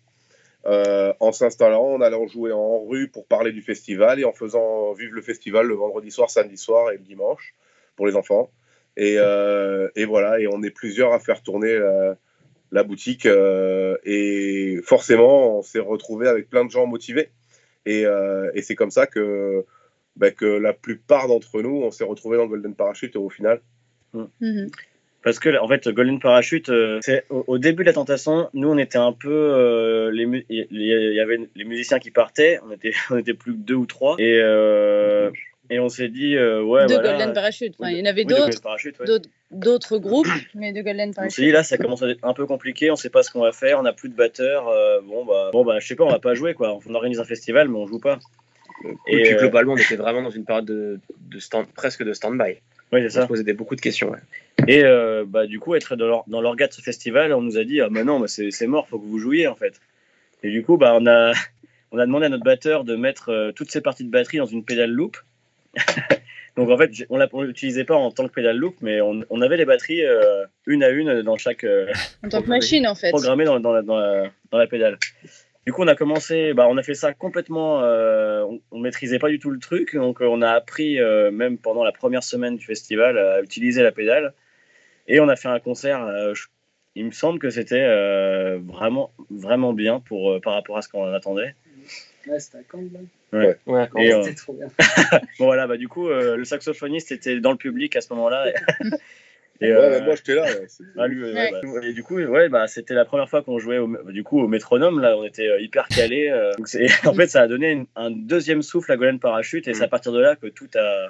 En 0.66 1.32
s'installant, 1.32 1.94
en 1.94 2.02
allant 2.02 2.26
jouer 2.28 2.52
en 2.52 2.84
rue 2.84 3.08
pour 3.10 3.26
parler 3.26 3.52
du 3.52 3.62
festival 3.62 4.20
et 4.20 4.26
en 4.26 4.34
faisant 4.34 4.94
vivre 4.94 5.14
le 5.14 5.22
festival 5.22 5.68
le 5.68 5.76
vendredi 5.76 6.10
soir, 6.10 6.30
samedi 6.30 6.58
soir 6.58 6.92
et 6.92 6.98
le 6.98 7.04
dimanche 7.04 7.54
pour 7.96 8.08
les 8.08 8.16
enfants. 8.16 8.50
Et 8.98 9.18
voilà, 10.06 10.40
et 10.40 10.48
on 10.48 10.64
est 10.64 10.72
plusieurs 10.72 11.14
à 11.14 11.20
faire 11.20 11.44
tourner 11.44 11.78
la, 12.76 12.84
boutique. 12.84 13.26
euh, 13.26 13.98
et 14.04 14.80
forcément, 14.84 15.60
on 15.60 15.62
s'est 15.62 15.80
retrouvé 15.80 16.28
avec 16.28 16.50
plein 16.50 16.66
de 16.66 16.72
gens 16.72 16.86
motivés. 16.86 17.30
Et, 17.86 18.06
euh, 18.06 18.50
et 18.54 18.62
c'est 18.62 18.76
comme 18.76 18.92
ça 18.92 19.08
que, 19.08 19.64
bah, 20.16 20.32
que 20.32 20.46
la 20.46 20.74
plupart 20.74 21.28
d'entre 21.28 21.62
nous, 21.62 21.82
on 21.84 21.92
s'est 21.92 22.04
retrouvés 22.04 22.38
dans 22.38 22.48
Golden 22.48 22.74
Parachute 22.76 23.16
au 23.16 23.30
final. 23.30 23.62
Mhm. 24.14 24.70
Parce 25.24 25.40
que, 25.40 25.60
en 25.60 25.68
fait, 25.68 25.90
Golden 25.90 26.20
Parachute, 26.20 26.70
euh, 26.70 27.00
c'est 27.02 27.26
au, 27.32 27.44
au 27.48 27.58
début 27.58 27.84
de 27.84 27.88
la 27.90 27.94
tentation, 27.94 28.48
nous, 28.54 28.70
on 28.70 28.78
était 28.78 29.00
un 29.00 29.12
peu. 29.12 29.32
euh, 29.32 30.12
les 30.12 30.46
Il 30.50 30.56
y, 30.60 30.68
il 30.72 31.14
y 31.16 31.20
avait 31.20 31.40
les 31.56 31.64
musiciens 31.66 31.98
qui 31.98 32.12
partaient, 32.12 32.60
on 32.64 32.72
était, 32.72 32.94
on 33.10 33.18
était 33.18 33.34
plus 33.34 33.54
que 33.54 33.58
deux 33.58 33.74
ou 33.74 33.88
trois. 33.88 34.16
Et, 34.20 34.40
euh, 34.40 35.32
et 35.70 35.80
on 35.80 35.90
s'est 35.90 36.10
dit, 36.10 36.36
euh, 36.36 36.62
ouais, 36.64 36.86
de 36.86 36.94
voilà. 36.94 37.10
Golden 37.12 37.34
Parachute. 37.34 37.76
Enfin, 37.80 37.92
il 37.92 37.98
y 37.98 38.02
en 38.02 38.06
avait 38.06 38.22
oui, 38.26 38.34
d'autres, 38.36 38.62
Parachute, 38.62 39.00
ouais. 39.00 39.06
d'autres- 39.52 39.98
groupes, 40.00 40.28
mais 40.54 40.74
de 40.74 40.82
Golden 40.82 41.10
On 41.10 41.12
s'est 41.12 41.16
Parachute. 41.16 41.44
dit 41.44 41.52
là, 41.52 41.64
ça 41.64 41.78
commence 41.78 42.04
à 42.04 42.10
être 42.10 42.24
un 42.24 42.34
peu 42.34 42.46
compliqué, 42.46 42.92
on 42.92 42.96
sait 42.96 43.10
pas 43.10 43.24
ce 43.24 43.32
qu'on 43.32 43.42
va 43.42 43.52
faire, 43.52 43.80
on 43.80 43.84
n'a 43.84 43.94
plus 43.94 44.10
de 44.10 44.16
batteur. 44.16 44.68
euh, 44.68 45.02
bon 45.02 45.26
bah, 45.26 45.50
bon 45.52 45.64
bah, 45.66 45.80
je 45.80 45.88
sais 45.88 45.96
pas, 45.96 46.04
on 46.04 46.10
va 46.10 46.20
pas 46.20 46.34
jouer 46.36 46.54
quoi. 46.54 46.78
On 46.88 46.94
organise 46.96 47.20
un 47.20 47.26
festival, 47.26 47.68
mais 47.70 47.78
on 47.78 47.88
joue 47.88 48.00
pas. 48.00 48.20
Et, 49.08 49.22
puis 49.24 49.34
euh, 49.34 49.38
globalement, 49.40 49.74
on 49.74 49.78
était 49.78 49.96
vraiment 49.96 50.22
dans 50.22 50.30
une 50.30 50.44
période 50.46 50.66
de, 50.66 51.00
de 51.32 51.40
stand, 51.40 51.66
presque 51.74 52.04
de 52.04 52.14
stand-by. 52.14 52.58
Oui, 52.92 53.00
c'est 53.02 53.06
On 53.06 53.10
ça. 53.10 53.22
se 53.24 53.28
posait 53.28 53.44
des, 53.44 53.54
beaucoup 53.54 53.76
de 53.76 53.82
questions. 53.82 54.12
ouais. 54.12 54.20
Et 54.68 54.84
euh, 54.84 55.24
bah, 55.28 55.48
du 55.48 55.60
coup, 55.60 55.74
être 55.76 55.96
dans 55.96 56.06
l'or- 56.08 56.26
dans 56.28 56.42
l'orga 56.42 56.68
de 56.68 56.74
ce 56.74 56.82
festival, 56.82 57.34
on 57.34 57.42
nous 57.42 57.58
a 57.58 57.64
dit, 57.64 57.82
ah 57.82 57.88
bah 57.90 58.04
non, 58.04 58.20
bah, 58.20 58.28
c'est 58.28 58.52
c'est 58.52 58.68
mort, 58.68 58.88
faut 58.88 59.00
que 59.00 59.06
vous 59.06 59.18
jouiez 59.20 59.48
en 59.48 59.56
fait. 59.56 59.80
Et 60.44 60.52
du 60.52 60.64
coup, 60.64 60.78
bah, 60.78 60.96
on, 61.00 61.08
a, 61.08 61.32
on 61.92 61.98
a 61.98 62.06
demandé 62.06 62.26
à 62.26 62.30
notre 62.30 62.44
batteur 62.44 62.84
de 62.84 62.96
mettre 62.96 63.30
euh, 63.30 63.52
toutes 63.54 63.72
ces 63.72 63.82
parties 63.82 64.04
de 64.04 64.12
batterie 64.12 64.38
dans 64.38 64.46
une 64.46 64.64
pédale 64.64 64.92
loop. 64.92 65.18
Donc 66.56 66.70
en 66.70 66.78
fait, 66.78 66.90
on 67.10 67.18
ne 67.18 67.46
l'utilisait 67.48 67.84
pas 67.84 67.96
en 67.96 68.12
tant 68.12 68.28
que 68.28 68.34
pédale 68.34 68.58
loop, 68.58 68.76
mais 68.82 69.02
on, 69.02 69.24
on 69.30 69.42
avait 69.42 69.58
les 69.58 69.66
batteries 69.66 70.06
euh, 70.06 70.46
une 70.66 70.84
à 70.84 70.90
une 70.90 71.22
dans 71.22 71.38
chaque, 71.38 71.66
euh, 71.66 71.92
En 72.24 72.30
tant 72.30 72.42
que 72.42 72.48
machine, 72.48 72.88
en 72.88 72.96
fait. 72.96 73.10
programmé 73.10 73.44
dans, 73.44 73.60
dans 73.60 73.74
la, 73.74 73.82
dans, 73.82 73.98
la, 73.98 74.30
dans 74.52 74.58
la 74.58 74.68
pédale. 74.68 74.98
Du 75.66 75.74
coup, 75.74 75.84
on 75.84 75.88
a 75.88 75.96
commencé, 75.96 76.54
bah, 76.54 76.68
on 76.70 76.78
a 76.78 76.84
fait 76.84 76.94
ça 76.94 77.12
complètement, 77.12 77.82
euh, 77.84 78.44
on, 78.44 78.62
on 78.72 78.80
maîtrisait 78.80 79.20
pas 79.20 79.28
du 79.30 79.40
tout 79.40 79.50
le 79.50 79.60
truc, 79.60 79.96
donc 79.96 80.22
on 80.22 80.42
a 80.42 80.52
appris 80.52 80.98
même 81.32 81.58
pendant 81.58 81.84
la 81.84 81.92
première 81.92 82.24
semaine 82.24 82.56
du 82.56 82.64
festival 82.66 83.18
à 83.18 83.42
utiliser 83.42 83.84
la 83.84 83.92
pédale, 83.92 84.34
et 85.08 85.20
on 85.20 85.28
a 85.28 85.36
fait 85.36 85.50
un 85.50 85.60
concert. 85.60 86.08
je- 86.34 86.46
il 86.98 87.06
me 87.06 87.12
semble 87.12 87.40
que 87.40 87.50
c'était 87.50 87.86
vraiment, 88.60 89.12
vraiment 89.30 89.74
bien 89.74 90.00
pour 90.00 90.40
par 90.40 90.54
rapport 90.54 90.78
à 90.78 90.82
ce 90.82 90.88
qu'on 90.88 91.12
attendait. 91.14 91.54
Ouais, 92.28 92.40
c'était 92.40 92.58
à 92.58 92.62
Caen, 92.72 92.84
là. 92.94 93.00
Ouais. 93.40 93.58
Ouais, 93.66 93.88
Et, 94.00 94.14
euh, 94.14 94.24
C'était 94.24 94.36
trop 94.36 94.54
bien. 94.54 94.68
bon 95.40 95.46
voilà, 95.46 95.68
bah 95.68 95.78
du 95.78 95.88
coup, 95.88 96.08
euh, 96.10 96.36
le 96.38 96.46
saxophoniste 96.46 97.12
était 97.12 97.40
dans 97.40 97.52
le 97.52 97.58
public 97.58 97.96
à 97.96 98.02
ce 98.02 98.14
moment-là. 98.14 98.50
Et, 98.50 98.54
et, 99.62 99.72
Ouais, 99.72 99.72
euh, 99.74 100.00
mais 100.00 100.06
moi 100.06 100.16
j'étais 100.16 100.36
là. 100.36 100.44
ouais, 100.44 100.66
c'est- 100.68 100.84
ah, 100.98 101.08
lui, 101.08 101.24
ouais, 101.24 101.34
Ouais. 101.34 101.52
bah, 101.52 101.62
et 101.84 101.94
du 101.94 102.04
coup, 102.04 102.16
ouais, 102.18 102.50
bah, 102.50 102.68
c'était 102.68 102.94
la 102.94 103.06
première 103.06 103.30
fois 103.30 103.42
qu'on 103.44 103.60
jouait 103.60 103.78
au, 103.78 103.88
du 104.12 104.24
coup, 104.24 104.40
au 104.40 104.48
métronome. 104.48 105.00
Là, 105.02 105.18
on 105.18 105.24
était 105.26 105.48
euh, 105.48 105.60
hyper 105.62 105.88
calés. 105.88 106.30
euh, 106.30 106.52
en 107.06 107.14
fait, 107.14 107.28
ça 107.28 107.42
a 107.42 107.48
donné 107.48 107.72
une- 107.72 107.86
un 107.96 108.10
deuxième 108.12 108.62
souffle 108.62 108.92
à 108.92 108.98
Golden 108.98 109.20
Parachute. 109.20 109.68
Et 109.68 109.74
c'est 109.74 109.84
à 109.84 109.88
partir 109.88 110.12
de 110.12 110.20
là 110.20 110.36
que 110.36 110.48
tout 110.48 110.70
a. 110.76 111.10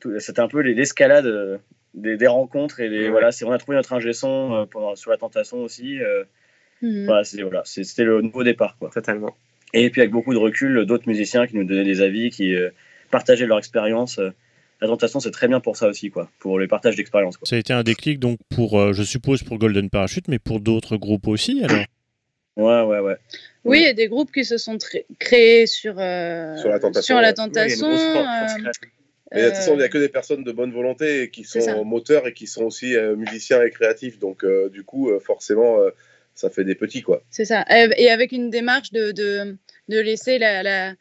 tout- 0.00 0.18
C'était 0.20 0.40
un 0.40 0.48
peu 0.48 0.60
les- 0.60 0.74
l'escalade 0.74 1.60
des, 1.94 2.16
des 2.16 2.26
rencontres. 2.28 2.80
Et 2.80 2.88
des, 2.88 3.08
voilà, 3.10 3.32
c'est- 3.32 3.44
on 3.44 3.52
a 3.52 3.58
trouvé 3.58 3.76
notre 3.76 3.92
ingé 3.92 4.12
son 4.12 4.54
euh, 4.54 4.64
pendant, 4.66 4.94
sur 4.96 5.10
la 5.10 5.16
tentation 5.18 5.58
aussi. 5.62 6.00
euh, 6.00 6.24
Mhm. 6.80 7.06
voilà, 7.06 7.24
c'est- 7.24 7.42
voilà, 7.42 7.62
c'est- 7.64 7.82
c'était 7.82 8.04
le 8.04 8.22
nouveau 8.22 8.44
départ. 8.44 8.76
Quoi. 8.78 8.90
Totalement. 8.90 9.36
Et 9.74 9.90
puis 9.90 10.00
avec 10.00 10.10
beaucoup 10.10 10.32
de 10.32 10.38
recul, 10.38 10.84
d'autres 10.86 11.08
musiciens 11.08 11.46
qui 11.46 11.56
nous 11.56 11.64
donnaient 11.64 11.84
des 11.84 12.00
avis, 12.00 12.30
qui 12.30 12.54
euh, 12.54 12.70
partageaient 13.10 13.46
leur 13.46 13.58
expérience. 13.58 14.18
euh, 14.18 14.30
la 14.80 14.86
tentation, 14.86 15.18
c'est 15.18 15.32
très 15.32 15.48
bien 15.48 15.58
pour 15.58 15.76
ça 15.76 15.88
aussi, 15.88 16.10
quoi, 16.10 16.30
pour 16.38 16.58
les 16.58 16.68
partages 16.68 16.94
d'expérience. 16.94 17.36
Ça 17.42 17.56
a 17.56 17.58
été 17.58 17.72
un 17.72 17.82
déclic 17.82 18.20
donc 18.20 18.38
pour, 18.48 18.78
euh, 18.78 18.92
je 18.92 19.02
suppose, 19.02 19.42
pour 19.42 19.58
Golden 19.58 19.90
Parachute, 19.90 20.28
mais 20.28 20.38
pour 20.38 20.60
d'autres 20.60 20.96
groupes 20.96 21.26
aussi 21.26 21.62
alors? 21.64 21.84
Ouais, 22.56 22.82
ouais, 22.82 23.00
ouais. 23.00 23.16
Oui, 23.64 23.78
il 23.78 23.84
y 23.84 23.88
a 23.88 23.92
des 23.92 24.08
groupes 24.08 24.32
qui 24.32 24.44
se 24.44 24.56
sont 24.56 24.78
créés 25.18 25.66
sur, 25.66 25.94
euh, 25.98 26.56
Sur 26.56 26.70
la 26.70 26.80
tentation, 26.80 27.16
sur 27.16 27.20
la 27.20 27.32
Ouais. 29.30 29.40
Mais 29.40 29.42
de 29.42 29.46
toute 29.48 29.56
façon, 29.56 29.74
il 29.74 29.78
n'y 29.78 29.84
a 29.84 29.88
que 29.88 29.98
des 29.98 30.08
personnes 30.08 30.42
de 30.42 30.52
bonne 30.52 30.72
volonté 30.72 31.22
et 31.22 31.30
qui 31.30 31.44
sont 31.44 31.84
moteurs 31.84 32.26
et 32.26 32.32
qui 32.32 32.46
sont 32.46 32.64
aussi 32.64 32.96
euh, 32.96 33.14
musiciens 33.14 33.62
et 33.62 33.70
créatifs. 33.70 34.18
Donc, 34.18 34.42
euh, 34.42 34.70
du 34.70 34.84
coup, 34.84 35.10
euh, 35.10 35.20
forcément, 35.20 35.80
euh, 35.80 35.90
ça 36.38 36.50
fait 36.50 36.62
des 36.62 36.76
petits, 36.76 37.02
quoi. 37.02 37.22
C'est 37.30 37.44
ça. 37.44 37.64
Et 37.96 38.10
avec 38.10 38.30
une 38.30 38.48
démarche 38.48 38.92
de, 38.92 39.10
de, 39.10 39.56
de 39.88 39.98
laisser 39.98 40.38
la, 40.38 40.62
la- 40.62 40.94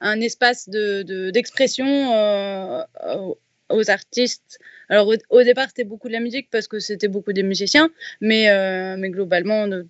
un 0.00 0.20
espace 0.20 0.68
d'expression 0.68 1.86
de, 1.86 2.82
euh, 3.04 3.34
aux, 3.68 3.90
artistes. 3.90 4.58
Alors 4.88 5.06
au, 5.06 5.14
au 5.28 5.42
départ, 5.44 5.68
c'était 5.68 5.84
beaucoup 5.84 6.08
de 6.08 6.12
la 6.12 6.20
musique 6.20 6.48
parce 6.50 6.66
que 6.66 6.80
c'était 6.80 7.06
beaucoup 7.06 7.32
des 7.32 7.44
musiciens, 7.44 7.90
mais, 8.20 8.50
euh, 8.50 8.96
mais 8.98 9.10
globalement, 9.10 9.68
de 9.68 9.86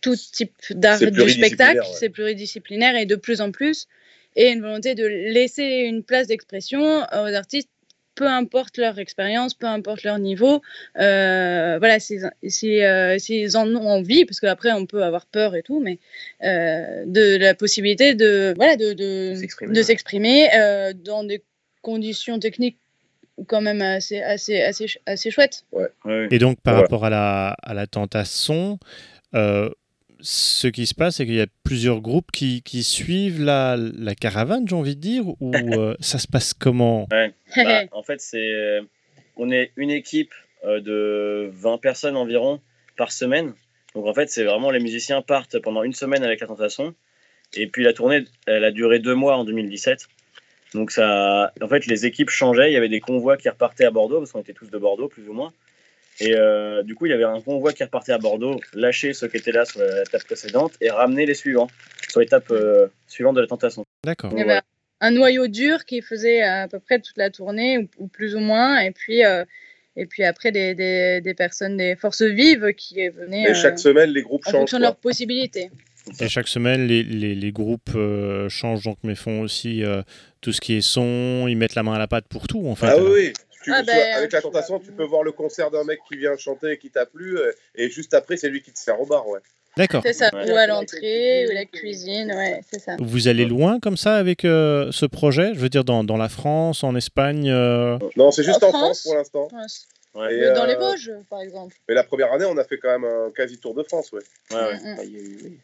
tout 0.00 0.16
type 0.16 0.54
d'art 0.70 0.98
du 0.98 1.28
spectacle, 1.28 1.80
ouais. 1.80 1.86
c'est 1.92 2.08
pluridisciplinaire 2.08 2.96
et 2.96 3.04
de 3.04 3.16
plus 3.16 3.42
en 3.42 3.50
plus. 3.52 3.86
Et 4.34 4.48
une 4.48 4.62
volonté 4.62 4.94
de 4.94 5.04
laisser 5.06 5.84
une 5.86 6.02
place 6.02 6.26
d'expression 6.28 7.02
aux 7.02 7.34
artistes 7.34 7.68
peu 8.14 8.26
importe 8.26 8.78
leur 8.78 8.98
expérience, 8.98 9.54
peu 9.54 9.66
importe 9.66 10.02
leur 10.02 10.18
niveau, 10.18 10.60
euh, 10.98 11.78
voilà, 11.78 11.98
s'ils 11.98 12.30
si, 12.48 12.80
euh, 12.82 13.18
en 13.54 13.68
ont 13.74 13.88
envie, 13.88 14.24
parce 14.24 14.40
qu'après 14.40 14.72
on 14.72 14.86
peut 14.86 15.02
avoir 15.02 15.26
peur 15.26 15.56
et 15.56 15.62
tout, 15.62 15.80
mais 15.80 15.98
euh, 16.42 17.04
de 17.06 17.36
la 17.36 17.54
possibilité 17.54 18.14
de, 18.14 18.54
voilà, 18.56 18.76
de, 18.76 18.92
de, 18.92 19.34
S'exprimer, 19.34 19.72
de 19.72 19.78
ouais. 19.78 19.82
s'exprimer 19.82 20.48
euh, 20.54 20.92
dans 20.92 21.24
des 21.24 21.42
conditions 21.82 22.38
techniques 22.38 22.78
quand 23.46 23.60
même 23.60 23.80
assez, 23.80 24.20
assez, 24.20 24.60
assez, 24.60 24.86
assez 25.06 25.30
chouettes. 25.30 25.64
Et 26.30 26.38
donc, 26.38 26.60
par 26.60 26.76
rapport 26.76 27.04
à 27.04 27.10
la, 27.10 27.56
à 27.62 27.74
la 27.74 27.86
tentation, 27.86 28.78
euh, 29.34 29.70
ce 30.22 30.68
qui 30.68 30.86
se 30.86 30.94
passe, 30.94 31.16
c'est 31.16 31.26
qu'il 31.26 31.34
y 31.34 31.40
a 31.40 31.46
plusieurs 31.64 32.00
groupes 32.00 32.30
qui, 32.32 32.62
qui 32.62 32.82
suivent 32.84 33.42
la, 33.42 33.76
la 33.76 34.14
caravane, 34.14 34.66
j'ai 34.66 34.76
envie 34.76 34.96
de 34.96 35.00
dire, 35.00 35.24
ou 35.40 35.52
euh, 35.54 35.94
ça 36.00 36.18
se 36.18 36.28
passe 36.28 36.54
comment? 36.54 37.08
Ouais. 37.10 37.34
Bah, 37.56 37.82
en 37.92 38.02
fait, 38.02 38.20
c'est 38.20 38.38
euh, 38.38 38.80
on 39.36 39.50
est 39.50 39.72
une 39.76 39.90
équipe 39.90 40.32
euh, 40.64 40.80
de 40.80 41.50
20 41.52 41.78
personnes 41.78 42.16
environ 42.16 42.60
par 42.96 43.12
semaine. 43.12 43.52
Donc 43.94 44.06
en 44.06 44.14
fait, 44.14 44.30
c'est 44.30 44.44
vraiment 44.44 44.70
les 44.70 44.80
musiciens 44.80 45.20
partent 45.20 45.58
pendant 45.58 45.82
une 45.82 45.92
semaine 45.92 46.24
avec 46.24 46.40
la 46.40 46.46
tentation. 46.46 46.94
Et 47.54 47.66
puis 47.66 47.84
la 47.84 47.92
tournée, 47.92 48.24
elle 48.46 48.64
a 48.64 48.70
duré 48.70 49.00
deux 49.00 49.14
mois 49.14 49.36
en 49.36 49.44
2017. 49.44 50.08
Donc 50.72 50.90
ça, 50.90 51.52
en 51.60 51.68
fait, 51.68 51.84
les 51.86 52.06
équipes 52.06 52.30
changeaient. 52.30 52.70
Il 52.70 52.72
y 52.72 52.78
avait 52.78 52.88
des 52.88 53.00
convois 53.00 53.36
qui 53.36 53.50
repartaient 53.50 53.84
à 53.84 53.90
Bordeaux 53.90 54.20
parce 54.20 54.32
qu'on 54.32 54.40
était 54.40 54.54
tous 54.54 54.70
de 54.70 54.78
Bordeaux 54.78 55.08
plus 55.08 55.28
ou 55.28 55.34
moins. 55.34 55.52
Et 56.24 56.34
euh, 56.36 56.82
du 56.82 56.94
coup, 56.94 57.06
il 57.06 57.10
y 57.10 57.12
avait 57.12 57.24
un 57.24 57.40
convoi 57.40 57.72
qui 57.72 57.82
repartait 57.82 58.12
à 58.12 58.18
Bordeaux, 58.18 58.60
lâcher 58.74 59.12
ceux 59.12 59.28
qui 59.28 59.38
étaient 59.38 59.52
là 59.52 59.64
sur 59.64 59.80
l'étape 59.80 60.24
précédente 60.24 60.72
et 60.80 60.90
ramener 60.90 61.26
les 61.26 61.34
suivants 61.34 61.68
sur 62.08 62.20
l'étape 62.20 62.50
euh, 62.50 62.86
suivante 63.08 63.34
de 63.36 63.40
la 63.40 63.46
tentation. 63.46 63.84
D'accord. 64.04 64.30
Il 64.32 64.38
y 64.38 64.42
avait 64.42 64.60
un 65.00 65.10
noyau 65.10 65.48
dur 65.48 65.84
qui 65.84 66.00
faisait 66.00 66.42
à 66.42 66.68
peu 66.68 66.78
près 66.78 67.00
toute 67.00 67.16
la 67.16 67.30
tournée, 67.30 67.78
ou, 67.78 67.88
ou 67.98 68.06
plus 68.06 68.36
ou 68.36 68.40
moins, 68.40 68.78
et 68.78 68.92
puis, 68.92 69.24
euh, 69.24 69.44
et 69.96 70.06
puis 70.06 70.22
après 70.22 70.52
des, 70.52 70.74
des, 70.74 71.20
des 71.20 71.34
personnes, 71.34 71.76
des 71.76 71.96
forces 71.96 72.22
vives 72.22 72.72
qui 72.74 73.08
venaient 73.08 73.50
Et 73.50 73.54
chaque 73.54 73.74
euh, 73.74 73.78
semaine, 73.78 74.10
les 74.10 74.22
groupes 74.22 74.42
en 74.46 74.50
changent. 74.50 74.60
fonction 74.60 74.78
de 74.78 74.84
leurs 74.84 74.96
possibilités. 74.96 75.70
Et 76.20 76.28
chaque 76.28 76.48
semaine, 76.48 76.86
les, 76.86 77.02
les, 77.04 77.34
les 77.34 77.52
groupes 77.52 77.90
euh, 77.94 78.48
changent 78.48 78.84
donc, 78.84 78.98
mais 79.04 79.14
font 79.14 79.40
aussi 79.40 79.84
euh, 79.84 80.02
tout 80.40 80.52
ce 80.52 80.60
qui 80.60 80.74
est 80.74 80.80
son, 80.80 81.46
ils 81.48 81.56
mettent 81.56 81.76
la 81.76 81.82
main 81.84 81.94
à 81.94 81.98
la 81.98 82.08
pâte 82.08 82.26
pour 82.28 82.48
tout, 82.48 82.66
en 82.66 82.74
fait. 82.74 82.86
Ah 82.88 82.96
oui, 82.98 83.10
oui. 83.12 83.32
Tu- 83.62 83.72
Ah 83.72 83.80
tu- 83.80 83.86
ben, 83.86 84.12
avec 84.16 84.32
la 84.32 84.40
tentation, 84.42 84.78
tu 84.80 84.92
peux 84.92 85.04
voir 85.04 85.22
le 85.22 85.32
concert 85.32 85.70
d'un 85.70 85.84
mec 85.84 86.00
qui 86.08 86.16
vient 86.16 86.36
chanter 86.36 86.72
et 86.72 86.78
qui 86.78 86.90
t'a 86.90 87.06
plu, 87.06 87.38
euh, 87.38 87.52
et 87.74 87.88
juste 87.90 88.14
après, 88.14 88.36
c'est 88.36 88.48
lui 88.48 88.62
qui 88.62 88.72
te 88.72 88.78
sert 88.78 89.00
au 89.00 89.06
bar, 89.06 89.26
ouais. 89.28 89.40
D'accord. 89.76 90.02
C'est 90.04 90.12
ça, 90.12 90.28
Ouais. 90.34 90.50
ou 90.52 90.56
à 90.56 90.66
l'entrée, 90.66 91.46
ou 91.48 91.52
la 91.54 91.64
cuisine, 91.64 92.30
ouais, 92.34 92.60
c'est 92.70 92.78
ça. 92.78 92.96
Vous 93.00 93.28
allez 93.28 93.46
loin 93.46 93.80
comme 93.80 93.96
ça 93.96 94.16
avec 94.16 94.44
euh, 94.44 94.90
ce 94.92 95.06
projet? 95.06 95.52
Je 95.54 95.60
veux 95.60 95.70
dire, 95.70 95.82
dans, 95.84 96.04
dans 96.04 96.18
la 96.18 96.28
France, 96.28 96.84
en 96.84 96.94
Espagne 96.94 97.48
euh, 97.50 97.96
Non, 98.16 98.30
c'est 98.32 98.42
juste 98.42 98.62
En 98.62 98.66
en 98.66 98.70
France, 98.70 98.82
France 98.82 99.02
pour 99.04 99.14
l'instant. 99.14 99.48
Ouais. 100.14 100.52
Dans 100.54 100.66
les 100.66 100.74
Vosges, 100.74 101.12
par 101.30 101.40
exemple. 101.40 101.74
Mais 101.88 101.94
la 101.94 102.04
première 102.04 102.30
année, 102.34 102.44
on 102.44 102.58
a 102.58 102.64
fait 102.64 102.76
quand 102.76 102.90
même 102.90 103.04
un 103.04 103.30
quasi 103.34 103.56
tour 103.58 103.72
de 103.74 103.82
France, 103.82 104.12
ouais. 104.12 104.20
Ouais, 104.50 104.56
ouais. 104.58 104.74
Mm, 104.74 104.92
mm. 104.92 104.96
Bah, 104.96 105.02
il 105.04 105.12
y 105.12 105.16
a 105.16 105.20
eu- 105.20 105.38
oui. 105.44 105.58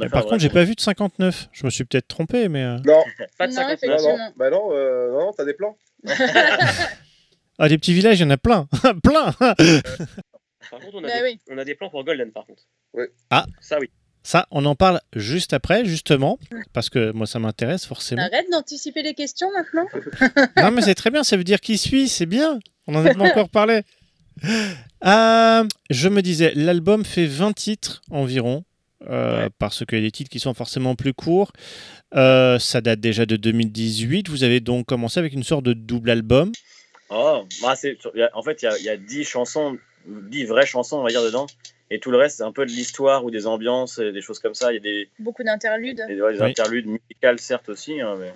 Mais 0.00 0.08
Par 0.10 0.22
contre, 0.26 0.38
j'ai 0.38 0.50
pas 0.50 0.62
vu 0.64 0.74
de 0.76 0.80
59. 0.80 1.48
Je 1.50 1.64
me 1.64 1.70
suis 1.70 1.82
peut-être 1.84 2.06
trompé, 2.06 2.48
mais. 2.48 2.62
euh, 2.62 2.76
Non, 2.84 3.02
Pas 3.38 3.46
de 3.48 3.52
Non, 3.54 3.58
59. 3.58 3.58
non, 3.58 3.72
effectivement. 3.72 4.18
non. 4.18 4.32
Bah 4.36 4.50
non, 4.50 4.68
euh, 4.72 5.10
non, 5.10 5.32
t'as 5.32 5.44
des 5.46 5.54
plans 5.54 5.76
Ah, 7.58 7.68
des 7.68 7.78
petits 7.78 7.92
villages, 7.92 8.18
il 8.18 8.22
y 8.22 8.26
en 8.26 8.30
a 8.30 8.36
plein 8.36 8.68
Plein 9.02 9.32
Par 9.32 9.56
contre, 10.80 10.94
on 10.94 11.04
a, 11.04 11.08
Bah 11.08 11.14
des, 11.14 11.22
oui. 11.22 11.40
on 11.50 11.58
a 11.58 11.64
des 11.64 11.74
plans 11.74 11.90
pour 11.90 12.04
Golden, 12.04 12.30
par 12.30 12.46
contre. 12.46 12.62
Ah. 13.30 13.46
Ça, 13.60 13.78
oui. 13.80 13.90
Ça, 14.22 14.46
on 14.50 14.64
en 14.66 14.74
parle 14.74 15.00
juste 15.16 15.52
après, 15.54 15.84
justement, 15.84 16.38
parce 16.72 16.90
que 16.90 17.12
moi, 17.12 17.26
ça 17.26 17.38
m'intéresse 17.38 17.86
forcément. 17.86 18.22
Arrête 18.22 18.46
d'anticiper 18.52 19.02
les 19.02 19.14
questions 19.14 19.48
maintenant. 19.56 19.86
non, 20.56 20.70
mais 20.70 20.82
c'est 20.82 20.94
très 20.94 21.10
bien, 21.10 21.24
ça 21.24 21.36
veut 21.36 21.44
dire 21.44 21.60
qui 21.60 21.78
suit, 21.78 22.08
c'est 22.08 22.26
bien. 22.26 22.58
On 22.86 22.94
en 22.94 23.04
a 23.06 23.14
pas 23.14 23.24
encore 23.24 23.48
parlé. 23.48 23.82
Euh, 25.04 25.64
je 25.90 26.08
me 26.08 26.22
disais, 26.22 26.52
l'album 26.54 27.04
fait 27.04 27.26
20 27.26 27.52
titres 27.52 28.02
environ, 28.10 28.64
euh, 29.08 29.48
parce 29.58 29.84
qu'il 29.84 29.98
y 29.98 30.00
a 30.00 30.04
des 30.04 30.10
titres 30.10 30.30
qui 30.30 30.40
sont 30.40 30.54
forcément 30.54 30.94
plus 30.96 31.12
courts. 31.12 31.52
Euh, 32.14 32.58
ça 32.58 32.80
date 32.80 32.98
déjà 33.00 33.26
de 33.26 33.36
2018. 33.36 34.28
Vous 34.28 34.42
avez 34.44 34.60
donc 34.60 34.86
commencé 34.86 35.18
avec 35.20 35.32
une 35.32 35.42
sorte 35.44 35.64
de 35.64 35.72
double 35.72 36.10
album. 36.10 36.52
Oh, 37.10 37.44
bah, 37.62 37.74
en 38.34 38.42
fait, 38.42 38.62
il 38.62 38.64
y 38.64 38.68
a, 38.68 38.78
il 38.78 38.84
y 38.84 38.88
a 38.90 38.96
10 38.96 39.24
chansons, 39.24 39.78
10 40.06 40.44
vraies 40.44 40.66
chansons, 40.66 40.98
on 40.98 41.02
va 41.02 41.08
dire, 41.10 41.22
dedans. 41.22 41.46
Et 41.90 42.00
tout 42.00 42.10
le 42.10 42.18
reste, 42.18 42.36
c'est 42.38 42.42
un 42.42 42.52
peu 42.52 42.66
de 42.66 42.70
l'histoire 42.70 43.24
ou 43.24 43.30
des 43.30 43.46
ambiances, 43.46 43.98
et 43.98 44.12
des 44.12 44.20
choses 44.20 44.38
comme 44.40 44.54
ça. 44.54 44.72
Il 44.72 44.74
y 44.74 44.78
a 44.78 44.80
des, 44.80 45.08
Beaucoup 45.18 45.42
d'interludes. 45.42 46.04
des, 46.06 46.20
ouais, 46.20 46.34
des 46.34 46.40
Oui. 46.42 46.50
interludes 46.50 46.86
musicales, 46.86 47.38
certes 47.38 47.68
aussi. 47.70 48.00
hein, 48.00 48.16
mais, 48.18 48.32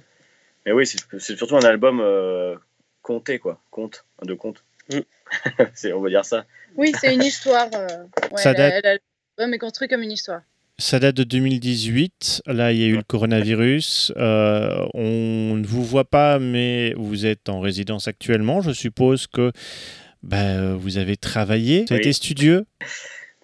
mais 0.64 0.72
oui, 0.72 0.86
c'est, 0.86 0.98
c'est 1.18 1.36
surtout 1.36 1.56
un 1.56 1.64
album 1.64 2.00
euh, 2.00 2.56
compté, 3.02 3.38
quoi. 3.38 3.60
Conte, 3.70 4.06
de 4.22 4.32
conte. 4.34 4.64
Mm. 4.90 5.00
c'est, 5.74 5.92
on 5.92 6.00
va 6.00 6.08
dire 6.08 6.24
ça. 6.24 6.46
Oui, 6.76 6.92
c'est 6.98 7.12
une 7.14 7.22
histoire. 7.22 7.68
euh, 7.74 7.86
ouais, 8.30 8.40
Ça 8.42 8.54
date- 8.54 8.82
la- 8.84 8.96
L'album 9.38 9.54
est 9.54 9.58
construit 9.58 9.88
comme 9.88 10.02
une 10.02 10.12
histoire. 10.12 10.40
Ça 10.78 10.98
date 10.98 11.14
de 11.16 11.24
2018. 11.24 12.42
Là, 12.46 12.72
il 12.72 12.78
y 12.78 12.84
a 12.84 12.86
eu 12.86 12.96
le 12.96 13.02
coronavirus. 13.02 14.12
Euh, 14.16 14.84
on 14.94 15.54
ne 15.56 15.66
vous 15.66 15.84
voit 15.84 16.04
pas, 16.04 16.38
mais 16.38 16.92
vous 16.96 17.24
êtes 17.26 17.48
en 17.48 17.60
résidence 17.60 18.08
actuellement. 18.08 18.60
Je 18.62 18.72
suppose 18.72 19.26
que 19.26 19.52
bah, 20.22 20.74
vous 20.74 20.98
avez 20.98 21.16
travaillé. 21.16 21.86
Ça 21.86 21.94
a 21.94 21.96
Oui. 21.98 22.02
été 22.02 22.12
studieux. 22.12 22.64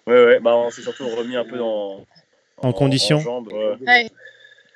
Ouais, 0.07 0.25
ouais, 0.25 0.39
bah, 0.39 0.55
on 0.57 0.69
s'est 0.71 0.81
surtout 0.81 1.07
remis 1.07 1.35
un 1.35 1.45
peu 1.45 1.57
dans. 1.57 2.05
En 2.57 2.73
condition. 2.73 3.19
jambes, 3.19 3.47
ouais. 3.53 3.75
Ouais. 3.87 4.09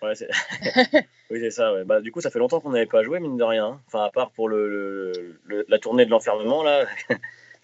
Ouais, 0.01 0.15
c'est... 0.15 0.29
oui, 1.31 1.39
c'est 1.41 1.51
ça. 1.51 1.73
Ouais. 1.73 1.83
Bah, 1.85 1.99
du 2.01 2.11
coup, 2.11 2.21
ça 2.21 2.29
fait 2.29 2.39
longtemps 2.39 2.59
qu'on 2.61 2.71
n'avait 2.71 2.85
pas 2.85 3.03
joué, 3.03 3.19
mine 3.19 3.35
de 3.37 3.43
rien. 3.43 3.79
Enfin, 3.87 4.03
à 4.05 4.09
part 4.09 4.31
pour 4.31 4.47
le, 4.47 4.69
le- 4.69 5.39
le- 5.45 5.65
la 5.67 5.79
tournée 5.79 6.05
de 6.05 6.11
l'enfermement, 6.11 6.63
là. 6.63 6.85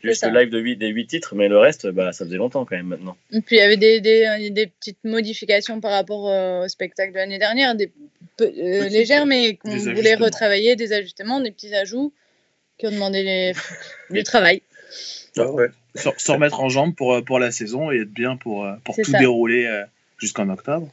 Juste 0.02 0.26
le 0.26 0.40
live 0.40 0.50
de 0.50 0.60
8, 0.60 0.78
des 0.78 0.88
8 0.88 1.08
titres, 1.08 1.36
mais 1.36 1.50
le 1.50 1.58
reste, 1.58 1.88
bah, 1.88 2.12
ça 2.14 2.24
faisait 2.26 2.38
longtemps 2.38 2.64
quand 2.66 2.76
même 2.76 2.88
maintenant. 2.88 3.18
Et 3.32 3.42
puis 3.42 3.58
il 3.58 3.60
y 3.60 3.62
avait 3.62 3.76
des, 3.78 4.00
des, 4.00 4.50
des 4.50 4.68
petites 4.68 5.04
modifications 5.04 5.82
par 5.82 5.92
rapport 5.92 6.30
euh, 6.30 6.64
au 6.66 6.68
spectacle 6.70 7.12
de 7.12 7.18
l'année 7.18 7.38
dernière, 7.38 7.76
des 7.76 7.92
peu- 8.38 8.46
euh, 8.46 8.80
Petites, 8.84 8.92
légères, 8.94 9.26
mais 9.26 9.56
qu'on 9.58 9.76
voulait 9.76 10.16
retravailler, 10.16 10.76
des 10.78 10.94
ajustements, 10.94 11.42
des 11.42 11.52
petits 11.52 11.74
ajouts 11.76 12.14
qui 12.78 12.88
ont 12.88 12.92
demandé 12.92 13.24
les- 13.24 13.54
du 14.10 14.24
travail. 14.24 14.62
Ah 15.38 15.52
ouais. 15.52 15.68
Se, 15.96 16.10
se 16.18 16.32
remettre 16.32 16.62
en 16.62 16.70
jambe 16.70 16.96
pour, 16.96 17.14
euh, 17.16 17.22
pour 17.22 17.40
la 17.40 17.52
saison 17.52 17.92
et 17.92 18.02
être 18.02 18.12
bien 18.14 18.38
pour, 18.38 18.66
euh, 18.66 18.76
pour 18.86 18.96
tout 18.96 19.04
ça. 19.04 19.20
dérouler 19.20 19.66
euh, 19.66 19.84
jusqu'en 20.18 20.48
octobre. 20.50 20.90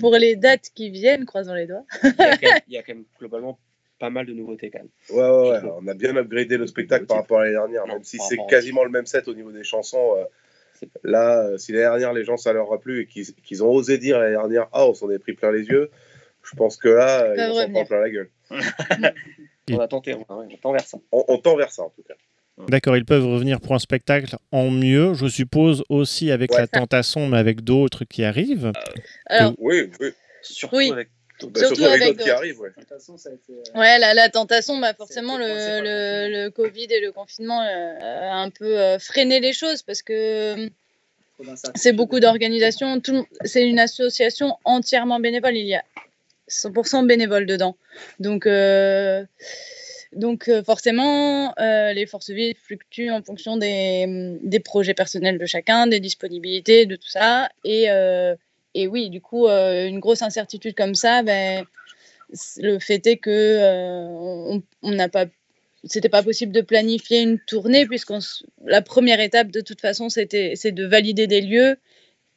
Pour 0.00 0.14
les 0.16 0.36
dates 0.36 0.70
qui 0.74 0.88
viennent, 0.90 1.26
croisons 1.26 1.54
les 1.54 1.66
doigts. 1.66 1.84
il 2.02 2.08
y 2.08 2.22
a 2.22 2.36
quand 2.36 2.42
même- 2.48 2.60
il 2.68 2.74
y 2.74 2.78
a 2.78 2.82
quand 2.82 2.94
même 2.94 3.04
globalement 3.18 3.58
pas 4.00 4.10
mal 4.10 4.26
de 4.26 4.32
nouveautés, 4.32 4.70
quand 4.70 4.80
même. 4.80 4.88
Ouais, 5.10 5.50
ouais, 5.50 5.50
ouais. 5.62 5.70
On 5.80 5.86
a 5.86 5.94
bien 5.94 6.16
upgradé 6.16 6.56
le 6.56 6.66
spectacle 6.66 7.06
par 7.06 7.18
rapport 7.18 7.38
à 7.38 7.44
l'année 7.44 7.54
dernière, 7.54 7.86
Non, 7.86 7.94
même 7.94 8.04
si 8.04 8.18
c'est 8.28 8.38
quasiment 8.48 8.82
le 8.82 8.90
même 8.90 9.06
set 9.06 9.28
au 9.28 9.34
niveau 9.34 9.52
des 9.52 9.62
chansons. 9.62 10.16
euh, 10.16 10.86
là, 11.04 11.44
euh, 11.46 11.58
si 11.58 11.70
l'année 11.72 11.84
dernière, 11.84 12.12
les 12.14 12.24
gens, 12.24 12.36
ça 12.38 12.52
leur 12.52 12.72
a 12.72 12.80
plu 12.80 13.02
et 13.02 13.06
qu'ils 13.06 13.62
ont 13.62 13.70
osé 13.70 13.98
dire 13.98 14.18
l'année 14.18 14.32
dernière, 14.36 14.66
ah, 14.72 14.86
on 14.86 14.94
s'en 14.94 15.10
est 15.10 15.18
pris 15.18 15.34
plein 15.34 15.52
les 15.52 15.64
yeux, 15.66 15.90
je 16.42 16.56
pense 16.56 16.76
que 16.78 16.88
là, 16.88 17.24
euh, 17.24 17.34
Ils 17.36 17.48
vont 17.48 17.54
s'en 17.54 17.70
prendre 17.70 17.88
plein 17.88 18.00
la 18.00 18.10
gueule. 18.10 18.30
On 19.72 19.78
a 19.78 19.86
tenté, 19.86 20.14
on, 20.14 20.24
on 20.28 20.48
tend 20.60 20.72
vers 20.72 20.84
ça. 20.84 20.98
On, 21.12 21.24
on 21.28 21.38
tend 21.38 21.56
vers 21.56 21.70
ça, 21.70 21.82
en 21.84 21.90
tout 21.90 22.02
cas. 22.02 22.14
D'accord, 22.68 22.96
ils 22.96 23.04
peuvent 23.04 23.24
revenir 23.26 23.60
pour 23.60 23.74
un 23.74 23.78
spectacle 23.78 24.34
en 24.50 24.68
mieux, 24.70 25.14
je 25.14 25.28
suppose 25.28 25.84
aussi 25.88 26.30
avec 26.32 26.50
Ouais. 26.52 26.58
la 26.60 26.66
tentation, 26.66 27.28
mais 27.28 27.36
avec 27.38 27.60
d'autres 27.62 28.04
qui 28.04 28.24
arrivent. 28.24 28.72
Alors, 29.26 29.54
Oui, 29.58 29.88
oui. 30.00 30.08
Surtout 30.42 30.76
Oui. 30.76 30.90
avec 30.90 31.10
Bah, 31.48 31.60
Surtout 31.60 31.74
surtout 31.76 31.84
avec 31.90 32.02
avec 32.02 32.14
d'autres 32.16 32.24
qui 32.24 32.30
arrivent, 32.30 32.60
ouais. 32.60 32.70
De 32.70 32.74
toute 32.74 32.88
façon, 32.88 33.16
ça 33.16 33.30
a 33.30 33.32
été. 33.32 33.52
euh, 33.52 33.78
ouais, 33.78 33.98
la, 33.98 34.14
la 34.14 34.28
tentation, 34.28 34.78
bah, 34.78 34.94
forcément, 34.94 35.36
le, 35.38 36.48
Covid 36.50 36.86
et 36.90 37.00
le 37.00 37.12
confinement 37.12 37.62
euh, 37.62 37.98
a 38.00 38.36
un 38.36 38.50
peu 38.50 38.78
euh, 38.78 38.98
freiné 38.98 39.40
les 39.40 39.52
choses 39.52 39.82
parce 39.82 40.02
que 40.02 40.54
d'incertitudes. 41.38 41.72
c'est 41.76 41.92
beaucoup 41.92 42.20
d'organisation. 42.20 43.00
Tout 43.00 43.12
le- 43.12 43.24
C'est 43.44 43.66
une 43.68 43.78
association 43.78 44.56
entièrement 44.64 45.20
bénévole. 45.20 45.56
Il 45.56 45.66
y 45.66 45.74
a 45.74 45.82
100% 46.48 47.06
bénévoles 47.06 47.46
dedans. 47.46 47.76
Donc, 48.18 48.46
euh, 48.46 49.24
donc 50.12 50.48
euh, 50.48 50.62
forcément, 50.64 51.54
euh, 51.60 51.92
les 51.92 52.04
forces 52.06 52.30
vives 52.30 52.56
fluctuent 52.60 53.10
en 53.12 53.22
fonction 53.22 53.56
des, 53.56 54.36
des 54.42 54.58
projets 54.60 54.94
personnels 54.94 55.38
de 55.38 55.46
chacun, 55.46 55.86
des 55.86 56.00
disponibilités, 56.00 56.86
de 56.86 56.96
tout 56.96 57.08
ça. 57.08 57.48
Et, 57.64 57.90
euh, 57.90 58.34
et 58.74 58.86
oui, 58.86 59.10
du 59.10 59.20
coup, 59.20 59.46
euh, 59.46 59.86
une 59.86 60.00
grosse 60.00 60.22
incertitude 60.22 60.74
comme 60.74 60.94
ça, 60.94 61.22
ben, 61.22 61.64
le 62.58 62.78
fait 62.78 63.06
est 63.06 63.16
que 63.16 63.30
euh, 63.30 64.60
on 64.82 64.90
n'a 64.90 65.08
pas 65.08 65.26
c'était 65.84 66.08
pas 66.08 66.22
possible 66.22 66.52
de 66.52 66.60
planifier 66.60 67.20
une 67.20 67.38
tournée 67.38 67.86
puisque 67.86 68.12
la 68.64 68.82
première 68.82 69.20
étape 69.20 69.50
de 69.50 69.60
toute 69.60 69.80
façon 69.80 70.08
c'était 70.08 70.52
c'est 70.54 70.72
de 70.72 70.86
valider 70.86 71.26
des 71.26 71.40
lieux. 71.40 71.76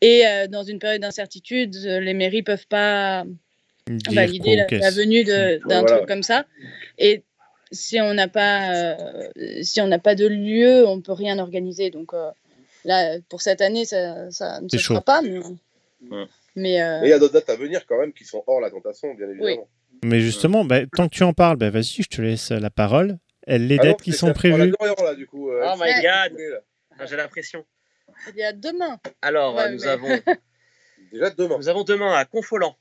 Et 0.01 0.27
euh, 0.27 0.47
dans 0.47 0.63
une 0.63 0.79
période 0.79 1.01
d'incertitude 1.01 1.75
les 1.75 2.13
mairies 2.13 2.43
peuvent 2.43 2.67
pas 2.67 3.25
Dire 3.87 4.13
valider 4.13 4.55
la, 4.55 4.91
venue 4.91 5.25
d'un 5.25 5.59
voilà. 5.61 5.97
truc 5.97 6.07
comme 6.07 6.23
ça. 6.23 6.45
Et 6.97 7.23
si 7.71 7.99
on 7.99 8.13
n'a 8.13 8.29
pas 8.29 8.73
euh, 8.73 9.29
si 9.61 9.81
on 9.81 9.87
n'a 9.87 9.99
pas 9.99 10.15
de 10.15 10.25
lieu 10.25 10.87
on 10.87 11.01
peut 11.01 11.11
rien 11.11 11.39
organiser. 11.39 11.89
Donc 11.89 12.13
euh, 12.13 12.31
là 12.85 13.17
pour 13.29 13.41
cette 13.41 13.61
année 13.61 13.85
ça, 13.85 14.31
ça 14.31 14.61
ne 14.61 14.69
se 14.69 14.77
fera 14.77 15.01
pas 15.01 15.21
mais, 15.21 15.39
Ouais. 16.11 16.25
mais, 16.55 16.81
euh, 16.81 16.99
Mais 17.01 17.07
il 17.07 17.09
y 17.09 17.13
a 17.13 17.19
d'autres 17.19 17.33
dates 17.33 17.49
à 17.49 17.55
venir 17.55 17.85
quand 17.87 17.99
même 17.99 18.13
qui 18.13 18.25
sont 18.25 18.43
hors 18.47 18.59
la 18.61 18.69
tentation, 18.69 19.13
bien 19.13 19.29
évidemment. 19.29 19.67
Mais 20.03 20.19
justement, 20.19 20.65
bah, 20.65 20.85
tant 20.95 21.07
que 21.07 21.15
tu 21.15 21.23
en 21.23 21.33
parles, 21.33 21.57
bah, 21.57 21.69
vas-y, 21.69 22.03
je 22.03 22.09
te 22.09 22.21
laisse 22.21 22.51
la 22.51 22.69
parole. 22.69 23.17
les 23.47 23.77
Ah 23.79 23.83
non, 23.85 23.91
dates 23.91 24.01
qui 24.01 24.11
sont 24.13 24.33
prévues. 24.33 24.71
Dorian, 24.79 24.95
là, 25.03 25.15
du 25.15 25.25
coup. 25.27 25.49
euh, 25.51 25.61
Oh 25.65 25.75
my 25.79 25.91
god. 26.01 26.37
Ah, 26.99 27.05
J'ai 27.05 27.15
la 27.15 27.27
pression. 27.27 27.65
Il 28.29 28.35
y 28.39 28.43
a 28.43 28.53
demain. 28.53 28.99
Alors, 29.21 29.55
Ouais, 29.55 29.71
nous, 29.71 29.79
mais- 29.81 29.87
avons, 29.87 30.07
Déjà 31.11 31.29
demain. 31.31 31.57
nous 31.57 31.69
avons 31.69 31.83
demain 31.83 32.13
à 32.15 32.25
Confolant. 32.25 32.75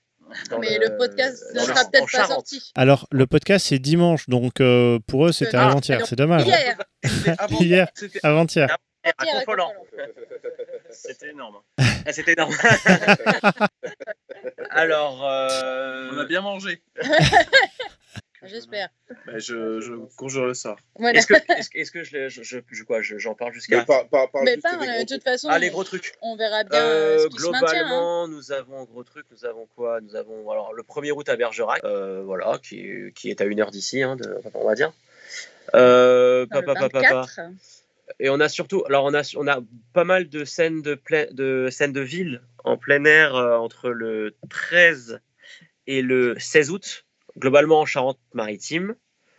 Mais 0.61 0.78
le 0.78 0.97
podcast 0.97 1.43
ne 1.55 1.61
sera 1.61 1.85
peut-être 1.85 2.05
pas 2.05 2.07
Charente. 2.07 2.31
sorti. 2.49 2.73
Alors, 2.74 3.07
le 3.11 3.27
podcast, 3.27 3.66
c'est 3.69 3.78
dimanche, 3.78 4.28
donc 4.28 4.61
euh, 4.61 4.99
pour 5.07 5.27
eux, 5.27 5.32
c'était 5.32 5.57
Ah, 5.57 5.69
avant-hier. 5.69 6.07
C'est 6.07 6.16
dommage. 6.16 6.47
Hier. 6.47 6.78
Avant- 7.39 7.59
avant-hier. 8.23 8.78
À 9.05 9.24
Hier, 9.24 9.37
à 9.37 9.39
Confolant. 9.41 9.73
C'était 10.91 11.31
énorme. 11.31 11.57
Ah, 12.07 12.12
C'était 12.12 12.33
énorme. 12.33 12.55
Alors, 14.70 15.24
euh, 15.27 16.11
On 16.12 16.19
a 16.19 16.24
bien 16.24 16.41
mangé. 16.41 16.83
J'espère. 18.45 18.89
Bah, 19.27 19.39
je, 19.39 19.81
je 19.81 19.95
conjure 20.16 20.47
le 20.47 20.55
sort. 20.55 20.77
Voilà. 20.99 21.20
est-ce 21.20 21.29
que, 21.29 21.35
est-ce, 21.35 21.70
que- 21.70 21.79
est-ce 21.79 21.93
que 21.93 22.03
je, 22.03 22.29
je, 22.29 22.43
je, 22.43 22.83
quoi, 22.83 23.01
je- 23.01 23.16
j'en 23.16 23.37
parle 23.37 23.53
jusqu'à 23.53 23.79
Mais 23.79 23.85
par, 23.85 24.09
par, 24.09 24.31
par 24.33 24.43
Mais 24.43 24.55
juste 24.55 24.62
parle, 24.62 24.81
de 24.81 25.07
toute 25.07 25.23
façon, 25.23 25.47
Ah, 25.49 25.61
les 25.61 25.70
gros 25.70 25.85
trucs. 25.85 26.15
on 26.23 26.35
verra 26.35 26.65
bien 26.65 26.77
euh, 26.81 27.15
Euh, 27.15 27.19
ce 27.20 27.27
qui 27.29 27.39
se 27.39 27.47
maintient. 27.51 27.69
hein. 27.69 27.70
globalement, 27.70 28.27
nous 28.29 28.51
avons 28.51 28.81
un 28.81 28.85
gros 28.85 29.05
truc. 29.05 29.27
Nous 29.31 29.45
avons 29.45 29.66
quoi 29.77 30.01
Nous 30.01 30.16
avons 30.16 30.51
alors 30.51 30.73
le 30.73 30.83
1er 30.83 31.12
août 31.12 31.29
à 31.29 31.37
Bergerac, 31.37 31.85
euh, 31.85 32.23
voilà, 32.24 32.59
qui, 32.61 33.12
qui 33.15 33.31
est 33.31 33.41
à 33.41 33.45
une 33.45 33.61
heure 33.61 33.70
d'ici, 33.70 34.03
hein, 34.03 34.16
on 34.55 34.66
va 34.66 34.74
dire. 34.74 34.93
Euh, 35.77 36.45
papa, 36.47 36.74
papa, 36.74 36.89
papa. 37.01 37.27
24. 38.12 38.20
Et 38.20 38.30
on 38.30 38.40
a 38.40 38.48
surtout, 38.48 38.84
alors 38.86 39.05
on 39.05 39.14
a, 39.14 39.22
on 39.36 39.47
a 39.48 39.60
pas 39.93 40.05
mal 40.05 40.28
de 40.28 40.44
scènes 40.44 40.82
de, 40.82 40.94
plein, 40.94 41.26
de 41.32 41.68
scènes 41.70 41.93
de 41.93 42.01
ville 42.01 42.43
en 42.64 42.76
plein 42.76 43.05
air 43.05 43.34
euh, 43.34 43.56
entre 43.56 43.90
le 43.90 44.34
13 44.51 45.20
et 45.86 46.02
le 46.02 46.36
16 46.39 46.70
août, 46.70 47.05
globalement 47.39 47.80
en 47.80 47.86
Charente-Maritime. 47.86 48.94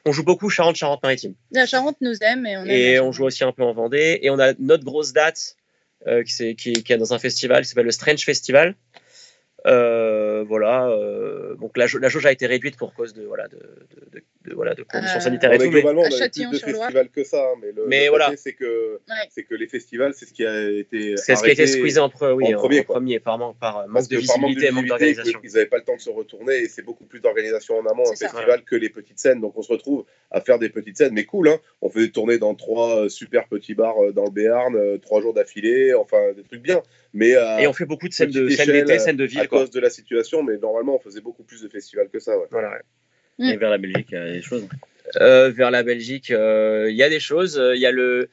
On 0.05 0.11
joue 0.11 0.23
beaucoup 0.23 0.49
Charente-Charente-Maritime. 0.49 1.35
La 1.51 1.65
Charente 1.65 1.95
nous 2.01 2.15
aime 2.21 2.45
et 2.45 2.57
on 2.57 2.61
aime 2.65 2.69
Et 2.69 2.99
on 2.99 3.11
joue 3.13 3.23
aussi 3.25 3.43
un 3.45 3.53
peu 3.53 3.63
en 3.63 3.71
Vendée. 3.73 4.19
Et 4.21 4.29
on 4.29 4.39
a 4.39 4.53
notre 4.59 4.83
grosse 4.83 5.13
date 5.13 5.55
euh, 6.07 6.23
qui, 6.23 6.33
c'est- 6.33 6.55
qui, 6.55 6.73
qui 6.73 6.91
est 6.91 6.97
dans 6.97 7.13
un 7.13 7.19
festival 7.19 7.63
qui 7.63 7.69
s'appelle 7.69 7.85
le 7.85 7.91
Strange 7.91 8.25
Festival. 8.25 8.75
Euh, 9.65 10.43
voilà. 10.47 10.87
euh, 10.89 11.55
donc 11.55 11.77
la, 11.77 11.85
la 11.99 12.09
jauge 12.09 12.25
a 12.25 12.31
été 12.31 12.45
réduite 12.47 12.75
pour 12.77 12.93
cause 12.93 13.13
de, 13.13 13.23
voilà, 13.23 13.47
de, 13.47 13.55
de, 13.57 14.19
de- 14.19 14.23
de- 14.49 14.53
voilà, 14.55 14.75
de 14.75 14.83
conditions 14.83 15.17
Euh, 15.19 15.21
sanitaires 15.21 15.53
et 15.53 15.57
mais 15.57 15.63
tout. 15.65 15.71
Mais, 15.71 15.79
globalement, 15.81 16.01
à 16.03 16.07
on 16.09 16.13
avait 16.15 16.29
plus 16.29 16.51
de 16.51 16.57
festivals 16.57 17.09
que 17.09 17.23
ça. 17.23 17.41
hein, 17.41 17.55
mais 17.61 17.71
le, 17.71 17.85
Mais 17.87 18.03
le 18.05 18.09
voilà. 18.09 18.33
c'est 18.35 18.51
que, 18.53 18.95
Ouais. 19.09 19.15
c'est 19.29 19.43
que 19.43 19.55
les 19.55 19.67
festivals, 19.67 20.13
c'est 20.13 20.25
ce 20.25 20.33
qui 20.33 20.45
a 20.45 20.69
été. 20.69 21.15
c'est 21.15 21.35
ce 21.37 21.43
qui 21.43 21.49
a 21.49 21.53
été 21.53 21.65
squeezé 21.67 21.99
en, 22.01 22.09
pre- 22.09 22.33
oui, 22.33 22.53
en 22.53 22.57
en 22.57 22.59
premier, 22.59 22.81
en 22.81 22.83
premier 22.83 23.19
par, 23.21 23.37
manque- 23.37 23.57
par 23.57 23.73
Parce 23.75 23.87
manque 23.89 24.09
de 24.09 24.17
visibilité 24.17 24.65
et 24.67 24.71
manque 24.71 24.85
d'organisation. 24.87 25.39
ils 25.43 25.53
n'avaient 25.53 25.65
pas 25.65 25.77
le 25.77 25.83
temps 25.85 25.95
de 25.95 26.01
se 26.01 26.09
retourner 26.09 26.55
et 26.57 26.67
c'est 26.67 26.81
beaucoup 26.81 27.05
plus 27.05 27.21
d'organisation 27.21 27.77
en 27.77 27.85
amont 27.85 28.03
un 28.03 28.15
ça. 28.15 28.27
festival 28.27 28.63
que 28.63 28.75
les 28.75 28.89
petites 28.89 29.19
scènes. 29.19 29.39
Donc 29.39 29.57
on 29.57 29.61
se 29.61 29.71
retrouve 29.71 30.03
à 30.29 30.41
faire 30.41 30.59
des 30.59 30.69
petites 30.69 30.97
scènes, 30.97 31.13
mais 31.13 31.23
cool. 31.23 31.47
Hein 31.47 31.59
on 31.81 31.89
faisait 31.89 32.09
tourner 32.09 32.37
dans 32.37 32.53
trois 32.55 33.09
super 33.09 33.47
petits 33.47 33.75
bars 33.75 33.95
dans 34.13 34.25
le 34.25 34.31
Béarn, 34.31 34.99
trois 34.99 35.21
jours 35.21 35.33
d'affilée, 35.33 35.93
enfin 35.93 36.33
des 36.35 36.43
trucs 36.43 36.61
bien. 36.61 36.81
Mais 37.13 37.35
euh, 37.35 37.57
Et 37.59 37.67
on 37.67 37.73
fait 37.73 37.85
beaucoup 37.85 38.07
de 38.07 38.13
scènes 38.13 38.31
d'été, 38.31 38.55
scènes 38.99 39.17
de 39.17 39.23
à 39.23 39.27
ville. 39.27 39.47
Quoi. 39.47 39.59
cause 39.61 39.71
de 39.71 39.79
la 39.79 39.89
situation, 39.89 40.41
mais 40.43 40.57
normalement 40.57 40.95
on 40.95 40.99
faisait 40.99 41.21
beaucoup 41.21 41.43
plus 41.43 41.61
de 41.61 41.67
festivals 41.69 42.09
que 42.09 42.19
ça. 42.19 42.37
Ouais. 42.37 42.45
Voilà, 42.49 42.71
ouais. 42.71 42.81
Mm. 43.37 43.49
Et 43.49 43.57
vers 43.57 43.69
la 43.69 43.77
Belgique, 43.77 44.07
il 44.11 44.15
y 44.15 44.17
a 44.17 44.31
des 44.31 44.41
choses. 44.41 44.67
Euh, 45.21 45.49
vers 45.51 45.69
la 45.69 45.83
Belgique, 45.83 46.31
euh, 46.31 46.87
il 46.89 46.95
y 46.95 47.03
a 47.03 47.09
des 47.09 47.19
choses. 47.19 47.59
euh, 47.59 47.75
Il 47.75 47.81
y 47.81 47.85
a 47.85 47.91
le, 47.91 48.29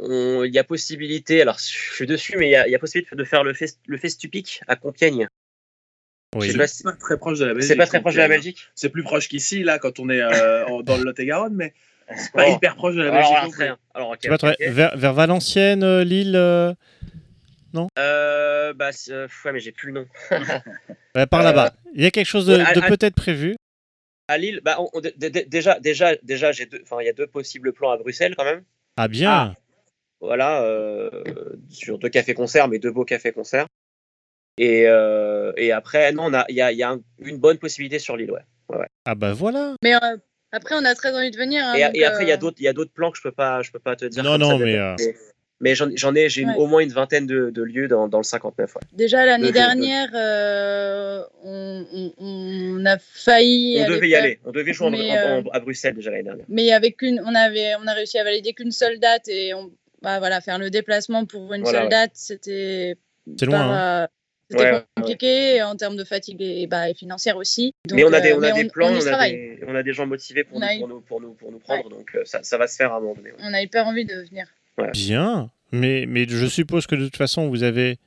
il 0.00 0.50
y 0.52 0.58
a 0.58 0.64
possibilité. 0.64 1.42
Alors, 1.42 1.58
je 1.58 1.94
suis 1.94 2.06
dessus, 2.06 2.36
mais 2.38 2.48
il 2.48 2.52
y 2.52 2.56
a, 2.56 2.66
il 2.66 2.70
y 2.70 2.74
a 2.74 2.78
possibilité 2.78 3.16
de 3.16 3.24
faire 3.24 3.44
le 3.44 3.52
fest, 3.54 3.80
le 3.86 3.98
Festupic 3.98 4.60
à 4.68 4.76
Compiègne. 4.76 5.28
Oui. 6.34 6.50
C'est 6.50 6.82
pas 6.84 6.92
très 6.92 7.16
proche 7.18 7.38
de 7.38 7.44
la 7.46 7.54
Belgique. 7.54 7.68
C'est 7.68 7.76
pas 7.76 7.86
très 7.86 8.00
proche 8.00 8.14
de 8.14 8.18
la 8.18 8.24
donc, 8.26 8.32
euh, 8.32 8.36
Belgique. 8.36 8.58
C'est 8.74 8.88
plus 8.90 9.02
proche 9.02 9.28
qu'ici, 9.28 9.62
là, 9.62 9.78
quand 9.78 9.98
on 10.00 10.08
est 10.10 10.20
euh, 10.20 10.82
dans 10.82 10.96
le 10.96 11.04
Lot-et-Garonne, 11.04 11.54
mais 11.54 11.72
c'est 12.16 12.32
pas 12.32 12.44
Oh. 12.46 12.54
hyper 12.54 12.76
proche 12.76 12.94
de 12.94 13.02
la 13.02 13.10
Belgique. 13.10 13.60
alors. 13.94 14.16
Alors. 14.24 14.54
Vers, 14.60 14.96
vers 14.96 15.14
Valenciennes, 15.14 15.82
euh, 15.82 16.04
Lille. 16.04 16.36
Euh, 17.76 17.86
Euh, 17.98 18.72
bah, 18.74 18.92
c'est- 18.92 19.12
euh, 19.12 19.28
ouais, 19.44 19.52
mais 19.52 19.60
j'ai 19.60 19.72
plus 19.72 19.88
le 19.92 20.00
nom. 20.00 20.06
ouais, 21.14 21.26
par 21.26 21.40
Euh, 21.40 21.44
là-bas. 21.44 21.72
Il 21.94 22.02
y 22.02 22.06
a 22.06 22.10
quelque 22.10 22.26
chose 22.26 22.46
de, 22.46 22.56
peut-être 22.88 23.14
prévu? 23.14 23.56
À 24.28 24.38
Lille, 24.38 24.60
bah, 24.64 24.76
on- 24.80 24.90
on- 24.92 25.00
dé- 25.00 25.14
dé- 25.16 25.44
déjà, 25.44 25.78
déjà, 25.78 26.16
déjà, 26.22 26.50
j'ai 26.52 26.66
deux, 26.66 26.80
enfin, 26.82 26.96
il 27.00 27.06
y 27.06 27.08
a 27.08 27.12
deux 27.12 27.26
possibles 27.28 27.72
plans 27.72 27.90
à 27.92 27.96
Bruxelles 27.96 28.34
quand 28.36 28.44
même. 28.44 28.64
Ah 28.96 29.06
bien. 29.08 29.54
Voilà, 30.20 30.62
euh, 30.62 31.10
sur 31.68 31.98
deux 31.98 32.08
cafés-concerts, 32.08 32.66
mais 32.68 32.78
deux 32.78 32.90
beaux 32.90 33.04
cafés-concerts. 33.04 33.66
Et, 34.58 34.86
euh, 34.88 35.52
et 35.56 35.70
après, 35.70 36.10
non, 36.12 36.24
on 36.24 36.34
a, 36.34 36.44
il 36.48 36.56
y 36.56 36.62
a, 36.62 36.72
y 36.72 36.82
a 36.82 36.90
un- 36.90 37.00
une 37.18 37.36
bonne 37.36 37.58
possibilité 37.58 37.98
sur 37.98 38.16
l'île, 38.16 38.32
ouais. 38.32 38.40
ouais, 38.70 38.78
ouais. 38.78 38.86
Ah 39.04 39.14
bah 39.14 39.32
voilà. 39.34 39.74
Mais 39.82 39.94
euh, 39.94 40.16
après, 40.50 40.74
on 40.74 40.84
a 40.84 40.94
très 40.94 41.14
envie 41.14 41.30
de 41.30 41.36
venir. 41.36 41.62
hein, 41.64 41.74
Et, 41.74 41.82
donc, 41.84 41.96
et 41.96 42.04
après, 42.04 42.24
il 42.24 42.28
y 42.28 42.32
a 42.32 42.34
euh, 42.34 42.38
d'autres, 42.38 42.56
il 42.58 42.64
y 42.64 42.68
a 42.68 42.72
d'autres 42.72 42.92
plans 42.92 43.10
que 43.10 43.18
je 43.18 43.22
peux 43.22 43.32
pas, 43.32 43.60
je 43.62 43.70
peux 43.70 43.78
pas 43.78 43.94
te 43.94 44.06
dire. 44.06 44.24
Non, 44.24 44.38
non, 44.38 44.58
ça 44.58 44.64
euh, 44.64 44.94
mais, 44.98 45.14
mais 45.60 45.74
j'en, 45.74 46.14
ai, 46.14 46.28
j'ai 46.28 46.44
Ouais. 46.44 46.54
au 46.56 46.66
moins 46.66 46.80
une 46.80 46.92
vingtaine 46.92 47.26
de, 47.26 47.50
de 47.50 47.62
lieux 47.62 47.88
dans, 47.88 48.08
dans 48.08 48.18
le 48.18 48.24
59. 48.24 48.74
ouais. 48.74 48.80
Déjà 48.92 49.24
l'année 49.24 49.44
de- 49.44 49.48
de- 49.48 49.52
dernière, 49.54 50.08
euh, 50.14 51.22
on, 51.42 51.86
on- 51.92 52.12
on 52.18 52.84
a 52.86 52.98
failli. 52.98 53.76
On 53.80 53.84
aller 53.84 53.94
devait 53.94 54.08
y 54.08 54.10
faire- 54.12 54.22
aller, 54.22 54.38
on 54.44 54.50
devait 54.52 54.72
jouer 54.72 54.86
en- 54.88 54.90
Mais, 54.90 55.10
en- 55.10 55.14
en- 55.14 55.46
euh, 55.46 55.50
à 55.52 55.60
Bruxelles 55.60 55.94
déjà 55.94 56.10
l'année 56.10 56.22
dernière. 56.24 56.46
Mais 56.48 56.72
avec 56.72 57.00
une, 57.02 57.20
on 57.24 57.34
avait, 57.34 57.72
on 57.82 57.86
a 57.86 57.92
réussi 57.94 58.18
à 58.18 58.24
valider 58.24 58.52
qu'une 58.52 58.70
seule 58.72 58.98
date 58.98 59.28
et 59.28 59.54
on, 59.54 59.70
bah 60.02 60.18
voilà, 60.18 60.40
faire 60.40 60.58
le 60.58 60.70
déplacement 60.70 61.24
pour 61.24 61.52
une 61.54 61.62
Voilà, 61.62 61.78
seule 61.78 61.84
ouais. 61.84 61.90
date, 61.90 62.10
c'était 62.14 62.96
C'est 63.38 63.46
loin. 63.46 64.02
hein. 64.02 64.08
c'était 64.50 64.62
Ouais, 64.62 64.72
ouais, 64.74 64.82
compliqué 64.96 65.62
en 65.62 65.74
termes 65.74 65.96
de 65.96 66.04
fatigue 66.04 66.40
et, 66.40 66.66
bah, 66.68 66.88
et 66.90 66.94
financière 66.94 67.36
aussi. 67.36 67.72
Donc, 67.88 67.96
mais 67.96 68.04
on 68.04 68.12
a 68.12 68.20
des, 68.20 68.30
euh, 68.32 68.36
on 68.38 68.42
a 68.42 68.52
des 68.52 68.66
plans, 68.66 68.88
on 68.90 68.94
on, 68.94 69.06
a 69.12 69.28
des, 69.28 69.58
on 69.66 69.74
a 69.74 69.82
des 69.82 69.92
gens 69.92 70.06
motivés 70.06 70.44
pour, 70.44 70.60
nous, 70.60 70.66
eu- 70.66 70.78
pour, 70.78 70.88
nous, 70.88 71.00
pour, 71.00 71.20
nous, 71.20 71.32
pour 71.34 71.50
nous 71.50 71.58
prendre, 71.58 71.88
donc 71.88 72.16
ça, 72.24 72.42
ça 72.44 72.56
va 72.58 72.68
se 72.68 72.76
faire 72.76 72.92
à 72.92 72.98
un 72.98 73.00
moment 73.00 73.14
donné. 73.14 73.30
ouais. 73.32 73.38
On 73.40 73.52
a 73.54 73.60
hyper 73.62 73.86
envie 73.88 74.04
de 74.04 74.14
venir. 74.14 74.46
Bien. 74.92 75.50
Mais, 75.72 76.04
mais 76.06 76.26
je 76.28 76.46
suppose 76.46 76.86
que 76.86 76.94
de 76.94 77.04
toute 77.04 77.16
façon, 77.16 77.48
vous 77.48 77.62
avez 77.62 77.98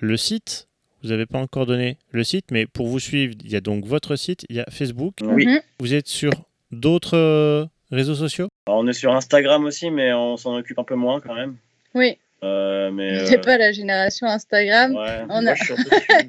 le 0.00 0.16
site. 0.16 0.66
Vous 1.02 1.10
n'avez 1.10 1.26
pas 1.26 1.38
encore 1.38 1.64
donné 1.66 1.96
le 2.10 2.24
site, 2.24 2.46
mais 2.50 2.66
pour 2.66 2.88
vous 2.88 2.98
suivre, 2.98 3.34
il 3.44 3.50
y 3.50 3.56
a 3.56 3.60
donc 3.60 3.84
votre 3.84 4.16
site, 4.16 4.44
il 4.48 4.56
y 4.56 4.60
a 4.60 4.64
Facebook. 4.70 5.14
Oui. 5.22 5.46
Mhm. 5.46 5.60
Vous 5.78 5.94
êtes 5.94 6.08
sur 6.08 6.32
d'autres 6.72 7.16
euh, 7.16 7.64
réseaux 7.92 8.16
sociaux? 8.16 8.48
Alors, 8.66 8.80
on 8.80 8.86
est 8.88 8.92
sur 8.92 9.14
Instagram 9.14 9.64
aussi, 9.64 9.90
mais 9.90 10.12
on 10.12 10.36
s'en 10.36 10.56
occupe 10.56 10.78
un 10.78 10.84
peu 10.84 10.96
moins 10.96 11.20
quand 11.20 11.34
même. 11.34 11.54
Oui, 11.94 12.18
Euh, 12.42 12.90
mais, 12.90 13.20
euh, 13.20 13.30
n'est 13.30 13.38
pas 13.38 13.58
la 13.58 13.70
génération 13.72 14.26
Instagram. 14.26 14.94
ouais. 14.94 15.24
On 15.28 15.46
a, 15.46 15.52
dessus, 15.54 15.72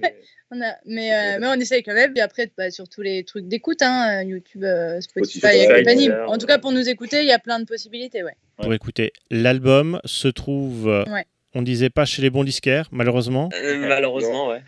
mais- 0.01 0.15
on 0.51 0.61
a, 0.61 0.75
mais, 0.85 1.13
euh, 1.13 1.37
mais 1.39 1.47
on 1.47 1.53
essaye 1.59 1.83
quand 1.83 1.93
même. 1.93 2.13
Et 2.15 2.21
après, 2.21 2.51
bah, 2.57 2.71
sur 2.71 2.87
tous 2.89 3.01
les 3.01 3.23
trucs 3.23 3.47
d'écoute, 3.47 3.81
hein, 3.81 4.23
YouTube, 4.23 4.63
euh, 4.63 4.99
Spotify, 5.01 5.39
Spotify, 5.39 5.63
et 5.63 5.67
compagnie. 5.67 6.09
En 6.27 6.37
tout 6.37 6.47
cas, 6.47 6.57
pour 6.59 6.71
nous 6.71 6.87
écouter, 6.89 7.21
il 7.21 7.27
y 7.27 7.31
a 7.31 7.39
plein 7.39 7.59
de 7.59 7.65
possibilités. 7.65 8.23
Ouais. 8.23 8.35
Pour 8.61 8.73
écouter, 8.73 9.13
l'album 9.29 9.99
se 10.05 10.27
trouve, 10.27 10.87
euh, 10.89 11.03
Ouais. 11.05 11.25
on 11.53 11.61
disait 11.61 11.89
pas 11.89 12.05
chez 12.05 12.21
les 12.21 12.29
bons 12.29 12.43
disquaires, 12.43 12.87
malheureusement. 12.91 13.49
Euh, 13.53 13.77
malheureusement, 13.87 14.49
ouais. 14.49 14.61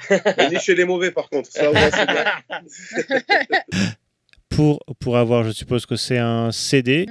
Ni 0.51 0.59
chez 0.59 0.75
les 0.75 0.85
mauvais 0.85 1.11
par 1.11 1.29
contre. 1.29 1.51
Ça, 1.51 1.71
ouais. 1.71 1.79
Pour, 4.49 4.83
pour 4.99 5.17
avoir, 5.17 5.45
je 5.45 5.51
suppose 5.51 5.85
que 5.85 5.95
c'est 5.95 6.17
un 6.17 6.51
CD. 6.51 7.05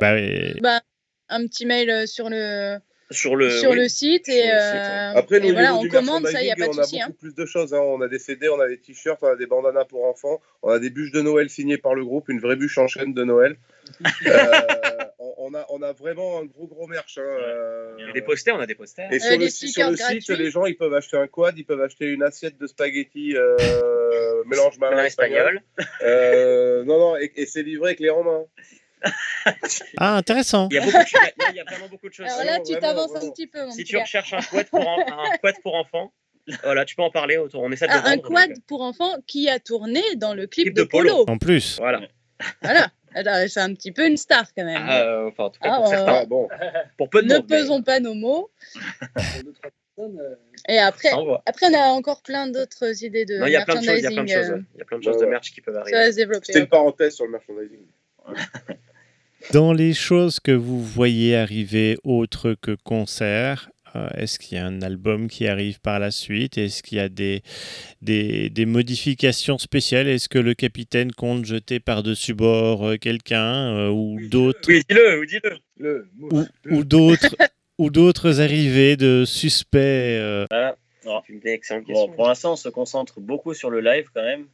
Bah, 0.00 0.18
et- 0.18 0.54
Bah, 0.60 0.80
un 1.28 1.46
petit 1.46 1.64
mail 1.64 2.08
sur 2.08 2.28
le, 2.28 2.78
Sur 3.12 3.36
le, 3.36 3.50
sur 3.50 3.70
oui. 3.70 3.76
le 3.76 3.88
site 3.88 4.26
Sur 4.26 4.34
et, 4.34 4.42
le 4.42 4.48
site, 4.48 4.74
euh, 4.76 5.12
Après, 5.14 5.40
nous, 5.40 5.48
et 5.48 5.52
voilà, 5.52 5.74
on 5.76 5.86
commande, 5.88 6.26
ça, 6.26 6.40
il 6.40 6.44
n'y 6.44 6.50
a 6.52 6.56
pas 6.56 6.68
de 6.68 6.72
souci. 6.72 6.96
On 6.96 7.00
a 7.00 7.04
hein. 7.04 7.06
beaucoup 7.08 7.18
plus 7.18 7.34
de 7.34 7.46
choses. 7.46 7.72
hein. 7.74 7.80
On 7.80 8.00
a 8.00 8.08
des 8.08 8.18
CD, 8.18 8.48
on 8.48 8.58
a 8.60 8.68
des 8.68 8.78
t-shirts, 8.78 9.18
on 9.22 9.28
a 9.28 9.36
des 9.36 9.46
bandanas 9.46 9.84
pour 9.84 10.04
enfants, 10.06 10.40
on 10.62 10.70
a 10.70 10.78
des 10.78 10.90
bûches 10.90 11.12
de 11.12 11.20
Noël 11.22 11.48
signées 11.50 11.78
par 11.78 11.94
le 11.94 12.04
groupe, 12.04 12.28
une 12.28 12.40
vraie 12.40 12.56
bûche 12.56 12.78
en 12.78 12.88
chaîne 12.88 13.14
de 13.14 13.24
Noël. 13.24 13.56
Euh, 14.26 15.34
on, 15.38 15.54
a, 15.54 15.66
on 15.70 15.82
a 15.82 15.92
vraiment 15.92 16.38
un 16.40 16.44
gros 16.44 16.66
gros 16.68 16.86
merch. 16.86 17.18
hein. 17.18 17.22
Euh, 17.22 17.94
Il 17.98 18.06
y 18.06 18.10
a 18.10 18.12
des 18.12 18.22
posters, 18.22 18.54
on 18.56 18.60
a 18.60 18.66
des 18.66 18.74
posters. 18.76 19.12
Et 19.12 19.16
Euh, 19.16 19.18
sur, 19.18 19.30
les 19.30 19.38
le, 19.46 19.50
sur 19.50 19.90
le 19.90 19.96
site, 19.96 20.06
gratuits. 20.26 20.36
les 20.36 20.50
gens 20.50 20.66
ils 20.66 20.76
peuvent 20.76 20.94
acheter 20.94 21.16
un 21.16 21.26
quad, 21.26 21.58
ils 21.58 21.64
peuvent 21.64 21.80
acheter 21.80 22.06
une 22.06 22.22
assiette 22.22 22.56
de 22.58 22.66
spaghettis 22.66 23.34
euh, 23.36 23.56
mélange 24.46 24.78
malin 24.78 25.04
espagnol. 25.04 25.60
Euh, 26.02 26.84
non, 26.84 26.98
non, 26.98 27.16
et, 27.16 27.32
et 27.36 27.46
c'est 27.46 27.62
livré 27.62 27.96
clé 27.96 28.10
en 28.10 28.22
main. 28.22 28.44
Ah, 29.98 30.16
intéressant. 30.16 30.68
Il 30.70 30.74
y 30.74 30.78
a 30.78 30.84
beaucoup 30.84 30.98
de 30.98 31.06
choses. 31.06 31.20
non, 31.38 31.46
Il 31.50 31.56
y 31.56 31.60
a 31.60 31.64
vraiment 31.64 31.88
beaucoup 31.88 32.08
de 32.08 32.14
choses. 32.14 32.26
Alors 32.30 32.44
là, 32.44 32.60
tu 32.60 32.74
t'avances 32.78 33.14
un 33.16 33.30
petit 33.30 33.46
peu. 33.46 33.64
mon 33.64 33.72
Si 33.72 33.84
tu 33.84 33.96
gars. 33.96 34.02
recherches 34.02 34.32
un 34.32 34.40
quad 34.40 34.66
pour, 34.68 34.86
en- 34.86 35.00
un 35.00 35.36
quad 35.38 35.54
pour 35.62 35.74
enfants, 35.74 36.12
voilà, 36.62 36.84
tu 36.84 36.94
peux 36.96 37.02
en 37.02 37.10
parler 37.10 37.36
autour. 37.36 37.62
On 37.62 37.70
essaie 37.72 37.86
de 37.86 37.92
le 37.92 37.98
Ah, 38.04 38.08
un 38.10 38.18
quad 38.18 38.48
donc, 38.48 38.58
euh, 38.58 38.62
pour 38.66 38.82
enfants 38.82 39.14
qui 39.26 39.48
a 39.48 39.58
tourné 39.60 40.02
dans 40.16 40.34
le 40.34 40.46
clip 40.46 40.66
Clip 40.66 40.76
de, 40.76 40.82
de 40.82 40.88
Polo. 40.88 41.10
Polo. 41.24 41.24
En 41.34 41.38
plus. 41.38 41.78
Voilà. 41.78 42.00
Voilà. 42.62 42.88
Alors, 43.14 43.36
C'est 43.48 43.60
un 43.60 43.74
petit 43.74 43.92
peu 43.92 44.06
une 44.06 44.16
star 44.16 44.44
quand 44.56 44.64
même. 44.64 44.82
Ah, 44.88 45.02
euh, 45.02 45.28
enfin, 45.28 45.44
en 45.44 45.50
tout 45.50 45.60
cas, 45.60 45.70
Ah, 45.72 45.76
pour 45.76 45.86
euh, 45.86 45.90
certains. 45.90 46.24
Bon. 46.26 46.48
Pour 46.96 47.10
peu 47.10 47.22
de 47.22 47.28
ne 47.28 47.34
monde. 47.34 47.46
mais 47.50 47.58
pesons 47.58 47.82
pas 47.82 48.00
nos 48.00 48.14
mots. 48.14 48.50
Et 50.68 50.78
après, 50.78 51.10
après, 51.44 51.66
on 51.66 51.74
a 51.74 51.88
encore 51.90 52.22
plein 52.22 52.46
d'autres 52.48 53.04
idées 53.04 53.26
de 53.26 53.36
Non, 53.38 53.46
il 53.46 53.52
y 53.52 53.56
a 53.56 53.64
plein 53.64 53.74
de 53.80 53.84
choses. 53.84 53.98
Il 53.98 54.02
y 54.02 54.06
a 54.06 54.10
plein 54.10 54.22
de 54.22 54.26
merchandising. 54.28 54.54
choses. 54.54 54.64
euh, 54.94 54.98
de 54.98 55.02
choses 55.02 55.14
Ouais, 55.14 55.20
de 55.20 55.24
ouais. 55.26 55.30
merch 55.30 55.52
qui 55.52 55.60
peuvent 55.60 55.74
Ça 55.74 55.80
arriver. 55.82 55.98
va 55.98 56.10
se 56.10 56.16
développer. 56.16 56.46
C'était 56.46 56.60
une 56.60 56.66
parenthèse 56.68 57.14
sur 57.14 57.26
le 57.26 57.32
merchandising. 57.32 57.86
Dans 59.52 59.72
les 59.74 59.92
choses 59.92 60.40
que 60.40 60.52
vous 60.52 60.82
voyez 60.82 61.36
arriver 61.36 61.98
autres 62.04 62.54
que 62.60 62.74
concerts, 62.84 63.68
Euh, 63.94 64.08
Est-ce 64.16 64.38
qu'il 64.38 64.56
y 64.56 64.58
a 64.58 64.64
un 64.64 64.80
album 64.80 65.28
qui 65.28 65.46
arrive 65.46 65.78
par 65.78 65.98
la 66.00 66.10
suite? 66.10 66.56
Est-ce 66.56 66.82
qu'il 66.82 66.96
y 66.96 67.00
a 67.02 67.10
des, 67.10 67.42
des, 68.00 68.48
des 68.48 68.64
modifications 68.64 69.58
spéciales? 69.58 70.08
Est-ce 70.08 70.30
que 70.30 70.38
le 70.38 70.54
capitaine 70.54 71.12
compte 71.12 71.44
jeter 71.44 71.78
par-dessus 71.78 72.32
bord 72.32 72.86
euh, 72.86 72.96
quelqu'un 72.96 73.76
euh, 73.76 73.90
ou 73.90 74.18
d'autres 74.30 74.66
Oui, 74.68 74.82
dis-le, 74.88 75.20
oui, 75.20 75.26
dis-le. 75.26 75.58
Le 75.76 76.08
ou, 76.22 76.44
ou 76.70 76.84
d'autres 76.84 77.36
ou 77.78 77.90
d'autres 77.90 78.40
arrivées 78.40 78.96
de 78.96 79.24
suspects 79.26 79.76
euh, 79.76 80.46
Voilà. 80.48 80.74
Alors, 81.04 81.22
C'est 81.26 81.34
une 81.34 81.40
bon, 81.40 81.58
question. 81.84 82.08
pour 82.16 82.28
l'instant, 82.28 82.52
on 82.54 82.56
se 82.56 82.70
concentre 82.70 83.20
beaucoup 83.20 83.52
sur 83.52 83.68
le 83.68 83.80
live 83.82 84.06
quand 84.14 84.22
même. 84.22 84.46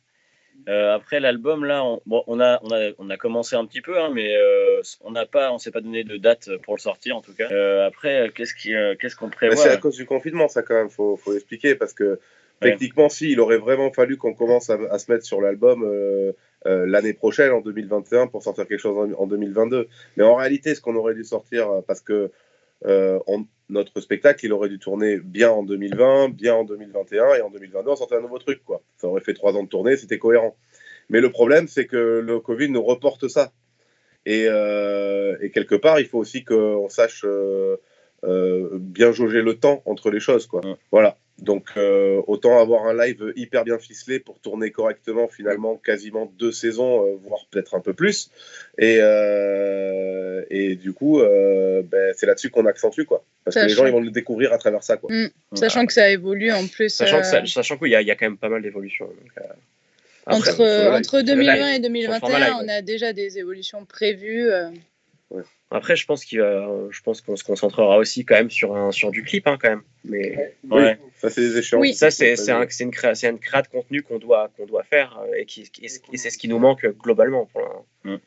Euh, 0.68 0.94
après 0.94 1.20
l'album, 1.20 1.64
là, 1.64 1.84
on, 1.84 2.00
bon, 2.06 2.22
on, 2.26 2.40
a, 2.40 2.58
on, 2.62 2.70
a, 2.72 2.90
on 2.98 3.10
a 3.10 3.16
commencé 3.16 3.56
un 3.56 3.64
petit 3.64 3.80
peu, 3.80 3.98
hein, 3.98 4.10
mais 4.12 4.36
euh, 4.36 4.82
on 5.02 5.10
n'a 5.12 5.24
pas, 5.26 5.52
on 5.52 5.58
s'est 5.58 5.70
pas 5.70 5.80
donné 5.80 6.04
de 6.04 6.16
date 6.16 6.50
pour 6.62 6.74
le 6.74 6.80
sortir 6.80 7.16
en 7.16 7.22
tout 7.22 7.32
cas. 7.32 7.48
Euh, 7.50 7.86
après, 7.86 8.30
qu'est-ce 8.34 9.16
qu'on 9.16 9.30
prévoit 9.30 9.56
c'est 9.56 9.70
à 9.70 9.76
cause 9.76 9.96
du 9.96 10.04
confinement, 10.04 10.48
ça 10.48 10.62
quand 10.62 10.74
même, 10.74 10.90
faut, 10.90 11.16
faut 11.16 11.34
expliquer 11.34 11.74
parce 11.74 11.92
que 11.92 12.18
Ouais. 12.60 12.70
techniquement, 12.70 13.08
si, 13.08 13.30
il 13.30 13.38
aurait 13.38 13.58
vraiment 13.58 13.92
fallu 13.92 14.16
qu'on 14.16 14.34
commence 14.34 14.68
à, 14.68 14.78
à 14.90 14.98
se 14.98 15.12
mettre 15.12 15.24
sur 15.24 15.40
l'album 15.40 15.88
l'année 16.64 17.12
prochaine, 17.12 17.52
en 17.52 17.60
2021, 17.60 18.26
pour 18.26 18.42
sortir 18.42 18.66
quelque 18.66 18.80
chose 18.80 18.98
en, 18.98 19.12
en 19.16 19.26
2022. 19.28 19.86
Mais 20.16 20.24
en 20.24 20.34
réalité, 20.34 20.74
ce 20.74 20.80
qu'on 20.80 20.96
aurait 20.96 21.14
dû 21.14 21.22
sortir, 21.22 21.68
parce 21.86 22.00
que 22.00 22.32
on- 22.84 23.46
notre 23.68 24.00
spectacle, 24.00 24.44
il 24.46 24.52
aurait 24.52 24.68
dû 24.68 24.78
tourner 24.78 25.18
bien 25.18 25.50
en 25.50 25.62
2020, 25.62 26.30
bien 26.30 26.54
en 26.54 26.64
2021, 26.64 27.34
et 27.34 27.42
en 27.42 27.50
2022, 27.50 27.90
on 27.90 27.96
sortait 27.96 28.16
un 28.16 28.22
nouveau 28.22 28.38
truc, 28.38 28.62
quoi. 28.64 28.80
Ça 28.96 29.08
aurait 29.08 29.20
fait 29.20 29.34
trois 29.34 29.54
ans 29.56 29.62
de 29.62 29.68
tournée, 29.68 29.96
c'était 29.96 30.18
cohérent. 30.18 30.56
Mais 31.10 31.20
le 31.20 31.30
problème, 31.30 31.68
c'est 31.68 31.86
que 31.86 32.20
le 32.24 32.40
Covid 32.40 32.70
nous 32.70 32.82
reporte 32.82 33.28
ça. 33.28 33.52
Et, 34.26 34.46
euh, 34.48 35.36
et 35.40 35.50
quelque 35.50 35.74
part, 35.74 36.00
il 36.00 36.06
faut 36.06 36.18
aussi 36.18 36.44
qu'on 36.44 36.88
sache 36.88 37.24
euh, 37.24 37.76
euh, 38.24 38.68
bien 38.74 39.12
jauger 39.12 39.42
le 39.42 39.58
temps 39.58 39.82
entre 39.86 40.10
les 40.10 40.20
choses. 40.20 40.46
Quoi. 40.46 40.60
Voilà. 40.90 41.16
Donc, 41.38 41.68
euh, 41.76 42.20
autant 42.26 42.60
avoir 42.60 42.86
un 42.86 42.94
live 43.06 43.32
hyper 43.36 43.62
bien 43.64 43.78
ficelé 43.78 44.18
pour 44.18 44.40
tourner 44.40 44.72
correctement, 44.72 45.28
finalement, 45.28 45.76
quasiment 45.76 46.32
deux 46.38 46.50
saisons, 46.50 47.06
euh, 47.06 47.16
voire 47.22 47.46
peut-être 47.50 47.76
un 47.76 47.80
peu 47.80 47.94
plus. 47.94 48.30
Et, 48.76 48.98
euh, 49.00 50.42
et 50.50 50.74
du 50.74 50.92
coup, 50.92 51.20
euh, 51.20 51.82
ben, 51.84 52.12
c'est 52.16 52.26
là-dessus 52.26 52.50
qu'on 52.50 52.66
accentue. 52.66 53.04
Quoi. 53.04 53.22
Parce 53.44 53.54
que 53.54 53.60
les 53.60 53.68
Sachant- 53.68 53.82
gens, 53.82 53.86
ils 53.86 53.92
vont 53.92 54.00
le 54.00 54.10
découvrir 54.10 54.52
à 54.52 54.58
travers 54.58 54.82
ça. 54.82 54.96
Quoi. 54.96 55.10
Sachant 55.54 55.86
que 55.86 55.92
ça 55.92 56.10
évolue 56.10 56.50
en 56.52 56.66
plus. 56.66 56.88
Sachant 56.90 57.18
euh, 57.18 57.76
qu'il 57.78 57.86
y, 57.88 57.90
y 58.04 58.10
a 58.10 58.14
quand 58.16 58.26
même 58.26 58.36
pas 58.38 58.48
mal 58.48 58.62
d'évolutions. 58.62 59.08
euh, 59.38 59.42
entre, 60.26 60.60
entre 60.90 61.08
sur 61.08 61.18
le 61.18 61.22
2020 61.22 61.54
live, 61.54 61.62
et 61.62 61.64
sur 61.64 61.76
le 61.76 61.82
2021, 61.82 62.18
format 62.20 62.38
live, 62.40 62.54
on 62.62 62.68
a 62.68 62.82
déjà 62.82 63.12
des 63.12 63.38
évolutions 63.38 63.84
prévues. 63.84 64.50
Après, 65.70 65.96
je 65.96 66.06
pense 66.06 66.24
qu'il 66.24 66.40
va- 66.40 66.66
je 66.90 67.00
pense 67.02 67.20
qu'on 67.20 67.36
se 67.36 67.44
concentrera 67.44 67.98
aussi 67.98 68.24
quand 68.24 68.36
même 68.36 68.50
sur 68.50 68.74
un 68.74 68.90
sur 68.90 69.10
du 69.10 69.22
clip 69.22 69.46
hein, 69.46 69.58
quand 69.60 69.68
même. 69.68 69.82
Mais 70.04 70.54
Ouais. 70.70 70.98
Ça, 71.20 71.28
c'est 71.30 71.42
des 71.42 71.58
échéances. 71.58 71.80
Oui. 71.82 71.92
ça 71.94 72.10
c'est 72.10 72.36
c'est 72.36 72.52
un- 72.52 72.64
c'est 72.68 72.84
une 72.84 72.90
créa, 72.90 73.14
c'est 73.14 73.28
une 73.28 73.38
créa 73.38 73.60
de 73.62 73.68
contenu 73.68 74.02
qu'on 74.02 74.18
doit 74.18 74.50
qu'on 74.56 74.64
doit 74.66 74.82
faire 74.84 75.18
euh, 75.22 75.34
et 75.36 75.44
qui 75.44 75.70
et 75.82 75.86
et 76.12 76.16
c'est 76.16 76.30
ce 76.30 76.38
qui 76.38 76.48
nous 76.48 76.58
manque 76.58 76.86
globalement 77.02 77.46
pour 77.52 77.60
un, 78.04 78.10
Mm. 78.12 78.18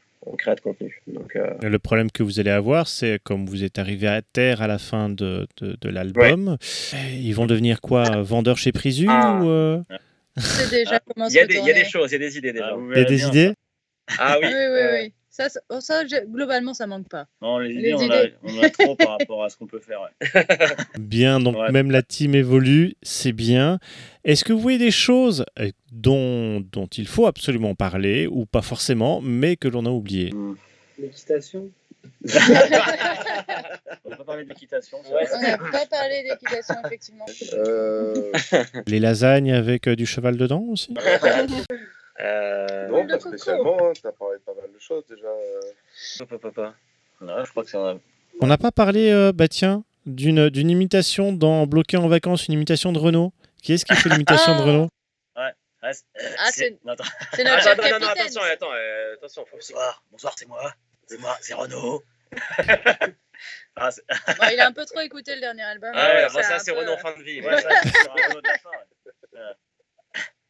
de 0.56 0.60
contenu. 0.62 1.02
Donc 1.08 1.36
euh, 1.36 1.48
Le 1.64 1.80
problème 1.80 2.12
que 2.12 2.22
vous 2.22 2.40
allez 2.40 2.52
avoir, 2.52 2.88
c'est 2.88 3.18
comme 3.24 3.48
vous 3.48 3.64
êtes 3.64 3.80
arrivé 3.80 4.06
à 4.08 4.22
terre 4.22 4.62
à 4.62 4.68
la 4.68 4.78
fin 4.78 5.10
de, 5.10 5.48
de, 5.62 5.76
de 5.82 5.90
l'album, 5.90 6.58
ils 7.14 7.34
vont 7.34 7.48
devenir 7.48 7.82
quoi 7.82 8.22
Vendeurs 8.22 8.60
chez 8.60 8.72
Prisu 8.72 9.08
Ah. 9.10 9.40
ou, 9.42 9.50
euh, 9.50 9.80
C'est 10.38 10.70
déjà 10.70 11.00
comment 11.00 11.28
il 11.28 11.34
y 11.34 11.40
a 11.40 11.48
des 11.48 11.56
il 11.56 11.66
y 11.66 11.72
a 11.72 11.74
des 11.74 11.84
retourner. 11.84 11.86
choses, 11.90 12.12
il 12.12 12.14
y 12.14 12.16
a 12.18 12.20
des 12.20 12.38
idées 12.38 12.54
déjà. 12.54 12.70
Ah, 12.72 12.76
vous 12.76 12.86
Il 12.86 12.90
y 12.90 12.92
a 12.92 13.04
verrez 13.04 13.06
des 13.10 13.16
bien, 13.16 13.28
idées 13.30 13.54
Ah 14.20 14.38
oui. 14.40 14.48
Oui, 14.48 14.54
oui, 14.54 14.82
oui. 14.94 15.14
Ça, 15.34 15.48
ça, 15.48 15.62
oh, 15.70 15.80
ça, 15.80 16.04
globalement, 16.28 16.74
ça 16.74 16.88
manque 16.88 17.08
pas. 17.08 17.26
Non, 17.42 17.58
les 17.58 17.72
idées, 17.72 17.82
Les 17.84 17.94
on, 17.94 18.00
A, 18.02 18.04
idées. 18.24 18.34
on 18.44 18.62
a 18.62 18.70
trop 18.70 18.96
par 18.98 19.18
rapport 19.18 19.44
à 19.46 19.50
ce 19.50 19.56
qu'on 19.56 19.66
peut 19.66 19.80
faire. 19.80 20.02
ouais. 20.02 20.46
Bien, 21.00 21.40
donc 21.40 21.56
Ouais. 21.56 21.72
même 21.72 21.90
la 21.90 22.02
team 22.04 22.36
évolue, 22.36 22.96
c'est 23.02 23.32
bien. 23.32 23.80
Est-ce 24.26 24.44
que 24.44 24.52
vous 24.52 24.60
voyez 24.60 24.78
des 24.78 24.92
choses 24.92 25.46
euh, 25.60 25.72
dont, 25.94 26.60
dont 26.60 26.88
il 26.88 27.08
faut 27.08 27.28
absolument 27.28 27.76
parler, 27.76 28.28
ou 28.28 28.46
pas 28.46 28.62
forcément, 28.62 29.22
mais 29.22 29.56
que 29.56 29.70
l'on 29.70 29.86
a 29.86 29.90
oublié? 29.90 30.34
L'équitation? 31.00 31.70
On 34.06 34.10
va 34.10 34.18
pas 34.18 34.24
parler 34.26 34.44
d'équitation. 34.46 34.98
c'est 35.04 35.14
Ouais, 35.14 35.26
vrai. 35.26 35.38
On 35.38 35.42
n'a 35.42 35.58
pas 35.58 35.86
parlé 35.86 36.24
d'équitation, 36.24 36.76
effectivement. 36.86 37.26
Euh, 37.54 38.32
Les 38.88 39.00
lasagnes 39.00 39.54
avec 39.54 39.88
euh, 39.88 39.96
du 39.96 40.06
cheval 40.06 40.36
dedans 40.36 40.66
aussi? 40.70 40.94
Euh, 42.22 42.88
non, 42.88 43.08
pas 43.08 43.18
coco. 43.18 43.30
spécialement. 43.30 43.78
Hein. 43.90 43.94
Tu 44.00 44.06
as 44.08 44.12
parlé 44.12 44.38
de 44.38 44.44
pas 44.44 44.54
mal 44.54 44.72
de 44.72 44.80
choses 44.80 45.04
déjà. 45.10 45.28
euh. 45.28 45.60
papa, 46.20 46.38
papa. 46.38 46.74
Non, 47.22 47.44
je 47.46 47.50
crois 47.52 47.64
que 47.64 47.70
c'est 47.70 47.78
un... 47.78 48.00
On 48.42 48.48
n'a 48.48 48.58
pas 48.58 48.72
parlé, 48.72 49.12
euh, 49.12 49.32
bah 49.34 49.48
tiens, 49.48 49.84
d'une 50.06 50.50
d'une 50.50 50.70
imitation 50.70 51.32
dans 51.34 51.66
Bloqué 51.68 51.98
en 51.98 52.08
vacances, 52.08 52.48
une 52.48 52.54
imitation 52.54 52.92
de 52.92 53.00
Renault. 53.00 53.34
Qui 53.62 53.74
est-ce 53.74 53.86
qui 53.86 53.94
fait 53.96 54.10
l'imitation 54.10 54.56
de 54.56 54.62
Ah. 54.62 54.66
Renault 54.66 54.90
Ah, 55.84 55.94
c'est- 55.94 56.06
Ah, 56.38 56.50
c'est 56.52 56.52
c'est 56.52 56.80
notre 56.86 57.04
Attends, 57.04 57.60
chef 57.64 57.78
non, 57.78 57.84
non, 57.92 58.00
non, 58.00 58.08
attention, 58.12 58.42
attends, 58.44 58.72
euh, 58.74 59.14
attention, 59.16 59.46
faut 59.50 59.58
Bonsoir, 59.58 60.04
bonsoir, 60.12 60.34
c'est 60.38 60.48
moi. 60.48 60.72
C'est 61.08 61.20
moi, 61.20 61.36
c'est 61.42 61.54
Renaud. 61.56 62.04
ah. 63.76 63.90
Bon, 64.40 64.48
il 64.54 64.60
a 64.60 64.68
un 64.68 64.72
peu 64.74 64.86
trop 64.86 65.00
écouté 65.02 65.34
le 65.36 65.42
dernier 65.42 65.64
album. 65.64 65.92
Ah 65.96 66.14
ouais, 66.14 66.28
bah, 66.34 66.44
ça 66.44 66.60
c'est 66.60 66.72
peu- 66.72 66.80
Renaud 66.80 66.94
en 66.94 66.98
fin 66.98 67.18
de 67.18 67.24
vie. 67.24 67.42
Ouais, 67.46 67.60
ça, 67.62 67.70
c'est 67.84 68.10
Renaud 68.10 68.42
de 68.42 68.48
la 68.48 68.58
fin, 68.60 68.70
ouais. 68.70 69.40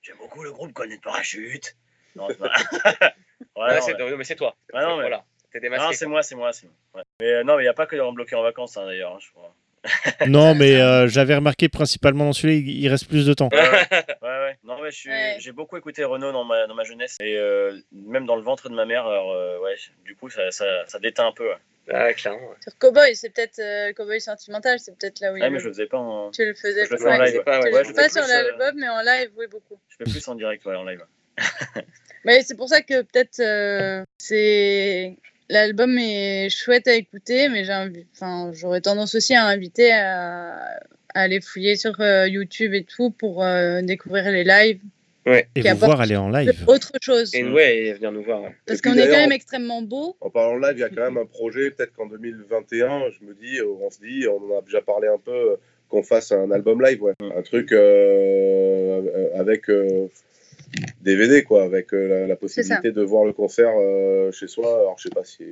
J'aime 0.01 0.17
beaucoup 0.17 0.43
le 0.43 0.51
groupe 0.51 0.73
Colonel 0.73 0.99
Parachute. 0.99 1.75
Non, 2.15 2.27
c'est 2.29 2.37
pas... 2.37 2.51
Ouais, 3.55 3.63
Ouais, 3.63 3.75
non, 3.75 3.81
c'est- 3.81 3.93
mais- 3.97 4.09
non, 4.11 4.17
mais 4.17 4.23
c'est 4.23 4.35
toi. 4.35 4.55
Ah 4.73 4.81
non, 4.83 4.95
mais- 4.97 5.01
Voilà, 5.03 5.23
t'es 5.51 5.59
démasqué. 5.59 5.85
Non, 5.85 5.91
c'est 5.93 6.05
moi, 6.05 6.23
c'est 6.23 6.35
moi, 6.35 6.53
c'est 6.53 6.67
moi. 6.67 6.75
Ouais. 6.95 7.01
Mais 7.19 7.27
euh, 7.33 7.43
non, 7.43 7.55
mais 7.57 7.63
il 7.63 7.65
n'y 7.65 7.69
a 7.69 7.73
pas 7.73 7.85
que 7.87 7.95
en 7.99 8.13
bloqué 8.13 8.35
en 8.35 8.43
vacances, 8.43 8.77
hein, 8.77 8.85
d'ailleurs, 8.85 9.13
hein, 9.13 9.19
je 9.19 9.29
crois. 9.31 9.53
Non, 10.27 10.53
mais 10.55 10.79
euh, 10.79 11.07
j'avais 11.07 11.35
remarqué 11.35 11.67
principalement 11.67 12.25
dans 12.25 12.33
celui-là, 12.33 12.61
il 12.71 12.87
reste 12.87 13.07
plus 13.07 13.25
de 13.25 13.33
temps. 13.33 13.49
Ouais, 14.21 14.21
ouais. 14.21 14.57
Non, 14.63 14.79
mais 14.81 14.91
je 14.91 14.95
suis- 14.97 15.09
Ouais. 15.09 15.35
j'ai 15.39 15.51
beaucoup 15.51 15.75
écouté 15.77 16.03
Renaud 16.03 16.31
dans 16.31 16.43
ma, 16.45 16.67
dans 16.67 16.75
ma 16.75 16.83
jeunesse. 16.83 17.17
Et 17.19 17.35
euh, 17.37 17.77
même 17.91 18.25
dans 18.27 18.35
le 18.35 18.43
ventre 18.43 18.69
de 18.69 18.75
ma 18.75 18.85
mère, 18.85 19.05
alors, 19.07 19.31
euh, 19.31 19.59
ouais, 19.59 19.75
du 20.05 20.15
coup, 20.15 20.29
ça, 20.29 20.51
ça, 20.51 20.65
ça 20.87 20.99
déteint 20.99 21.27
un 21.27 21.31
peu. 21.33 21.49
Ah, 21.89 22.13
clairement. 22.13 22.49
ouais. 22.49 22.55
Sur 22.63 22.77
Cowboy, 22.77 23.15
c'est 23.15 23.29
peut-être 23.29 23.59
euh, 23.59 23.91
Cowboy 23.93 24.21
sentimental, 24.21 24.79
c'est 24.79 24.95
peut-être 24.97 25.19
là 25.19 25.33
où 25.33 25.37
il 25.37 25.43
Ah, 25.43 25.49
mais 25.49 25.59
je 25.59 25.65
le 25.65 25.71
faisais 25.73 25.87
pas 25.87 25.97
en, 25.97 26.31
Tu 26.31 26.45
le 26.45 26.53
faisais 26.53 26.85
je 26.85 26.91
le 26.91 26.97
pas. 26.97 27.03
fais 27.03 27.09
en 27.09 27.23
live. 27.23 27.43
pas, 27.43 27.59
ouais, 27.61 27.83
je 27.85 27.91
pas 27.93 28.09
sur 28.09 28.23
euh, 28.23 28.27
l'album, 28.27 28.79
mais 28.79 28.87
en 28.89 29.01
live, 29.01 29.31
oui, 29.35 29.47
beaucoup. 29.49 29.79
Je 29.89 29.95
fais 29.97 30.11
plus 30.11 30.27
en 30.27 30.35
direct, 30.35 30.65
ouais, 30.65 30.75
en 30.75 30.83
live. 30.85 31.03
Mais 32.23 32.43
c'est 32.43 32.55
pour 32.55 32.69
ça 32.69 32.81
que 32.81 33.01
peut-être 33.01 33.39
euh, 33.39 34.03
c'est 34.19 35.17
l'album 35.49 35.97
est 35.97 36.49
chouette 36.49 36.87
à 36.87 36.93
écouter, 36.93 37.49
mais 37.49 37.63
j'ai 37.65 37.73
envie- 37.73 38.05
enfin 38.13 38.51
j'aurais 38.53 38.81
tendance 38.81 39.15
aussi 39.15 39.33
à 39.33 39.45
inviter 39.45 39.91
à, 39.91 40.55
à 41.15 41.21
aller 41.21 41.41
fouiller 41.41 41.75
sur 41.77 41.99
euh, 41.99 42.27
YouTube 42.27 42.73
et 42.75 42.83
tout 42.83 43.09
pour 43.09 43.43
euh, 43.43 43.81
découvrir 43.81 44.29
les 44.31 44.43
lives, 44.43 44.81
Et 45.25 45.61
vous 45.61 45.77
voir 45.77 46.01
aller 46.01 46.15
en 46.15 46.29
live. 46.29 46.51
autre 46.67 46.91
chose. 47.01 47.33
Et 47.35 47.43
ouais, 47.43 47.77
et 47.77 47.93
venir 47.93 48.11
nous 48.11 48.23
voir. 48.23 48.41
ouais. 48.41 48.55
Parce 48.65 48.81
qu'on 48.81 48.93
est 48.93 49.05
quand 49.07 49.17
même 49.17 49.31
extrêmement 49.31 49.81
beau. 49.81 50.15
En 50.19 50.29
parlant 50.29 50.59
de 50.59 50.65
live, 50.65 50.77
il 50.77 50.81
y 50.81 50.83
a 50.83 50.89
quand 50.89 51.03
même 51.03 51.17
un 51.17 51.25
projet, 51.25 51.69
peut-être 51.71 51.93
qu'en 51.93 52.07
2021, 52.07 53.09
je 53.11 53.25
me 53.25 53.33
dis, 53.33 53.59
euh, 53.59 53.65
on 53.81 53.89
se 53.91 53.99
dit, 53.99 54.25
on 54.27 54.51
en 54.53 54.59
a 54.59 54.61
déjà 54.61 54.81
parlé 54.81 55.07
un 55.07 55.19
peu, 55.19 55.31
euh, 55.31 55.55
qu'on 55.89 56.03
fasse 56.03 56.31
un 56.31 56.49
album 56.51 56.81
live, 56.81 57.03
ouais. 57.03 57.13
Un 57.21 57.41
truc 57.43 57.71
euh, 57.71 59.01
euh, 59.05 59.39
avec 59.39 59.69
euh, 59.69 60.07
DVD, 61.01 61.43
quoi, 61.43 61.63
avec 61.63 61.93
euh, 61.93 62.07
la, 62.07 62.27
la 62.27 62.35
possibilité 62.35 62.91
de 62.91 63.01
voir 63.01 63.25
le 63.25 63.33
concert 63.33 63.73
euh, 63.77 64.31
chez 64.31 64.47
soi. 64.47 64.79
Alors, 64.79 64.95
je 64.97 65.03
sais 65.03 65.09
pas 65.09 65.23
si, 65.23 65.43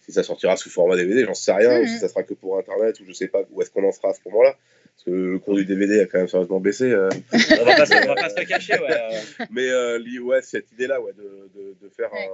si 0.00 0.12
ça 0.12 0.22
sortira 0.22 0.56
sous 0.56 0.70
format 0.70 0.96
DVD, 0.96 1.24
j'en 1.24 1.34
sais 1.34 1.52
rien, 1.52 1.78
ou 1.78 1.82
Mhm. 1.82 1.88
si 1.88 1.98
ça 1.98 2.08
sera 2.08 2.22
que 2.22 2.34
pour 2.34 2.58
Internet, 2.58 2.98
ou 3.00 3.04
je 3.06 3.12
sais 3.12 3.28
pas 3.28 3.42
où 3.50 3.62
est-ce 3.62 3.70
qu'on 3.70 3.86
en 3.86 3.92
sera 3.92 4.10
à 4.10 4.14
ce 4.14 4.20
moment-là. 4.26 4.54
Parce 4.96 5.04
que 5.06 5.10
le 5.10 5.38
cours 5.40 5.54
du 5.56 5.64
DVD 5.64 6.00
a 6.00 6.06
quand 6.06 6.18
même 6.18 6.28
sérieusement 6.28 6.60
baissé. 6.60 6.84
euh. 6.92 7.08
On 7.32 7.64
va 7.64 7.74
pas, 7.76 7.86
se- 7.86 7.94
on 8.04 8.06
va 8.06 8.14
pas 8.14 8.30
se 8.30 8.38
le 8.38 8.46
cacher, 8.46 8.74
ouais. 8.74 8.90
euh. 8.90 9.44
Mais 9.50 9.68
euh, 9.68 9.98
ouais, 10.22 10.40
cette 10.42 10.70
idée-là, 10.72 11.00
ouais, 11.00 11.12
de, 11.14 11.50
de, 11.54 11.76
de 11.82 11.88
faire 11.88 12.12
Ouais. 12.12 12.30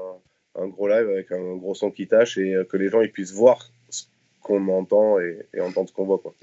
un, 0.57 0.63
un 0.65 0.67
gros 0.69 0.87
live 0.89 1.09
avec 1.09 1.33
un 1.33 1.57
gros 1.57 1.75
son 1.75 1.91
qui 1.91 2.07
tâche 2.07 2.37
et 2.39 2.55
euh, 2.55 2.65
que 2.65 2.77
les 2.77 2.89
gens 2.89 3.01
ils 3.01 3.11
puissent 3.13 3.33
voir 3.33 3.71
ce 3.89 4.05
qu'on 4.43 4.69
entend 4.69 5.19
et, 5.21 5.39
et 5.55 5.61
entendre 5.61 5.89
ce 5.89 5.95
qu'on 5.95 6.05
voit. 6.05 6.19
Quoi. 6.19 6.35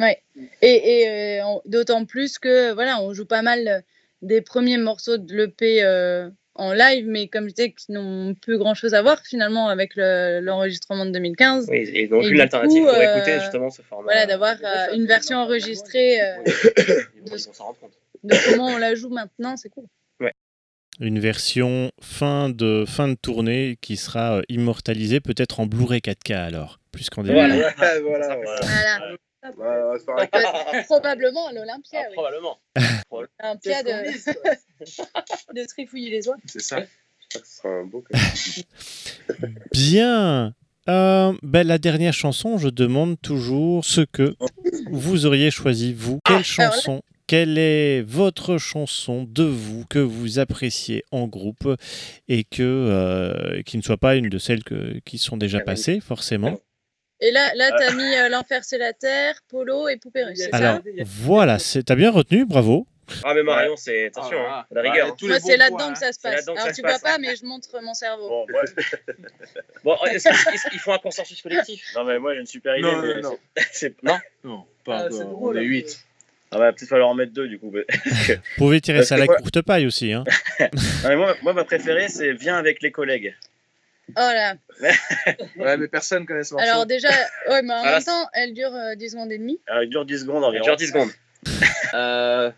Et, 0.61 1.01
et, 1.01 1.41
euh, 1.41 1.43
d'autant 1.65 2.05
plus 2.05 2.39
que 2.39 2.73
voilà, 2.73 2.99
on 3.01 3.13
joue 3.13 3.25
pas 3.25 3.41
mal 3.43 3.83
des 4.23 4.41
premiers 4.41 4.77
morceaux 4.77 5.17
de 5.17 5.35
l'EP 5.35 5.83
euh, 5.83 6.29
en 6.57 6.73
live, 6.73 7.05
mais 7.07 7.27
comme 7.27 7.47
je 7.49 7.53
disais, 7.53 7.71
qui 7.71 7.91
n'ont 7.91 8.33
plus 8.35 8.57
grand 8.57 8.73
chose 8.73 8.93
à 8.93 9.01
voir 9.01 9.21
finalement 9.25 9.69
avec 9.69 9.91
le- 9.95 10.39
l'enregistrement 10.41 11.05
de 11.05 11.11
2015. 11.11 11.67
Oui, 11.69 11.89
et 11.93 12.07
donc 12.07 12.23
Et 12.23 12.27
une 12.27 12.33
du 12.35 12.41
alternative 12.41 12.83
coup, 12.83 12.87
pour 12.89 12.97
euh, 12.97 13.15
écouter 13.15 13.39
justement 13.39 13.69
ce 13.69 13.81
format. 13.81 14.03
Voilà, 14.05 14.25
d'avoir 14.25 14.55
euh, 14.63 14.93
une 14.95 15.05
version 15.05 15.37
enregistrée 15.37 16.21
euh, 16.21 16.33
Ils 17.23 17.29
vont 17.31 17.37
s'en 17.37 17.63
rendre 17.65 17.77
compte. 17.79 17.91
de 18.23 18.35
comment 18.49 18.67
on 18.67 18.77
la 18.77 18.95
joue 18.95 19.09
maintenant, 19.09 19.55
c'est 19.57 19.69
cool. 19.69 19.85
Une 20.99 21.19
version 21.19 21.91
fin 22.01 22.49
de, 22.49 22.83
fin 22.87 23.07
de 23.07 23.13
tournée 23.13 23.77
qui 23.81 23.97
sera 23.97 24.41
immortalisée 24.49 25.19
peut-être 25.19 25.59
en 25.59 25.67
Blu-ray 25.67 25.99
4K 25.99 26.33
alors, 26.33 26.79
plus 26.91 27.11
qu'en 27.11 27.21
DVD. 27.21 27.39
Voilà. 27.77 27.99
Voilà. 28.01 28.37
Euh, 29.45 29.97
probablement 30.85 31.47
à 31.47 31.53
l'Olympia, 31.53 31.99
Ah, 32.01 32.07
oui. 32.09 32.13
Probablement. 32.13 32.57
Olympia 33.11 33.83
de, 33.83 35.53
de 35.61 35.65
trifouiller 35.67 36.09
les 36.09 36.27
oies. 36.27 36.35
C'est 36.45 36.61
ça. 36.61 36.79
Sera 37.43 37.69
un 37.69 37.85
beau. 37.85 38.03
Bien. 39.73 40.53
Euh, 40.89 41.33
ben, 41.43 41.67
la 41.67 41.77
dernière 41.77 42.13
chanson, 42.13 42.57
je 42.57 42.69
demande 42.69 43.19
toujours 43.21 43.83
ce 43.85 44.01
que. 44.01 44.35
vous 44.91 45.25
auriez 45.25 45.51
choisi, 45.51 45.93
vous, 45.93 46.19
quelle 46.25 46.43
chanson 46.45 47.01
quelle 47.29 47.57
est 47.57 48.03
votre 48.03 48.57
chanson 48.57 49.25
de 49.29 49.43
vous 49.43 49.83
que 49.89 49.99
vous 49.99 50.39
appréciez 50.39 51.03
en 51.11 51.27
groupe 51.27 51.67
et 52.29 52.45
que, 52.45 52.61
euh, 52.63 53.61
qui 53.63 53.75
ne 53.75 53.81
soit 53.81 53.97
pas 53.97 54.15
une 54.15 54.29
de 54.29 54.37
celles 54.37 54.63
que- 54.63 54.99
qui 55.03 55.17
sont 55.17 55.35
déjà 55.35 55.59
passées, 55.59 55.99
forcément? 55.99 56.57
Et 57.19 57.31
là, 57.31 57.51
là 57.55 57.71
t'as 57.77 57.93
mis 57.95 58.15
euh, 58.15 58.29
L'Enfer 58.29 58.63
c'est 58.63 58.77
la 58.77 58.93
Terre, 58.93 59.35
Polo 59.49 59.87
et 59.87 59.97
Poupée 59.97 60.23
Russe. 60.23 60.37
c'est 60.39 60.51
ça 60.51 60.57
Alors, 60.57 60.79
voilà, 61.05 61.57
c'est- 61.59 61.83
t'as 61.83 61.95
bien 61.95 62.11
retenu, 62.11 62.45
bravo. 62.45 62.85
Ah, 63.23 63.33
mais 63.33 63.41
Marion, 63.41 63.77
c'est. 63.77 64.07
Attention, 64.07 64.37
Ah, 64.49 64.59
hein, 64.59 64.65
la 64.69 64.81
rigueur. 64.81 65.07
ah, 65.07 65.11
hein. 65.11 65.15
tous 65.17 65.27
Moi, 65.27 65.37
les 65.37 65.41
c'est 65.41 65.55
là-dedans 65.57 65.93
que 65.93 65.97
ça 65.97 66.11
se 66.11 66.19
passe. 66.19 66.45
Alors, 66.47 66.73
tu 66.73 66.81
vois 66.81 66.91
passe. 66.91 67.01
pas, 67.01 67.17
mais 67.17 67.35
je 67.37 67.45
montre 67.45 67.69
mon 67.81 67.93
cerveau. 67.93 68.27
Bon, 68.27 68.45
moi, 68.49 68.61
Bon, 69.83 69.95
est-ce 70.11 70.27
qu'ils 70.27 70.73
ils 70.73 70.79
font 70.79 70.91
un 70.93 70.97
consensus 70.97 71.41
collectif? 71.41 71.81
Non, 71.95 72.03
mais 72.03 72.19
moi 72.19 72.33
j'ai 72.33 72.41
une 72.41 72.45
super 72.45 72.75
idée. 72.77 72.85
Non, 72.91 73.01
mais 73.01 73.21
non, 73.21 73.29
non. 73.31 73.37
Non 74.03 74.17
Non, 74.43 74.65
pas 74.83 75.07
Ah, 75.09 75.13
On 75.39 75.55
est 75.55 75.59
hein. 75.59 75.61
8. 75.61 75.99
Ah, 76.51 76.57
bah, 76.59 76.71
peut-être 76.73 76.89
falloir 76.89 77.09
en 77.09 77.13
mettre 77.15 77.31
deux 77.33 77.47
du 77.47 77.57
coup. 77.59 77.71
Vous 78.27 78.37
pouvez 78.57 78.81
tirer 78.81 79.03
ça 79.03 79.15
à 79.15 79.17
la 79.19 79.25
moi- 79.25 79.35
courte 79.37 79.61
paille 79.61 79.85
aussi. 79.87 80.11
Hein. 80.11 80.23
Non, 80.59 80.67
mais 81.09 81.15
moi, 81.15 81.35
moi, 81.43 81.53
ma 81.53 81.63
préférée, 81.63 82.09
c'est 82.09 82.33
Viens 82.33 82.57
avec 82.57 82.81
les 82.81 82.91
collègues. 82.91 83.35
Oh 84.09 84.13
là. 84.15 84.55
Ouais, 85.57 85.77
mais 85.77 85.87
personne 85.87 86.25
connaît 86.25 86.43
ce 86.43 86.53
morceau. 86.53 86.67
Alors, 86.69 86.85
déjà, 86.85 87.09
ouais, 87.49 87.61
mais 87.61 87.73
en 87.73 87.81
Ah, 87.81 87.85
là, 87.85 87.91
même 87.93 88.03
temps, 88.03 88.29
elle 88.33 88.53
dure 88.53 88.73
euh, 88.73 88.95
10 88.95 89.09
secondes 89.11 89.31
et 89.31 89.37
demie. 89.37 89.59
Alors, 89.67 89.83
il 89.83 89.89
dure 89.89 90.05
10 90.05 90.19
secondes 90.21 90.43
environ. 90.43 90.65
Genre 90.65 90.75
10 90.77 90.87
secondes. 90.87 91.09
Euh, 91.93 92.51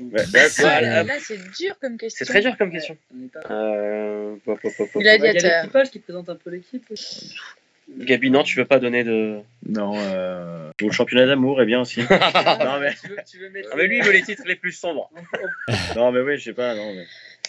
Ouais, 0.00 0.22
là, 0.32 0.48
c'est- 0.48 0.64
Ah, 0.64 0.80
Ouais, 0.80 1.04
là, 1.04 1.14
euh, 1.14 1.18
c'est 1.20 1.38
dur 1.58 1.78
comme 1.80 1.98
question. 1.98 2.24
c'est 2.24 2.32
très 2.32 2.40
dur 2.40 2.56
comme 2.56 2.72
question. 2.72 2.96
Euh, 3.50 4.34
pop. 4.44 4.58
Il 4.94 5.02
y 5.04 5.08
a 5.08 5.18
Gladiateur. 5.18 5.82
qui 5.90 5.98
présente 5.98 6.30
un 6.30 6.36
peu 6.36 6.50
l'équipe. 6.50 6.86
Gabi, 7.98 8.30
non, 8.30 8.42
tu 8.42 8.56
veux 8.56 8.64
pas 8.64 8.78
donner 8.78 9.04
de. 9.04 9.40
Non, 9.66 9.92
euh... 9.98 10.70
Ou 10.80 10.86
le 10.86 10.92
championnat 10.92 11.26
d'amour 11.26 11.60
est 11.60 11.66
bien 11.66 11.80
aussi. 11.80 12.00
non, 12.10 12.78
mais... 12.80 12.94
Tu 12.94 13.08
veux, 13.08 13.16
tu 13.30 13.38
veux 13.38 13.50
mettre. 13.50 13.68
Ah, 13.72 13.76
mais 13.76 13.86
lui, 13.86 13.98
il 13.98 14.04
veut 14.04 14.12
les 14.12 14.22
titres 14.22 14.44
les 14.46 14.54
plus 14.56 14.72
sombres. 14.72 15.10
non, 15.96 16.12
mais 16.12 16.20
oui, 16.20 16.38
je 16.38 16.44
sais 16.44 16.52
pas. 16.54 16.74
Non, 16.74 16.94
mais... 16.94 17.04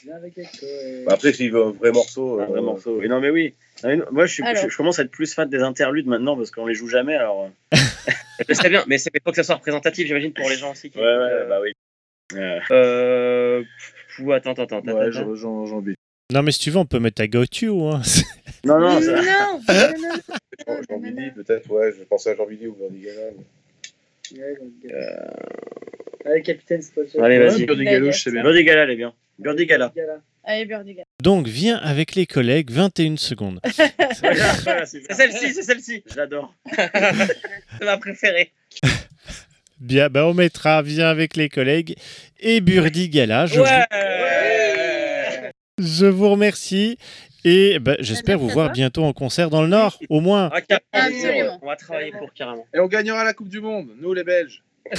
Euh, 0.07 1.03
Bah, 1.05 1.13
Après, 1.13 1.33
s'il 1.33 1.51
veut 1.51 1.63
un 1.63 1.71
vrai 1.71 1.91
morceau. 1.91 2.39
Un 2.39 2.45
vrai 2.45 2.59
euh, 2.59 2.63
morceau. 2.63 3.01
Et 3.01 3.07
non, 3.07 3.19
mais 3.21 3.29
oui. 3.29 3.53
Non, 3.83 3.89
mais 3.89 3.97
moi, 4.11 4.25
je, 4.25 4.33
suis, 4.33 4.43
je, 4.55 4.69
je 4.69 4.77
commence 4.77 4.99
à 4.99 5.03
être 5.03 5.11
plus 5.11 5.33
fan 5.33 5.49
des 5.49 5.59
interludes 5.61 6.07
maintenant 6.07 6.35
parce 6.35 6.51
qu'on 6.51 6.65
les 6.65 6.73
joue 6.75 6.87
jamais. 6.87 7.15
Alors... 7.15 7.49
euh. 7.73 7.77
Je 8.49 8.53
sais 8.55 8.69
bien, 8.69 8.83
mais 8.87 8.97
c'est 8.97 9.11
faut 9.23 9.29
que 9.29 9.35
ça 9.35 9.43
soit 9.43 9.55
représentatif, 9.55 10.07
j'imagine, 10.07 10.33
pour 10.33 10.49
les 10.49 10.55
gens 10.55 10.71
aussi. 10.71 10.89
Qui... 10.89 10.97
Ouais, 10.97 11.03
ouais, 11.03 11.45
bah 11.47 11.59
oui. 11.61 11.71
Euh, 12.33 12.59
Euh. 12.71 13.61
Pfff, 14.17 14.29
attends, 14.31 14.51
attends, 14.53 14.63
attends. 14.79 14.81
Ouais, 14.93 15.01
attends. 15.01 15.11
je 15.11 15.21
rejoins 15.23 15.65
Jean-B. 15.67 15.89
Non, 16.33 16.41
mais 16.41 16.51
si 16.51 16.59
tu 16.59 16.71
veux, 16.71 16.77
on 16.77 16.85
peut 16.85 16.97
mettre 16.99 17.21
à 17.21 17.27
Got 17.27 17.43
You. 17.61 17.85
Hein. 17.89 18.01
Non, 18.65 18.79
non, 18.79 18.93
non, 18.95 19.01
ça- 19.01 19.11
non, 19.11 19.21
non, 19.21 19.59
non. 20.67 20.81
Jean- 20.89 20.97
Billy, 20.99 21.29
peut-être, 21.35 21.69
ouais, 21.69 21.91
je 21.91 22.03
pensais 22.03 22.31
à 22.31 22.35
Jean 22.35 22.47
Billy 22.47 22.65
ou 22.67 22.75
Verdi 22.79 23.01
Gala. 23.01 23.21
mais- 24.33 24.39
ouais, 24.39 24.57
euh, 24.91 25.27
Allez, 26.25 26.41
capitaine, 26.41 26.81
c'est 26.81 26.95
pas 26.95 27.01
le 27.01 27.23
Allez, 27.23 27.37
vas-y. 27.39 27.65
Birdie 27.65 27.83
Galouche, 27.83 28.23
c'est 28.23 28.31
bien. 28.31 28.41
Birdie 28.43 28.63
Gala, 28.63 28.83
elle 28.83 28.91
est 28.91 28.95
bien. 28.95 29.13
Birdie 29.41 29.65
Gala. 29.65 29.91
Allez, 30.43 30.65
Birdie 30.65 30.93
Gala. 30.93 31.05
Donc, 31.21 31.47
viens 31.47 31.77
avec 31.77 32.15
les 32.15 32.25
collègues, 32.25 32.71
21 32.71 33.17
secondes. 33.17 33.59
Voilà, 34.21 34.53
voilà, 34.63 34.85
c'est 34.85 35.01
celle-ci, 35.11 35.53
c'est 35.53 35.63
celle-ci. 35.63 36.03
Je 36.09 36.15
l'adore. 36.15 36.53
C'est 36.75 37.85
ma 37.85 37.97
préférée. 37.97 38.51
Bien, 39.79 40.09
bah, 40.09 40.27
on 40.27 40.33
mettra 40.35 40.81
Viens 40.83 41.07
avec 41.07 41.35
les 41.35 41.49
collègues 41.49 41.95
et 42.39 42.61
Burdi 42.61 43.09
Gala. 43.09 43.47
Je, 43.47 43.59
Ouais. 43.61 45.51
vous, 45.77 45.85
je 45.87 46.05
vous 46.05 46.29
remercie 46.29 46.97
et 47.43 47.79
bah, 47.79 47.95
j'espère 47.99 48.37
vous 48.37 48.49
voir 48.49 48.71
bientôt 48.71 49.03
en 49.03 49.13
concert 49.13 49.49
dans 49.49 49.63
le 49.63 49.69
Nord, 49.69 49.97
au 50.09 50.19
moins. 50.19 50.51
Ah. 50.53 50.59
Absolument. 50.91 51.57
On 51.63 51.67
va 51.67 51.75
travailler 51.77 52.11
pour 52.11 52.31
carrément. 52.33 52.67
Et 52.75 52.79
on 52.79 52.87
gagnera 52.87 53.23
la 53.23 53.33
Coupe 53.33 53.49
du 53.49 53.59
Monde, 53.61 53.87
nous 53.99 54.13
les 54.13 54.23
Belges. 54.23 54.61
On 54.91 54.95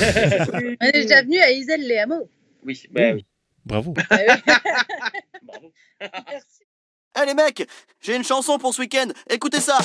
est 0.86 0.92
déjà 0.92 1.22
venu 1.22 1.38
à 1.38 1.52
Iselle 1.52 1.86
les 1.86 1.98
Hameaux. 1.98 2.28
Oui, 2.64 2.82
bah 2.90 3.12
oui. 3.14 3.24
Bravo. 3.64 3.94
Ah 4.10 4.16
oui. 4.18 5.22
Bravo. 5.42 5.72
Merci. 6.00 6.62
Eh 7.20 7.26
les 7.26 7.34
mecs, 7.34 7.68
j'ai 8.00 8.16
une 8.16 8.24
chanson 8.24 8.58
pour 8.58 8.72
ce 8.74 8.80
week-end, 8.80 9.08
écoutez 9.28 9.60
ça 9.60 9.78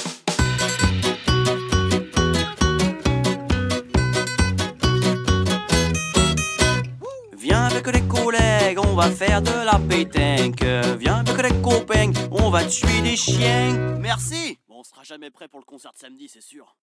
Viens 7.37 7.65
avec 7.65 7.87
les 7.87 8.01
collègues, 8.07 8.79
on 8.79 8.95
va 8.95 9.09
faire 9.09 9.41
de 9.41 9.65
la 9.65 9.79
pétanque. 9.79 10.63
Viens 10.99 11.23
avec 11.25 11.41
les 11.43 11.61
copains, 11.61 12.11
on 12.31 12.49
va 12.49 12.65
tuer 12.65 13.01
des 13.01 13.15
chiens. 13.15 13.97
Merci 13.99 14.57
Bon, 14.67 14.79
on 14.79 14.83
sera 14.83 15.03
jamais 15.03 15.29
prêt 15.29 15.47
pour 15.47 15.59
le 15.59 15.65
concert 15.65 15.93
de 15.93 15.97
samedi, 15.97 16.27
c'est 16.27 16.41
sûr. 16.41 16.75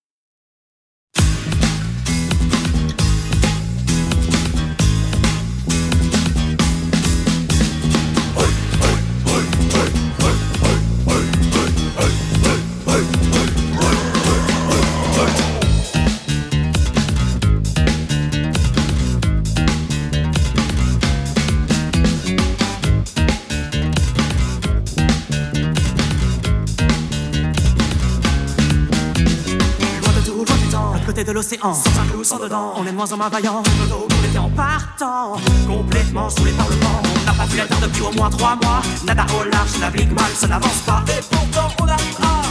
Côté 31.15 31.23
de 31.23 31.31
l'océan, 31.31 31.73
sans 31.73 32.01
un 32.01 32.05
clou, 32.11 32.25
sans 32.25 32.39
dedans, 32.39 32.73
on 32.75 32.85
est 32.85 32.91
moins 32.91 33.09
en 33.09 33.15
moins 33.15 33.29
vaillant. 33.29 33.63
Nos 33.79 33.87
dos, 33.87 34.07
on 34.11 34.29
était 34.29 34.37
en 34.37 34.49
partant, 34.49 35.37
complètement 35.65 36.29
sous 36.29 36.43
les 36.43 36.51
parlements. 36.51 37.01
On 37.21 37.25
n'a 37.25 37.31
pas 37.31 37.45
vu 37.45 37.57
la 37.57 37.65
terre 37.67 37.79
depuis 37.81 38.01
au 38.01 38.11
moins 38.11 38.29
trois 38.29 38.57
mois. 38.61 38.81
Nada 39.05 39.25
au 39.39 39.43
large, 39.49 39.79
navigue 39.79 40.11
mal, 40.11 40.31
ça 40.35 40.47
n'avance 40.47 40.81
pas. 40.85 41.05
Et 41.07 41.21
pourtant, 41.31 41.69
on 41.81 41.87
arrive 41.87 42.19
à. 42.21 42.41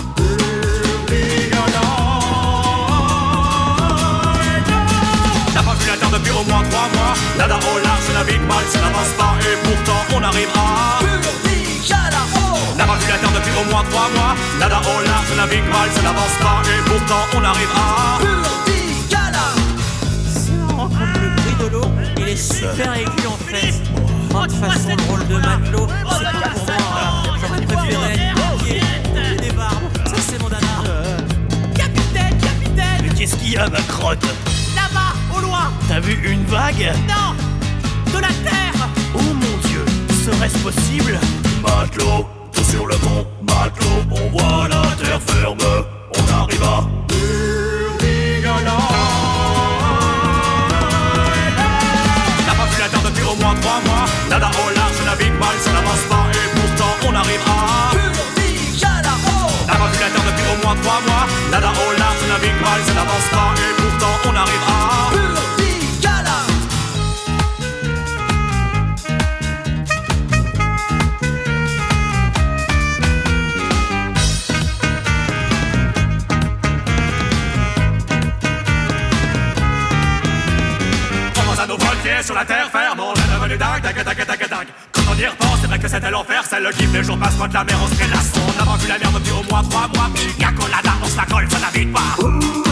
N'a 5.55 5.62
pas 5.62 5.74
vu 5.74 5.86
la 5.86 5.97
terre 5.99 6.11
depuis 6.11 6.32
au 6.32 6.45
moins 6.45 6.62
trois 6.62 6.89
mois. 6.95 7.15
Nada 7.36 7.57
au 7.57 7.78
large, 7.85 8.09
navigue 8.15 8.47
mal, 8.49 8.65
ça 8.70 8.81
n'avance 8.81 9.12
pas. 9.19 9.35
Et 9.41 9.57
pourtant, 9.62 10.16
on 10.16 10.23
arrivera. 10.23 11.01
N'a 11.91 12.44
pas 12.95 13.01
vu 13.01 13.09
la 13.11 13.19
terre 13.19 13.33
depuis 13.33 13.53
au 13.61 13.71
moins 13.71 13.85
trois 13.91 14.09
mois. 14.15 14.35
Nada 14.59 14.81
au 14.81 15.03
large, 15.05 15.27
navigue 15.37 15.69
mal, 15.71 15.91
ça 15.95 16.03
n'avance 16.03 16.37
pas. 16.41 16.62
Et 16.71 16.83
pourtant, 16.89 17.25
on 17.37 17.45
arrivera. 17.45 18.19
comme 20.79 21.23
le 21.23 21.31
bruit 21.31 21.57
de 21.61 21.66
l'eau, 21.73 21.89
il 22.19 22.29
est 22.29 22.37
super 22.37 22.95
aigu 22.95 23.27
en 23.27 23.39
fait. 23.51 23.75
Moi, 24.31 24.47
de 24.47 24.53
toute 24.53 24.65
façon, 24.65 24.97
le 24.97 25.03
rôle 25.11 25.27
de 25.29 25.37
matelot, 25.37 25.87
c'est 25.89 26.25
pas 26.25 26.49
pour 26.51 26.66
moi. 26.66 26.77
hein. 27.01 27.23
J'aurais 27.41 27.61
préféré 27.62 28.12
être 28.15 28.65
pied, 28.65 28.81
des 29.41 29.53
barbes. 29.53 29.75
Ça, 30.07 30.16
c'est 30.29 30.41
mon 30.43 30.49
dada. 30.49 30.66
Capitaine, 31.75 32.39
capitaine 32.39 33.01
Mais 33.03 33.09
qu'est-ce 33.11 33.37
qu'il 33.37 33.53
y 33.53 33.57
a, 33.57 33.69
ma 33.69 33.81
crotte 33.83 34.25
Là-bas, 34.75 35.15
au 35.37 35.41
loin 35.41 35.73
T'as 35.89 36.01
vu 36.01 36.19
une 36.31 36.45
vague 36.47 36.93
Non 37.09 37.35
De 38.12 38.19
la 38.21 38.29
terre 38.29 38.89
Oh 39.15 39.19
mon 39.23 39.69
dieu, 39.69 39.85
serait-ce 40.25 40.59
possible 40.59 41.19
Matelot, 41.62 42.27
tout 42.55 42.64
sur 42.64 42.86
le 42.86 42.97
pont, 42.97 43.26
matelot, 43.43 44.05
on 44.10 44.31
voit 44.31 44.68
la 44.68 44.82
terre 44.97 45.20
ferme, 45.26 45.59
on 46.16 46.43
arrive 46.43 46.62
à 46.62 46.85
N'a 52.47 52.55
pas 52.55 52.66
vu 52.66 52.78
la 52.81 52.89
terre 52.89 53.02
depuis 53.05 53.24
au 53.24 53.35
moins 53.36 53.55
trois 53.60 53.81
mois? 53.85 54.06
Nada 54.31 54.48
au 54.48 54.70
large, 54.74 55.01
navigue 55.05 55.39
mal, 55.39 55.56
ça 55.60 55.72
n'avance 55.72 56.05
pas. 56.09 56.26
Et 56.32 56.48
pourtant, 56.55 56.94
on 57.09 57.14
arrivera. 57.14 57.56
N'a 59.66 59.74
pas 59.74 59.89
vu 59.89 59.98
la 60.01 60.09
terre 60.10 60.24
depuis 60.26 60.47
au 60.52 60.56
moins 60.64 60.76
trois 60.82 61.01
mois? 61.06 61.26
Nada 61.51 61.68
au 61.68 61.98
large, 61.98 62.22
navigue 62.28 62.60
mal, 62.60 62.81
ça 62.86 62.94
n'avance 62.94 63.28
pas. 63.32 63.55
Et 63.56 63.72
pourtant, 63.81 64.14
on 64.28 64.35
arrivera. 64.36 64.78
On 65.12 65.53
sur 82.25 82.35
la 82.35 82.45
terre 82.45 82.71
ferme, 82.71 83.01
on 83.01 83.13
est 83.13 83.35
devenu 83.35 83.59
dingue, 83.59 83.83
dingue, 83.83 84.03
dingue, 84.03 84.27
dingue, 84.27 84.49
dingue. 84.49 84.69
Quand 84.93 85.03
on 85.11 85.19
y 85.19 85.27
repense, 85.27 85.59
c'est 85.61 85.67
vrai 85.67 85.79
que 85.79 85.89
c'était 85.89 86.11
l'enfer, 86.11 86.43
c'est 86.49 86.61
le 86.61 86.71
kiff, 86.71 86.91
les 86.93 87.05
jours 87.05 87.19
passent 87.19 87.37
quand 87.39 87.53
la 87.53 87.65
mer 87.65 87.77
on 87.83 87.87
se 87.87 87.95
prélasse. 87.95 88.33
On 88.37 88.65
pas 88.65 88.77
vu 88.77 88.89
la 88.89 88.99
mer 88.99 89.13
depuis 89.13 89.33
au 89.33 89.43
moins 89.51 89.63
trois 89.63 89.89
mois, 89.89 90.11
Pina 90.15 90.53
colada, 90.53 90.93
on 91.03 91.07
se 91.07 91.17
la 91.17 91.27
colle, 91.27 91.47
ça 91.51 91.59
navigue 91.59 91.93
pas. 91.93 92.64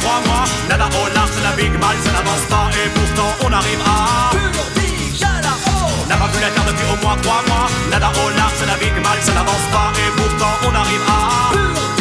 Trois 0.00 0.20
mois, 0.26 0.44
nada 0.68 0.84
au 0.84 1.14
large, 1.14 1.30
ça 1.30 1.40
navigue 1.42 1.60
navigue 1.60 1.80
mal, 1.80 1.96
ça 2.04 2.12
n'avance 2.12 2.44
pas 2.48 2.70
et 2.72 2.88
pourtant 2.90 3.32
on 3.46 3.52
arrive 3.52 3.80
à. 3.86 4.30
N'a 6.08 6.16
pas 6.16 6.26
vu 6.28 6.40
la 6.40 6.50
terre 6.50 6.64
depuis 6.66 6.86
au 6.92 6.96
moins 7.04 7.16
trois 7.22 7.42
mois. 7.46 7.66
Nada 7.90 8.10
au 8.24 8.30
large, 8.30 8.52
ça 8.58 8.66
navigue 8.66 9.02
mal, 9.02 9.18
ça 9.20 9.32
n'avance 9.32 9.66
pas 9.72 9.92
et 9.96 10.10
pourtant 10.16 10.54
on 10.68 10.74
arrive 10.74 11.02
à. 11.08 11.99